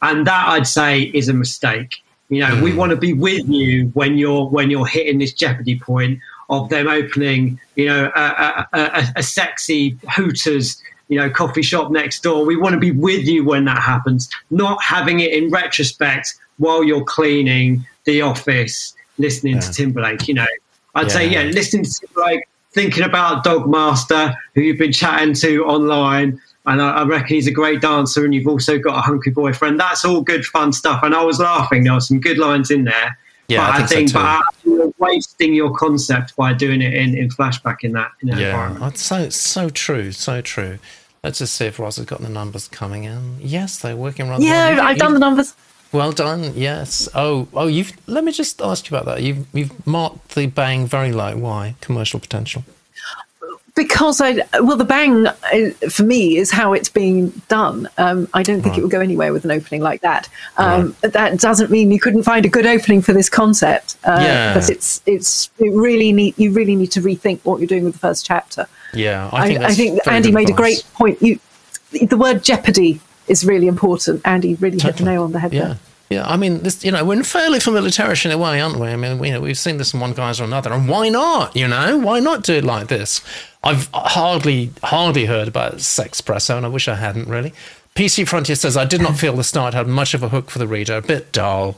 and 0.00 0.26
that 0.26 0.48
I'd 0.48 0.66
say 0.66 1.02
is 1.02 1.28
a 1.28 1.34
mistake. 1.34 2.02
You 2.28 2.40
know, 2.40 2.50
mm. 2.50 2.62
we 2.62 2.72
want 2.72 2.90
to 2.90 2.96
be 2.96 3.12
with 3.12 3.48
you 3.48 3.88
when 3.94 4.16
you're 4.16 4.46
when 4.46 4.70
you're 4.70 4.86
hitting 4.86 5.18
this 5.18 5.32
jeopardy 5.32 5.78
point 5.78 6.20
of 6.48 6.68
them 6.68 6.86
opening, 6.86 7.58
you 7.76 7.86
know, 7.86 8.12
a, 8.14 8.20
a, 8.20 8.68
a, 8.74 9.12
a 9.16 9.22
sexy 9.22 9.98
Hooters 10.14 10.82
you 11.08 11.18
know, 11.18 11.28
coffee 11.28 11.62
shop 11.62 11.90
next 11.90 12.22
door. 12.22 12.46
We 12.46 12.56
want 12.56 12.72
to 12.72 12.78
be 12.78 12.90
with 12.90 13.26
you 13.26 13.44
when 13.44 13.66
that 13.66 13.82
happens, 13.82 14.30
not 14.50 14.82
having 14.82 15.20
it 15.20 15.32
in 15.32 15.50
retrospect 15.50 16.34
while 16.56 16.82
you're 16.82 17.04
cleaning 17.04 17.86
the 18.04 18.22
office, 18.22 18.94
listening 19.18 19.56
yeah. 19.56 19.60
to 19.60 19.72
Timberlake. 19.72 20.26
You 20.26 20.34
know, 20.34 20.46
I'd 20.94 21.08
yeah. 21.08 21.08
say, 21.08 21.28
yeah, 21.28 21.42
listening 21.42 21.84
to 21.84 22.06
like 22.16 22.48
thinking 22.72 23.04
about 23.04 23.44
Dog 23.44 23.68
Master, 23.68 24.34
who 24.54 24.62
you've 24.62 24.78
been 24.78 24.92
chatting 24.92 25.34
to 25.34 25.64
online. 25.64 26.40
And 26.64 26.80
I, 26.80 26.90
I, 26.98 27.04
reckon 27.04 27.34
he's 27.34 27.48
a 27.48 27.52
great 27.52 27.80
dancer, 27.80 28.24
and 28.24 28.32
you've 28.34 28.46
also 28.46 28.78
got 28.78 28.96
a 28.96 29.00
hunky 29.00 29.30
boyfriend. 29.30 29.80
That's 29.80 30.04
all 30.04 30.22
good, 30.22 30.44
fun 30.44 30.72
stuff. 30.72 31.02
And 31.02 31.14
I 31.14 31.24
was 31.24 31.40
laughing. 31.40 31.84
There 31.84 31.92
were 31.92 32.00
some 32.00 32.20
good 32.20 32.38
lines 32.38 32.70
in 32.70 32.84
there. 32.84 33.18
Yeah, 33.48 33.66
but 33.66 33.82
I 33.82 33.86
think, 33.86 34.10
so 34.10 34.20
but 34.20 34.42
you're 34.64 34.92
wasting 34.98 35.54
your 35.54 35.74
concept 35.74 36.36
by 36.36 36.52
doing 36.52 36.80
it 36.80 36.94
in, 36.94 37.16
in 37.16 37.28
flashback 37.28 37.78
in 37.82 37.92
that, 37.92 38.12
in 38.22 38.28
that 38.28 38.38
yeah, 38.38 38.46
environment. 38.46 38.94
Oh, 38.94 38.96
so 38.96 39.28
so 39.28 39.68
true, 39.68 40.12
so 40.12 40.40
true. 40.40 40.78
Let's 41.24 41.38
just 41.38 41.54
see 41.54 41.66
if 41.66 41.78
Roz 41.78 41.96
has 41.96 42.06
got 42.06 42.20
the 42.20 42.28
numbers 42.28 42.68
coming 42.68 43.04
in. 43.04 43.38
Yes, 43.40 43.78
they're 43.78 43.96
working 43.96 44.28
rather 44.28 44.42
yeah, 44.42 44.76
well. 44.76 44.86
I've 44.86 44.98
done 44.98 45.14
the 45.14 45.20
numbers. 45.20 45.54
Well 45.92 46.12
done. 46.12 46.54
Yes. 46.54 47.08
Oh, 47.14 47.48
oh. 47.52 47.66
You've. 47.66 47.92
Let 48.06 48.24
me 48.24 48.32
just 48.32 48.62
ask 48.62 48.90
you 48.90 48.96
about 48.96 49.06
that. 49.06 49.22
You've 49.22 49.46
you've 49.52 49.86
marked 49.86 50.34
the 50.34 50.46
bang 50.46 50.86
very 50.86 51.12
low. 51.12 51.36
Why? 51.36 51.74
Commercial 51.80 52.18
potential. 52.18 52.64
Because 53.74 54.20
I 54.20 54.42
well, 54.60 54.76
the 54.76 54.84
bang 54.84 55.26
uh, 55.26 55.70
for 55.90 56.02
me 56.02 56.36
is 56.36 56.50
how 56.50 56.72
it's 56.72 56.88
being 56.88 57.28
done. 57.48 57.88
Um, 57.96 58.28
I 58.34 58.42
don't 58.42 58.60
think 58.60 58.72
right. 58.72 58.78
it 58.78 58.82
will 58.82 58.90
go 58.90 59.00
anywhere 59.00 59.32
with 59.32 59.44
an 59.44 59.50
opening 59.50 59.80
like 59.80 60.02
that. 60.02 60.28
Um, 60.58 60.94
right. 61.02 61.12
That 61.12 61.40
doesn't 61.40 61.70
mean 61.70 61.90
you 61.90 62.00
couldn't 62.00 62.22
find 62.22 62.44
a 62.44 62.50
good 62.50 62.66
opening 62.66 63.00
for 63.00 63.14
this 63.14 63.30
concept. 63.30 63.96
Uh, 64.04 64.18
yeah. 64.20 64.54
But 64.54 64.70
it's 64.70 65.02
it's 65.06 65.50
it 65.58 65.72
really 65.74 66.12
need 66.12 66.38
you 66.38 66.52
really 66.52 66.76
need 66.76 66.92
to 66.92 67.00
rethink 67.00 67.40
what 67.44 67.60
you're 67.60 67.66
doing 67.66 67.84
with 67.84 67.94
the 67.94 67.98
first 67.98 68.26
chapter. 68.26 68.66
Yeah, 68.94 69.30
I 69.32 69.46
think, 69.46 69.60
I, 69.60 69.66
I 69.66 69.72
think 69.72 70.06
Andy 70.06 70.32
made 70.32 70.50
advice. 70.50 70.54
a 70.54 70.56
great 70.56 70.84
point. 70.92 71.22
You, 71.22 71.38
the 72.06 72.16
word 72.16 72.42
jeopardy 72.42 73.00
is 73.28 73.44
really 73.44 73.66
important. 73.66 74.22
Andy 74.24 74.54
really 74.56 74.78
totally. 74.78 74.92
hit 74.92 74.98
the 74.98 75.04
nail 75.04 75.22
on 75.24 75.32
the 75.32 75.40
head 75.40 75.52
yeah. 75.52 75.60
there. 75.60 75.78
Yeah, 76.12 76.26
I 76.26 76.36
mean, 76.36 76.62
this, 76.62 76.84
you 76.84 76.90
know, 76.90 77.02
we're 77.06 77.14
in 77.14 77.22
fairly 77.22 77.58
familiar 77.58 77.90
territory 77.90 78.34
in 78.34 78.38
a 78.38 78.42
way, 78.42 78.60
aren't 78.60 78.78
we? 78.78 78.88
I 78.88 78.96
mean, 78.96 79.24
you 79.24 79.32
know, 79.32 79.40
we've 79.40 79.56
seen 79.56 79.78
this 79.78 79.94
in 79.94 80.00
one 80.00 80.12
guise 80.12 80.40
or 80.40 80.44
another, 80.44 80.70
and 80.70 80.86
why 80.86 81.08
not? 81.08 81.56
You 81.56 81.68
know, 81.68 81.96
why 81.96 82.20
not 82.20 82.42
do 82.42 82.52
it 82.52 82.64
like 82.64 82.88
this? 82.88 83.22
I've 83.64 83.88
hardly, 83.94 84.72
hardly 84.82 85.24
heard 85.24 85.48
about 85.48 85.76
Sexpresso, 85.76 86.58
and 86.58 86.66
I 86.66 86.68
wish 86.68 86.86
I 86.86 86.96
hadn't 86.96 87.28
really. 87.28 87.54
PC 87.94 88.28
Frontier 88.28 88.56
says 88.56 88.76
I 88.76 88.84
did 88.84 89.00
not 89.00 89.16
feel 89.16 89.34
the 89.36 89.44
start 89.44 89.72
had 89.72 89.86
much 89.86 90.12
of 90.12 90.22
a 90.22 90.28
hook 90.28 90.50
for 90.50 90.58
the 90.58 90.66
reader, 90.66 90.96
a 90.96 91.02
bit 91.02 91.32
dull. 91.32 91.76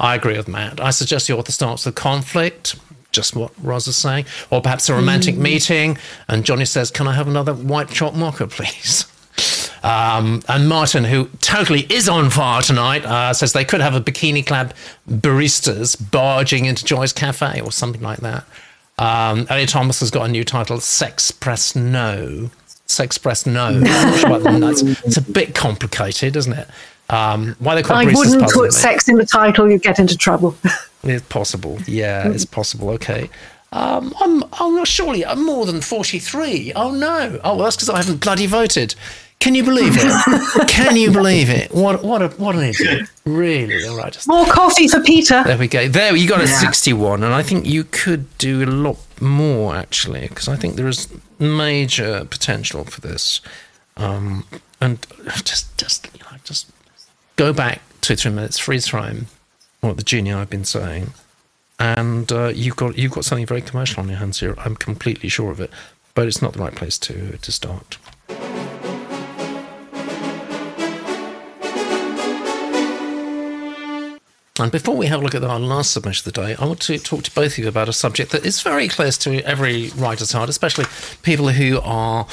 I 0.00 0.16
agree 0.16 0.36
with 0.36 0.48
Matt. 0.48 0.80
I 0.80 0.90
suggest 0.90 1.28
the 1.28 1.36
author 1.36 1.52
starts 1.52 1.86
with 1.86 1.94
conflict, 1.94 2.74
just 3.12 3.36
what 3.36 3.52
Roz 3.62 3.86
is 3.86 3.96
saying, 3.96 4.26
or 4.50 4.62
perhaps 4.62 4.88
a 4.88 4.94
romantic 4.94 5.36
mm. 5.36 5.42
meeting, 5.42 5.98
and 6.28 6.44
Johnny 6.44 6.64
says, 6.64 6.90
"Can 6.90 7.06
I 7.06 7.12
have 7.12 7.28
another 7.28 7.54
white 7.54 7.90
chocolate 7.90 8.18
mocha, 8.18 8.46
please?" 8.48 9.06
Um, 9.84 10.42
and 10.48 10.66
Martin, 10.66 11.04
who 11.04 11.26
totally 11.42 11.86
is 11.90 12.08
on 12.08 12.30
fire 12.30 12.62
tonight, 12.62 13.04
uh, 13.04 13.34
says 13.34 13.52
they 13.52 13.66
could 13.66 13.82
have 13.82 13.94
a 13.94 14.00
bikini 14.00 14.44
clad 14.44 14.72
baristas 15.08 15.94
barging 16.10 16.64
into 16.64 16.86
Joy's 16.86 17.12
Cafe 17.12 17.60
or 17.60 17.70
something 17.70 18.00
like 18.00 18.20
that. 18.20 18.46
Um, 18.98 19.46
Elliot 19.50 19.68
Thomas 19.68 20.00
has 20.00 20.10
got 20.10 20.24
a 20.24 20.28
new 20.32 20.42
title, 20.42 20.80
Sex 20.80 21.30
Press 21.30 21.76
No. 21.76 22.50
Sex 22.86 23.18
Press 23.18 23.44
No. 23.44 23.82
it's 23.84 25.18
a 25.18 25.22
bit 25.22 25.54
complicated, 25.54 26.34
isn't 26.34 26.54
it? 26.54 26.68
Um, 27.10 27.54
why 27.58 27.74
they 27.74 27.82
call 27.82 27.98
I 27.98 28.06
wouldn't 28.06 28.50
put 28.52 28.72
sex 28.72 29.06
in 29.08 29.16
the 29.16 29.26
title, 29.26 29.70
you'd 29.70 29.82
get 29.82 29.98
into 29.98 30.16
trouble. 30.16 30.56
it's 31.02 31.26
possible. 31.26 31.78
Yeah, 31.86 32.30
it's 32.30 32.46
possible. 32.46 32.88
Okay. 32.90 33.28
Um, 33.72 34.14
I'm, 34.20 34.44
I'm 34.52 34.84
surely 34.86 35.26
I'm 35.26 35.44
more 35.44 35.66
than 35.66 35.82
43. 35.82 36.72
Oh 36.74 36.92
no. 36.92 37.38
Oh, 37.44 37.56
well, 37.56 37.64
that's 37.64 37.76
because 37.76 37.90
I 37.90 37.98
haven't 37.98 38.22
bloody 38.22 38.46
voted. 38.46 38.94
Can 39.40 39.54
you 39.54 39.62
believe 39.62 39.92
it? 39.96 40.68
Can 40.68 40.96
you 40.96 41.10
believe 41.10 41.50
it? 41.50 41.70
What 41.72 42.02
what 42.02 42.22
a 42.22 42.28
what 42.28 42.54
an 42.54 42.62
idiot! 42.62 43.08
Really? 43.26 43.86
All 43.86 43.96
right. 43.96 44.12
Just, 44.12 44.26
More 44.26 44.46
coffee 44.46 44.88
for 44.88 45.00
Peter. 45.02 45.42
There 45.44 45.58
we 45.58 45.68
go. 45.68 45.86
There 45.86 46.16
you 46.16 46.26
got 46.26 46.40
a 46.40 46.46
yeah. 46.46 46.58
sixty-one, 46.60 47.22
and 47.22 47.34
I 47.34 47.42
think 47.42 47.66
you 47.66 47.84
could 47.84 48.36
do 48.38 48.64
a 48.64 48.66
lot 48.66 48.96
more 49.20 49.76
actually, 49.76 50.28
because 50.28 50.48
I 50.48 50.56
think 50.56 50.76
there 50.76 50.88
is 50.88 51.08
major 51.38 52.24
potential 52.24 52.84
for 52.84 53.00
this. 53.02 53.42
Um, 53.96 54.46
and 54.80 55.06
just 55.44 55.76
just 55.76 56.08
you 56.14 56.20
know, 56.20 56.38
just 56.44 56.70
go 57.36 57.52
back 57.52 57.82
two 58.00 58.16
three 58.16 58.32
minutes, 58.32 58.58
freeze 58.58 58.88
frame 58.88 59.26
what 59.84 59.96
the 59.96 60.02
junior 60.02 60.36
I've 60.36 60.50
been 60.50 60.64
saying, 60.64 61.12
and 61.78 62.30
uh, 62.32 62.52
you've 62.54 62.76
got 62.76 62.96
you've 62.96 63.12
got 63.12 63.24
something 63.24 63.46
very 63.46 63.60
commercial 63.60 64.02
on 64.02 64.08
your 64.08 64.18
hands 64.18 64.40
here. 64.40 64.54
I'm 64.58 64.76
completely 64.76 65.28
sure 65.28 65.50
of 65.50 65.60
it, 65.60 65.70
but 66.14 66.26
it's 66.26 66.42
not 66.42 66.54
the 66.54 66.60
right 66.60 66.74
place 66.74 66.98
to 66.98 67.36
to 67.36 67.52
start. 67.52 67.98
And 74.64 74.72
before 74.72 74.96
we 74.96 75.08
have 75.08 75.20
a 75.20 75.22
look 75.22 75.34
at 75.34 75.44
our 75.44 75.60
last 75.60 75.90
submission 75.90 76.26
of 76.26 76.32
the 76.32 76.40
day, 76.40 76.56
I 76.58 76.64
want 76.64 76.80
to 76.80 76.98
talk 76.98 77.22
to 77.24 77.34
both 77.34 77.52
of 77.52 77.58
you 77.58 77.68
about 77.68 77.90
a 77.90 77.92
subject 77.92 78.32
that 78.32 78.46
is 78.46 78.62
very 78.62 78.88
close 78.88 79.18
to 79.18 79.42
every 79.42 79.90
writer's 79.90 80.32
heart, 80.32 80.48
especially 80.48 80.86
people 81.22 81.50
who 81.50 81.80
are, 81.82 82.26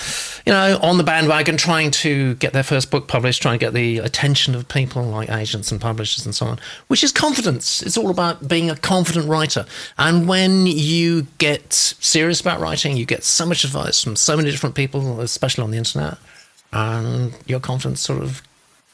you 0.45 0.53
know, 0.53 0.79
on 0.81 0.97
the 0.97 1.03
bandwagon 1.03 1.57
trying 1.57 1.91
to 1.91 2.35
get 2.35 2.53
their 2.53 2.63
first 2.63 2.89
book 2.89 3.09
published, 3.09 3.41
trying 3.41 3.59
to 3.59 3.65
get 3.65 3.73
the 3.73 3.97
attention 3.97 4.55
of 4.55 4.65
people 4.69 5.03
like 5.03 5.29
agents 5.29 5.73
and 5.73 5.81
publishers 5.81 6.25
and 6.25 6.33
so 6.33 6.45
on, 6.45 6.57
which 6.87 7.03
is 7.03 7.11
confidence. 7.11 7.81
It's 7.81 7.97
all 7.97 8.09
about 8.09 8.47
being 8.47 8.69
a 8.69 8.77
confident 8.77 9.27
writer. 9.27 9.65
And 9.97 10.25
when 10.25 10.67
you 10.67 11.27
get 11.37 11.73
serious 11.73 12.39
about 12.39 12.61
writing, 12.61 12.95
you 12.95 13.05
get 13.05 13.25
so 13.25 13.45
much 13.45 13.65
advice 13.65 14.01
from 14.01 14.15
so 14.15 14.37
many 14.37 14.51
different 14.51 14.75
people, 14.75 15.19
especially 15.19 15.65
on 15.65 15.71
the 15.71 15.77
internet, 15.77 16.17
and 16.71 17.33
your 17.45 17.59
confidence 17.59 17.99
sort 17.99 18.21
of 18.21 18.41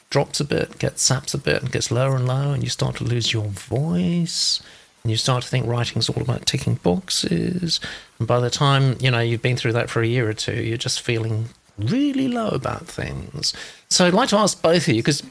drops 0.10 0.40
a 0.40 0.46
bit, 0.46 0.80
gets 0.80 1.02
saps 1.02 1.34
a 1.34 1.38
bit, 1.38 1.62
and 1.62 1.72
gets 1.72 1.92
lower 1.92 2.16
and 2.16 2.28
lower, 2.28 2.54
and 2.54 2.64
you 2.64 2.70
start 2.70 2.96
to 2.98 3.04
lose 3.04 3.34
your 3.34 3.46
voice. 3.46 4.62
And 5.04 5.12
you 5.12 5.18
start 5.18 5.44
to 5.44 5.50
think 5.50 5.66
writing's 5.66 6.10
all 6.10 6.22
about 6.22 6.46
ticking 6.46 6.76
boxes. 6.76 7.80
And 8.20 8.28
by 8.28 8.40
the 8.40 8.50
time, 8.50 8.98
you 9.00 9.10
know, 9.10 9.20
you've 9.20 9.42
been 9.42 9.56
through 9.56 9.74
that 9.74 9.90
for 9.90 10.02
a 10.02 10.08
year 10.08 10.28
or 10.28 10.34
two, 10.34 10.62
you're 10.64 10.78
just 10.78 11.02
feeling 11.02 11.50
really 11.78 12.28
low 12.28 12.50
about 12.50 12.88
things. 12.88 13.54
So 13.90 14.06
I'd 14.06 14.14
like 14.14 14.30
to 14.30 14.38
ask 14.38 14.62
both 14.62 14.88
of 14.88 14.94
you, 14.94 15.02
because 15.02 15.24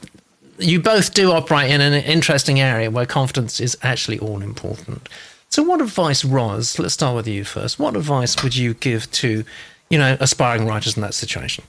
you 0.57 0.79
both 0.79 1.13
do 1.13 1.31
operate 1.31 1.69
in 1.69 1.81
an 1.81 1.93
interesting 1.93 2.59
area 2.59 2.89
where 2.89 3.05
confidence 3.05 3.59
is 3.59 3.77
actually 3.83 4.17
all 4.17 4.41
important. 4.41 5.09
So 5.49 5.61
what 5.61 5.81
advice, 5.81 6.25
Roz, 6.25 6.79
let's 6.79 6.95
start 6.95 7.15
with 7.15 7.27
you 7.27 7.43
first. 7.43 7.77
What 7.77 7.95
advice 7.95 8.41
would 8.41 8.55
you 8.55 8.73
give 8.73 9.11
to, 9.11 9.43
you 9.89 9.97
know, 9.97 10.17
aspiring 10.19 10.65
writers 10.65 10.95
in 10.95 11.01
that 11.03 11.13
situation? 11.13 11.63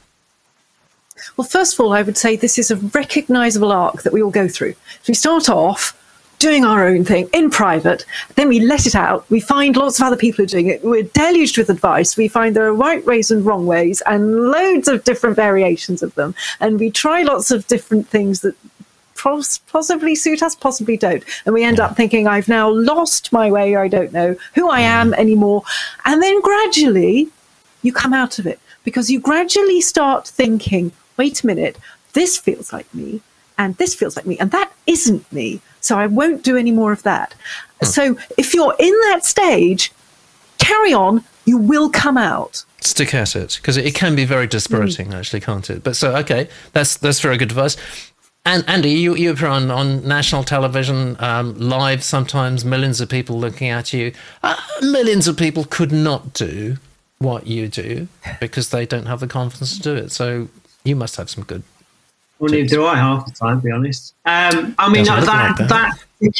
Well, 1.36 1.46
first 1.46 1.74
of 1.74 1.80
all, 1.80 1.92
I 1.92 2.02
would 2.02 2.16
say 2.16 2.36
this 2.36 2.58
is 2.58 2.70
a 2.70 2.76
recognizable 2.76 3.72
arc 3.72 4.02
that 4.02 4.12
we 4.12 4.22
all 4.22 4.30
go 4.30 4.48
through. 4.48 4.72
So 4.72 5.08
we 5.08 5.14
start 5.14 5.48
off 5.48 5.94
doing 6.38 6.64
our 6.64 6.86
own 6.86 7.04
thing 7.04 7.28
in 7.32 7.50
private, 7.50 8.04
then 8.36 8.48
we 8.48 8.60
let 8.60 8.86
it 8.86 8.94
out. 8.94 9.28
We 9.30 9.40
find 9.40 9.76
lots 9.76 9.98
of 9.98 10.06
other 10.06 10.16
people 10.16 10.44
are 10.44 10.46
doing 10.46 10.68
it. 10.68 10.84
We're 10.84 11.02
deluged 11.02 11.58
with 11.58 11.68
advice. 11.68 12.16
We 12.16 12.28
find 12.28 12.54
there 12.54 12.66
are 12.66 12.72
right 12.72 13.04
ways 13.04 13.30
and 13.30 13.44
wrong 13.44 13.66
ways 13.66 14.02
and 14.06 14.50
loads 14.50 14.88
of 14.88 15.04
different 15.04 15.36
variations 15.36 16.02
of 16.02 16.14
them. 16.14 16.34
And 16.60 16.78
we 16.78 16.90
try 16.90 17.22
lots 17.22 17.50
of 17.50 17.66
different 17.66 18.08
things 18.08 18.40
that 18.42 18.54
possibly 19.16 20.14
suit 20.14 20.42
us, 20.42 20.54
possibly 20.54 20.96
don't. 20.96 21.24
And 21.44 21.54
we 21.54 21.64
end 21.64 21.80
up 21.80 21.96
thinking, 21.96 22.28
I've 22.28 22.48
now 22.48 22.70
lost 22.70 23.32
my 23.32 23.50
way, 23.50 23.74
I 23.74 23.88
don't 23.88 24.12
know 24.12 24.36
who 24.54 24.70
I 24.70 24.82
mm. 24.82 24.84
am 24.84 25.14
anymore. 25.14 25.64
And 26.04 26.22
then 26.22 26.40
gradually 26.40 27.28
you 27.82 27.92
come 27.92 28.14
out 28.14 28.38
of 28.38 28.46
it 28.46 28.60
because 28.84 29.10
you 29.10 29.18
gradually 29.20 29.80
start 29.80 30.28
thinking, 30.28 30.92
wait 31.18 31.42
a 31.42 31.46
minute, 31.46 31.76
this 32.14 32.38
feels 32.38 32.72
like 32.72 32.92
me 32.94 33.20
and 33.58 33.76
this 33.76 33.94
feels 33.94 34.16
like 34.16 34.26
me 34.26 34.38
and 34.38 34.50
that 34.52 34.72
isn't 34.86 35.30
me. 35.32 35.60
So 35.80 35.98
I 35.98 36.06
won't 36.06 36.42
do 36.42 36.56
any 36.56 36.70
more 36.70 36.92
of 36.92 37.02
that. 37.02 37.34
Hmm. 37.80 37.86
So 37.86 38.18
if 38.36 38.54
you're 38.54 38.74
in 38.78 38.92
that 39.10 39.24
stage, 39.24 39.92
carry 40.58 40.92
on, 40.92 41.24
you 41.44 41.58
will 41.58 41.90
come 41.90 42.18
out. 42.18 42.64
Stick 42.80 43.14
at 43.14 43.34
it 43.34 43.58
because 43.60 43.76
it, 43.76 43.94
can 43.94 44.14
be 44.14 44.24
very 44.24 44.46
dispiriting, 44.46 45.08
mm. 45.08 45.14
actually, 45.14 45.40
can't 45.40 45.68
it? 45.70 45.82
But 45.82 45.96
so, 45.96 46.14
okay, 46.16 46.48
that's 46.72 46.96
that's 46.96 47.20
very 47.20 47.36
good 47.36 47.50
advice. 47.50 47.76
And 48.44 48.64
Andy, 48.68 48.90
you 48.90 49.16
you 49.16 49.32
appear 49.32 49.48
on, 49.48 49.70
on 49.70 50.06
national 50.06 50.44
television 50.44 51.16
um, 51.18 51.58
live 51.58 52.04
sometimes, 52.04 52.64
millions 52.64 53.00
of 53.00 53.08
people 53.08 53.38
looking 53.38 53.68
at 53.68 53.92
you. 53.92 54.12
Uh, 54.42 54.56
millions 54.80 55.26
of 55.26 55.36
people 55.36 55.64
could 55.64 55.90
not 55.90 56.32
do 56.34 56.76
what 57.18 57.46
you 57.46 57.66
do 57.66 58.08
because 58.40 58.70
they 58.70 58.86
don't 58.86 59.06
have 59.06 59.20
the 59.20 59.26
confidence 59.26 59.76
to 59.76 59.82
do 59.82 59.94
it. 59.94 60.12
So 60.12 60.48
you 60.84 60.96
must 60.96 61.16
have 61.16 61.30
some 61.30 61.44
good. 61.44 61.62
Well, 62.38 62.50
neither 62.50 62.68
do 62.68 62.86
I 62.86 62.96
half 62.96 63.26
the 63.26 63.32
time, 63.32 63.60
to 63.60 63.64
be 63.64 63.72
honest. 63.72 64.14
Um, 64.24 64.74
I 64.78 64.88
mean, 64.90 65.04
that, 65.04 65.24
like 65.24 65.56
that, 65.56 65.98
that, 66.20 66.32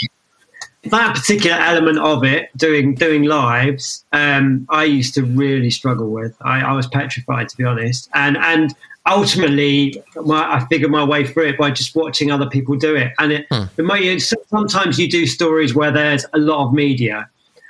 that 0.84 1.14
particular 1.16 1.56
element 1.56 1.98
of 1.98 2.24
it, 2.24 2.56
doing 2.56 2.94
doing 2.94 3.24
lives, 3.24 4.04
um, 4.12 4.66
I 4.70 4.84
used 4.84 5.14
to 5.14 5.24
really 5.24 5.70
struggle 5.70 6.10
with. 6.10 6.36
I, 6.40 6.60
I 6.60 6.72
was 6.72 6.86
petrified, 6.86 7.48
to 7.48 7.56
be 7.56 7.64
honest, 7.64 8.08
and 8.14 8.36
and 8.36 8.74
ultimately, 9.08 10.02
my, 10.16 10.56
I 10.56 10.66
figured 10.66 10.90
my 10.90 11.04
way 11.04 11.26
through 11.26 11.48
it 11.48 11.58
by 11.58 11.70
just 11.70 11.96
watching 11.96 12.30
other 12.30 12.48
people 12.48 12.76
do 12.76 12.94
it. 12.94 13.12
And 13.18 13.32
it, 13.32 13.46
hmm. 13.50 13.64
it 13.76 13.84
might, 13.84 14.18
sometimes 14.48 14.98
you 14.98 15.10
do 15.10 15.26
stories 15.26 15.74
where 15.74 15.90
there's 15.90 16.26
a 16.32 16.38
lot 16.38 16.66
of 16.66 16.72
media, 16.72 17.28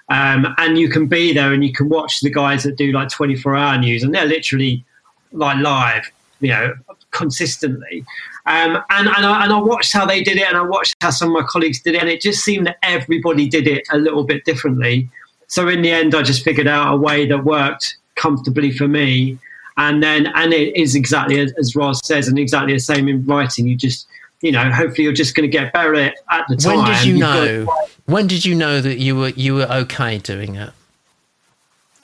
um, 0.08 0.54
and 0.58 0.78
you 0.78 0.88
can 0.88 1.06
be 1.06 1.32
there 1.32 1.52
and 1.52 1.64
you 1.64 1.72
can 1.72 1.88
watch 1.88 2.20
the 2.20 2.30
guys 2.30 2.62
that 2.64 2.76
do 2.76 2.92
like 2.92 3.08
24 3.08 3.56
hour 3.56 3.78
news, 3.78 4.02
and 4.02 4.14
they're 4.14 4.26
literally 4.26 4.84
like 5.32 5.58
live, 5.58 6.10
you 6.40 6.50
know, 6.50 6.74
consistently. 7.10 8.04
Um, 8.46 8.76
and, 8.90 9.08
and 9.08 9.26
I, 9.26 9.44
and, 9.44 9.52
I, 9.52 9.58
watched 9.60 9.92
how 9.92 10.06
they 10.06 10.22
did 10.22 10.36
it, 10.36 10.46
and 10.48 10.56
I 10.56 10.62
watched 10.62 10.94
how 11.00 11.10
some 11.10 11.28
of 11.28 11.34
my 11.34 11.46
colleagues 11.46 11.80
did 11.80 11.94
it, 11.94 12.00
and 12.00 12.08
it 12.08 12.20
just 12.20 12.44
seemed 12.44 12.66
that 12.66 12.78
everybody 12.82 13.48
did 13.48 13.66
it 13.66 13.86
a 13.92 13.98
little 13.98 14.24
bit 14.24 14.44
differently. 14.44 15.08
So 15.48 15.68
in 15.68 15.82
the 15.82 15.90
end, 15.90 16.14
I 16.14 16.22
just 16.22 16.44
figured 16.44 16.66
out 16.66 16.94
a 16.94 16.96
way 16.96 17.26
that 17.26 17.44
worked 17.44 17.96
comfortably 18.14 18.70
for 18.70 18.88
me. 18.88 19.38
And 19.76 20.02
then, 20.02 20.26
and 20.34 20.52
it 20.52 20.76
is 20.76 20.94
exactly 20.94 21.38
as, 21.40 21.52
as 21.52 21.76
Roz 21.76 22.04
says, 22.04 22.28
and 22.28 22.38
exactly 22.38 22.74
the 22.74 22.80
same 22.80 23.08
in 23.08 23.24
writing. 23.24 23.68
You 23.68 23.76
just, 23.76 24.08
you 24.40 24.50
know, 24.50 24.70
hopefully 24.70 25.04
you're 25.04 25.12
just 25.12 25.34
going 25.34 25.48
to 25.48 25.56
get 25.56 25.72
better 25.72 25.94
at, 25.94 26.14
at 26.30 26.46
the 26.48 26.56
time. 26.56 26.78
When 26.78 26.86
did 26.86 27.04
you 27.04 27.18
know? 27.18 27.66
when 28.06 28.26
did 28.26 28.44
you 28.44 28.54
know 28.54 28.80
that 28.80 28.98
you 28.98 29.14
were 29.14 29.28
you 29.30 29.54
were 29.54 29.70
okay 29.70 30.18
doing 30.18 30.56
it? 30.56 30.70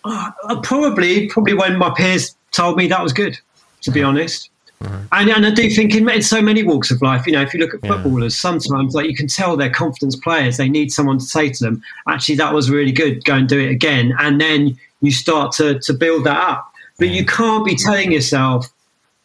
Uh, 0.04 0.30
probably, 0.62 1.28
probably 1.28 1.54
when 1.54 1.78
my 1.78 1.90
peers 1.90 2.36
told 2.52 2.76
me 2.76 2.86
that 2.88 3.02
was 3.02 3.12
good. 3.12 3.38
To 3.84 3.90
be 3.90 4.02
honest, 4.02 4.50
Mm-hmm. 4.84 5.06
And, 5.12 5.30
and 5.30 5.46
I 5.46 5.50
do 5.50 5.70
think 5.70 5.94
in, 5.94 6.08
in, 6.08 6.22
so 6.22 6.42
many 6.42 6.62
walks 6.62 6.90
of 6.90 7.00
life, 7.00 7.26
you 7.26 7.32
know, 7.32 7.42
if 7.42 7.54
you 7.54 7.60
look 7.60 7.74
at 7.74 7.80
footballers, 7.80 8.34
yeah. 8.34 8.40
sometimes 8.40 8.94
like 8.94 9.06
you 9.06 9.14
can 9.14 9.26
tell 9.26 9.56
they're 9.56 9.70
confidence 9.70 10.16
players. 10.16 10.56
They 10.56 10.68
need 10.68 10.92
someone 10.92 11.18
to 11.18 11.24
say 11.24 11.50
to 11.50 11.64
them, 11.64 11.82
actually, 12.08 12.36
that 12.36 12.52
was 12.52 12.70
really 12.70 12.92
good. 12.92 13.24
Go 13.24 13.34
and 13.34 13.48
do 13.48 13.58
it 13.58 13.70
again. 13.70 14.14
And 14.18 14.40
then 14.40 14.78
you 15.00 15.10
start 15.10 15.52
to, 15.52 15.78
to 15.80 15.92
build 15.92 16.24
that 16.24 16.36
up. 16.36 16.70
But 16.98 17.08
you 17.08 17.24
can't 17.24 17.64
be 17.64 17.76
telling 17.76 18.12
yourself, 18.12 18.68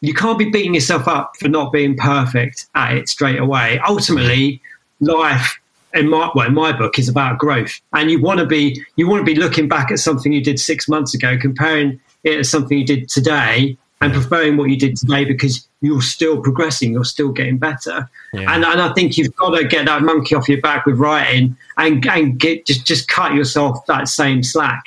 you 0.00 0.14
can't 0.14 0.38
be 0.38 0.50
beating 0.50 0.74
yourself 0.74 1.06
up 1.06 1.36
for 1.36 1.48
not 1.48 1.72
being 1.72 1.96
perfect 1.96 2.66
at 2.74 2.96
it 2.96 3.08
straight 3.08 3.38
away. 3.38 3.78
Ultimately, 3.86 4.60
life 5.00 5.58
in 5.92 6.08
my 6.08 6.30
well, 6.34 6.46
in 6.46 6.54
my 6.54 6.72
book 6.72 6.98
is 6.98 7.08
about 7.08 7.38
growth. 7.38 7.80
And 7.92 8.10
you 8.10 8.20
want 8.20 8.40
to 8.40 8.46
be 8.46 8.82
you 8.96 9.08
want 9.08 9.24
to 9.24 9.34
be 9.34 9.38
looking 9.38 9.68
back 9.68 9.90
at 9.90 9.98
something 9.98 10.32
you 10.32 10.42
did 10.42 10.58
six 10.58 10.88
months 10.88 11.14
ago, 11.14 11.36
comparing 11.38 12.00
it 12.24 12.38
to 12.38 12.44
something 12.44 12.78
you 12.78 12.86
did 12.86 13.08
today 13.08 13.76
and 14.00 14.12
preferring 14.12 14.56
what 14.56 14.70
you 14.70 14.78
did 14.78 14.96
today 14.96 15.24
because 15.24 15.68
you're 15.82 16.00
still 16.00 16.40
progressing, 16.40 16.92
you're 16.92 17.04
still 17.04 17.30
getting 17.30 17.58
better. 17.58 18.08
Yeah. 18.32 18.54
And, 18.54 18.64
and 18.64 18.80
I 18.80 18.92
think 18.94 19.18
you've 19.18 19.34
got 19.36 19.50
to 19.56 19.64
get 19.64 19.86
that 19.86 20.02
monkey 20.02 20.34
off 20.34 20.48
your 20.48 20.60
back 20.60 20.86
with 20.86 20.98
writing 20.98 21.56
and, 21.76 22.06
and 22.06 22.38
get 22.38 22.66
just, 22.66 22.86
just 22.86 23.08
cut 23.08 23.34
yourself 23.34 23.84
that 23.86 24.08
same 24.08 24.42
slack, 24.42 24.84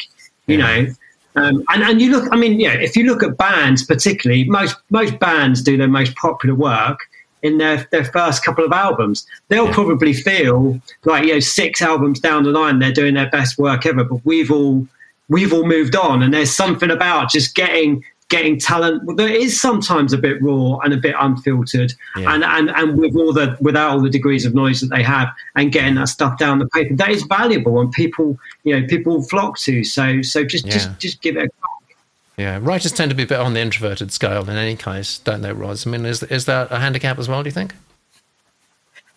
you 0.48 0.58
yeah. 0.58 0.82
know. 0.82 0.94
Um, 1.36 1.64
and, 1.70 1.84
and 1.84 2.02
you 2.02 2.12
look, 2.12 2.28
I 2.32 2.38
mean, 2.38 2.60
yeah, 2.60 2.74
if 2.74 2.96
you 2.96 3.06
look 3.06 3.24
at 3.24 3.38
bands, 3.38 3.84
particularly, 3.84 4.44
most 4.46 4.76
most 4.92 5.18
bands 5.20 5.64
do 5.64 5.78
their 5.78 5.88
most 5.88 6.16
popular 6.16 6.54
work 6.56 7.00
in 7.42 7.58
their, 7.58 7.88
their 7.92 8.06
first 8.06 8.44
couple 8.44 8.64
of 8.64 8.72
albums. 8.72 9.28
They'll 9.50 9.66
yeah. 9.66 9.74
probably 9.74 10.14
feel 10.14 10.80
like 11.06 11.26
you 11.26 11.34
know 11.34 11.40
six 11.40 11.82
albums 11.82 12.20
down 12.20 12.44
the 12.44 12.52
line 12.52 12.80
they're 12.80 12.92
doing 12.92 13.16
their 13.16 13.30
best 13.30 13.58
work 13.58 13.86
ever, 13.88 14.04
but 14.04 14.24
we've 14.26 14.52
all 14.52 14.88
we've 15.28 15.54
all 15.54 15.66
moved 15.66 15.96
on, 15.96 16.22
and 16.22 16.34
there's 16.34 16.54
something 16.54 16.92
about 16.92 17.32
just 17.32 17.56
getting 17.56 18.04
getting 18.34 18.58
talent. 18.58 19.16
That 19.18 19.30
is 19.30 19.62
sometimes 19.62 20.12
a 20.12 20.18
bit 20.18 20.42
raw 20.42 20.80
and 20.80 20.92
a 20.92 20.98
bit 20.98 21.14
unfiltered 21.20 21.94
yeah. 22.16 22.34
and, 22.34 22.44
and 22.44 22.72
and 22.72 22.98
with 22.98 23.16
all 23.16 23.32
the 23.32 23.56
without 23.62 23.92
all 23.92 24.02
the 24.02 24.10
degrees 24.10 24.44
of 24.44 24.56
noise 24.56 24.82
that 24.82 24.88
they 24.88 25.04
have 25.04 25.28
and 25.56 25.72
getting 25.72 25.94
that 25.96 26.08
stuff 26.08 26.40
down 26.40 26.58
the 26.58 26.68
paper 26.70 26.96
that 26.96 27.10
is 27.10 27.22
valuable 27.24 27.80
and 27.80 27.92
people 27.92 28.40
you 28.64 28.80
know 28.80 28.88
people 28.88 29.22
flock 29.22 29.60
to. 29.60 29.84
So 29.84 30.24
so 30.24 30.44
just 30.44 30.66
yeah. 30.66 30.72
just 30.72 31.00
just 31.00 31.22
give 31.22 31.38
it 31.38 31.44
a 31.44 31.50
crack. 31.50 31.98
Yeah. 32.38 32.60
Writers 32.60 32.92
tend 32.92 33.12
to 33.12 33.16
be 33.16 33.24
a 33.24 33.28
bit 33.28 33.40
on 33.40 33.54
the 33.54 33.60
introverted 33.60 34.12
scale 34.12 34.50
in 34.50 34.58
any 34.58 34.76
case 34.76 35.20
don't 35.20 35.42
they 35.42 35.54
Roz 35.54 35.86
I 35.86 35.92
mean 35.92 36.04
is, 36.04 36.24
is 36.24 36.46
that 36.46 36.72
a 36.72 36.80
handicap 36.80 37.20
as 37.20 37.30
well 37.30 37.44
do 37.44 37.48
you 37.48 37.52
think 37.52 37.76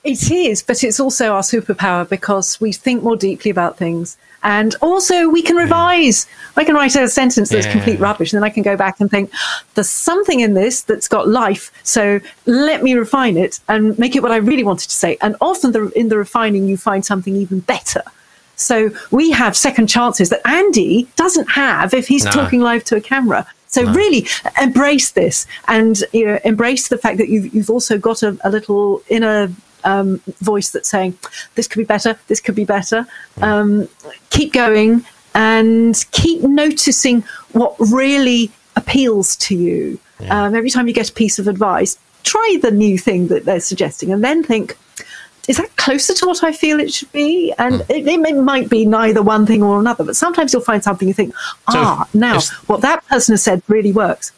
it 0.07 0.31
is, 0.31 0.62
but 0.62 0.85
it's 0.85 1.01
also 1.01 1.33
our 1.33 1.43
superpower 1.43 2.09
because 2.09 2.61
we 2.61 2.73
think 2.73 3.03
more 3.03 3.16
deeply 3.16 3.51
about 3.51 3.77
things. 3.77 4.16
And 4.43 4.77
also, 4.81 5.28
we 5.28 5.43
can 5.43 5.57
revise. 5.57 6.28
I 6.57 6.62
can 6.62 6.77
write 6.77 6.95
a 6.95 7.09
sentence 7.09 7.49
that's 7.49 7.66
yeah. 7.66 7.73
complete 7.73 7.99
rubbish, 7.99 8.33
and 8.33 8.41
then 8.41 8.45
I 8.45 8.51
can 8.51 8.62
go 8.62 8.77
back 8.77 9.01
and 9.01 9.11
think, 9.11 9.33
there's 9.74 9.91
something 9.91 10.39
in 10.39 10.55
this 10.55 10.83
that's 10.83 11.09
got 11.09 11.27
life. 11.27 11.73
So 11.83 12.20
let 12.47 12.85
me 12.85 12.95
refine 12.95 13.37
it 13.37 13.59
and 13.69 13.99
make 13.99 14.15
it 14.15 14.23
what 14.23 14.31
I 14.31 14.37
really 14.37 14.62
wanted 14.62 14.89
to 14.89 14.95
say. 14.95 15.19
And 15.20 15.35
often, 15.41 15.73
the, 15.73 15.89
in 15.97 16.09
the 16.09 16.19
refining, 16.19 16.69
you 16.69 16.77
find 16.77 17.05
something 17.05 17.35
even 17.35 17.59
better. 17.61 18.03
So 18.55 18.91
we 19.11 19.33
have 19.33 19.57
second 19.57 19.89
chances 19.89 20.31
that 20.31 20.47
Andy 20.47 21.09
doesn't 21.16 21.51
have 21.51 21.93
if 21.93 22.07
he's 22.07 22.24
no. 22.24 22.31
talking 22.31 22.61
live 22.61 22.85
to 22.85 22.97
a 22.97 23.01
camera. 23.01 23.47
So 23.66 23.83
no. 23.83 23.93
really 23.93 24.27
embrace 24.62 25.11
this 25.11 25.47
and 25.69 26.03
you 26.12 26.24
know, 26.24 26.39
embrace 26.45 26.89
the 26.89 26.97
fact 26.97 27.19
that 27.19 27.28
you've, 27.28 27.53
you've 27.53 27.69
also 27.69 27.99
got 27.99 28.23
a, 28.23 28.39
a 28.45 28.51
little 28.51 29.03
inner 29.09 29.51
um, 29.87 30.21
voice 30.41 30.71
that's 30.71 30.89
saying, 30.89 31.17
this 31.55 31.67
could 31.69 31.79
be 31.79 31.85
better, 31.85 32.19
this 32.27 32.41
could 32.41 32.55
be 32.55 32.65
better. 32.65 33.07
Um, 33.41 33.89
keep 34.31 34.53
going 34.53 35.05
and 35.35 36.05
keep 36.11 36.43
noticing 36.43 37.23
what 37.53 37.77
really 37.79 38.51
appeals 38.75 39.37
to 39.37 39.55
you. 39.55 39.99
Yeah. 40.21 40.47
Um, 40.47 40.55
every 40.55 40.71
time 40.71 40.89
you 40.89 40.95
get 40.95 41.11
a 41.11 41.13
piece 41.13 41.39
of 41.39 41.47
advice, 41.47 41.99
try 42.25 42.59
the 42.61 42.71
new 42.71 42.99
thing 42.99 43.29
that 43.29 43.45
they're 43.45 43.61
suggesting 43.61 44.13
and 44.13 44.25
then 44.25 44.43
think, 44.43 44.77
is 45.49 45.59
that 45.59 45.77
closer 45.77 46.13
to 46.15 46.27
what 46.27 46.43
I 46.43 46.53
feel 46.53 46.81
it 46.81 46.93
should 46.93 47.13
be? 47.13 47.53
And 47.59 47.77
mm. 47.83 47.91
it, 47.91 48.07
it, 48.09 48.37
might 48.37 48.69
be 48.69 48.85
neither 48.85 49.23
one 49.23 49.47
thing 49.47 49.63
or 49.63 49.79
another, 49.79 50.05
but 50.05 50.17
sometimes 50.17 50.53
you'll 50.53 50.63
find 50.63 50.83
something 50.83 51.07
you 51.07 51.15
think, 51.15 51.35
ah, 51.69 52.09
so 52.11 52.19
now 52.19 52.39
if, 52.39 52.49
what 52.69 52.81
that 52.81 53.07
person 53.07 53.35
has 53.35 53.43
said 53.43 53.63
really 53.69 53.93
works. 53.93 54.33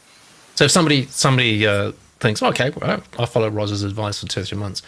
So 0.57 0.65
if 0.65 0.71
somebody 0.71 1.07
somebody 1.07 1.67
uh, 1.67 1.93
thinks, 2.21 2.43
okay, 2.43 2.71
well, 2.71 3.03
I'll 3.19 3.27
follow 3.27 3.49
Roz's 3.49 3.85
advice 3.85 4.21
for 4.21 4.27
two 4.27 4.41
or 4.41 4.45
three 4.45 4.59
months, 4.59 4.83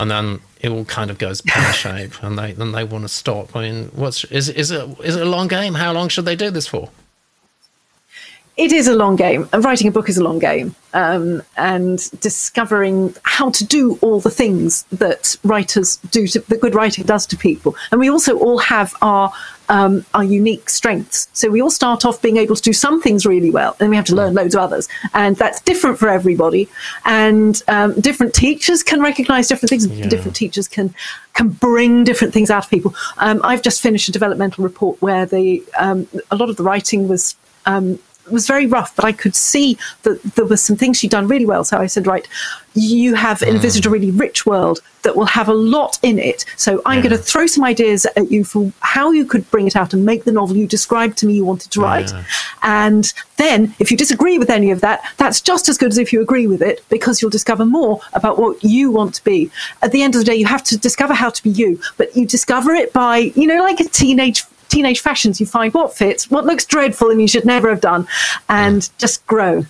and 0.00 0.10
then 0.10 0.40
it 0.60 0.70
all 0.70 0.84
kind 0.84 1.10
of 1.10 1.18
goes 1.18 1.40
pear 1.42 1.72
shape, 1.72 2.22
and 2.22 2.38
they 2.38 2.52
then 2.52 2.72
they 2.72 2.84
want 2.84 3.04
to 3.04 3.08
stop. 3.08 3.54
I 3.56 3.62
mean, 3.62 3.90
what's 3.94 4.24
is 4.24 4.48
is 4.48 4.70
it 4.70 4.88
is 5.00 5.16
it 5.16 5.26
a 5.26 5.30
long 5.30 5.48
game? 5.48 5.74
How 5.74 5.92
long 5.92 6.08
should 6.08 6.24
they 6.24 6.36
do 6.36 6.50
this 6.50 6.66
for? 6.66 6.90
it 8.56 8.72
is 8.72 8.86
a 8.86 8.94
long 8.94 9.16
game. 9.16 9.48
and 9.52 9.64
Writing 9.64 9.88
a 9.88 9.90
book 9.90 10.08
is 10.08 10.18
a 10.18 10.24
long 10.24 10.38
game, 10.38 10.74
um, 10.92 11.42
and 11.56 12.10
discovering 12.20 13.14
how 13.22 13.50
to 13.50 13.64
do 13.64 13.98
all 14.02 14.20
the 14.20 14.30
things 14.30 14.84
that 14.92 15.36
writers 15.42 15.96
do, 16.10 16.26
to, 16.28 16.40
that 16.40 16.60
good 16.60 16.74
writing 16.74 17.04
does 17.04 17.26
to 17.26 17.36
people. 17.36 17.74
And 17.90 17.98
we 17.98 18.10
also 18.10 18.38
all 18.38 18.58
have 18.58 18.94
our 19.00 19.32
um, 19.72 20.04
our 20.12 20.22
unique 20.22 20.68
strengths. 20.68 21.28
So 21.32 21.48
we 21.48 21.62
all 21.62 21.70
start 21.70 22.04
off 22.04 22.20
being 22.20 22.36
able 22.36 22.54
to 22.54 22.62
do 22.62 22.74
some 22.74 23.00
things 23.00 23.24
really 23.24 23.50
well, 23.50 23.74
and 23.80 23.88
we 23.88 23.96
have 23.96 24.04
to 24.06 24.14
learn 24.14 24.34
loads 24.34 24.54
of 24.54 24.60
others, 24.60 24.86
and 25.14 25.34
that's 25.36 25.62
different 25.62 25.98
for 25.98 26.10
everybody. 26.10 26.68
And 27.06 27.60
um, 27.68 27.98
different 27.98 28.34
teachers 28.34 28.82
can 28.82 29.00
recognise 29.00 29.48
different 29.48 29.70
things. 29.70 29.86
Yeah. 29.86 30.08
Different 30.08 30.36
teachers 30.36 30.68
can 30.68 30.94
can 31.32 31.48
bring 31.48 32.04
different 32.04 32.34
things 32.34 32.50
out 32.50 32.64
of 32.64 32.70
people. 32.70 32.94
Um, 33.16 33.40
I've 33.42 33.62
just 33.62 33.80
finished 33.80 34.06
a 34.10 34.12
developmental 34.12 34.62
report 34.62 35.00
where 35.00 35.24
the 35.24 35.64
um, 35.78 36.06
a 36.30 36.36
lot 36.36 36.50
of 36.50 36.56
the 36.58 36.62
writing 36.62 37.08
was 37.08 37.34
um, 37.64 37.98
was 38.32 38.46
very 38.46 38.66
rough, 38.66 38.94
but 38.96 39.04
I 39.04 39.12
could 39.12 39.34
see 39.34 39.78
that 40.02 40.22
there 40.34 40.46
were 40.46 40.56
some 40.56 40.76
things 40.76 40.98
she'd 40.98 41.10
done 41.10 41.28
really 41.28 41.46
well. 41.46 41.64
So 41.64 41.78
I 41.78 41.86
said, 41.86 42.06
right, 42.06 42.26
you 42.74 43.14
have 43.14 43.40
mm. 43.40 43.48
envisaged 43.48 43.86
a 43.86 43.90
really 43.90 44.10
rich 44.10 44.46
world 44.46 44.80
that 45.02 45.16
will 45.16 45.26
have 45.26 45.48
a 45.48 45.54
lot 45.54 45.98
in 46.02 46.18
it. 46.18 46.44
So 46.56 46.80
I'm 46.86 46.98
yeah. 46.98 47.08
going 47.08 47.16
to 47.16 47.22
throw 47.22 47.46
some 47.46 47.64
ideas 47.64 48.06
at 48.16 48.30
you 48.30 48.44
for 48.44 48.72
how 48.80 49.10
you 49.10 49.24
could 49.24 49.50
bring 49.50 49.66
it 49.66 49.76
out 49.76 49.92
and 49.92 50.04
make 50.04 50.24
the 50.24 50.32
novel 50.32 50.56
you 50.56 50.66
described 50.66 51.18
to 51.18 51.26
me 51.26 51.34
you 51.34 51.44
wanted 51.44 51.72
to 51.72 51.80
write. 51.80 52.10
Yeah. 52.10 52.24
And 52.62 53.12
then 53.36 53.74
if 53.80 53.90
you 53.90 53.96
disagree 53.96 54.38
with 54.38 54.48
any 54.48 54.70
of 54.70 54.80
that, 54.80 55.02
that's 55.16 55.40
just 55.40 55.68
as 55.68 55.76
good 55.76 55.90
as 55.90 55.98
if 55.98 56.12
you 56.12 56.22
agree 56.22 56.46
with 56.46 56.62
it 56.62 56.84
because 56.88 57.20
you'll 57.20 57.30
discover 57.30 57.64
more 57.64 58.00
about 58.12 58.38
what 58.38 58.62
you 58.62 58.90
want 58.90 59.14
to 59.14 59.24
be. 59.24 59.50
At 59.82 59.90
the 59.92 60.02
end 60.02 60.14
of 60.14 60.20
the 60.20 60.24
day, 60.24 60.36
you 60.36 60.46
have 60.46 60.62
to 60.64 60.78
discover 60.78 61.14
how 61.14 61.30
to 61.30 61.42
be 61.42 61.50
you, 61.50 61.80
but 61.96 62.16
you 62.16 62.26
discover 62.26 62.72
it 62.72 62.92
by, 62.92 63.32
you 63.34 63.46
know, 63.46 63.62
like 63.62 63.80
a 63.80 63.84
teenage 63.84 64.44
teenage 64.72 65.00
fashions, 65.00 65.38
you 65.40 65.46
find 65.46 65.72
what 65.74 65.94
fits, 65.94 66.30
what 66.30 66.46
looks 66.46 66.64
dreadful 66.64 67.10
and 67.10 67.20
you 67.20 67.28
should 67.28 67.44
never 67.44 67.68
have 67.68 67.80
done, 67.80 68.06
and 68.48 68.88
just 68.98 69.24
grow. 69.26 69.64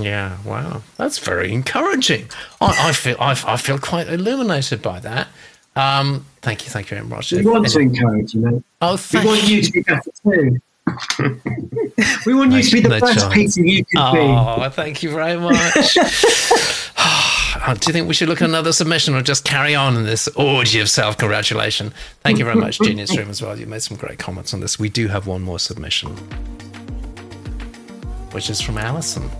Yeah, 0.00 0.38
wow, 0.44 0.82
that's 0.96 1.18
very 1.18 1.52
encouraging. 1.52 2.28
I, 2.60 2.88
I 2.88 2.92
feel 2.92 3.16
I, 3.20 3.30
I, 3.46 3.56
feel 3.56 3.78
quite 3.78 4.08
illuminated 4.08 4.82
by 4.82 4.98
that. 5.00 5.28
Um, 5.76 6.26
thank 6.42 6.64
you, 6.64 6.70
thank 6.70 6.90
you 6.90 6.96
very 6.96 7.08
much. 7.08 7.30
We 7.30 7.46
want 7.46 7.68
to 7.68 7.78
encourage 7.78 8.34
you, 8.34 8.40
mate. 8.40 8.62
Oh, 8.82 9.00
we 9.12 9.24
want 9.24 9.44
you 9.44 9.62
to 9.62 9.72
be 9.72 9.82
better 9.82 10.10
too. 10.24 10.58
we 12.26 12.34
want 12.34 12.52
you 12.52 12.62
to 12.62 12.72
be 12.72 12.80
the 12.80 12.98
best 13.00 13.30
Peter 13.30 13.62
you 13.62 13.84
can 13.84 14.02
oh, 14.02 14.12
be. 14.12 14.18
Oh, 14.18 14.68
thank 14.70 15.02
you 15.02 15.10
very 15.10 15.38
much. 15.38 15.96
Uh, 17.54 17.74
do 17.74 17.86
you 17.86 17.92
think 17.92 18.08
we 18.08 18.14
should 18.14 18.28
look 18.28 18.42
at 18.42 18.48
another 18.48 18.72
submission 18.72 19.14
or 19.14 19.22
just 19.22 19.44
carry 19.44 19.74
on 19.74 19.96
in 19.96 20.04
this 20.04 20.28
orgy 20.28 20.80
of 20.80 20.88
self 20.90 21.16
congratulation? 21.16 21.92
Thank 22.20 22.38
you 22.38 22.44
very 22.44 22.56
much, 22.56 22.78
Genius 22.82 23.16
Room, 23.16 23.30
as 23.30 23.40
well. 23.40 23.58
You 23.58 23.66
made 23.66 23.82
some 23.82 23.96
great 23.96 24.18
comments 24.18 24.52
on 24.52 24.60
this. 24.60 24.78
We 24.78 24.88
do 24.88 25.08
have 25.08 25.26
one 25.26 25.42
more 25.42 25.58
submission, 25.58 26.10
which 28.32 28.50
is 28.50 28.60
from 28.60 28.78
Alison. 28.78 29.30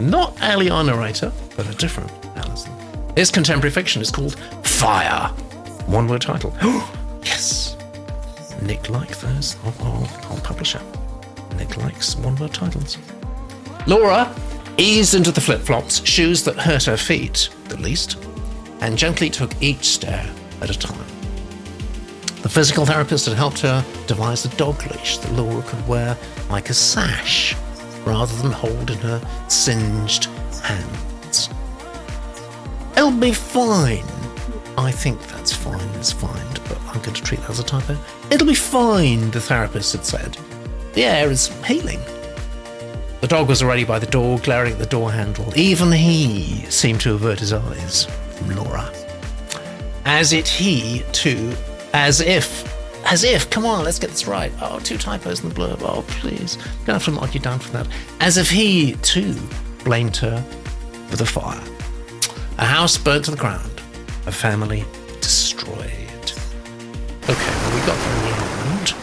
Not 0.00 0.34
Aliana 0.36 0.86
narrator, 0.86 1.32
but 1.56 1.68
a 1.68 1.74
different 1.76 2.10
Alison. 2.36 2.72
It's 3.16 3.30
contemporary 3.30 3.70
fiction. 3.70 4.02
It's 4.02 4.10
called 4.10 4.34
Fire. 4.64 5.28
one 5.86 6.08
word 6.08 6.22
title. 6.22 6.52
yes! 7.22 7.76
Nick 8.62 8.88
likes 8.88 9.20
those. 9.22 9.56
I'll, 9.64 9.74
I'll, 9.86 10.08
I'll 10.30 10.40
publish 10.40 10.74
it. 10.74 10.82
Nick 11.56 11.76
likes 11.76 12.16
one 12.16 12.34
word 12.36 12.52
titles. 12.52 12.98
Laura 13.86 14.34
eased 14.78 15.14
into 15.14 15.30
the 15.30 15.40
flip 15.40 15.60
flops, 15.60 16.04
shoes 16.06 16.42
that 16.44 16.56
hurt 16.56 16.84
her 16.84 16.96
feet, 16.96 17.50
at 17.70 17.80
least, 17.80 18.18
and 18.80 18.98
gently 18.98 19.30
took 19.30 19.50
each 19.62 19.84
stair 19.84 20.28
at 20.60 20.70
a 20.70 20.78
time. 20.78 21.06
The 22.42 22.48
physical 22.48 22.84
therapist 22.84 23.26
had 23.26 23.36
helped 23.36 23.60
her 23.60 23.84
devise 24.06 24.44
a 24.44 24.54
dog 24.56 24.82
leash 24.90 25.16
that 25.18 25.32
Laura 25.32 25.62
could 25.62 25.88
wear 25.88 26.16
like 26.50 26.68
a 26.68 26.74
sash 26.74 27.56
rather 28.04 28.36
than 28.42 28.52
hold 28.52 28.90
in 28.90 28.98
her 28.98 29.20
singed 29.48 30.26
hands. 30.62 31.48
It'll 32.96 33.10
be 33.10 33.32
fine. 33.32 34.04
I 34.76 34.90
think 34.90 35.20
that's 35.28 35.52
fine, 35.52 35.88
it's 35.94 36.12
fine, 36.12 36.46
but 36.68 36.78
I'm 36.88 37.00
going 37.00 37.14
to 37.14 37.22
treat 37.22 37.40
that 37.40 37.50
as 37.50 37.60
a 37.60 37.64
typo. 37.64 37.96
It'll 38.30 38.46
be 38.46 38.54
fine, 38.54 39.30
the 39.30 39.40
therapist 39.40 39.92
had 39.92 40.04
said. 40.04 40.36
The 40.92 41.04
air 41.04 41.30
is 41.30 41.48
healing. 41.64 42.00
The 43.24 43.28
dog 43.28 43.48
was 43.48 43.62
already 43.62 43.84
by 43.84 43.98
the 43.98 44.04
door, 44.06 44.38
glaring 44.40 44.74
at 44.74 44.78
the 44.78 44.84
door 44.84 45.10
handle. 45.10 45.50
Even 45.56 45.90
he 45.90 46.66
seemed 46.68 47.00
to 47.00 47.14
avert 47.14 47.40
his 47.40 47.54
eyes 47.54 48.04
from 48.32 48.54
Laura. 48.54 48.92
As 50.04 50.34
it 50.34 50.46
he, 50.46 51.02
too, 51.12 51.54
as 51.94 52.20
if, 52.20 52.70
as 53.06 53.24
if, 53.24 53.48
come 53.48 53.64
on, 53.64 53.82
let's 53.82 53.98
get 53.98 54.10
this 54.10 54.26
right. 54.26 54.52
Oh, 54.60 54.78
two 54.78 54.98
typos 54.98 55.42
in 55.42 55.48
the 55.48 55.54
blurb. 55.54 55.80
Oh, 55.80 56.04
please. 56.06 56.58
To 56.84 56.92
have 56.92 57.04
to 57.06 57.12
knock 57.12 57.32
you 57.32 57.40
down 57.40 57.60
for 57.60 57.70
that. 57.72 57.88
As 58.20 58.36
if 58.36 58.50
he, 58.50 58.92
too, 58.96 59.34
blamed 59.84 60.18
her 60.18 60.42
for 61.08 61.16
the 61.16 61.24
fire. 61.24 61.64
A 62.58 62.66
house 62.66 62.98
burnt 62.98 63.24
to 63.24 63.30
the 63.30 63.38
ground. 63.38 63.80
A 64.26 64.32
family 64.32 64.84
destroyed. 65.22 65.72
Okay, 67.22 67.32
well, 67.32 67.74
we 67.74 67.86
got 67.86 67.96
there 67.96 68.20
the 68.20 68.80
end. 68.80 68.94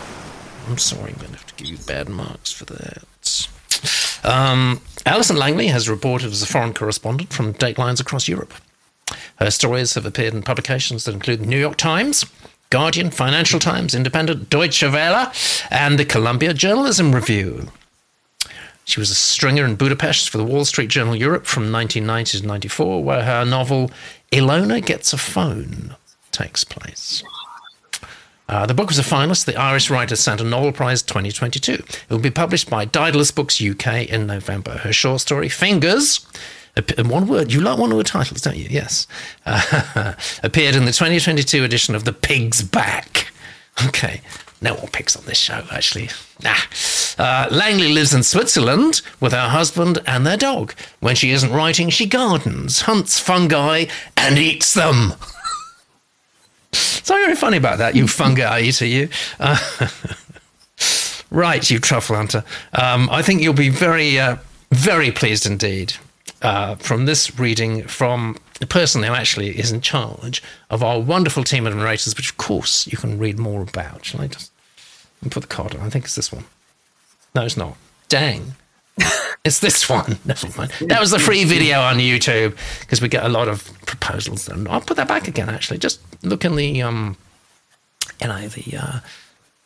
I'm 0.68 0.78
sorry, 0.78 1.10
I'm 1.10 1.18
going 1.18 1.32
to 1.32 1.38
have 1.40 1.48
to 1.48 1.56
give 1.56 1.70
you 1.70 1.78
bad 1.88 2.08
marks 2.08 2.52
for 2.52 2.66
that. 2.66 3.02
Um, 4.24 4.82
Alison 5.06 5.36
Langley 5.36 5.68
has 5.68 5.90
reported 5.90 6.32
as 6.32 6.42
a 6.42 6.48
foreign 6.48 6.74
correspondent 6.74 7.34
from 7.34 7.54
Datelines 7.54 8.00
across 8.00 8.28
Europe. 8.28 8.54
Her 9.38 9.52
stories 9.52 9.96
have 9.96 10.06
appeared 10.06 10.34
in 10.34 10.44
publications 10.44 11.06
that 11.06 11.14
include 11.14 11.40
the 11.42 11.48
New 11.48 11.60
York 11.60 11.78
Times, 11.78 12.26
Guardian, 12.70 13.12
Financial 13.12 13.60
Times, 13.60 13.94
Independent, 13.94 14.50
Deutsche 14.50 14.84
Welle, 14.84 15.32
and 15.70 16.00
the 16.00 16.06
Columbia 16.06 16.54
Journalism 16.54 17.14
Review. 17.14 17.68
She 18.86 19.00
was 19.00 19.12
a 19.12 19.16
stringer 19.16 19.66
in 19.66 19.76
Budapest 19.76 20.30
for 20.30 20.38
the 20.38 20.44
Wall 20.44 20.66
Street 20.66 20.90
Journal 20.90 21.16
Europe 21.16 21.46
from 21.46 21.72
1990 21.72 22.40
to 22.40 22.48
94, 22.48 23.04
where 23.04 23.24
her 23.24 23.46
novel 23.46 23.92
Ilona 24.32 24.84
Gets 24.84 25.14
a 25.14 25.18
Phone 25.18 25.96
takes 26.32 26.64
place. 26.64 27.24
Uh, 28.52 28.66
the 28.66 28.74
book 28.74 28.90
was 28.90 29.00
a 29.00 29.02
finalist 29.02 29.46
the 29.46 29.56
Irish 29.56 29.90
Writers 29.90 30.20
Centre 30.20 30.44
Novel 30.44 30.74
Prize 30.74 31.02
2022. 31.02 31.74
It 31.74 32.06
will 32.10 32.20
be 32.20 32.30
published 32.30 32.70
by 32.70 32.84
Daedalus 32.84 33.32
Books 33.32 33.62
UK 33.62 34.10
in 34.10 34.28
November. 34.28 34.72
Her 34.72 34.92
short 34.92 35.22
story, 35.22 35.48
Fingers, 35.48 36.28
in 36.98 37.08
one 37.08 37.28
word, 37.28 37.54
you 37.54 37.62
like 37.62 37.80
one 37.80 37.96
word 37.96 38.06
titles, 38.08 38.42
don't 38.42 38.58
you? 38.58 38.68
Yes. 38.70 39.08
Uh, 39.46 40.14
appeared 40.44 40.76
in 40.76 40.84
the 40.84 40.92
2022 40.92 41.64
edition 41.64 41.96
of 41.96 42.04
The 42.04 42.12
Pig's 42.12 42.62
Back. 42.62 43.32
Okay. 43.86 44.22
No 44.62 44.76
one 44.76 44.88
picks 44.88 45.16
on 45.16 45.24
this 45.26 45.40
show, 45.40 45.64
actually. 45.72 46.10
Nah. 46.44 46.56
Uh, 47.18 47.48
Langley 47.50 47.94
lives 47.94 48.14
in 48.14 48.22
Switzerland 48.22 49.02
with 49.20 49.32
her 49.32 49.50
husband 49.50 50.00
and 50.06 50.26
their 50.26 50.38
dog. 50.38 50.74
When 51.00 51.16
she 51.16 51.32
isn't 51.32 51.52
writing, 51.54 51.90
she 51.90 52.06
gardens, 52.06 52.82
hunts 52.82 53.18
fungi, 53.18 53.86
and 54.18 54.38
eats 54.38 54.74
them. 54.74 55.14
Something 56.74 57.26
very 57.26 57.36
funny 57.36 57.58
about 57.58 57.80
that, 57.80 57.96
you 57.96 58.08
fungi 58.08 58.62
eater, 58.62 58.86
you. 58.86 59.10
Uh, 59.40 59.58
right, 61.32 61.70
you 61.70 61.80
truffle 61.80 62.16
hunter. 62.16 62.44
Um, 62.74 63.10
I 63.10 63.22
think 63.22 63.42
you'll 63.42 63.54
be 63.54 63.70
very, 63.70 64.20
uh, 64.20 64.38
very 64.72 65.12
pleased 65.12 65.46
indeed 65.46 65.94
uh, 66.42 66.76
from 66.76 67.06
this 67.06 67.38
reading 67.40 67.84
from 67.88 68.38
the 68.60 68.68
person 68.68 69.04
who 69.04 69.14
actually 69.14 69.58
is 69.58 69.72
in 69.72 69.82
charge 69.82 70.42
of 70.70 70.84
our 70.84 71.00
wonderful 71.00 71.44
team 71.44 71.68
of 71.68 71.76
narrators, 71.76 72.16
which 72.16 72.32
of 72.32 72.38
course 72.38 72.88
you 72.88 72.98
can 72.98 73.18
read 73.18 73.38
more 73.40 73.62
about. 73.62 74.06
Shall 74.06 74.22
I 74.22 74.28
just 74.28 74.52
put 75.30 75.42
the 75.42 75.48
card 75.48 75.76
on? 75.76 75.82
I 75.82 75.90
think 75.90 76.06
it's 76.06 76.16
this 76.16 76.32
one. 76.32 76.46
No, 77.36 77.46
it's 77.46 77.58
not. 77.58 77.78
Dang. 78.10 78.56
It's 79.44 79.60
this 79.60 79.90
one. 79.90 80.18
Never 80.26 80.48
mind. 80.58 80.72
That 80.82 81.00
was 81.00 81.12
the 81.12 81.20
free 81.20 81.44
video 81.44 81.82
on 81.82 81.98
YouTube 81.98 82.58
because 82.82 83.02
we 83.02 83.08
get 83.08 83.24
a 83.24 83.30
lot 83.30 83.48
of 83.48 83.70
proposals. 83.86 84.48
And 84.50 84.68
I'll 84.68 84.82
put 84.82 84.98
that 84.98 85.08
back 85.08 85.28
again. 85.28 85.50
Actually, 85.50 85.80
just 85.80 86.00
look 86.24 86.46
in 86.46 86.56
the 86.56 86.82
um, 86.82 87.18
you 88.22 88.28
know, 88.28 88.48
the 88.48 88.78
uh, 88.78 89.00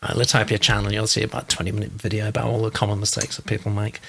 uh, 0.02 0.58
channel. 0.58 0.94
You'll 0.94 1.08
see 1.08 1.24
about 1.24 1.50
twenty 1.50 1.72
minute 1.72 1.92
video 1.92 2.28
about 2.28 2.46
all 2.46 2.62
the 2.62 2.72
common 2.72 3.00
mistakes 3.00 3.36
that 3.38 3.46
people 3.46 3.72
make. 3.72 4.00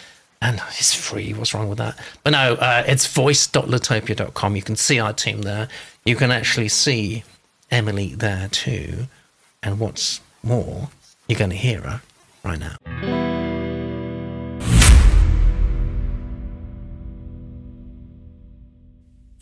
And 0.43 0.61
it's 0.79 0.93
free. 0.93 1.33
What's 1.33 1.55
wrong 1.55 1.69
with 1.69 1.79
that? 1.79 1.99
But 2.23 2.31
no, 2.31 2.55
uh, 2.55 2.85
it's 2.87 3.07
voice.litopia.com. 3.07 4.55
You 4.55 4.63
can 4.63 4.77
see 4.77 5.01
our 5.01 5.15
team 5.15 5.43
there. 5.43 5.69
You 6.05 6.15
can 6.15 6.31
actually 6.31 6.69
see 6.69 7.25
Emily 7.71 8.15
there 8.15 8.49
too. 8.49 9.07
And 9.63 9.81
what's 9.81 10.21
more, 10.43 10.91
you're 11.27 11.39
going 11.39 11.51
to 11.51 11.57
hear 11.57 11.81
her 11.81 12.03
right 12.45 12.59
now. 12.59 13.16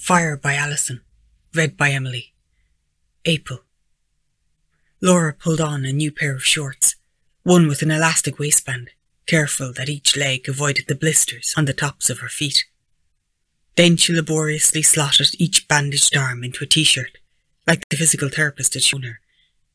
Fire 0.04 0.36
by 0.36 0.54
Alison. 0.54 1.00
Read 1.54 1.78
by 1.78 1.88
Emily. 1.88 2.34
April. 3.24 3.60
Laura 5.00 5.32
pulled 5.32 5.62
on 5.62 5.86
a 5.86 5.94
new 5.94 6.12
pair 6.12 6.34
of 6.34 6.44
shorts, 6.44 6.96
one 7.42 7.66
with 7.68 7.80
an 7.80 7.90
elastic 7.90 8.38
waistband, 8.38 8.90
careful 9.24 9.72
that 9.72 9.88
each 9.88 10.14
leg 10.14 10.46
avoided 10.46 10.88
the 10.88 10.94
blisters 10.94 11.54
on 11.56 11.64
the 11.64 11.72
tops 11.72 12.10
of 12.10 12.18
her 12.18 12.28
feet. 12.28 12.66
Then 13.76 13.96
she 13.96 14.12
laboriously 14.12 14.82
slotted 14.82 15.40
each 15.40 15.66
bandaged 15.68 16.14
arm 16.14 16.44
into 16.44 16.64
a 16.64 16.66
t-shirt, 16.66 17.16
like 17.66 17.88
the 17.88 17.96
physical 17.96 18.28
therapist 18.28 18.74
had 18.74 18.82
shown 18.82 19.04
her, 19.04 19.20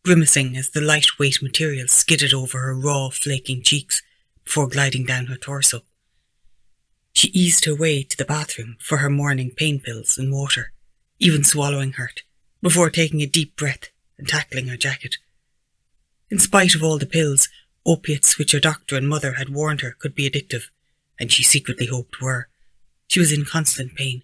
grimacing 0.06 0.56
as 0.56 0.70
the 0.70 0.80
lightweight 0.80 1.42
material 1.42 1.88
skidded 1.88 2.36
over 2.36 2.60
her 2.60 2.76
raw, 2.76 3.10
flaking 3.10 3.64
cheeks 3.64 4.04
before 4.44 4.68
gliding 4.68 5.08
down 5.08 5.26
her 5.26 5.38
torso. 5.38 5.82
She 7.20 7.32
eased 7.32 7.66
her 7.66 7.76
way 7.76 8.04
to 8.04 8.16
the 8.16 8.24
bathroom 8.24 8.78
for 8.80 9.00
her 9.00 9.10
morning 9.10 9.52
pain 9.52 9.82
pills 9.82 10.18
and 10.18 10.32
water, 10.32 10.72
even 11.20 11.44
swallowing 11.44 11.92
hurt, 11.92 12.24
before 12.62 12.90
taking 12.90 13.22
a 13.22 13.26
deep 13.26 13.58
breath 13.58 13.90
and 14.18 14.26
tackling 14.26 14.68
her 14.68 14.78
jacket. 14.78 15.18
In 16.30 16.40
spite 16.40 16.76
of 16.76 16.82
all 16.82 16.98
the 16.98 17.06
pills, 17.06 17.50
opiates 17.86 18.38
which 18.38 18.54
her 18.54 18.60
doctor 18.62 18.96
and 18.96 19.10
mother 19.10 19.34
had 19.34 19.50
warned 19.50 19.82
her 19.82 19.98
could 20.00 20.16
be 20.16 20.30
addictive, 20.30 20.70
and 21.20 21.30
she 21.30 21.44
secretly 21.44 21.88
hoped 21.88 22.22
were, 22.22 22.48
she 23.10 23.20
was 23.20 23.34
in 23.34 23.44
constant 23.44 23.96
pain. 23.96 24.24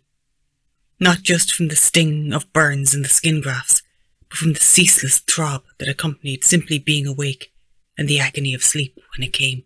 Not 0.97 1.21
just 1.21 1.53
from 1.53 1.67
the 1.67 1.75
sting 1.75 2.31
of 2.31 2.53
burns 2.53 2.93
and 2.93 3.03
the 3.03 3.09
skin 3.09 3.41
grafts, 3.41 3.83
but 4.29 4.37
from 4.37 4.53
the 4.53 4.61
ceaseless 4.61 5.19
throb 5.19 5.65
that 5.79 5.89
accompanied 5.89 6.45
simply 6.45 6.79
being 6.79 7.07
awake 7.07 7.51
and 7.97 8.07
the 8.07 8.21
agony 8.21 8.53
of 8.53 8.63
sleep 8.63 8.97
when 9.17 9.27
it 9.27 9.33
came. 9.33 9.65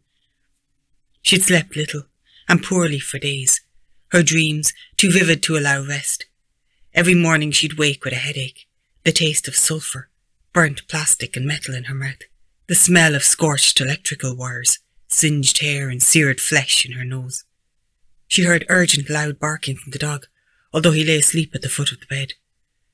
She 1.22 1.36
had 1.36 1.44
slept 1.44 1.76
little 1.76 2.06
and 2.50 2.64
poorly 2.64 3.00
for 3.00 3.20
days, 3.20 3.62
her 4.12 4.24
dreams 4.24 4.74
too 4.98 5.12
vivid 5.12 5.44
to 5.44 5.56
allow 5.56 5.86
rest. 5.86 6.26
Every 6.96 7.14
morning 7.14 7.52
she'd 7.52 7.78
wake 7.78 8.04
with 8.04 8.14
a 8.14 8.18
headache, 8.18 8.68
the 9.04 9.12
taste 9.12 9.48
of 9.48 9.56
sulphur, 9.56 10.10
burnt 10.52 10.88
plastic 10.88 11.38
and 11.38 11.46
metal 11.46 11.76
in 11.76 11.86
her 11.86 11.96
mouth, 11.96 12.24
the 12.68 12.76
smell 12.76 13.14
of 13.14 13.24
scorched 13.24 13.80
electrical 13.80 14.36
wires, 14.36 14.80
singed 15.08 15.60
hair 15.60 15.90
and 15.90 16.02
seared 16.02 16.42
flesh 16.42 16.86
in 16.86 16.94
her 16.94 17.06
nose. 17.06 17.44
She 18.28 18.44
heard 18.44 18.66
urgent 18.68 19.10
loud 19.10 19.40
barking 19.40 19.76
from 19.76 19.92
the 19.92 20.00
dog, 20.00 20.26
although 20.74 20.92
he 20.92 21.06
lay 21.06 21.18
asleep 21.18 21.52
at 21.54 21.62
the 21.62 21.70
foot 21.70 21.92
of 21.92 22.00
the 22.00 22.08
bed, 22.08 22.34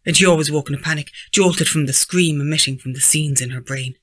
and 0.05 0.15
she 0.15 0.25
always 0.25 0.51
woke 0.51 0.69
in 0.69 0.75
a 0.75 0.79
panic, 0.79 1.11
jolted 1.31 1.69
from 1.69 1.85
the 1.85 1.93
scream 1.93 2.41
emitting 2.41 2.77
from 2.77 2.93
the 2.93 2.99
scenes 2.99 3.41
in 3.41 3.51
her 3.51 3.61
brain. 3.61 3.95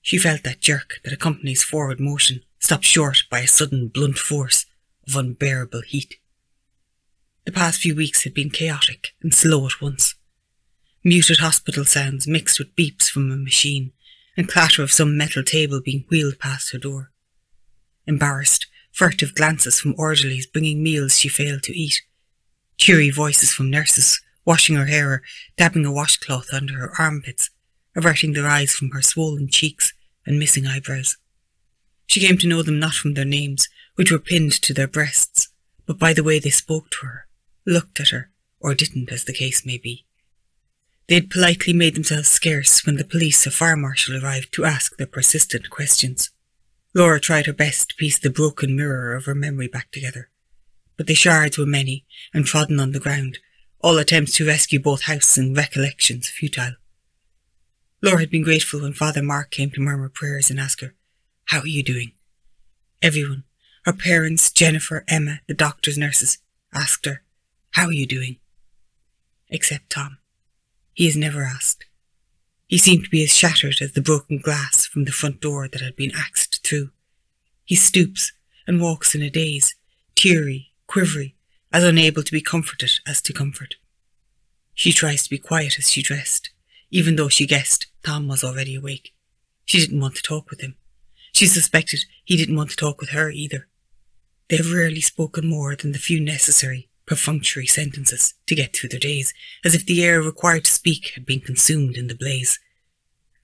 She 0.00 0.18
felt 0.18 0.44
that 0.44 0.60
jerk 0.60 1.00
that 1.04 1.12
accompanies 1.12 1.62
forward 1.62 2.00
motion, 2.00 2.40
stopped 2.58 2.84
short 2.84 3.24
by 3.30 3.40
a 3.40 3.46
sudden 3.46 3.88
blunt 3.88 4.18
force 4.18 4.66
of 5.06 5.16
unbearable 5.16 5.82
heat. 5.82 6.16
The 7.44 7.52
past 7.52 7.80
few 7.80 7.94
weeks 7.94 8.24
had 8.24 8.34
been 8.34 8.50
chaotic 8.50 9.14
and 9.22 9.32
slow 9.32 9.66
at 9.66 9.80
once. 9.80 10.16
Muted 11.04 11.38
hospital 11.38 11.84
sounds 11.84 12.26
mixed 12.26 12.58
with 12.58 12.74
beeps 12.74 13.08
from 13.08 13.30
a 13.30 13.36
machine 13.36 13.92
and 14.36 14.48
clatter 14.48 14.82
of 14.82 14.90
some 14.90 15.16
metal 15.16 15.42
table 15.42 15.80
being 15.80 16.04
wheeled 16.10 16.38
past 16.38 16.72
her 16.72 16.78
door. 16.78 17.12
Embarrassed, 18.06 18.66
furtive 18.92 19.34
glances 19.34 19.80
from 19.80 19.94
orderlies 19.96 20.46
bringing 20.46 20.82
meals 20.82 21.18
she 21.18 21.28
failed 21.28 21.62
to 21.62 21.76
eat. 21.76 22.02
Cheery 22.76 23.10
voices 23.10 23.52
from 23.52 23.70
nurses 23.70 24.20
washing 24.44 24.76
her 24.76 24.86
hair 24.86 25.10
or 25.10 25.22
dabbing 25.56 25.84
a 25.84 25.92
washcloth 25.92 26.48
under 26.52 26.74
her 26.74 26.92
armpits, 26.98 27.50
averting 27.94 28.32
their 28.32 28.46
eyes 28.46 28.72
from 28.72 28.90
her 28.90 29.02
swollen 29.02 29.48
cheeks 29.48 29.92
and 30.24 30.38
missing 30.38 30.66
eyebrows. 30.66 31.16
She 32.06 32.20
came 32.20 32.38
to 32.38 32.46
know 32.46 32.62
them 32.62 32.78
not 32.78 32.94
from 32.94 33.14
their 33.14 33.24
names, 33.24 33.68
which 33.96 34.10
were 34.10 34.18
pinned 34.18 34.52
to 34.62 34.72
their 34.72 34.88
breasts, 34.88 35.48
but 35.86 35.98
by 35.98 36.12
the 36.12 36.24
way 36.24 36.38
they 36.38 36.50
spoke 36.50 36.90
to 36.90 37.06
her, 37.06 37.26
looked 37.66 38.00
at 38.00 38.08
her, 38.08 38.30
or 38.60 38.74
didn't, 38.74 39.12
as 39.12 39.24
the 39.24 39.32
case 39.32 39.66
may 39.66 39.78
be. 39.78 40.06
They 41.08 41.16
had 41.16 41.30
politely 41.30 41.72
made 41.72 41.94
themselves 41.94 42.28
scarce 42.28 42.84
when 42.84 42.96
the 42.96 43.04
police 43.04 43.46
or 43.46 43.50
fire 43.50 43.76
marshal 43.76 44.22
arrived 44.22 44.52
to 44.54 44.64
ask 44.64 44.96
their 44.96 45.06
persistent 45.06 45.70
questions. 45.70 46.30
Laura 46.94 47.20
tried 47.20 47.46
her 47.46 47.52
best 47.52 47.90
to 47.90 47.94
piece 47.94 48.18
the 48.18 48.30
broken 48.30 48.74
mirror 48.74 49.14
of 49.14 49.26
her 49.26 49.34
memory 49.34 49.68
back 49.68 49.90
together, 49.92 50.30
but 50.96 51.06
the 51.06 51.14
shards 51.14 51.58
were 51.58 51.66
many 51.66 52.06
and 52.32 52.46
trodden 52.46 52.80
on 52.80 52.92
the 52.92 52.98
ground, 53.00 53.38
all 53.80 53.98
attempts 53.98 54.32
to 54.32 54.46
rescue 54.46 54.80
both 54.80 55.02
house 55.02 55.36
and 55.36 55.56
recollections 55.56 56.28
futile. 56.28 56.74
Laura 58.02 58.20
had 58.20 58.30
been 58.30 58.42
grateful 58.42 58.80
when 58.80 58.92
Father 58.92 59.22
Mark 59.22 59.50
came 59.50 59.70
to 59.70 59.80
murmur 59.80 60.08
prayers 60.08 60.50
and 60.50 60.58
ask 60.58 60.80
her, 60.80 60.94
How 61.46 61.60
are 61.60 61.66
you 61.66 61.82
doing? 61.82 62.12
Everyone, 63.00 63.44
her 63.84 63.92
parents, 63.92 64.50
Jennifer, 64.50 65.04
Emma, 65.06 65.40
the 65.46 65.54
doctors, 65.54 65.96
nurses, 65.96 66.38
asked 66.74 67.06
her, 67.06 67.22
How 67.70 67.86
are 67.86 67.92
you 67.92 68.06
doing? 68.06 68.38
Except 69.48 69.88
Tom. 69.88 70.18
He 70.92 71.06
has 71.06 71.16
never 71.16 71.42
asked. 71.42 71.84
He 72.66 72.78
seemed 72.78 73.04
to 73.04 73.10
be 73.10 73.22
as 73.22 73.36
shattered 73.36 73.76
as 73.80 73.92
the 73.92 74.00
broken 74.00 74.38
glass 74.38 74.86
from 74.86 75.04
the 75.04 75.12
front 75.12 75.40
door 75.40 75.68
that 75.68 75.80
had 75.80 75.94
been 75.94 76.10
axed 76.16 76.66
through. 76.66 76.90
He 77.64 77.76
stoops 77.76 78.32
and 78.66 78.80
walks 78.80 79.14
in 79.14 79.22
a 79.22 79.30
daze, 79.30 79.76
teary, 80.16 80.72
quivery, 80.88 81.34
as 81.72 81.84
unable 81.84 82.24
to 82.24 82.32
be 82.32 82.40
comforted 82.40 82.90
as 83.06 83.22
to 83.22 83.32
comfort. 83.32 83.76
She 84.74 84.92
tries 84.92 85.22
to 85.22 85.30
be 85.30 85.38
quiet 85.38 85.78
as 85.78 85.92
she 85.92 86.02
dressed, 86.02 86.50
even 86.90 87.14
though 87.14 87.28
she 87.28 87.46
guessed 87.46 87.86
Tom 88.02 88.26
was 88.26 88.42
already 88.42 88.74
awake. 88.74 89.14
She 89.64 89.78
didn't 89.78 90.00
want 90.00 90.16
to 90.16 90.22
talk 90.22 90.50
with 90.50 90.60
him. 90.60 90.74
She 91.36 91.46
suspected 91.46 92.06
he 92.24 92.38
didn't 92.38 92.56
want 92.56 92.70
to 92.70 92.76
talk 92.76 92.98
with 92.98 93.10
her 93.10 93.28
either. 93.28 93.68
They 94.48 94.56
have 94.56 94.72
rarely 94.72 95.02
spoken 95.02 95.46
more 95.46 95.76
than 95.76 95.92
the 95.92 95.98
few 95.98 96.18
necessary 96.18 96.88
perfunctory 97.04 97.66
sentences 97.66 98.32
to 98.46 98.54
get 98.54 98.74
through 98.74 98.88
their 98.88 98.98
days, 98.98 99.34
as 99.62 99.74
if 99.74 99.84
the 99.84 100.02
air 100.02 100.22
required 100.22 100.64
to 100.64 100.72
speak 100.72 101.10
had 101.14 101.26
been 101.26 101.40
consumed 101.40 101.98
in 101.98 102.06
the 102.06 102.14
blaze. 102.14 102.58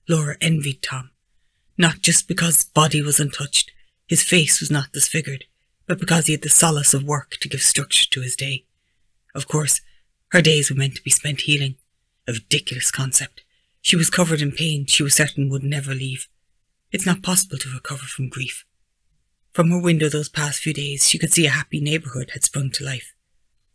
Laura 0.09 0.39
envied 0.41 0.81
Tom, 0.83 1.11
not 1.77 2.01
just 2.01 2.27
because 2.29 2.57
his 2.57 2.65
body 2.65 3.03
was 3.03 3.21
untouched, 3.21 3.71
his 4.07 4.23
face 4.23 4.59
was 4.61 4.71
not 4.71 4.93
disfigured, 4.93 5.45
but 5.87 6.01
because 6.01 6.25
he 6.29 6.33
had 6.33 6.41
the 6.41 6.49
solace 6.49 6.95
of 6.95 7.05
work 7.05 7.37
to 7.43 7.49
give 7.49 7.61
structure 7.61 8.09
to 8.09 8.23
his 8.23 8.35
day. 8.35 8.65
Of 9.35 9.49
course, 9.49 9.83
her 10.29 10.41
days 10.41 10.71
were 10.71 10.79
meant 10.79 10.95
to 10.95 11.03
be 11.03 11.11
spent 11.11 11.43
healing. 11.43 11.75
A 12.27 12.33
ridiculous 12.33 12.91
concept. 12.91 13.43
She 13.83 13.97
was 13.97 14.09
covered 14.09 14.41
in 14.41 14.53
pain 14.53 14.87
she 14.87 15.03
was 15.03 15.15
certain 15.15 15.51
would 15.51 15.63
never 15.63 15.95
leave. 15.95 16.27
It's 16.93 17.07
not 17.07 17.23
possible 17.23 17.57
to 17.57 17.71
recover 17.71 18.05
from 18.05 18.29
grief. 18.29 18.67
From 19.53 19.71
her 19.71 19.81
window 19.81 20.11
those 20.11 20.29
past 20.29 20.61
few 20.61 20.75
days, 20.75 21.09
she 21.09 21.19
could 21.19 21.33
see 21.33 21.47
a 21.47 21.51
happy 21.51 21.81
neighbourhood 21.81 22.31
had 22.33 22.45
sprung 22.45 22.71
to 22.73 22.85
life. 22.85 23.15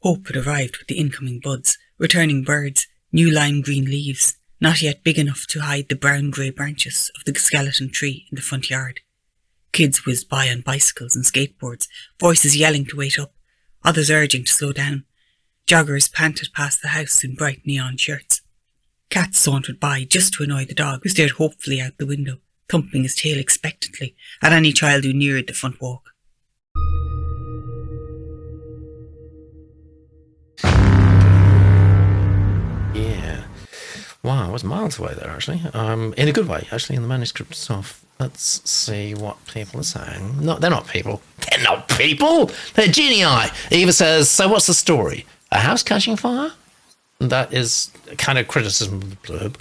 Hope 0.01 0.27
had 0.27 0.35
arrived 0.35 0.77
with 0.77 0.87
the 0.87 0.99
incoming 0.99 1.39
buds, 1.43 1.79
returning 1.97 2.43
birds, 2.43 2.87
new 3.11 3.31
lime 3.31 3.61
green 3.61 3.85
leaves, 3.85 4.37
not 4.61 4.83
yet 4.83 5.03
big 5.03 5.17
enough 5.17 5.47
to 5.47 5.61
hide 5.61 5.89
the 5.89 5.95
brown 5.95 6.29
grey 6.29 6.51
branches 6.51 7.11
of 7.15 7.25
the 7.25 7.39
skeleton 7.39 7.89
tree 7.89 8.27
in 8.31 8.35
the 8.35 8.41
front 8.41 8.69
yard. 8.69 8.99
Kids 9.71 10.05
whizzed 10.05 10.29
by 10.29 10.49
on 10.49 10.61
bicycles 10.61 11.15
and 11.15 11.25
skateboards, 11.25 11.87
voices 12.19 12.55
yelling 12.55 12.85
to 12.85 12.95
wait 12.95 13.17
up, 13.17 13.33
others 13.83 14.11
urging 14.11 14.43
to 14.43 14.51
slow 14.51 14.71
down. 14.71 15.05
Joggers 15.65 16.11
panted 16.11 16.49
past 16.53 16.81
the 16.81 16.89
house 16.89 17.23
in 17.23 17.35
bright 17.35 17.61
neon 17.65 17.97
shirts. 17.97 18.41
Cats 19.09 19.39
sauntered 19.39 19.79
by 19.79 20.03
just 20.03 20.33
to 20.33 20.43
annoy 20.43 20.65
the 20.65 20.73
dog, 20.73 21.01
who 21.01 21.09
stared 21.09 21.31
hopefully 21.31 21.81
out 21.81 21.97
the 21.97 22.05
window, 22.05 22.37
thumping 22.69 23.03
his 23.03 23.15
tail 23.15 23.37
expectantly 23.37 24.15
at 24.41 24.53
any 24.53 24.71
child 24.71 25.03
who 25.03 25.13
neared 25.13 25.47
the 25.47 25.53
front 25.53 25.79
walk. 25.81 26.13
Yeah. 32.93 33.43
Wow, 34.23 34.47
I 34.47 34.51
was 34.51 34.63
miles 34.63 34.99
away 34.99 35.13
there 35.13 35.29
actually. 35.29 35.61
Um, 35.73 36.13
in 36.17 36.27
a 36.27 36.31
good 36.31 36.47
way, 36.47 36.67
actually, 36.71 36.95
in 36.95 37.01
the 37.03 37.07
manuscript 37.07 37.51
itself. 37.51 38.03
Let's 38.19 38.67
see 38.69 39.13
what 39.13 39.37
people 39.45 39.79
are 39.79 39.83
saying. 39.83 40.43
No, 40.43 40.55
they're 40.55 40.71
not 40.71 40.87
people. 40.87 41.21
They're 41.49 41.63
not 41.63 41.87
people. 41.87 42.49
They're 42.73 42.87
genii. 42.87 43.51
Eva 43.69 43.93
says, 43.93 44.27
"So 44.27 44.47
what's 44.47 44.65
the 44.65 44.73
story? 44.73 45.25
A 45.51 45.59
house 45.59 45.83
catching 45.83 46.15
fire?" 46.15 46.51
That 47.19 47.53
is 47.53 47.91
kind 48.17 48.39
of 48.39 48.47
criticism 48.47 49.01
of 49.01 49.09
the 49.09 49.15
blurb. 49.17 49.55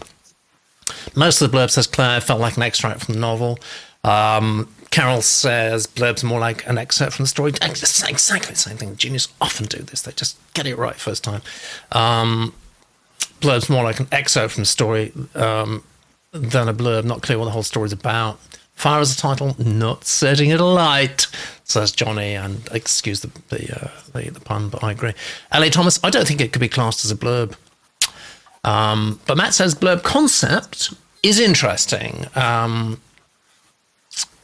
Most 1.15 1.41
of 1.41 1.51
the 1.51 1.57
blurb 1.57 1.71
says 1.71 1.87
Claire 1.87 2.21
felt 2.21 2.41
like 2.41 2.57
an 2.57 2.63
extract 2.63 3.05
from 3.05 3.15
the 3.15 3.21
novel. 3.21 3.59
Um, 4.05 4.73
Carol 4.91 5.21
says 5.21 5.87
blurb's 5.87 6.23
more 6.25 6.41
like 6.41 6.67
an 6.67 6.79
excerpt 6.79 7.15
from 7.15 7.25
the 7.25 7.29
story. 7.29 7.51
Exactly 8.09 8.53
the 8.53 8.59
same 8.59 8.77
thing. 8.77 8.97
Genius 8.97 9.29
often 9.41 9.67
do 9.67 9.79
this. 9.79 10.03
They 10.03 10.13
just 10.13 10.39
get 10.55 10.67
it 10.67 10.79
right 10.79 10.95
first 10.95 11.25
time. 11.25 11.43
Um, 11.93 12.55
blurb's 13.41 13.69
more 13.69 13.85
like 13.85 14.01
an 14.01 14.09
excerpt 14.13 14.55
from 14.55 14.63
the 14.63 14.67
story 14.67 15.13
um, 15.35 15.83
than 16.33 16.69
a 16.69 16.75
blurb. 16.75 17.05
Not 17.05 17.23
clear 17.23 17.39
what 17.39 17.47
the 17.47 17.51
whole 17.51 17.63
story's 17.63 17.93
about. 17.93 18.39
Fire 18.75 19.01
as 19.01 19.13
a 19.13 19.17
title, 19.17 19.57
not 19.59 20.05
setting 20.05 20.51
it 20.51 20.61
alight, 20.61 21.27
says 21.65 21.93
Johnny. 21.93 22.35
And 22.35 22.69
excuse 22.73 23.21
the 23.21 23.31
the, 23.49 23.85
uh, 23.85 23.91
the, 24.13 24.31
the 24.31 24.41
pun, 24.41 24.69
but 24.69 24.85
I 24.85 24.93
agree. 24.93 25.15
L.A. 25.51 25.71
Thomas, 25.71 25.99
I 26.05 26.11
don't 26.11 26.29
think 26.29 26.41
it 26.41 26.53
could 26.53 26.61
be 26.61 26.69
classed 26.69 27.05
as 27.05 27.11
a 27.11 27.17
blurb. 27.17 27.57
Um, 28.66 29.20
but 29.26 29.36
Matt 29.36 29.55
says 29.55 29.74
blurb 29.74 30.02
concept 30.02 30.93
is 31.22 31.40
interesting. 31.40 32.26
Um, 32.34 33.01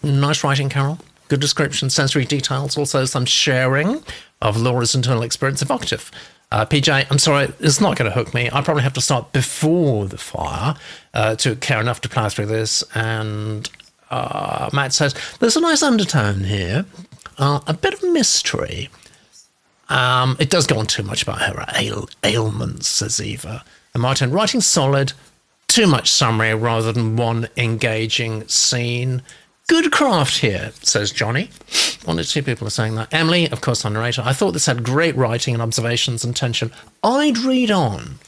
nice 0.02 0.42
writing, 0.42 0.68
Carol. 0.68 0.98
Good 1.28 1.40
description, 1.40 1.90
sensory 1.90 2.24
details, 2.24 2.78
also 2.78 3.04
some 3.04 3.24
sharing 3.26 4.02
of 4.40 4.56
Laura's 4.56 4.94
internal 4.94 5.22
experience 5.22 5.60
evocative. 5.60 6.10
Uh, 6.52 6.66
PJ, 6.66 7.06
I'm 7.10 7.18
sorry, 7.18 7.50
it's 7.60 7.80
not 7.80 7.96
going 7.96 8.10
to 8.10 8.14
hook 8.14 8.34
me. 8.34 8.50
I 8.52 8.60
probably 8.60 8.82
have 8.82 8.92
to 8.94 9.00
start 9.00 9.32
before 9.32 10.06
the 10.06 10.18
fire 10.18 10.76
uh, 11.14 11.34
to 11.36 11.56
care 11.56 11.80
enough 11.80 12.02
to 12.02 12.08
plow 12.08 12.28
through 12.28 12.46
this. 12.46 12.84
And 12.94 13.68
uh, 14.10 14.68
Matt 14.72 14.92
says 14.92 15.14
there's 15.40 15.56
a 15.56 15.60
nice 15.60 15.82
undertone 15.82 16.44
here, 16.44 16.84
uh, 17.38 17.60
a 17.66 17.72
bit 17.72 17.94
of 17.94 18.02
mystery. 18.12 18.90
Um, 19.88 20.36
it 20.38 20.50
does 20.50 20.66
go 20.66 20.78
on 20.78 20.86
too 20.86 21.02
much 21.02 21.22
about 21.22 21.40
her 21.40 21.64
ail- 21.74 22.10
ailments, 22.22 22.86
says 22.86 23.20
Eva. 23.20 23.64
And 23.94 24.02
Martin, 24.02 24.32
writing 24.32 24.60
solid, 24.60 25.12
too 25.68 25.86
much 25.86 26.10
summary 26.10 26.54
rather 26.54 26.92
than 26.92 27.16
one 27.16 27.48
engaging 27.56 28.46
scene. 28.48 29.22
Good 29.68 29.92
craft 29.92 30.38
here, 30.38 30.72
says 30.82 31.12
Johnny. 31.12 31.50
One 32.04 32.18
or 32.18 32.24
two 32.24 32.42
people 32.42 32.66
are 32.66 32.70
saying 32.70 32.94
that. 32.96 33.12
Emily, 33.12 33.48
of 33.48 33.60
course, 33.60 33.84
our 33.84 33.90
narrator. 33.90 34.22
I 34.24 34.32
thought 34.32 34.52
this 34.52 34.66
had 34.66 34.82
great 34.82 35.16
writing 35.16 35.54
and 35.54 35.62
observations 35.62 36.24
and 36.24 36.34
tension. 36.34 36.72
I'd 37.02 37.38
read 37.38 37.70
on. 37.70 38.18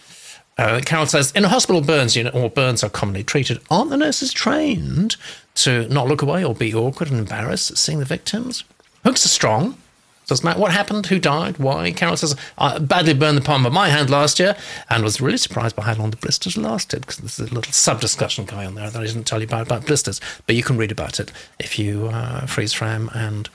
Uh, 0.57 0.81
Carol 0.85 1.07
says, 1.07 1.32
in 1.32 1.45
a 1.45 1.49
hospital 1.49 1.81
burns 1.81 2.15
unit, 2.15 2.35
or 2.35 2.49
burns 2.49 2.85
are 2.85 2.91
commonly 2.91 3.24
treated, 3.24 3.61
aren't 3.70 3.91
the 3.91 3.97
nurses 3.97 4.32
trained 4.32 5.16
to 5.57 5.89
not 5.89 6.07
look 6.07 6.23
away 6.23 6.45
or 6.45 6.55
be 6.55 6.73
awkward 6.73 7.11
and 7.11 7.19
embarrassed 7.19 7.73
at 7.73 7.78
seeing 7.78 7.99
the 7.99 8.05
victims? 8.05 8.65
Hooks 9.03 9.27
are 9.27 9.31
strong. 9.31 9.77
Doesn't 10.26 10.44
matter 10.44 10.59
what 10.59 10.72
happened, 10.72 11.06
who 11.06 11.18
died, 11.18 11.59
why. 11.59 11.92
Carol 11.92 12.16
says, 12.16 12.34
I 12.56 12.78
badly 12.78 13.12
burned 13.12 13.36
the 13.36 13.42
palm 13.42 13.66
of 13.66 13.72
my 13.72 13.90
hand 13.90 14.09
last 14.09 14.38
year 14.38 14.56
and 14.88 15.05
was 15.05 15.20
really 15.20 15.36
surprised 15.36 15.76
by 15.76 15.82
how 15.82 15.94
long 15.94 16.10
the 16.10 16.16
blisters 16.16 16.56
lasted 16.56 17.02
because 17.02 17.18
there's 17.18 17.38
a 17.38 17.55
little 17.55 17.72
sub 17.72 18.01
discussion 18.01 18.46
going 18.46 18.68
on 18.68 18.74
there 18.74 18.88
that 18.88 19.02
I 19.02 19.06
didn't 19.06 19.24
tell 19.24 19.40
you 19.40 19.46
about, 19.46 19.66
about 19.66 19.86
blisters. 19.86 20.20
But 20.46 20.56
you 20.56 20.62
can 20.62 20.78
read 20.78 20.92
about 20.92 21.20
it 21.20 21.30
if 21.59 21.78
you 21.78 22.06
uh, 22.06 22.46
freeze 22.46 22.72
frame. 22.72 23.10
And 23.12 23.51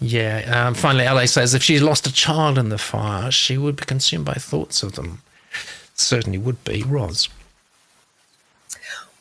yeah, 0.00 0.66
um, 0.66 0.74
finally, 0.74 1.04
LA 1.04 1.26
says, 1.26 1.54
if 1.54 1.62
she 1.62 1.78
lost 1.78 2.06
a 2.06 2.12
child 2.12 2.58
in 2.58 2.68
the 2.68 2.78
fire, 2.78 3.30
she 3.30 3.56
would 3.56 3.76
be 3.76 3.84
consumed 3.84 4.24
by 4.24 4.34
thoughts 4.34 4.82
of 4.82 4.94
them. 4.94 5.22
Certainly 5.94 6.38
would 6.38 6.62
be. 6.64 6.82
Roz. 6.82 7.28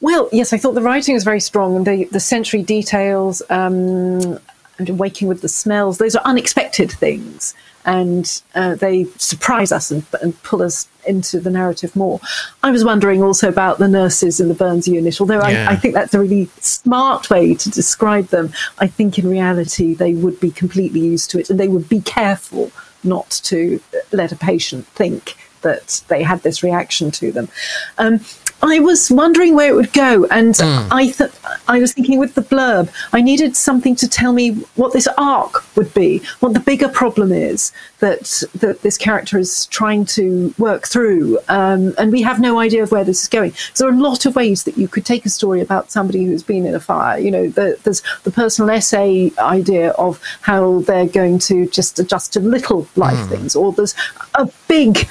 Well, 0.02 0.30
yes, 0.32 0.52
I 0.52 0.58
thought 0.58 0.74
the 0.74 0.82
writing 0.82 1.14
was 1.14 1.24
very 1.24 1.40
strong 1.40 1.76
and 1.76 1.86
the, 1.86 2.04
the 2.06 2.20
sensory 2.20 2.64
details. 2.64 3.42
Um, 3.50 4.40
and 4.78 5.00
waking 5.00 5.28
with 5.28 5.42
the 5.42 5.50
smells. 5.50 5.98
Those 5.98 6.16
are 6.16 6.24
unexpected 6.26 6.92
things, 6.92 7.54
and 7.86 8.42
uh, 8.56 8.76
they 8.76 9.06
surprise 9.18 9.72
us 9.72 9.92
and, 9.92 10.06
and, 10.22 10.42
pull 10.44 10.62
us 10.62 10.88
into 11.08 11.40
the 11.40 11.50
narrative 11.50 11.96
more. 11.96 12.20
I 12.64 12.72
was 12.72 12.84
wondering 12.84 13.24
also 13.24 13.48
about 13.48 13.78
the 13.78 13.88
nurses 13.88 14.40
in 14.40 14.48
the 14.48 14.54
Burns 14.54 14.88
unit, 14.88 15.22
although 15.22 15.46
yeah. 15.48 15.68
I, 15.70 15.74
I, 15.74 15.76
think 15.76 15.94
that's 15.94 16.14
a 16.14 16.20
really 16.20 16.50
smart 16.60 17.30
way 17.30 17.54
to 17.56 17.70
describe 17.70 18.28
them. 18.28 18.52
I 18.80 18.88
think 18.88 19.20
in 19.20 19.30
reality 19.30 19.94
they 19.94 20.14
would 20.14 20.40
be 20.40 20.52
completely 20.52 21.00
used 21.00 21.30
to 21.32 21.40
it, 21.40 21.50
and 21.50 21.60
they 21.60 21.68
would 21.68 21.88
be 21.88 22.02
careful 22.02 22.72
not 23.04 23.30
to 23.44 23.80
let 24.12 24.32
a 24.32 24.36
patient 24.36 24.88
think 24.88 25.36
that 25.62 26.04
they 26.08 26.24
had 26.24 26.42
this 26.44 26.64
reaction 26.64 27.12
to 27.12 27.32
them. 27.32 27.50
Um, 27.98 28.20
I 28.66 28.80
was 28.80 29.12
wondering 29.12 29.56
where 29.56 29.70
it 29.70 29.76
would 29.76 29.94
go, 29.94 30.26
and 30.26 30.54
mm. 30.54 30.88
I 30.92 31.12
th- 31.12 31.32
I 31.68 31.80
was 31.80 31.94
thinking 31.94 32.20
with 32.20 32.36
the 32.36 32.42
blurb, 32.42 32.90
I 33.14 33.22
needed 33.22 33.56
something 33.56 33.96
to 33.98 34.08
tell 34.08 34.34
me 34.34 34.52
what 34.76 34.94
this 34.94 35.08
arc 35.18 35.64
would 35.76 35.94
be, 35.94 36.22
what 36.40 36.54
the 36.54 36.60
bigger 36.60 36.90
problem 36.90 37.32
is 37.32 37.72
that 38.00 38.44
that 38.56 38.82
this 38.82 38.98
character 38.98 39.38
is 39.38 39.68
trying 39.68 40.06
to 40.06 40.54
work 40.58 40.88
through, 40.88 41.38
um, 41.48 41.94
and 41.98 42.12
we 42.12 42.22
have 42.22 42.40
no 42.40 42.60
idea 42.60 42.84
of 42.84 42.92
where 42.92 43.04
this 43.04 43.24
is 43.24 43.28
going. 43.28 43.54
So 43.74 43.84
there 43.84 43.94
are 43.94 43.98
a 43.98 44.02
lot 44.02 44.26
of 44.26 44.36
ways 44.36 44.64
that 44.64 44.78
you 44.78 44.88
could 44.88 45.06
take 45.06 45.26
a 45.26 45.30
story 45.30 45.62
about 45.62 45.92
somebody 45.92 46.24
who's 46.26 46.44
been 46.44 46.66
in 46.66 46.76
a 46.76 46.80
fire. 46.80 47.20
You 47.20 47.32
know, 47.32 47.48
the, 47.48 47.78
there's 47.84 48.02
the 48.24 48.32
personal 48.32 48.70
essay 48.72 49.32
idea 49.40 49.92
of 49.92 50.20
how 50.42 50.80
they're 50.82 51.08
going 51.08 51.40
to 51.40 51.68
just 51.68 52.00
adjust 52.00 52.34
to 52.34 52.40
little 52.40 52.88
life 52.96 53.18
mm. 53.18 53.30
things, 53.30 53.56
or 53.56 53.72
there's 53.72 53.96
a 54.36 54.50
big 54.68 55.08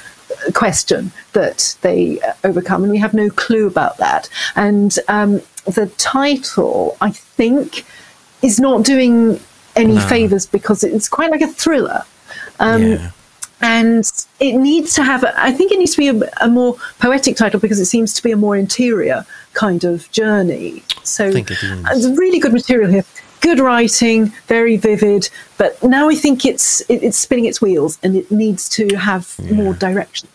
question 0.53 1.11
that 1.33 1.77
they 1.81 2.19
overcome, 2.43 2.83
and 2.83 2.91
we 2.91 2.99
have 2.99 3.13
no 3.13 3.29
clue 3.29 3.67
about 3.67 3.97
that. 3.97 4.29
And 4.55 4.97
um, 5.07 5.41
the 5.65 5.87
title, 5.97 6.97
I 7.01 7.11
think, 7.11 7.85
is 8.41 8.59
not 8.59 8.83
doing 8.83 9.39
any 9.75 9.95
no. 9.95 10.07
favors 10.07 10.45
because 10.45 10.83
it's 10.83 11.09
quite 11.09 11.31
like 11.31 11.41
a 11.41 11.47
thriller. 11.47 12.03
Um, 12.59 12.83
yeah. 12.83 13.11
And 13.61 14.03
it 14.39 14.57
needs 14.57 14.93
to 14.95 15.03
have, 15.03 15.23
a, 15.23 15.33
I 15.41 15.51
think 15.51 15.71
it 15.71 15.79
needs 15.79 15.95
to 15.95 15.97
be 15.97 16.09
a, 16.09 16.31
a, 16.41 16.47
more 16.47 16.77
poetic 16.99 17.37
title 17.37 17.59
because 17.59 17.79
it 17.79 17.85
seems 17.85 18.13
to 18.13 18.21
be 18.21 18.31
a 18.31 18.37
more 18.37 18.55
interior 18.55 19.25
kind 19.53 19.83
of 19.83 20.11
journey. 20.11 20.83
So 21.03 21.31
it's 21.33 22.17
really 22.17 22.39
good 22.39 22.53
material 22.53 22.91
here. 22.91 23.05
Good 23.41 23.59
writing, 23.59 24.27
very 24.47 24.75
vivid, 24.75 25.29
but 25.57 25.81
now 25.83 26.09
I 26.09 26.15
think 26.15 26.45
it's 26.45 26.81
it, 26.89 27.03
it's 27.03 27.17
spinning 27.17 27.45
its 27.45 27.61
wheels 27.61 27.99
and 28.01 28.15
it 28.15 28.31
needs 28.31 28.67
to 28.69 28.95
have 28.95 29.35
yeah. 29.37 29.53
more 29.53 29.73
direction. 29.73 30.29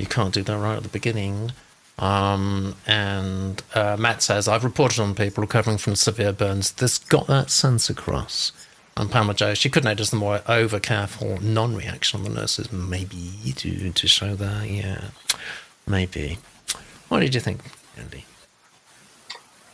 You 0.00 0.06
can't 0.06 0.34
do 0.34 0.42
that 0.42 0.58
right 0.58 0.76
at 0.76 0.82
the 0.82 0.88
beginning. 0.88 1.52
Um, 1.98 2.76
and 2.86 3.62
uh, 3.74 3.96
Matt 3.98 4.22
says, 4.22 4.48
I've 4.48 4.64
reported 4.64 5.00
on 5.00 5.14
people 5.14 5.42
recovering 5.42 5.76
from 5.76 5.94
severe 5.94 6.32
burns. 6.32 6.72
This 6.72 6.98
got 6.98 7.26
that 7.26 7.50
sense 7.50 7.90
across. 7.90 8.52
And 8.96 9.10
Pamela 9.10 9.34
Joe, 9.34 9.54
she 9.54 9.70
could 9.70 9.84
notice 9.84 10.10
the 10.10 10.16
more 10.16 10.42
over 10.48 10.80
careful 10.80 11.40
non 11.42 11.76
reaction 11.76 12.20
on 12.20 12.24
the 12.24 12.40
nurses, 12.40 12.72
maybe 12.72 13.52
to, 13.56 13.90
to 13.90 14.08
show 14.08 14.34
that. 14.34 14.68
Yeah, 14.68 15.04
maybe. 15.86 16.38
What 17.08 17.20
did 17.20 17.34
you 17.34 17.40
think, 17.40 17.60
Andy? 17.96 18.24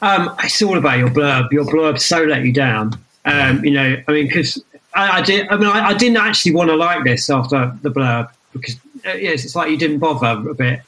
Um, 0.02 0.34
it's 0.42 0.60
all 0.62 0.76
about 0.76 0.98
your 0.98 1.08
blurb. 1.08 1.50
Your 1.52 1.64
blurb 1.64 1.98
so 1.98 2.22
let 2.24 2.44
you 2.44 2.52
down. 2.52 2.98
Um, 3.24 3.64
you 3.64 3.72
know, 3.72 3.96
I 4.06 4.12
mean, 4.12 4.26
because 4.26 4.62
I, 4.94 5.18
I, 5.18 5.22
did. 5.22 5.48
I 5.48 5.56
mean, 5.56 5.66
I, 5.66 5.88
I, 5.88 5.94
didn't 5.94 6.18
actually 6.18 6.54
want 6.54 6.70
to 6.70 6.76
like 6.76 7.02
this 7.04 7.28
after 7.28 7.76
the 7.82 7.90
blurb 7.90 8.30
because 8.52 8.76
yes, 9.14 9.44
it's 9.44 9.56
like 9.56 9.70
you 9.70 9.76
didn't 9.76 9.98
bother 9.98 10.48
a 10.48 10.54
bit. 10.54 10.80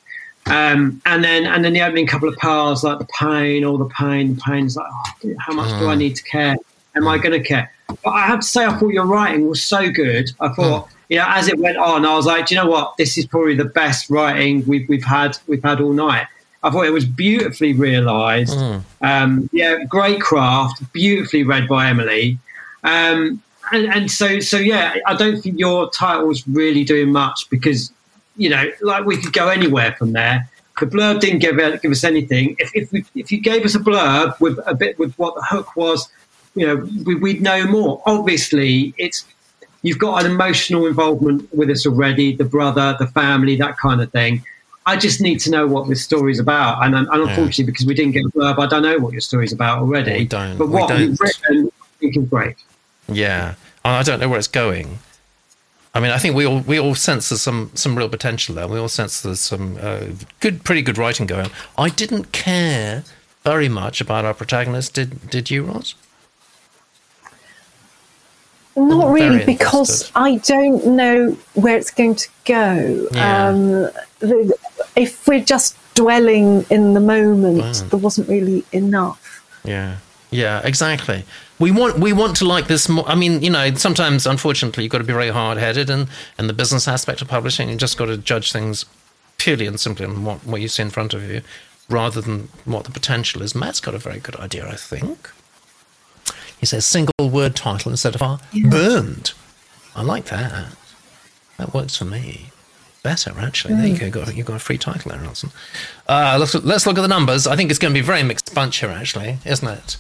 Um, 0.47 1.03
and 1.05 1.23
then 1.23 1.47
and 1.47 1.65
then 1.65 1.73
the 1.75 1.83
opening 1.83 2.07
couple 2.07 2.29
of 2.29 2.37
parts, 2.37 2.83
like 2.83 2.99
the 2.99 3.09
pain, 3.19 3.65
all 3.65 3.77
the 3.77 3.89
pain, 3.91 4.35
the 4.35 4.41
pain 4.41 4.67
is 4.67 4.77
like, 4.77 4.87
oh, 4.91 5.35
how 5.39 5.53
much 5.53 5.69
mm. 5.71 5.79
do 5.79 5.89
I 5.89 5.95
mm. 5.95 5.99
need 5.99 6.17
to 6.17 6.23
care? 6.23 6.57
Am 6.95 7.07
I 7.07 7.19
going 7.19 7.41
to 7.41 7.47
care? 7.47 7.71
But 8.03 8.11
I 8.11 8.27
have 8.27 8.41
to 8.41 8.47
say, 8.47 8.65
I 8.65 8.77
thought 8.77 8.89
your 8.89 9.05
writing 9.05 9.49
was 9.49 9.63
so 9.63 9.91
good. 9.91 10.31
I 10.41 10.49
thought, 10.49 10.87
mm. 10.87 10.93
you 11.11 11.19
know, 11.19 11.27
as 11.29 11.49
it 11.49 11.59
went 11.59 11.77
on, 11.77 12.07
I 12.07 12.15
was 12.15 12.27
like, 12.27 12.47
do 12.47 12.55
you 12.55 12.61
know 12.61 12.69
what? 12.69 12.97
This 12.97 13.19
is 13.19 13.27
probably 13.27 13.55
the 13.55 13.67
best 13.67 14.09
writing 14.11 14.65
we've 14.67 14.89
we've 14.89 15.05
had 15.05 15.37
we've 15.47 15.63
had 15.63 15.81
all 15.81 15.93
night. 15.93 16.27
I 16.63 16.71
thought 16.71 16.87
it 16.87 16.93
was 16.93 17.05
beautifully 17.05 17.75
realised. 17.75 18.57
Mm. 18.57 18.83
Um, 19.01 19.51
yeah, 19.53 19.85
great 19.85 20.21
craft, 20.21 20.93
beautifully 20.93 21.45
read 21.45 21.69
by 21.69 21.89
Emily. 21.89 22.39
Um, 22.85 23.43
and, 23.71 23.87
and 23.93 24.11
so, 24.11 24.41
so 24.41 24.57
yeah, 24.57 24.97
I 25.07 25.15
don't 25.15 25.41
think 25.41 25.59
your 25.59 25.91
title's 25.91 26.47
really 26.49 26.85
doing 26.85 27.13
much 27.13 27.49
because 27.51 27.93
you 28.39 28.49
know, 28.49 28.71
like 28.81 29.05
we 29.05 29.21
could 29.21 29.35
go 29.35 29.49
anywhere 29.49 29.95
from 29.99 30.13
there. 30.13 30.49
The 30.81 30.87
blurb 30.87 31.21
didn't 31.21 31.41
give, 31.41 31.57
give 31.83 31.91
us 31.91 32.05
anything. 32.05 32.57
If 32.59 32.71
if, 32.75 32.93
we, 32.93 33.05
if 33.15 33.31
you 33.33 33.41
gave 33.41 33.65
us 33.65 33.75
a 33.75 33.81
blurb 33.81 34.41
with 34.41 34.59
a 34.65 34.75
bit 34.75 34.99
with 34.99 35.13
what 35.17 35.35
the 35.35 35.43
hook 35.43 35.77
was, 35.77 36.09
you 36.55 36.67
know, 36.67 36.77
we, 37.05 37.17
we'd 37.17 37.43
know 37.43 37.67
more. 37.67 38.01
Obviously, 38.07 38.95
it's 38.97 39.25
you've 39.83 39.99
got 39.99 40.25
an 40.25 40.31
emotional 40.31 40.87
involvement 40.87 41.53
with 41.53 41.69
us 41.69 41.85
already, 41.85 42.35
the 42.35 42.45
brother, 42.45 42.97
the 42.99 43.09
family, 43.09 43.57
that 43.57 43.77
kind 43.77 44.01
of 44.01 44.11
thing. 44.13 44.45
I 44.87 44.97
just 44.97 45.21
need 45.21 45.39
to 45.41 45.51
know 45.51 45.67
what 45.67 45.89
this 45.89 46.03
story's 46.03 46.39
about. 46.39 46.83
And, 46.83 46.95
and 46.95 47.07
unfortunately, 47.09 47.65
yeah. 47.65 47.67
because 47.67 47.85
we 47.85 47.95
didn't 47.95 48.13
get 48.13 48.25
a 48.25 48.29
blurb, 48.31 48.59
I 48.59 48.67
don't 48.67 48.83
know 48.83 48.99
what 48.99 49.13
your 49.13 49.21
story's 49.21 49.53
about 49.53 49.81
already. 49.81 50.13
We 50.13 50.25
don't. 50.25 50.57
But 50.57 50.71
what 50.71 50.89
we 50.91 51.09
have 51.09 51.21
written, 51.21 51.67
I 51.67 51.87
think 51.99 52.17
is 52.17 52.29
great. 52.29 52.57
Yeah. 53.07 53.55
I 53.85 54.03
don't 54.03 54.19
know 54.21 54.29
where 54.29 54.39
it's 54.39 54.49
going. 54.49 54.99
I 55.99 56.01
mean, 56.01 56.13
I 56.13 56.19
think 56.19 56.37
we 56.37 56.47
all 56.47 56.61
we 56.61 56.79
all 56.79 56.95
sense 56.95 57.29
there's 57.29 57.43
some 57.43 57.73
some 57.75 57.99
real 57.99 58.09
potential 58.09 58.55
there. 58.55 58.69
We 58.69 58.79
all 58.79 58.87
sense 58.87 59.21
there's 59.21 59.41
some 59.41 59.77
uh, 59.81 60.05
good, 60.39 60.63
pretty 60.63 60.81
good 60.81 60.97
writing 60.97 61.27
going 61.27 61.47
on. 61.47 61.51
I 61.77 61.89
didn't 61.89 62.31
care 62.31 63.03
very 63.43 63.69
much 63.69 64.01
about 64.01 64.25
our 64.25 64.33
protagonist. 64.33 64.95
Did 64.95 65.29
did 65.29 65.51
you, 65.51 65.65
Roz? 65.65 65.97
Not 68.77 69.13
really, 69.13 69.45
because 69.45 70.13
I 70.15 70.37
don't 70.37 70.87
know 70.87 71.37
where 71.55 71.77
it's 71.77 71.91
going 71.91 72.15
to 72.15 72.29
go. 72.45 73.09
Yeah. 73.11 73.49
Um, 73.49 73.91
if 74.95 75.27
we're 75.27 75.43
just 75.43 75.77
dwelling 75.95 76.65
in 76.71 76.95
the 76.95 77.01
moment, 77.01 77.59
wow. 77.59 77.73
there 77.73 77.99
wasn't 77.99 78.29
really 78.29 78.65
enough. 78.71 79.45
Yeah, 79.65 79.97
yeah, 80.31 80.61
exactly 80.65 81.25
we 81.59 81.71
want 81.71 81.99
we 81.99 82.13
want 82.13 82.37
to 82.37 82.45
like 82.45 82.67
this 82.69 82.89
more. 82.89 83.09
I 83.09 83.15
mean, 83.15 83.43
you 83.43 83.51
know, 83.51 83.75
sometimes 83.75 84.27
unfortunately 84.27 84.85
you've 84.85 84.93
got 84.93 84.99
to 84.99 85.05
be 85.05 85.13
very 85.13 85.31
hard 85.31 85.59
headed 85.59 85.91
and 85.91 86.09
and 86.37 86.49
the 86.49 86.53
business 86.53 86.87
aspect 86.87 87.21
of 87.21 87.29
publishing. 87.29 87.69
You 87.69 87.77
just 87.77 87.99
got 87.99 88.07
to 88.07 88.17
judge 88.17 88.53
things 88.53 88.85
purely 89.39 89.67
and 89.67 89.79
simply 89.79 90.07
on 90.07 90.25
what 90.25 90.45
what 90.47 90.61
you 90.61 90.69
see 90.69 90.83
in 90.83 90.91
front 90.91 91.15
of 91.15 91.29
you, 91.29 91.43
rather 91.89 92.21
than 92.21 92.49
what 92.65 92.85
the 92.85 92.91
potential 92.91 93.43
is. 93.43 93.55
Matt's 93.55 93.81
got 93.81 93.95
a 93.95 93.99
very 93.99 94.21
good 94.21 94.37
idea, 94.37 94.69
I 94.69 94.77
think. 94.77 95.31
He 96.59 96.67
says 96.67 96.85
single 96.85 97.31
word 97.31 97.55
title 97.55 97.91
instead 97.91 98.15
of 98.15 98.23
ah, 98.23 98.41
yeah. 98.53 98.69
burned. 98.69 99.33
I 99.95 100.03
like 100.03 100.27
that. 100.27 100.77
That 101.57 101.75
works 101.75 101.97
for 101.97 102.05
me. 102.05 102.51
Better 103.03 103.33
actually. 103.39 103.75
There 103.75 103.87
you 103.87 103.95
mm. 103.95 104.11
go. 104.11 104.31
You 104.31 104.43
got, 104.43 104.57
a 104.57 104.59
free 104.59 104.79
title 104.79 105.13
there, 105.13 105.21
Alison. 105.21 105.51
Uh, 106.09 106.37
let's 106.39 106.55
let's 106.55 106.87
look 106.87 106.99
at 106.99 107.03
the 107.03 107.09
numbers. 107.09 107.47
I 107.47 107.57
think 107.57 107.71
it's 107.71 107.79
going 107.79 107.93
to 107.93 107.95
be 107.95 108.03
a 108.03 108.07
very 108.07 108.23
mixed 108.23 108.55
bunch 108.55 108.79
here, 108.79 108.91
actually, 108.91 109.39
isn't 109.45 109.67
it? 109.67 109.97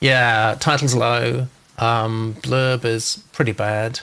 Yeah, 0.00 0.56
title's 0.58 0.94
low. 0.94 1.48
Um, 1.78 2.36
blurb 2.40 2.84
is 2.84 3.22
pretty 3.32 3.52
bad. 3.52 4.00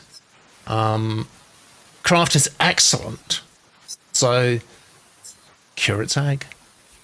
Um, 0.67 1.27
craft 2.03 2.35
is 2.35 2.49
excellent. 2.59 3.41
So, 4.11 4.59
curate's 5.75 6.17
egg. 6.17 6.45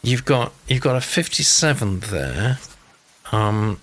You've 0.01 0.25
got 0.25 0.53
you've 0.67 0.81
got 0.81 0.95
a 0.95 1.01
57 1.01 1.99
there, 2.01 2.59
um, 3.31 3.79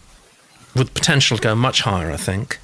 with 0.75 0.95
potential 0.95 1.37
to 1.37 1.43
go 1.43 1.55
much 1.55 1.83
higher, 1.83 2.11
I 2.11 2.17
think. 2.17 2.59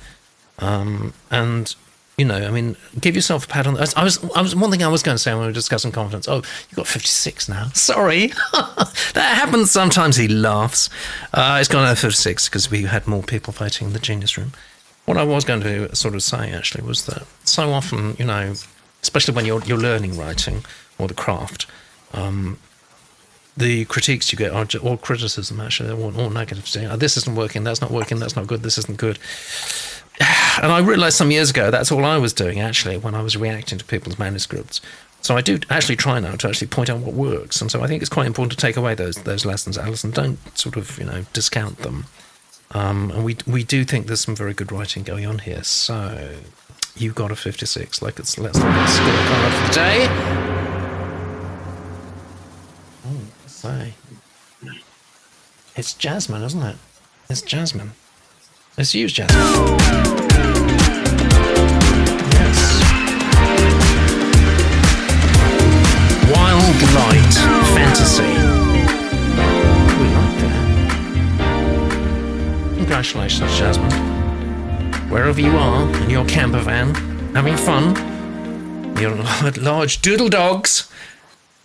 Um, 0.59 1.13
and 1.31 1.75
you 2.23 2.29
know, 2.29 2.37
I 2.37 2.53
mean, 2.53 2.77
give 3.01 3.17
yourself 3.17 3.47
a 3.47 3.49
pat 3.49 3.67
on. 3.67 3.75
The, 3.75 3.93
I 3.97 4.05
was, 4.05 4.23
I 4.37 4.43
was 4.43 4.55
one 4.55 4.71
thing 4.71 4.85
I 4.85 4.87
was 4.87 5.03
going 5.03 5.17
to 5.17 5.19
say 5.19 5.33
when 5.33 5.41
we 5.41 5.47
were 5.49 5.53
discussing 5.53 5.91
confidence. 5.91 6.29
Oh, 6.29 6.37
you've 6.37 6.77
got 6.77 6.87
fifty 6.87 7.09
six 7.09 7.49
now. 7.49 7.71
Sorry, 7.75 8.29
that 8.53 9.35
happens 9.35 9.73
sometimes. 9.73 10.15
He 10.15 10.29
laughs. 10.29 10.89
Uh, 11.35 11.59
it's 11.59 11.69
gone 11.69 11.85
over 11.85 11.97
fifty 11.97 12.15
six 12.15 12.49
because 12.49 12.71
we 12.71 12.85
had 12.85 13.09
more 13.09 13.25
people 13.25 13.53
voting 13.53 13.89
in 13.89 13.93
the 13.93 13.99
genius 13.99 14.39
room. 14.39 14.53
What 15.05 15.17
I 15.17 15.25
was 15.25 15.45
going 15.45 15.63
to 15.63 15.97
sort 15.97 16.15
of 16.15 16.23
say 16.23 16.53
actually 16.53 16.85
was 16.85 17.07
that 17.07 17.27
so 17.43 17.73
often, 17.73 18.15
you 18.21 18.25
know, 18.25 18.55
especially 19.03 19.35
when 19.35 19.45
you're 19.45 19.65
you're 19.65 19.77
learning 19.77 20.17
writing 20.17 20.65
or 21.01 21.09
the 21.09 21.15
craft, 21.15 21.67
um, 22.13 22.57
the 23.57 23.85
critiques 23.87 24.31
you 24.31 24.39
get 24.39 24.53
are 24.53 24.79
all 24.79 24.97
criticism 24.97 25.61
actually, 25.61 25.91
all, 25.91 26.17
all 26.21 26.31
negative. 26.31 26.71
Oh, 26.89 26.97
this 26.97 27.17
isn't 27.17 27.35
working. 27.35 27.65
That's 27.65 27.81
not 27.81 27.91
working. 27.91 28.21
That's 28.21 28.37
not 28.37 28.47
good. 28.47 28.63
This 28.63 28.79
isn't 28.79 28.99
good 28.99 29.19
and 30.63 30.73
I 30.73 30.81
realized 30.81 31.17
some 31.17 31.31
years 31.31 31.51
ago 31.51 31.71
that's 31.71 31.91
all 31.93 32.05
I 32.05 32.19
was 32.19 32.33
doing 32.33 32.61
actually 32.61 32.99
when 32.99 33.15
I 33.15 33.23
was 33.23 33.37
reacting 33.37 33.79
to 33.79 33.85
people's 33.85 34.19
manuscripts. 34.19 34.81
So 35.21 35.37
I 35.37 35.41
do 35.41 35.61
actually 35.71 35.97
try 35.97 36.19
now 36.19 36.33
to 36.33 36.49
actually 36.49 36.67
point 36.67 36.91
out 36.91 36.99
what 36.99 37.15
works, 37.15 37.61
and 37.61 37.71
so 37.71 37.83
I 37.83 37.87
think 37.87 38.03
it's 38.03 38.11
quite 38.11 38.27
important 38.27 38.51
to 38.53 38.57
take 38.57 38.77
away 38.77 38.95
those 38.95 39.17
those 39.17 39.45
lessons, 39.45 39.79
Alison. 39.79 40.11
Don't 40.11 40.39
sort 40.59 40.77
of 40.77 40.99
you 40.99 41.05
know 41.05 41.25
discount 41.33 41.79
them. 41.79 42.07
Um, 42.73 43.11
and 43.13 43.25
we 43.25 43.37
we 43.47 43.63
do 43.63 43.85
think 43.85 44.07
there's 44.07 44.23
some 44.23 44.35
very 44.35 44.55
good 44.55 44.73
writing 44.73 45.05
going 45.05 45.27
on 45.27 45.39
here. 45.39 45.63
So 45.63 46.35
you 46.97 47.13
got 47.13 47.31
a 47.31 47.37
56. 47.37 48.03
Like 48.03 48.19
it's 48.19 48.37
let's 48.37 48.59
look 48.59 48.67
at 48.67 48.87
the 48.87 48.93
scorecard 48.93 49.53
for 49.53 49.69
the 49.69 49.75
day. 49.75 50.09
Oh, 53.07 53.21
say 53.47 53.95
it's 55.77 55.95
Jasmine, 55.95 56.43
isn't 56.43 56.63
it? 56.63 56.77
It's 57.31 57.43
Jasmine. 57.43 57.93
Let's 58.79 58.95
use 58.95 59.13
Jasmine. 59.13 59.39
Yes. 62.33 62.59
Wild 66.33 66.81
Light 66.95 67.35
Fantasy. 67.75 68.33
We 69.99 70.07
like 70.17 70.37
that. 70.41 70.63
Congratulations, 72.77 73.59
Jasmine. 73.59 73.93
Wherever 75.11 75.39
you 75.39 75.51
are 75.51 75.87
in 76.05 76.09
your 76.09 76.25
camper 76.25 76.61
van, 76.61 76.95
having 77.35 77.59
fun, 77.59 77.95
your 78.99 79.15
large 79.61 80.01
doodle 80.01 80.31
dogs, 80.31 80.91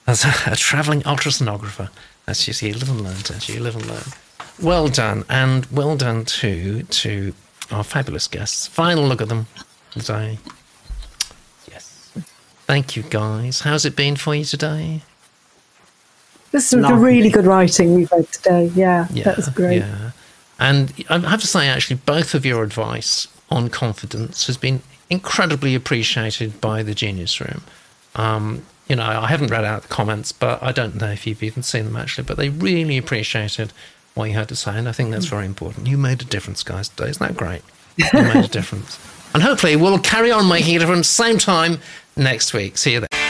as 0.08 0.26
a, 0.26 0.34
a 0.52 0.56
travelling 0.58 1.04
ultrasonographer. 1.04 1.90
That's 2.26 2.46
you 2.48 2.54
see, 2.54 2.68
you 2.68 2.74
live 2.74 2.90
and 2.90 3.00
learn, 3.02 3.16
you? 3.48 3.56
You 3.56 3.62
live 3.62 3.78
and 3.78 3.86
learn. 3.86 4.04
Well 4.62 4.88
done, 4.88 5.24
and 5.30 5.66
well 5.68 5.96
done 5.96 6.26
too 6.26 6.84
to 6.84 7.34
our 7.72 7.84
fabulous 7.84 8.28
guests. 8.28 8.68
Final 8.68 9.04
look 9.06 9.22
at 9.22 9.30
them 9.30 9.48
today. 9.92 10.40
Yes. 11.70 12.12
Thank 12.66 12.96
you, 12.96 13.04
guys. 13.04 13.62
How's 13.62 13.86
it 13.86 13.96
been 13.96 14.16
for 14.16 14.34
you 14.34 14.46
today? 14.46 15.02
This 16.52 16.74
is 16.74 16.90
really 16.92 17.30
good 17.30 17.46
writing 17.46 17.94
we've 17.94 18.10
had 18.10 18.32
today. 18.32 18.72
Yeah, 18.74 19.08
yeah 19.12 19.26
that 19.26 19.38
was 19.38 19.50
great. 19.50 19.80
Yeah. 19.80 20.12
And 20.60 20.94
I 21.10 21.20
have 21.20 21.42
to 21.42 21.48
say, 21.48 21.68
actually, 21.68 21.98
both 21.98 22.34
of 22.34 22.46
your 22.46 22.64
advice 22.64 23.28
on 23.52 23.70
confidence 23.70 24.48
has 24.48 24.58
been 24.58 24.82
incredibly 25.10 25.76
appreciated 25.76 26.60
by 26.60 26.84
the 26.84 26.96
Genius 26.96 27.40
Room. 27.40 27.62
Um, 28.16 28.66
you 28.88 28.96
know, 28.96 29.04
I 29.04 29.28
haven't 29.28 29.52
read 29.52 29.66
out 29.66 29.84
the 29.84 29.88
comments, 29.88 30.32
but 30.32 30.62
I 30.64 30.72
don't 30.72 30.96
know 30.96 31.12
if 31.12 31.28
you've 31.28 31.44
even 31.44 31.62
seen 31.62 31.86
them 31.86 31.96
actually, 31.96 32.24
but 32.24 32.38
they 32.38 32.50
really 32.50 32.98
appreciated 32.98 33.72
what 34.18 34.30
you 34.30 34.36
had 34.36 34.50
to 34.50 34.56
say. 34.56 34.78
And 34.78 34.90
I 34.90 34.92
think 34.92 35.12
that's 35.12 35.26
hmm. 35.26 35.36
very 35.36 35.46
important. 35.46 35.88
You 35.88 35.98
made 35.98 36.22
a 36.22 36.26
difference, 36.26 36.64
guys, 36.64 36.90
today. 36.90 37.10
Isn't 37.10 37.26
that 37.26 37.38
great? 37.38 37.62
You 37.96 38.06
made 38.14 38.46
a 38.46 38.48
difference. 38.60 39.00
And 39.34 39.44
hopefully 39.44 39.76
we'll 39.76 40.00
carry 40.00 40.32
on 40.32 40.48
making 40.48 40.76
a 40.76 40.80
difference 40.80 41.08
same 41.08 41.38
time 41.38 41.80
next 42.16 42.54
week. 42.54 42.78
See 42.78 42.94
you 42.94 43.02
then. 43.02 43.27